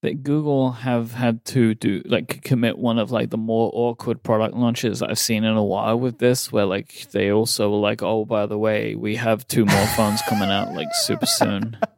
that 0.04 0.22
Google 0.24 0.72
have 0.72 1.14
had 1.14 1.44
to 1.46 1.74
do 1.74 2.02
like 2.06 2.42
commit 2.44 2.78
one 2.78 3.00
of 3.00 3.10
like 3.12 3.30
the 3.32 3.38
more 3.38 3.72
awkward 3.74 4.22
product 4.24 4.56
launches 4.56 5.02
I've 5.02 5.18
seen 5.20 5.44
in 5.44 5.58
a 5.58 5.64
while 5.64 6.00
with 6.00 6.20
this, 6.20 6.52
where 6.52 6.66
like 6.66 7.08
they 7.12 7.32
also 7.32 7.70
were 7.72 7.78
like, 7.80 8.04
oh, 8.04 8.24
by 8.26 8.46
the 8.46 8.58
way, 8.58 8.94
we 8.96 9.16
have 9.16 9.48
two 9.48 9.66
more 9.66 9.88
phones 9.88 10.22
coming 10.30 10.50
out 10.50 10.74
like 10.74 10.90
super 10.94 11.26
soon. 11.26 11.78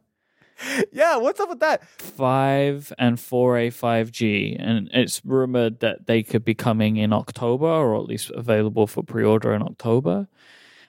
yeah, 0.92 1.16
what's 1.16 1.40
up 1.40 1.48
with 1.48 1.60
that? 1.60 1.86
Five 1.98 2.92
and 2.98 3.16
4A 3.16 3.68
5G, 3.70 4.56
and 4.58 4.88
it's 4.92 5.24
rumored 5.24 5.80
that 5.80 6.06
they 6.06 6.22
could 6.22 6.44
be 6.44 6.54
coming 6.54 6.96
in 6.96 7.12
October 7.12 7.66
or 7.66 7.96
at 7.96 8.04
least 8.04 8.30
available 8.30 8.86
for 8.86 9.02
pre-order 9.02 9.52
in 9.54 9.62
October. 9.62 10.28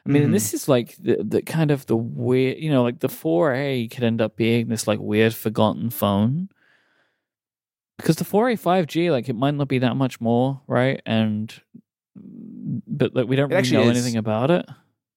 I 0.05 0.09
mean, 0.09 0.29
Mhm. 0.29 0.31
this 0.31 0.53
is 0.53 0.67
like 0.67 0.95
the, 0.97 1.23
the 1.23 1.41
kind 1.43 1.69
of 1.69 1.85
the 1.85 1.95
weird, 1.95 2.57
you 2.57 2.71
know, 2.71 2.81
like 2.83 2.99
the 2.99 3.07
4A 3.09 3.87
could 3.87 4.03
end 4.03 4.19
up 4.19 4.35
being 4.35 4.67
this 4.67 4.87
like 4.87 4.99
weird 4.99 5.33
forgotten 5.35 5.89
phone 5.91 6.49
because 7.97 8.15
the 8.15 8.23
4A 8.25 8.57
5G, 8.57 9.11
like 9.11 9.29
it 9.29 9.35
might 9.35 9.53
not 9.53 9.67
be 9.67 9.77
that 9.79 9.95
much 9.95 10.19
more, 10.19 10.61
right? 10.67 11.01
And 11.05 11.53
but 12.15 13.15
like 13.15 13.27
we 13.27 13.35
don't 13.35 13.49
really 13.49 13.59
actually 13.59 13.77
know 13.77 13.89
is. 13.91 13.97
anything 13.97 14.17
about 14.17 14.49
it. 14.49 14.65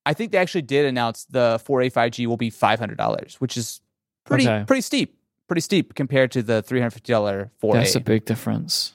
I 0.06 0.12
think 0.12 0.32
they 0.32 0.38
actually 0.38 0.62
did 0.62 0.84
announce 0.84 1.24
the 1.24 1.58
4A 1.66 1.90
5G 1.90 2.26
will 2.26 2.36
be 2.36 2.50
$500, 2.50 3.36
which 3.40 3.56
is 3.56 3.80
pretty 4.24 4.44
Okay. 4.48 4.64
pretty 4.66 4.82
steep. 4.82 5.18
Pretty 5.46 5.60
steep 5.60 5.94
compared 5.94 6.30
to 6.32 6.42
the 6.42 6.62
$350 6.62 7.50
4A. 7.62 7.72
That's 7.74 7.94
a 7.94 8.00
big 8.00 8.24
difference. 8.24 8.94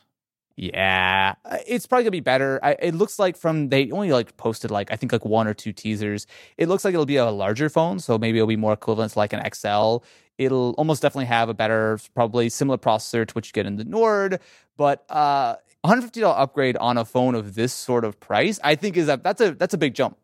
Yeah, 0.56 1.36
Uh, 1.46 1.58
it's 1.68 1.86
probably 1.86 2.04
gonna 2.04 2.12
be 2.12 2.20
better. 2.20 2.60
I, 2.62 2.72
it 2.82 2.94
looks 2.94 3.18
like 3.18 3.38
from 3.38 3.70
they 3.70 3.92
only 3.92 4.12
like 4.12 4.36
posted 4.36 4.72
like 4.72 4.92
I 4.92 4.98
think 4.98 5.14
like 5.14 5.24
one 5.24 5.48
or 5.48 5.54
two 5.54 5.72
teasers. 5.72 6.28
It 6.58 6.68
looks 6.68 6.84
like 6.84 6.94
it'll 6.94 7.06
be 7.06 7.16
a 7.16 7.30
larger 7.32 7.70
phone, 7.70 8.00
so 8.00 8.18
maybe 8.18 8.40
it'll 8.40 8.48
be 8.48 8.58
more 8.58 8.74
equivalent 8.74 9.14
to 9.14 9.20
like 9.20 9.32
an 9.32 9.42
XL. 9.54 10.00
It'll 10.38 10.72
almost 10.78 11.02
definitely 11.02 11.28
have 11.28 11.48
a 11.48 11.54
better, 11.54 11.98
probably 12.14 12.50
similar 12.50 12.78
processor 12.78 13.26
to 13.26 13.34
what 13.34 13.46
you 13.48 13.54
get 13.54 13.66
in 13.68 13.78
the 13.78 13.86
Nord, 13.86 14.40
but 14.76 15.06
uh, 15.10 15.56
$150 15.86 16.34
upgrade 16.38 16.76
on 16.78 16.98
a 16.98 17.06
phone 17.06 17.36
of 17.36 17.56
this 17.56 17.72
sort 17.72 18.04
of 18.04 18.20
price, 18.20 18.60
I 18.62 18.76
think 18.76 18.98
is 18.98 19.08
a 19.08 19.16
that's 19.22 19.40
a 19.40 19.52
that's 19.54 19.74
a 19.74 19.78
big 19.78 19.94
jump. 19.94 20.18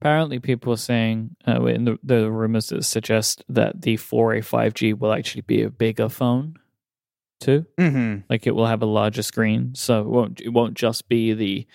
Apparently, 0.00 0.38
people 0.38 0.72
are 0.72 0.78
saying 0.78 1.36
uh, 1.46 1.62
in 1.66 1.84
the, 1.84 1.98
the 2.02 2.30
rumors 2.30 2.68
that 2.68 2.84
suggest 2.84 3.44
that 3.48 3.82
the 3.82 3.96
4A 3.96 4.38
5G 4.38 4.98
will 4.98 5.12
actually 5.12 5.42
be 5.42 5.62
a 5.62 5.70
bigger 5.70 6.08
phone, 6.08 6.56
too. 7.40 7.66
Mm-hmm. 7.78 8.22
Like 8.30 8.46
it 8.46 8.54
will 8.54 8.66
have 8.66 8.82
a 8.82 8.86
larger 8.86 9.22
screen, 9.22 9.74
so 9.74 10.00
it 10.00 10.06
won't 10.06 10.40
it 10.40 10.50
won't 10.50 10.74
just 10.74 11.08
be 11.08 11.32
the 11.32 11.66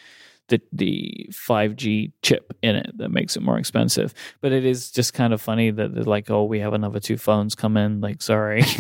the 0.48 0.62
the 0.72 1.30
5G 1.32 2.14
chip 2.22 2.56
in 2.62 2.76
it 2.76 2.98
that 2.98 3.10
makes 3.10 3.36
it 3.36 3.44
more 3.44 3.58
expensive. 3.58 4.14
But 4.42 4.52
it 4.52 4.66
is 4.66 4.92
just 4.92 5.14
kind 5.14 5.34
of 5.34 5.42
funny 5.42 5.72
that 5.72 5.94
they're 5.94 6.04
like, 6.04 6.30
oh, 6.30 6.46
we 6.46 6.60
have 6.60 6.74
another 6.74 7.00
two 7.00 7.18
phones 7.18 7.56
come 7.56 7.78
in. 7.78 8.02
Like, 8.02 8.22
sorry. 8.22 8.64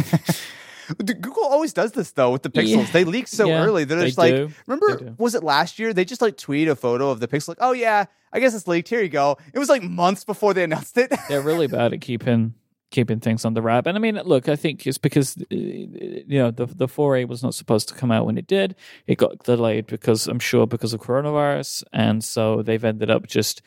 Google 0.97 1.45
always 1.45 1.73
does 1.73 1.91
this 1.93 2.11
though 2.11 2.31
with 2.31 2.43
the 2.43 2.49
pixels. 2.49 2.85
Yeah. 2.87 2.91
They 2.91 3.03
leak 3.03 3.27
so 3.27 3.47
Yeah, 3.47 3.63
early. 3.63 3.83
They're 3.85 3.99
they 3.99 4.05
just 4.07 4.17
like, 4.17 4.33
do. 4.35 4.49
remember, 4.67 5.15
was 5.17 5.35
it 5.35 5.43
last 5.43 5.79
year? 5.79 5.93
They 5.93 6.05
just 6.05 6.21
like 6.21 6.37
tweet 6.37 6.67
a 6.67 6.75
photo 6.75 7.09
of 7.09 7.19
the 7.19 7.27
pixel. 7.27 7.49
Like, 7.49 7.57
oh 7.61 7.71
yeah, 7.73 8.05
I 8.33 8.39
guess 8.39 8.53
it's 8.55 8.67
leaked. 8.67 8.89
Here 8.89 9.01
you 9.01 9.09
go. 9.09 9.37
It 9.53 9.59
was 9.59 9.69
like 9.69 9.83
months 9.83 10.23
before 10.23 10.53
they 10.53 10.63
announced 10.69 10.97
it. 10.97 11.13
They're 11.29 11.41
really 11.41 11.67
bad 11.67 11.93
at 11.93 12.01
keeping 12.01 12.53
keeping 12.91 13.19
things 13.19 13.43
on 13.43 13.53
the 13.53 13.61
wrap. 13.61 13.87
And 13.87 13.97
I 13.97 13.99
mean, 13.99 14.15
look, 14.23 14.47
I 14.47 14.55
think 14.55 14.85
it's 14.87 14.97
because 14.97 15.37
uh, 15.37 15.45
you 15.51 16.23
know 16.39 16.51
the 16.51 16.65
the 16.65 16.87
4A 16.87 17.27
was 17.27 17.43
not 17.43 17.53
supposed 17.53 17.89
to 17.89 17.95
come 17.95 18.11
out 18.11 18.25
when 18.25 18.37
it 18.37 18.47
did. 18.47 18.75
It 19.07 19.17
got 19.17 19.43
delayed 19.43 19.87
because 19.87 20.27
I'm 20.27 20.39
sure 20.39 20.65
because 20.67 20.93
of 20.93 21.01
coronavirus, 21.01 21.83
and 21.91 22.23
so 22.23 22.61
they've 22.61 22.83
ended 22.83 23.09
up 23.09 23.27
just 23.27 23.61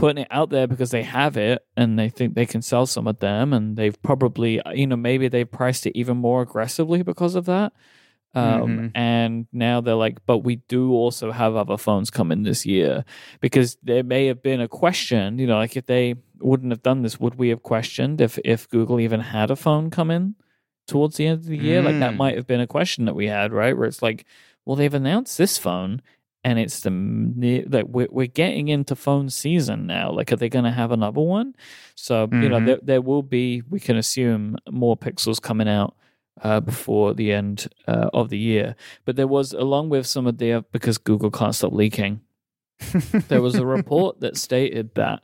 putting 0.00 0.22
it 0.22 0.28
out 0.30 0.50
there 0.50 0.66
because 0.66 0.90
they 0.90 1.02
have 1.02 1.36
it 1.36 1.64
and 1.76 1.98
they 1.98 2.08
think 2.08 2.34
they 2.34 2.46
can 2.46 2.62
sell 2.62 2.86
some 2.86 3.06
of 3.06 3.18
them 3.20 3.52
and 3.52 3.76
they've 3.76 4.00
probably 4.02 4.60
you 4.74 4.86
know 4.86 4.96
maybe 4.96 5.28
they've 5.28 5.50
priced 5.50 5.86
it 5.86 5.96
even 5.98 6.16
more 6.16 6.40
aggressively 6.42 7.02
because 7.02 7.34
of 7.34 7.44
that 7.44 7.72
um, 8.34 8.42
Mhm. 8.78 8.90
and 8.94 9.46
now 9.52 9.80
they're 9.80 9.94
like 10.06 10.24
but 10.24 10.38
we 10.38 10.56
do 10.68 10.92
also 10.92 11.32
have 11.32 11.56
other 11.56 11.76
phones 11.76 12.10
coming 12.10 12.42
this 12.44 12.64
year 12.64 13.04
because 13.40 13.76
there 13.82 14.04
may 14.04 14.26
have 14.26 14.40
been 14.42 14.60
a 14.60 14.68
question 14.68 15.38
you 15.38 15.46
know 15.46 15.56
like 15.56 15.76
if 15.76 15.86
they 15.86 16.14
wouldn't 16.38 16.70
have 16.72 16.82
done 16.82 17.02
this 17.02 17.18
would 17.20 17.34
we 17.34 17.48
have 17.48 17.62
questioned 17.62 18.20
if 18.20 18.38
if 18.44 18.68
google 18.70 19.00
even 19.00 19.20
had 19.20 19.50
a 19.50 19.56
phone 19.56 19.90
come 19.90 20.10
in 20.10 20.34
towards 20.86 21.16
the 21.16 21.26
end 21.26 21.40
of 21.40 21.46
the 21.46 21.58
year 21.58 21.82
like 21.82 21.98
that 21.98 22.12
Mm. 22.14 22.16
might 22.16 22.36
have 22.36 22.46
been 22.46 22.60
a 22.60 22.66
question 22.66 23.04
that 23.04 23.14
we 23.14 23.26
had 23.26 23.52
right 23.52 23.76
where 23.76 23.86
it's 23.88 24.02
like 24.02 24.24
well 24.64 24.76
they've 24.76 24.94
announced 24.94 25.36
this 25.36 25.58
phone 25.58 26.00
and 26.44 26.58
it's 26.58 26.80
the 26.80 26.90
like 27.68 27.86
we're, 27.88 28.08
we're 28.10 28.26
getting 28.26 28.68
into 28.68 28.94
phone 28.96 29.28
season 29.30 29.86
now. 29.86 30.10
Like 30.10 30.32
are 30.32 30.36
they 30.36 30.48
going 30.48 30.64
to 30.64 30.70
have 30.70 30.90
another 30.92 31.20
one? 31.20 31.54
So 31.94 32.28
you 32.32 32.48
know 32.48 32.60
Mhm. 32.60 32.66
there, 32.66 32.78
there 32.82 33.00
will 33.02 33.22
be 33.22 33.62
we 33.68 33.78
can 33.80 33.96
assume 33.96 34.56
more 34.70 34.96
pixels 34.96 35.40
coming 35.40 35.68
out 35.68 35.94
uh, 36.42 36.60
before 36.60 37.12
the 37.14 37.32
end 37.32 37.68
uh, 37.86 38.08
of 38.14 38.30
the 38.30 38.38
year. 38.38 38.74
But 39.04 39.16
there 39.16 39.26
was 39.28 39.52
along 39.52 39.90
with 39.90 40.06
some 40.06 40.26
of 40.26 40.38
the 40.38 40.64
because 40.72 40.96
google 40.98 41.30
can't 41.30 41.54
stop 41.54 41.72
leaking 41.72 42.20
there 43.28 43.42
was 43.42 43.56
a 43.56 43.66
report 43.76 44.20
that 44.20 44.36
stated 44.36 44.94
that 44.94 45.20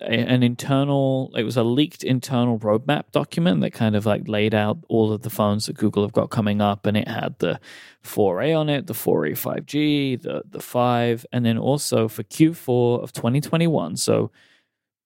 a- 0.00 0.04
an 0.04 0.42
internal 0.42 1.32
it 1.36 1.42
was 1.42 1.56
a 1.56 1.62
leaked 1.62 2.04
internal 2.04 2.58
roadmap 2.58 3.10
document 3.12 3.60
that 3.60 3.72
kind 3.72 3.96
of 3.96 4.04
like 4.04 4.28
laid 4.28 4.54
out 4.54 4.78
all 4.88 5.12
of 5.12 5.22
the 5.22 5.30
phones 5.30 5.66
that 5.66 5.76
google 5.76 6.02
have 6.02 6.12
got 6.12 6.30
coming 6.30 6.60
up 6.60 6.86
and 6.86 6.96
it 6.96 7.08
had 7.08 7.38
the 7.38 7.58
4a 8.04 8.58
on 8.58 8.68
it 8.68 8.86
the 8.86 8.94
4a 8.94 9.32
5g 9.32 10.20
the 10.20 10.42
the 10.48 10.60
5 10.60 11.26
and 11.32 11.44
then 11.46 11.58
also 11.58 12.08
for 12.08 12.22
q4 12.24 13.02
of 13.02 13.12
2021 13.12 13.96
so 13.96 14.30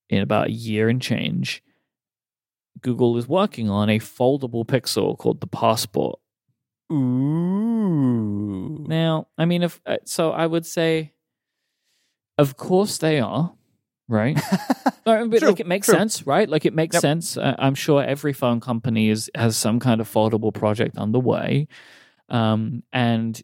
in 0.08 0.22
about 0.22 0.48
a 0.48 0.52
year 0.52 0.88
and 0.88 1.00
change 1.00 1.62
google 2.80 3.16
is 3.16 3.28
working 3.28 3.70
on 3.70 3.88
a 3.88 3.98
foldable 3.98 4.64
pixel 4.66 5.16
called 5.16 5.40
the 5.40 5.46
passport 5.46 6.18
Ooh. 6.92 8.84
now, 8.88 9.28
I 9.38 9.44
mean, 9.44 9.62
if 9.62 9.80
uh, 9.86 9.98
so, 10.04 10.32
I 10.32 10.46
would 10.46 10.66
say, 10.66 11.12
of 12.36 12.56
course 12.56 12.98
they 12.98 13.20
are, 13.20 13.54
right? 14.10 14.38
No, 15.06 15.26
but 15.28 15.38
True, 15.38 15.48
like 15.48 15.60
it 15.60 15.66
makes 15.66 15.86
true. 15.86 15.94
sense, 15.96 16.26
right? 16.26 16.48
Like 16.48 16.66
it 16.66 16.74
makes 16.74 16.94
Yep. 16.94 17.00
sense. 17.00 17.36
Uh, 17.38 17.56
I'm 17.58 17.74
sure 17.74 18.02
every 18.04 18.34
phone 18.34 18.60
company 18.60 19.08
is 19.08 19.30
has 19.34 19.56
some 19.56 19.80
kind 19.80 20.00
of 20.00 20.08
foldable 20.12 20.52
project 20.52 20.98
underway, 20.98 21.66
um, 22.28 22.82
and 22.92 23.40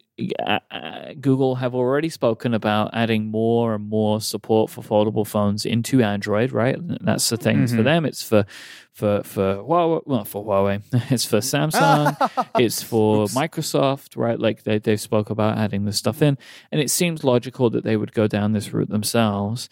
uh, 0.46 0.60
uh, 0.70 1.12
Google 1.20 1.56
have 1.56 1.74
already 1.74 2.08
spoken 2.08 2.54
about 2.54 2.90
adding 2.92 3.26
more 3.30 3.74
and 3.74 3.88
more 3.88 4.20
support 4.20 4.70
for 4.70 4.82
foldable 4.82 5.26
phones 5.26 5.66
into 5.66 6.02
Android, 6.02 6.52
right? 6.52 6.76
That's 7.04 7.28
the 7.30 7.36
thing 7.36 7.66
for 7.66 7.76
Mhm. 7.76 7.84
them. 7.84 8.04
It's 8.04 8.22
for 8.22 8.44
for 8.92 9.22
for 9.24 9.56
Huawei, 9.56 10.02
well, 10.06 10.24
for 10.24 10.44
Huawei. 10.44 10.82
it's 11.10 11.24
for 11.24 11.38
Samsung 11.38 12.16
it's 12.58 12.82
for 12.82 13.24
Oops. 13.24 13.34
Microsoft, 13.34 14.16
right? 14.16 14.38
Like 14.38 14.62
they 14.62 14.78
they 14.78 14.96
spoke 14.96 15.30
about 15.30 15.58
adding 15.58 15.84
this 15.84 15.96
stuff 15.98 16.22
in, 16.22 16.38
and 16.70 16.80
it 16.80 16.90
seems 16.90 17.24
logical 17.24 17.70
that 17.70 17.82
they 17.82 17.96
would 17.96 18.12
go 18.12 18.26
down 18.28 18.52
this 18.52 18.72
route 18.72 18.90
themselves. 18.90 19.68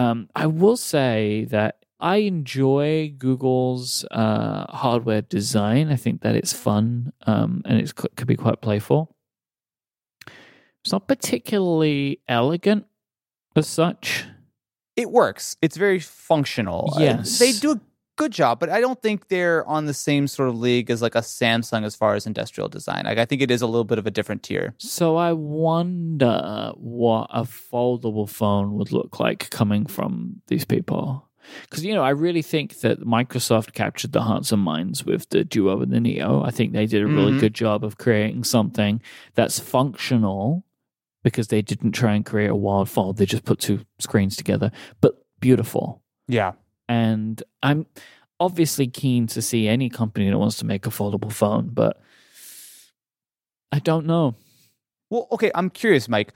Um, 0.00 0.28
I 0.34 0.46
will 0.46 0.76
say 0.78 1.44
that 1.50 1.76
I 2.00 2.16
enjoy 2.18 3.12
Google's 3.18 4.04
uh, 4.10 4.64
hardware 4.74 5.20
design. 5.20 5.90
I 5.92 5.96
think 5.96 6.22
that 6.22 6.34
it's 6.34 6.52
fun 6.54 7.12
um, 7.26 7.60
and 7.66 7.78
it 7.78 7.94
could 7.94 8.26
be 8.26 8.36
quite 8.36 8.60
playful. 8.62 9.14
It's 10.82 10.92
not 10.92 11.06
particularly 11.06 12.20
elegant 12.26 12.86
as 13.54 13.66
such. 13.68 14.24
it 14.96 15.10
works. 15.10 15.56
It's 15.60 15.76
very 15.76 15.98
functional. 16.00 16.92
Uh, 16.96 17.00
Yes. 17.00 17.38
they 17.38 17.52
do 17.52 17.72
a 17.72 17.80
good 18.20 18.32
job, 18.32 18.60
but 18.60 18.68
I 18.76 18.80
don't 18.80 19.00
think 19.00 19.28
they're 19.28 19.66
on 19.66 19.86
the 19.86 19.94
same 19.94 20.24
sort 20.28 20.48
of 20.50 20.56
league 20.58 20.90
as 20.90 21.00
like 21.02 21.14
a 21.14 21.20
Samsung 21.38 21.84
as 21.84 21.94
far 21.96 22.14
as 22.14 22.26
industrial 22.26 22.68
design. 22.68 23.02
Like 23.06 23.18
I 23.18 23.24
think 23.24 23.40
it 23.42 23.50
is 23.50 23.62
a 23.62 23.66
little 23.66 23.84
bit 23.92 23.98
of 23.98 24.06
a 24.06 24.10
different 24.10 24.42
tier. 24.42 24.74
So 24.78 25.16
I 25.16 25.32
wonder 25.32 26.72
what 26.76 27.28
a 27.32 27.42
foldable 27.42 28.28
phone 28.28 28.74
would 28.74 28.92
look 28.92 29.20
like 29.20 29.50
coming 29.50 29.86
from 29.86 30.42
these 30.48 30.64
people. 30.64 31.26
Because 31.62 31.84
you 31.84 31.94
know, 31.94 32.02
I 32.04 32.10
really 32.10 32.42
think 32.42 32.80
that 32.80 33.00
Microsoft 33.00 33.72
captured 33.72 34.12
the 34.12 34.22
hearts 34.22 34.52
and 34.52 34.62
minds 34.62 35.04
with 35.04 35.28
the 35.30 35.42
Duo 35.44 35.80
and 35.82 35.90
the 35.92 36.00
Neo. 36.00 36.42
I 36.44 36.50
think 36.50 36.72
they 36.72 36.86
did 36.86 37.02
a 37.02 37.06
really 37.06 37.32
Mhm. 37.32 37.40
good 37.40 37.54
job 37.54 37.82
of 37.84 37.96
creating 37.98 38.44
something 38.44 39.00
that's 39.34 39.58
functional 39.58 40.64
because 41.24 41.48
they 41.48 41.62
didn't 41.62 41.92
try 41.92 42.14
and 42.14 42.24
create 42.24 42.50
a 42.50 42.54
wild 42.56 42.88
fold. 42.88 43.16
They 43.16 43.26
just 43.26 43.44
put 43.44 43.58
two 43.58 43.80
screens 43.98 44.36
together, 44.36 44.70
but 45.00 45.12
beautiful. 45.40 46.02
Yeah. 46.28 46.52
And 46.90 47.40
I'm 47.62 47.86
obviously 48.40 48.88
keen 48.88 49.28
to 49.28 49.40
see 49.40 49.68
any 49.68 49.88
company 49.88 50.28
that 50.28 50.36
wants 50.36 50.56
to 50.56 50.66
make 50.66 50.86
a 50.88 50.90
foldable 50.90 51.30
phone, 51.30 51.68
but 51.68 52.02
I 53.70 53.78
don't 53.78 54.06
know. 54.06 54.34
Well, 55.08 55.28
okay, 55.30 55.52
I'm 55.54 55.70
curious, 55.70 56.08
Mike. 56.08 56.32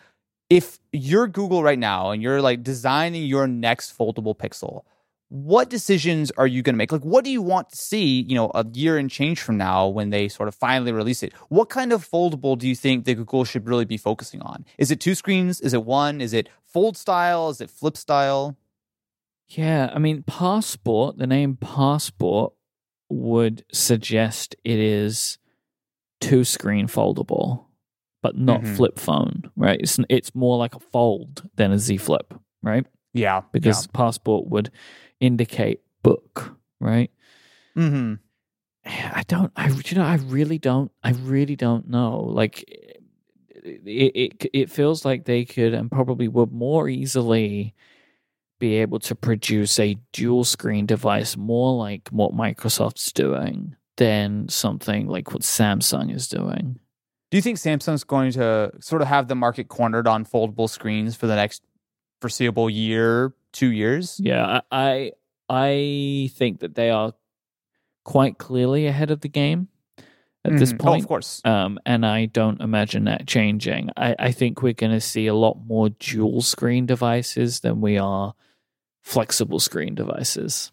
If 0.49 0.79
you're 0.93 1.27
Google 1.27 1.65
right 1.65 1.79
now 1.79 2.13
and 2.13 2.23
you're 2.23 2.41
like 2.41 2.63
designing 2.63 3.25
your 3.25 3.49
next 3.49 3.99
foldable 3.99 4.37
Pixel, 4.37 4.83
what 5.29 5.71
decisions 5.71 6.31
are 6.37 6.47
you 6.47 6.63
going 6.63 6.75
to 6.75 6.77
make? 6.77 6.93
Like, 6.93 7.05
what 7.05 7.25
do 7.25 7.33
you 7.33 7.43
want 7.43 7.71
to 7.71 7.77
see, 7.77 8.21
you 8.21 8.37
know, 8.37 8.53
a 8.55 8.65
year 8.75 8.97
and 8.97 9.11
change 9.11 9.41
from 9.41 9.57
now 9.57 9.89
when 9.89 10.11
they 10.11 10.29
sort 10.29 10.47
of 10.49 10.55
finally 10.55 10.93
release 10.93 11.25
it? 11.25 11.33
What 11.49 11.69
kind 11.69 11.93
of 11.93 12.09
foldable 12.09 12.57
do 12.57 12.69
you 12.69 12.77
think 12.77 13.07
that 13.07 13.17
Google 13.17 13.45
should 13.45 13.67
really 13.67 13.87
be 13.87 13.97
focusing 13.97 14.41
on? 14.43 14.65
Is 14.79 14.93
it 14.93 15.01
two 15.01 15.17
screens? 15.17 15.61
Is 15.61 15.75
it 15.75 15.85
one? 15.85 16.21
Is 16.21 16.33
it 16.33 16.49
fold 16.65 16.97
style? 16.97 17.49
Is 17.49 17.61
it 17.61 17.71
flip 17.71 17.97
style? 17.97 18.57
Yeah, 19.49 19.91
I 19.95 19.99
mean, 19.99 20.23
Passport, 20.23 21.19
the 21.19 21.27
name 21.27 21.57
Passport 21.57 22.53
would 23.09 23.65
suggest 23.73 24.57
it 24.65 24.79
is 24.79 25.39
two 26.21 26.45
screen 26.45 26.87
foldable, 26.87 27.67
but 28.23 28.37
not 28.37 28.63
Mhm. 28.63 28.77
flip 28.77 28.99
phone, 28.99 29.51
right? 29.57 29.79
It's 29.81 29.99
it's 30.09 30.35
more 30.35 30.57
like 30.57 30.75
a 30.75 30.81
fold 30.81 31.49
than 31.57 31.73
a 31.73 31.79
Z 31.79 31.99
Flip, 31.99 32.33
right? 32.63 32.87
Yeah. 33.13 33.43
Because 33.53 33.87
Passport 33.89 34.47
would 34.49 34.71
indicate 35.21 35.81
book, 36.03 36.57
right? 36.81 37.11
yeah. 37.77 37.83
hmm 37.89 38.15
I 38.87 39.23
don't. 39.27 39.51
I 39.57 39.69
you 39.69 39.97
know. 39.97 40.05
I 40.05 40.17
really 40.17 40.59
don't. 40.59 40.91
I 41.03 41.13
really 41.13 41.57
don't 41.57 41.89
know. 41.89 42.21
Like 42.21 42.63
it, 42.69 43.81
it. 43.87 44.51
It 44.53 44.71
feels 44.71 45.05
like 45.05 45.25
they 45.25 45.45
could 45.45 45.73
and 45.75 45.91
probably 45.91 46.29
would 46.29 46.53
more 46.53 46.89
easily 46.89 47.75
be 48.65 48.77
able 48.77 48.99
to 48.99 49.15
produce 49.15 49.79
a 49.79 49.95
dual 50.15 50.43
screen 50.43 50.87
device 50.87 51.37
more 51.37 51.77
like 51.77 52.09
what 52.09 52.33
Microsoft's 52.33 53.13
doing 53.13 53.77
than 53.99 54.49
something 54.49 55.07
like 55.07 55.33
what 55.33 55.43
Samsung 55.43 56.11
is 56.15 56.29
doing. 56.29 56.79
Do 57.31 57.37
you 57.37 57.43
think 57.43 57.59
Samsung's 57.59 58.05
going 58.05 58.33
to 58.33 58.73
sort 58.81 59.03
of 59.03 59.09
have 59.09 59.29
the 59.29 59.35
market 59.35 59.69
cornered 59.69 60.09
on 60.09 60.25
foldable 60.25 60.71
screens 60.71 61.15
for 61.15 61.27
the 61.27 61.37
next 61.37 61.63
foreseeable 62.23 62.71
year, 62.71 63.35
two 63.53 63.71
years? 63.71 64.19
Yeah, 64.23 64.63
I 64.73 65.13
I, 65.51 66.31
think 66.33 66.61
that 66.61 66.75
they 66.75 66.89
are 66.89 67.13
quite 68.03 68.39
clearly 68.39 68.87
ahead 68.87 69.11
of 69.11 69.21
the 69.21 69.29
game 69.29 69.69
at 70.43 70.57
this 70.57 70.73
Mhm. 70.73 70.79
point. 70.79 71.01
Oh, 71.03 71.05
of 71.05 71.09
course. 71.09 71.43
Um, 71.45 71.79
and 71.85 72.07
I 72.07 72.27
don't 72.27 72.63
imagine 72.63 73.05
that 73.05 73.27
changing. 73.27 73.91
I, 73.95 74.17
I 74.19 74.33
think 74.33 74.63
we're 74.63 74.73
going 74.73 74.93
to 74.93 75.03
see 75.03 75.27
a 75.27 75.35
lot 75.35 75.59
more 75.67 75.91
dual 75.91 76.41
screen 76.41 76.87
devices 76.87 77.61
than 77.61 77.83
we 77.83 77.99
are 77.99 78.35
flexible 79.05 79.61
screen 79.61 79.95
devices, 79.95 80.73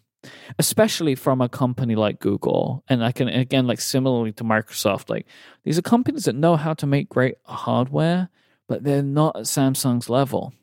especially 0.58 1.14
from 1.14 1.40
a 1.40 1.48
company 1.48 1.94
like 1.94 2.18
Google. 2.18 2.82
And 2.88 3.04
I 3.04 3.12
can, 3.12 3.28
again, 3.28 3.66
like 3.66 3.80
similarly 3.80 4.32
to 4.32 4.44
Microsoft, 4.44 5.08
like 5.10 5.26
these 5.64 5.78
are 5.78 5.82
companies 5.82 6.24
that 6.24 6.34
know 6.34 6.56
how 6.56 6.74
to 6.74 6.86
make 6.86 7.08
great 7.08 7.36
hardware, 7.44 8.30
but 8.66 8.82
they're 8.82 9.02
not 9.02 9.36
at 9.36 9.42
Samsung's 9.44 10.08
level. 10.08 10.54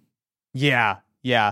Yeah, 0.54 0.98
yeah. 1.22 1.52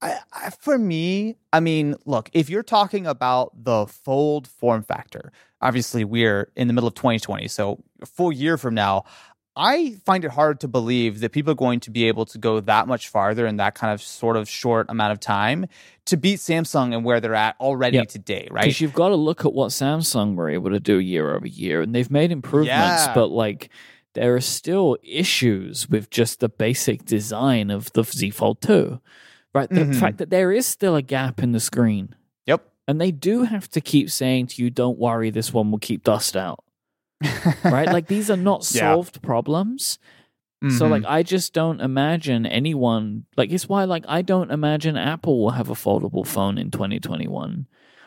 I, 0.00 0.18
I, 0.32 0.50
for 0.50 0.78
me, 0.78 1.36
I 1.52 1.60
mean, 1.60 1.96
look, 2.06 2.30
if 2.32 2.48
you're 2.48 2.62
talking 2.62 3.06
about 3.06 3.52
the 3.62 3.86
fold 3.86 4.48
form 4.48 4.82
factor, 4.82 5.32
obviously 5.60 6.04
we're 6.04 6.50
in 6.56 6.66
the 6.66 6.72
middle 6.72 6.88
of 6.88 6.94
2020, 6.94 7.46
so 7.48 7.82
a 8.00 8.06
full 8.06 8.32
year 8.32 8.56
from 8.56 8.74
now, 8.74 9.04
I 9.58 9.96
find 10.06 10.24
it 10.24 10.30
hard 10.30 10.60
to 10.60 10.68
believe 10.68 11.18
that 11.20 11.32
people 11.32 11.50
are 11.50 11.56
going 11.56 11.80
to 11.80 11.90
be 11.90 12.04
able 12.04 12.24
to 12.26 12.38
go 12.38 12.60
that 12.60 12.86
much 12.86 13.08
farther 13.08 13.44
in 13.44 13.56
that 13.56 13.74
kind 13.74 13.92
of 13.92 14.00
sort 14.00 14.36
of 14.36 14.48
short 14.48 14.86
amount 14.88 15.10
of 15.12 15.18
time 15.20 15.66
to 16.06 16.16
beat 16.16 16.38
Samsung 16.38 16.94
and 16.94 17.04
where 17.04 17.20
they're 17.20 17.34
at 17.34 17.56
already 17.58 17.96
Yep. 17.96 18.08
today, 18.08 18.48
right? 18.52 18.62
Because 18.62 18.80
you've 18.80 18.94
got 18.94 19.08
to 19.08 19.16
look 19.16 19.44
at 19.44 19.52
what 19.52 19.70
Samsung 19.70 20.36
were 20.36 20.48
able 20.48 20.70
to 20.70 20.78
do 20.78 21.00
year 21.00 21.34
over 21.34 21.46
year, 21.48 21.82
and 21.82 21.92
they've 21.94 22.10
made 22.10 22.30
improvements, 22.30 23.06
Yeah. 23.06 23.14
but 23.14 23.26
like 23.32 23.68
there 24.14 24.34
are 24.36 24.40
still 24.40 24.96
issues 25.02 25.88
with 25.90 26.08
just 26.08 26.38
the 26.40 26.48
basic 26.48 27.04
design 27.04 27.70
of 27.70 27.92
the 27.94 28.04
Z 28.04 28.30
Fold 28.30 28.60
2. 28.60 29.00
Right? 29.54 29.68
The 29.68 29.80
Mhm. 29.86 29.94
fact 29.98 30.18
that 30.18 30.30
there 30.30 30.52
is 30.52 30.66
still 30.66 30.94
a 30.94 31.02
gap 31.02 31.42
in 31.42 31.50
the 31.52 31.58
screen. 31.60 32.14
Yep. 32.46 32.64
And 32.86 33.00
they 33.00 33.10
do 33.10 33.42
have 33.42 33.68
to 33.70 33.80
keep 33.80 34.08
saying 34.10 34.48
to 34.48 34.62
you, 34.62 34.70
don't 34.70 34.98
worry, 34.98 35.30
this 35.30 35.52
one 35.52 35.70
will 35.70 35.78
keep 35.78 36.04
dust 36.04 36.36
out. 36.36 36.62
Right? 37.64 37.88
like 37.88 38.06
these 38.14 38.30
are 38.30 38.36
not 38.36 38.60
Yeah. 38.72 38.92
solved 38.94 39.22
problems. 39.22 39.98
So 40.70 40.86
Mhm. 40.86 40.90
like 40.90 41.04
I 41.06 41.22
just 41.22 41.52
don't 41.52 41.80
imagine 41.80 42.44
anyone 42.44 43.26
like 43.36 43.52
it's 43.52 43.68
why 43.68 43.84
like 43.84 44.04
I 44.08 44.22
don't 44.22 44.50
imagine 44.50 44.96
Apple 44.96 45.38
will 45.40 45.50
have 45.50 45.70
a 45.70 45.74
foldable 45.74 46.26
phone 46.26 46.58
in 46.58 46.70
2021 46.72 47.66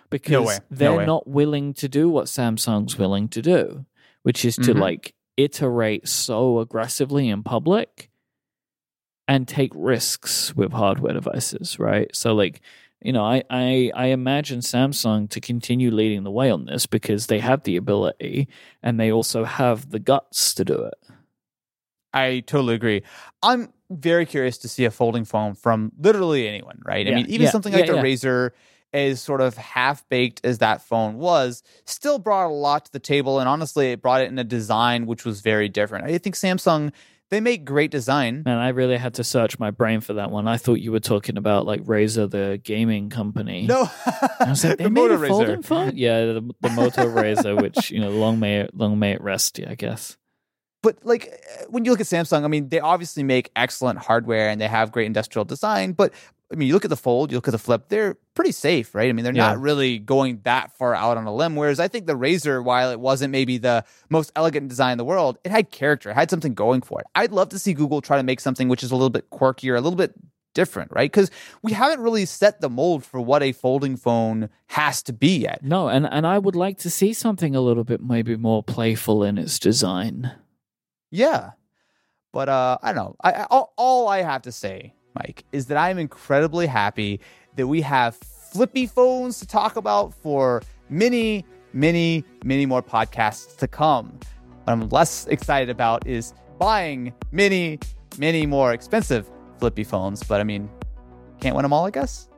because. 0.09 0.31
No 0.31 0.59
they're 0.69 0.97
way. 0.97 1.05
not 1.05 1.27
willing 1.27 1.73
to 1.75 1.87
do 1.87 2.09
what 2.09 2.25
Samsung's 2.25 2.97
willing 2.97 3.29
to 3.29 3.41
do, 3.41 3.85
which 4.23 4.43
is 4.43 4.57
to 4.57 4.73
Mhm. 4.73 4.79
like 4.79 5.13
iterate 5.37 6.09
so 6.09 6.59
aggressively 6.59 7.29
in 7.29 7.41
public 7.41 8.09
and 9.29 9.47
take 9.47 9.71
risks 9.73 10.53
with 10.55 10.73
hardware 10.73 11.13
devices, 11.13 11.79
right? 11.79 12.13
So 12.13 12.33
like 12.35 12.59
you 13.01 13.11
know, 13.11 13.23
I, 13.23 13.43
I 13.49 13.91
I 13.95 14.05
imagine 14.07 14.59
Samsung 14.59 15.29
to 15.29 15.41
continue 15.41 15.91
leading 15.91 16.23
the 16.23 16.31
way 16.31 16.51
on 16.51 16.65
this 16.65 16.85
because 16.85 17.27
they 17.27 17.39
have 17.39 17.63
the 17.63 17.75
ability 17.77 18.47
and 18.83 18.99
they 18.99 19.11
also 19.11 19.43
have 19.43 19.89
the 19.89 19.99
guts 19.99 20.53
to 20.55 20.65
do 20.65 20.83
it. 20.83 20.93
I 22.13 22.41
totally 22.45 22.75
agree. 22.75 23.03
I'm 23.41 23.73
very 23.89 24.25
curious 24.25 24.57
to 24.59 24.67
see 24.67 24.85
a 24.85 24.91
folding 24.91 25.25
phone 25.25 25.55
from 25.55 25.91
literally 25.97 26.47
anyone, 26.47 26.81
right? 26.85 27.07
I 27.07 27.11
mean, 27.11 27.25
even 27.27 27.45
yeah, 27.45 27.51
something 27.51 27.73
like 27.73 27.85
yeah, 27.85 27.93
the 27.93 27.97
yeah. 27.97 28.03
Razr, 28.03 28.51
as 28.93 29.21
sort 29.21 29.39
of 29.41 29.55
half 29.55 30.07
baked 30.09 30.41
as 30.43 30.57
that 30.57 30.81
phone 30.81 31.17
was, 31.17 31.63
still 31.85 32.19
brought 32.19 32.47
a 32.47 32.53
lot 32.53 32.85
to 32.85 32.91
the 32.91 32.99
table. 32.99 33.39
And 33.39 33.47
honestly, 33.47 33.91
it 33.91 34.01
brought 34.01 34.21
it 34.21 34.27
in 34.27 34.37
a 34.37 34.43
design 34.43 35.05
which 35.05 35.23
was 35.23 35.41
very 35.41 35.69
different. 35.69 36.05
I 36.05 36.17
think 36.17 36.35
Samsung, 36.35 36.91
they 37.31 37.39
make 37.39 37.63
great 37.63 37.91
design. 37.91 38.43
Man, 38.45 38.57
I 38.57 38.69
really 38.69 38.97
had 38.97 39.13
to 39.15 39.23
search 39.23 39.57
my 39.57 39.71
brain 39.71 40.01
for 40.01 40.13
that 40.13 40.29
one. 40.29 40.49
I 40.49 40.57
thought 40.57 40.81
you 40.81 40.91
were 40.91 40.99
talking 40.99 41.37
about 41.37 41.65
like 41.65 41.81
Razer, 41.85 42.29
the 42.29 42.59
gaming 42.61 43.09
company. 43.09 43.65
No, 43.65 43.89
I 44.05 44.49
was 44.49 44.63
like, 44.65 44.77
they 44.77 44.83
the 44.83 44.89
made 44.89 45.09
a 45.09 45.17
folding 45.17 45.63
phone. 45.63 45.93
Yeah, 45.95 46.25
the, 46.25 46.53
the 46.59 46.69
Moto 46.69 47.05
Razr, 47.05 47.59
which 47.61 47.89
you 47.89 48.01
know, 48.01 48.11
long 48.11 48.39
may 48.39 48.67
long 48.73 48.99
may 48.99 49.13
it 49.13 49.21
rest. 49.21 49.57
Yeah, 49.59 49.71
I 49.71 49.75
guess. 49.75 50.17
But 50.83 51.05
like 51.05 51.27
uh, 51.27 51.65
when 51.69 51.85
you 51.85 51.91
look 51.91 52.01
at 52.01 52.07
Samsung, 52.07 52.43
I 52.43 52.47
mean, 52.47 52.67
they 52.69 52.81
obviously 52.81 53.23
make 53.23 53.49
excellent 53.55 53.99
hardware 53.99 54.49
and 54.49 54.59
they 54.59 54.67
have 54.67 54.91
great 54.91 55.05
industrial 55.05 55.45
design. 55.45 55.93
But 55.93 56.13
I 56.51 56.55
mean, 56.55 56.67
you 56.67 56.73
look 56.73 56.83
at 56.83 56.89
the 56.89 56.97
Fold, 56.97 57.31
you 57.31 57.37
look 57.37 57.47
at 57.47 57.51
the 57.51 57.57
Flip, 57.57 57.85
they're 57.87 58.15
pretty 58.33 58.51
safe, 58.51 58.93
right? 58.93 59.09
I 59.09 59.13
mean, 59.13 59.23
they're 59.23 59.33
Yeah. 59.33 59.47
not 59.47 59.61
really 59.61 59.99
going 59.99 60.41
that 60.43 60.75
far 60.77 60.93
out 60.93 61.17
on 61.17 61.25
a 61.25 61.33
limb. 61.33 61.55
Whereas 61.55 61.79
I 61.79 61.87
think 61.87 62.07
the 62.07 62.15
Razr, 62.17 62.63
while 62.63 62.91
it 62.91 62.99
wasn't 62.99 63.31
maybe 63.31 63.57
the 63.57 63.85
most 64.09 64.31
elegant 64.35 64.67
design 64.69 64.93
in 64.93 64.97
the 64.97 65.05
world, 65.05 65.37
it 65.43 65.51
had 65.51 65.71
character, 65.71 66.09
it 66.09 66.15
had 66.15 66.29
something 66.29 66.53
going 66.53 66.81
for 66.81 66.99
it. 66.99 67.05
I'd 67.15 67.31
love 67.31 67.49
to 67.49 67.59
see 67.59 67.73
Google 67.73 68.01
try 68.01 68.17
to 68.17 68.23
make 68.23 68.39
something 68.39 68.67
which 68.67 68.83
is 68.83 68.91
a 68.91 68.95
little 68.95 69.09
bit 69.09 69.29
quirkier, 69.29 69.77
a 69.77 69.81
little 69.81 69.95
bit 69.97 70.13
different, 70.53 70.91
right? 70.91 71.09
Because 71.09 71.31
we 71.63 71.71
haven't 71.71 72.01
really 72.01 72.25
set 72.25 72.59
the 72.59 72.69
mold 72.69 73.05
for 73.05 73.21
what 73.21 73.41
a 73.41 73.53
folding 73.53 73.95
phone 73.95 74.49
has 74.67 75.01
to 75.03 75.13
be 75.13 75.37
yet. 75.37 75.63
No, 75.63 75.87
and 75.87 76.05
and 76.05 76.27
I 76.27 76.37
would 76.39 76.57
like 76.57 76.77
to 76.79 76.89
see 76.89 77.13
something 77.13 77.55
a 77.55 77.61
little 77.61 77.85
bit 77.85 78.01
maybe 78.03 78.35
more 78.35 78.61
playful 78.61 79.23
in 79.23 79.37
its 79.37 79.57
design. 79.59 80.31
Yeah. 81.09 81.51
But 82.33 82.49
uh, 82.49 82.77
I 82.81 82.93
don't 82.93 82.95
know. 83.03 83.15
I, 83.21 83.31
I, 83.31 83.43
all, 83.49 83.73
all 83.77 84.07
I 84.09 84.21
have 84.23 84.41
to 84.43 84.51
say, 84.51 84.93
Mike, 85.15 85.43
is 85.51 85.67
that 85.67 85.77
I'm 85.77 85.97
incredibly 85.97 86.67
happy 86.67 87.19
that 87.55 87.67
we 87.67 87.81
have 87.81 88.15
flippy 88.15 88.87
phones 88.87 89.39
to 89.39 89.47
talk 89.47 89.75
about 89.75 90.13
for 90.13 90.61
many, 90.89 91.45
many, 91.73 92.23
many 92.43 92.65
more 92.65 92.81
podcasts 92.81 93.55
to 93.57 93.67
come. 93.67 94.19
What 94.63 94.73
I'm 94.73 94.89
less 94.89 95.27
excited 95.27 95.69
about 95.69 96.05
is 96.07 96.33
buying 96.59 97.13
many, 97.31 97.79
many 98.17 98.45
more 98.45 98.73
expensive 98.73 99.29
flippy 99.59 99.83
phones. 99.83 100.23
But 100.23 100.41
I 100.41 100.43
mean, 100.43 100.69
can't 101.39 101.55
win 101.55 101.63
them 101.63 101.73
all, 101.73 101.85
I 101.85 101.91
guess. 101.91 102.29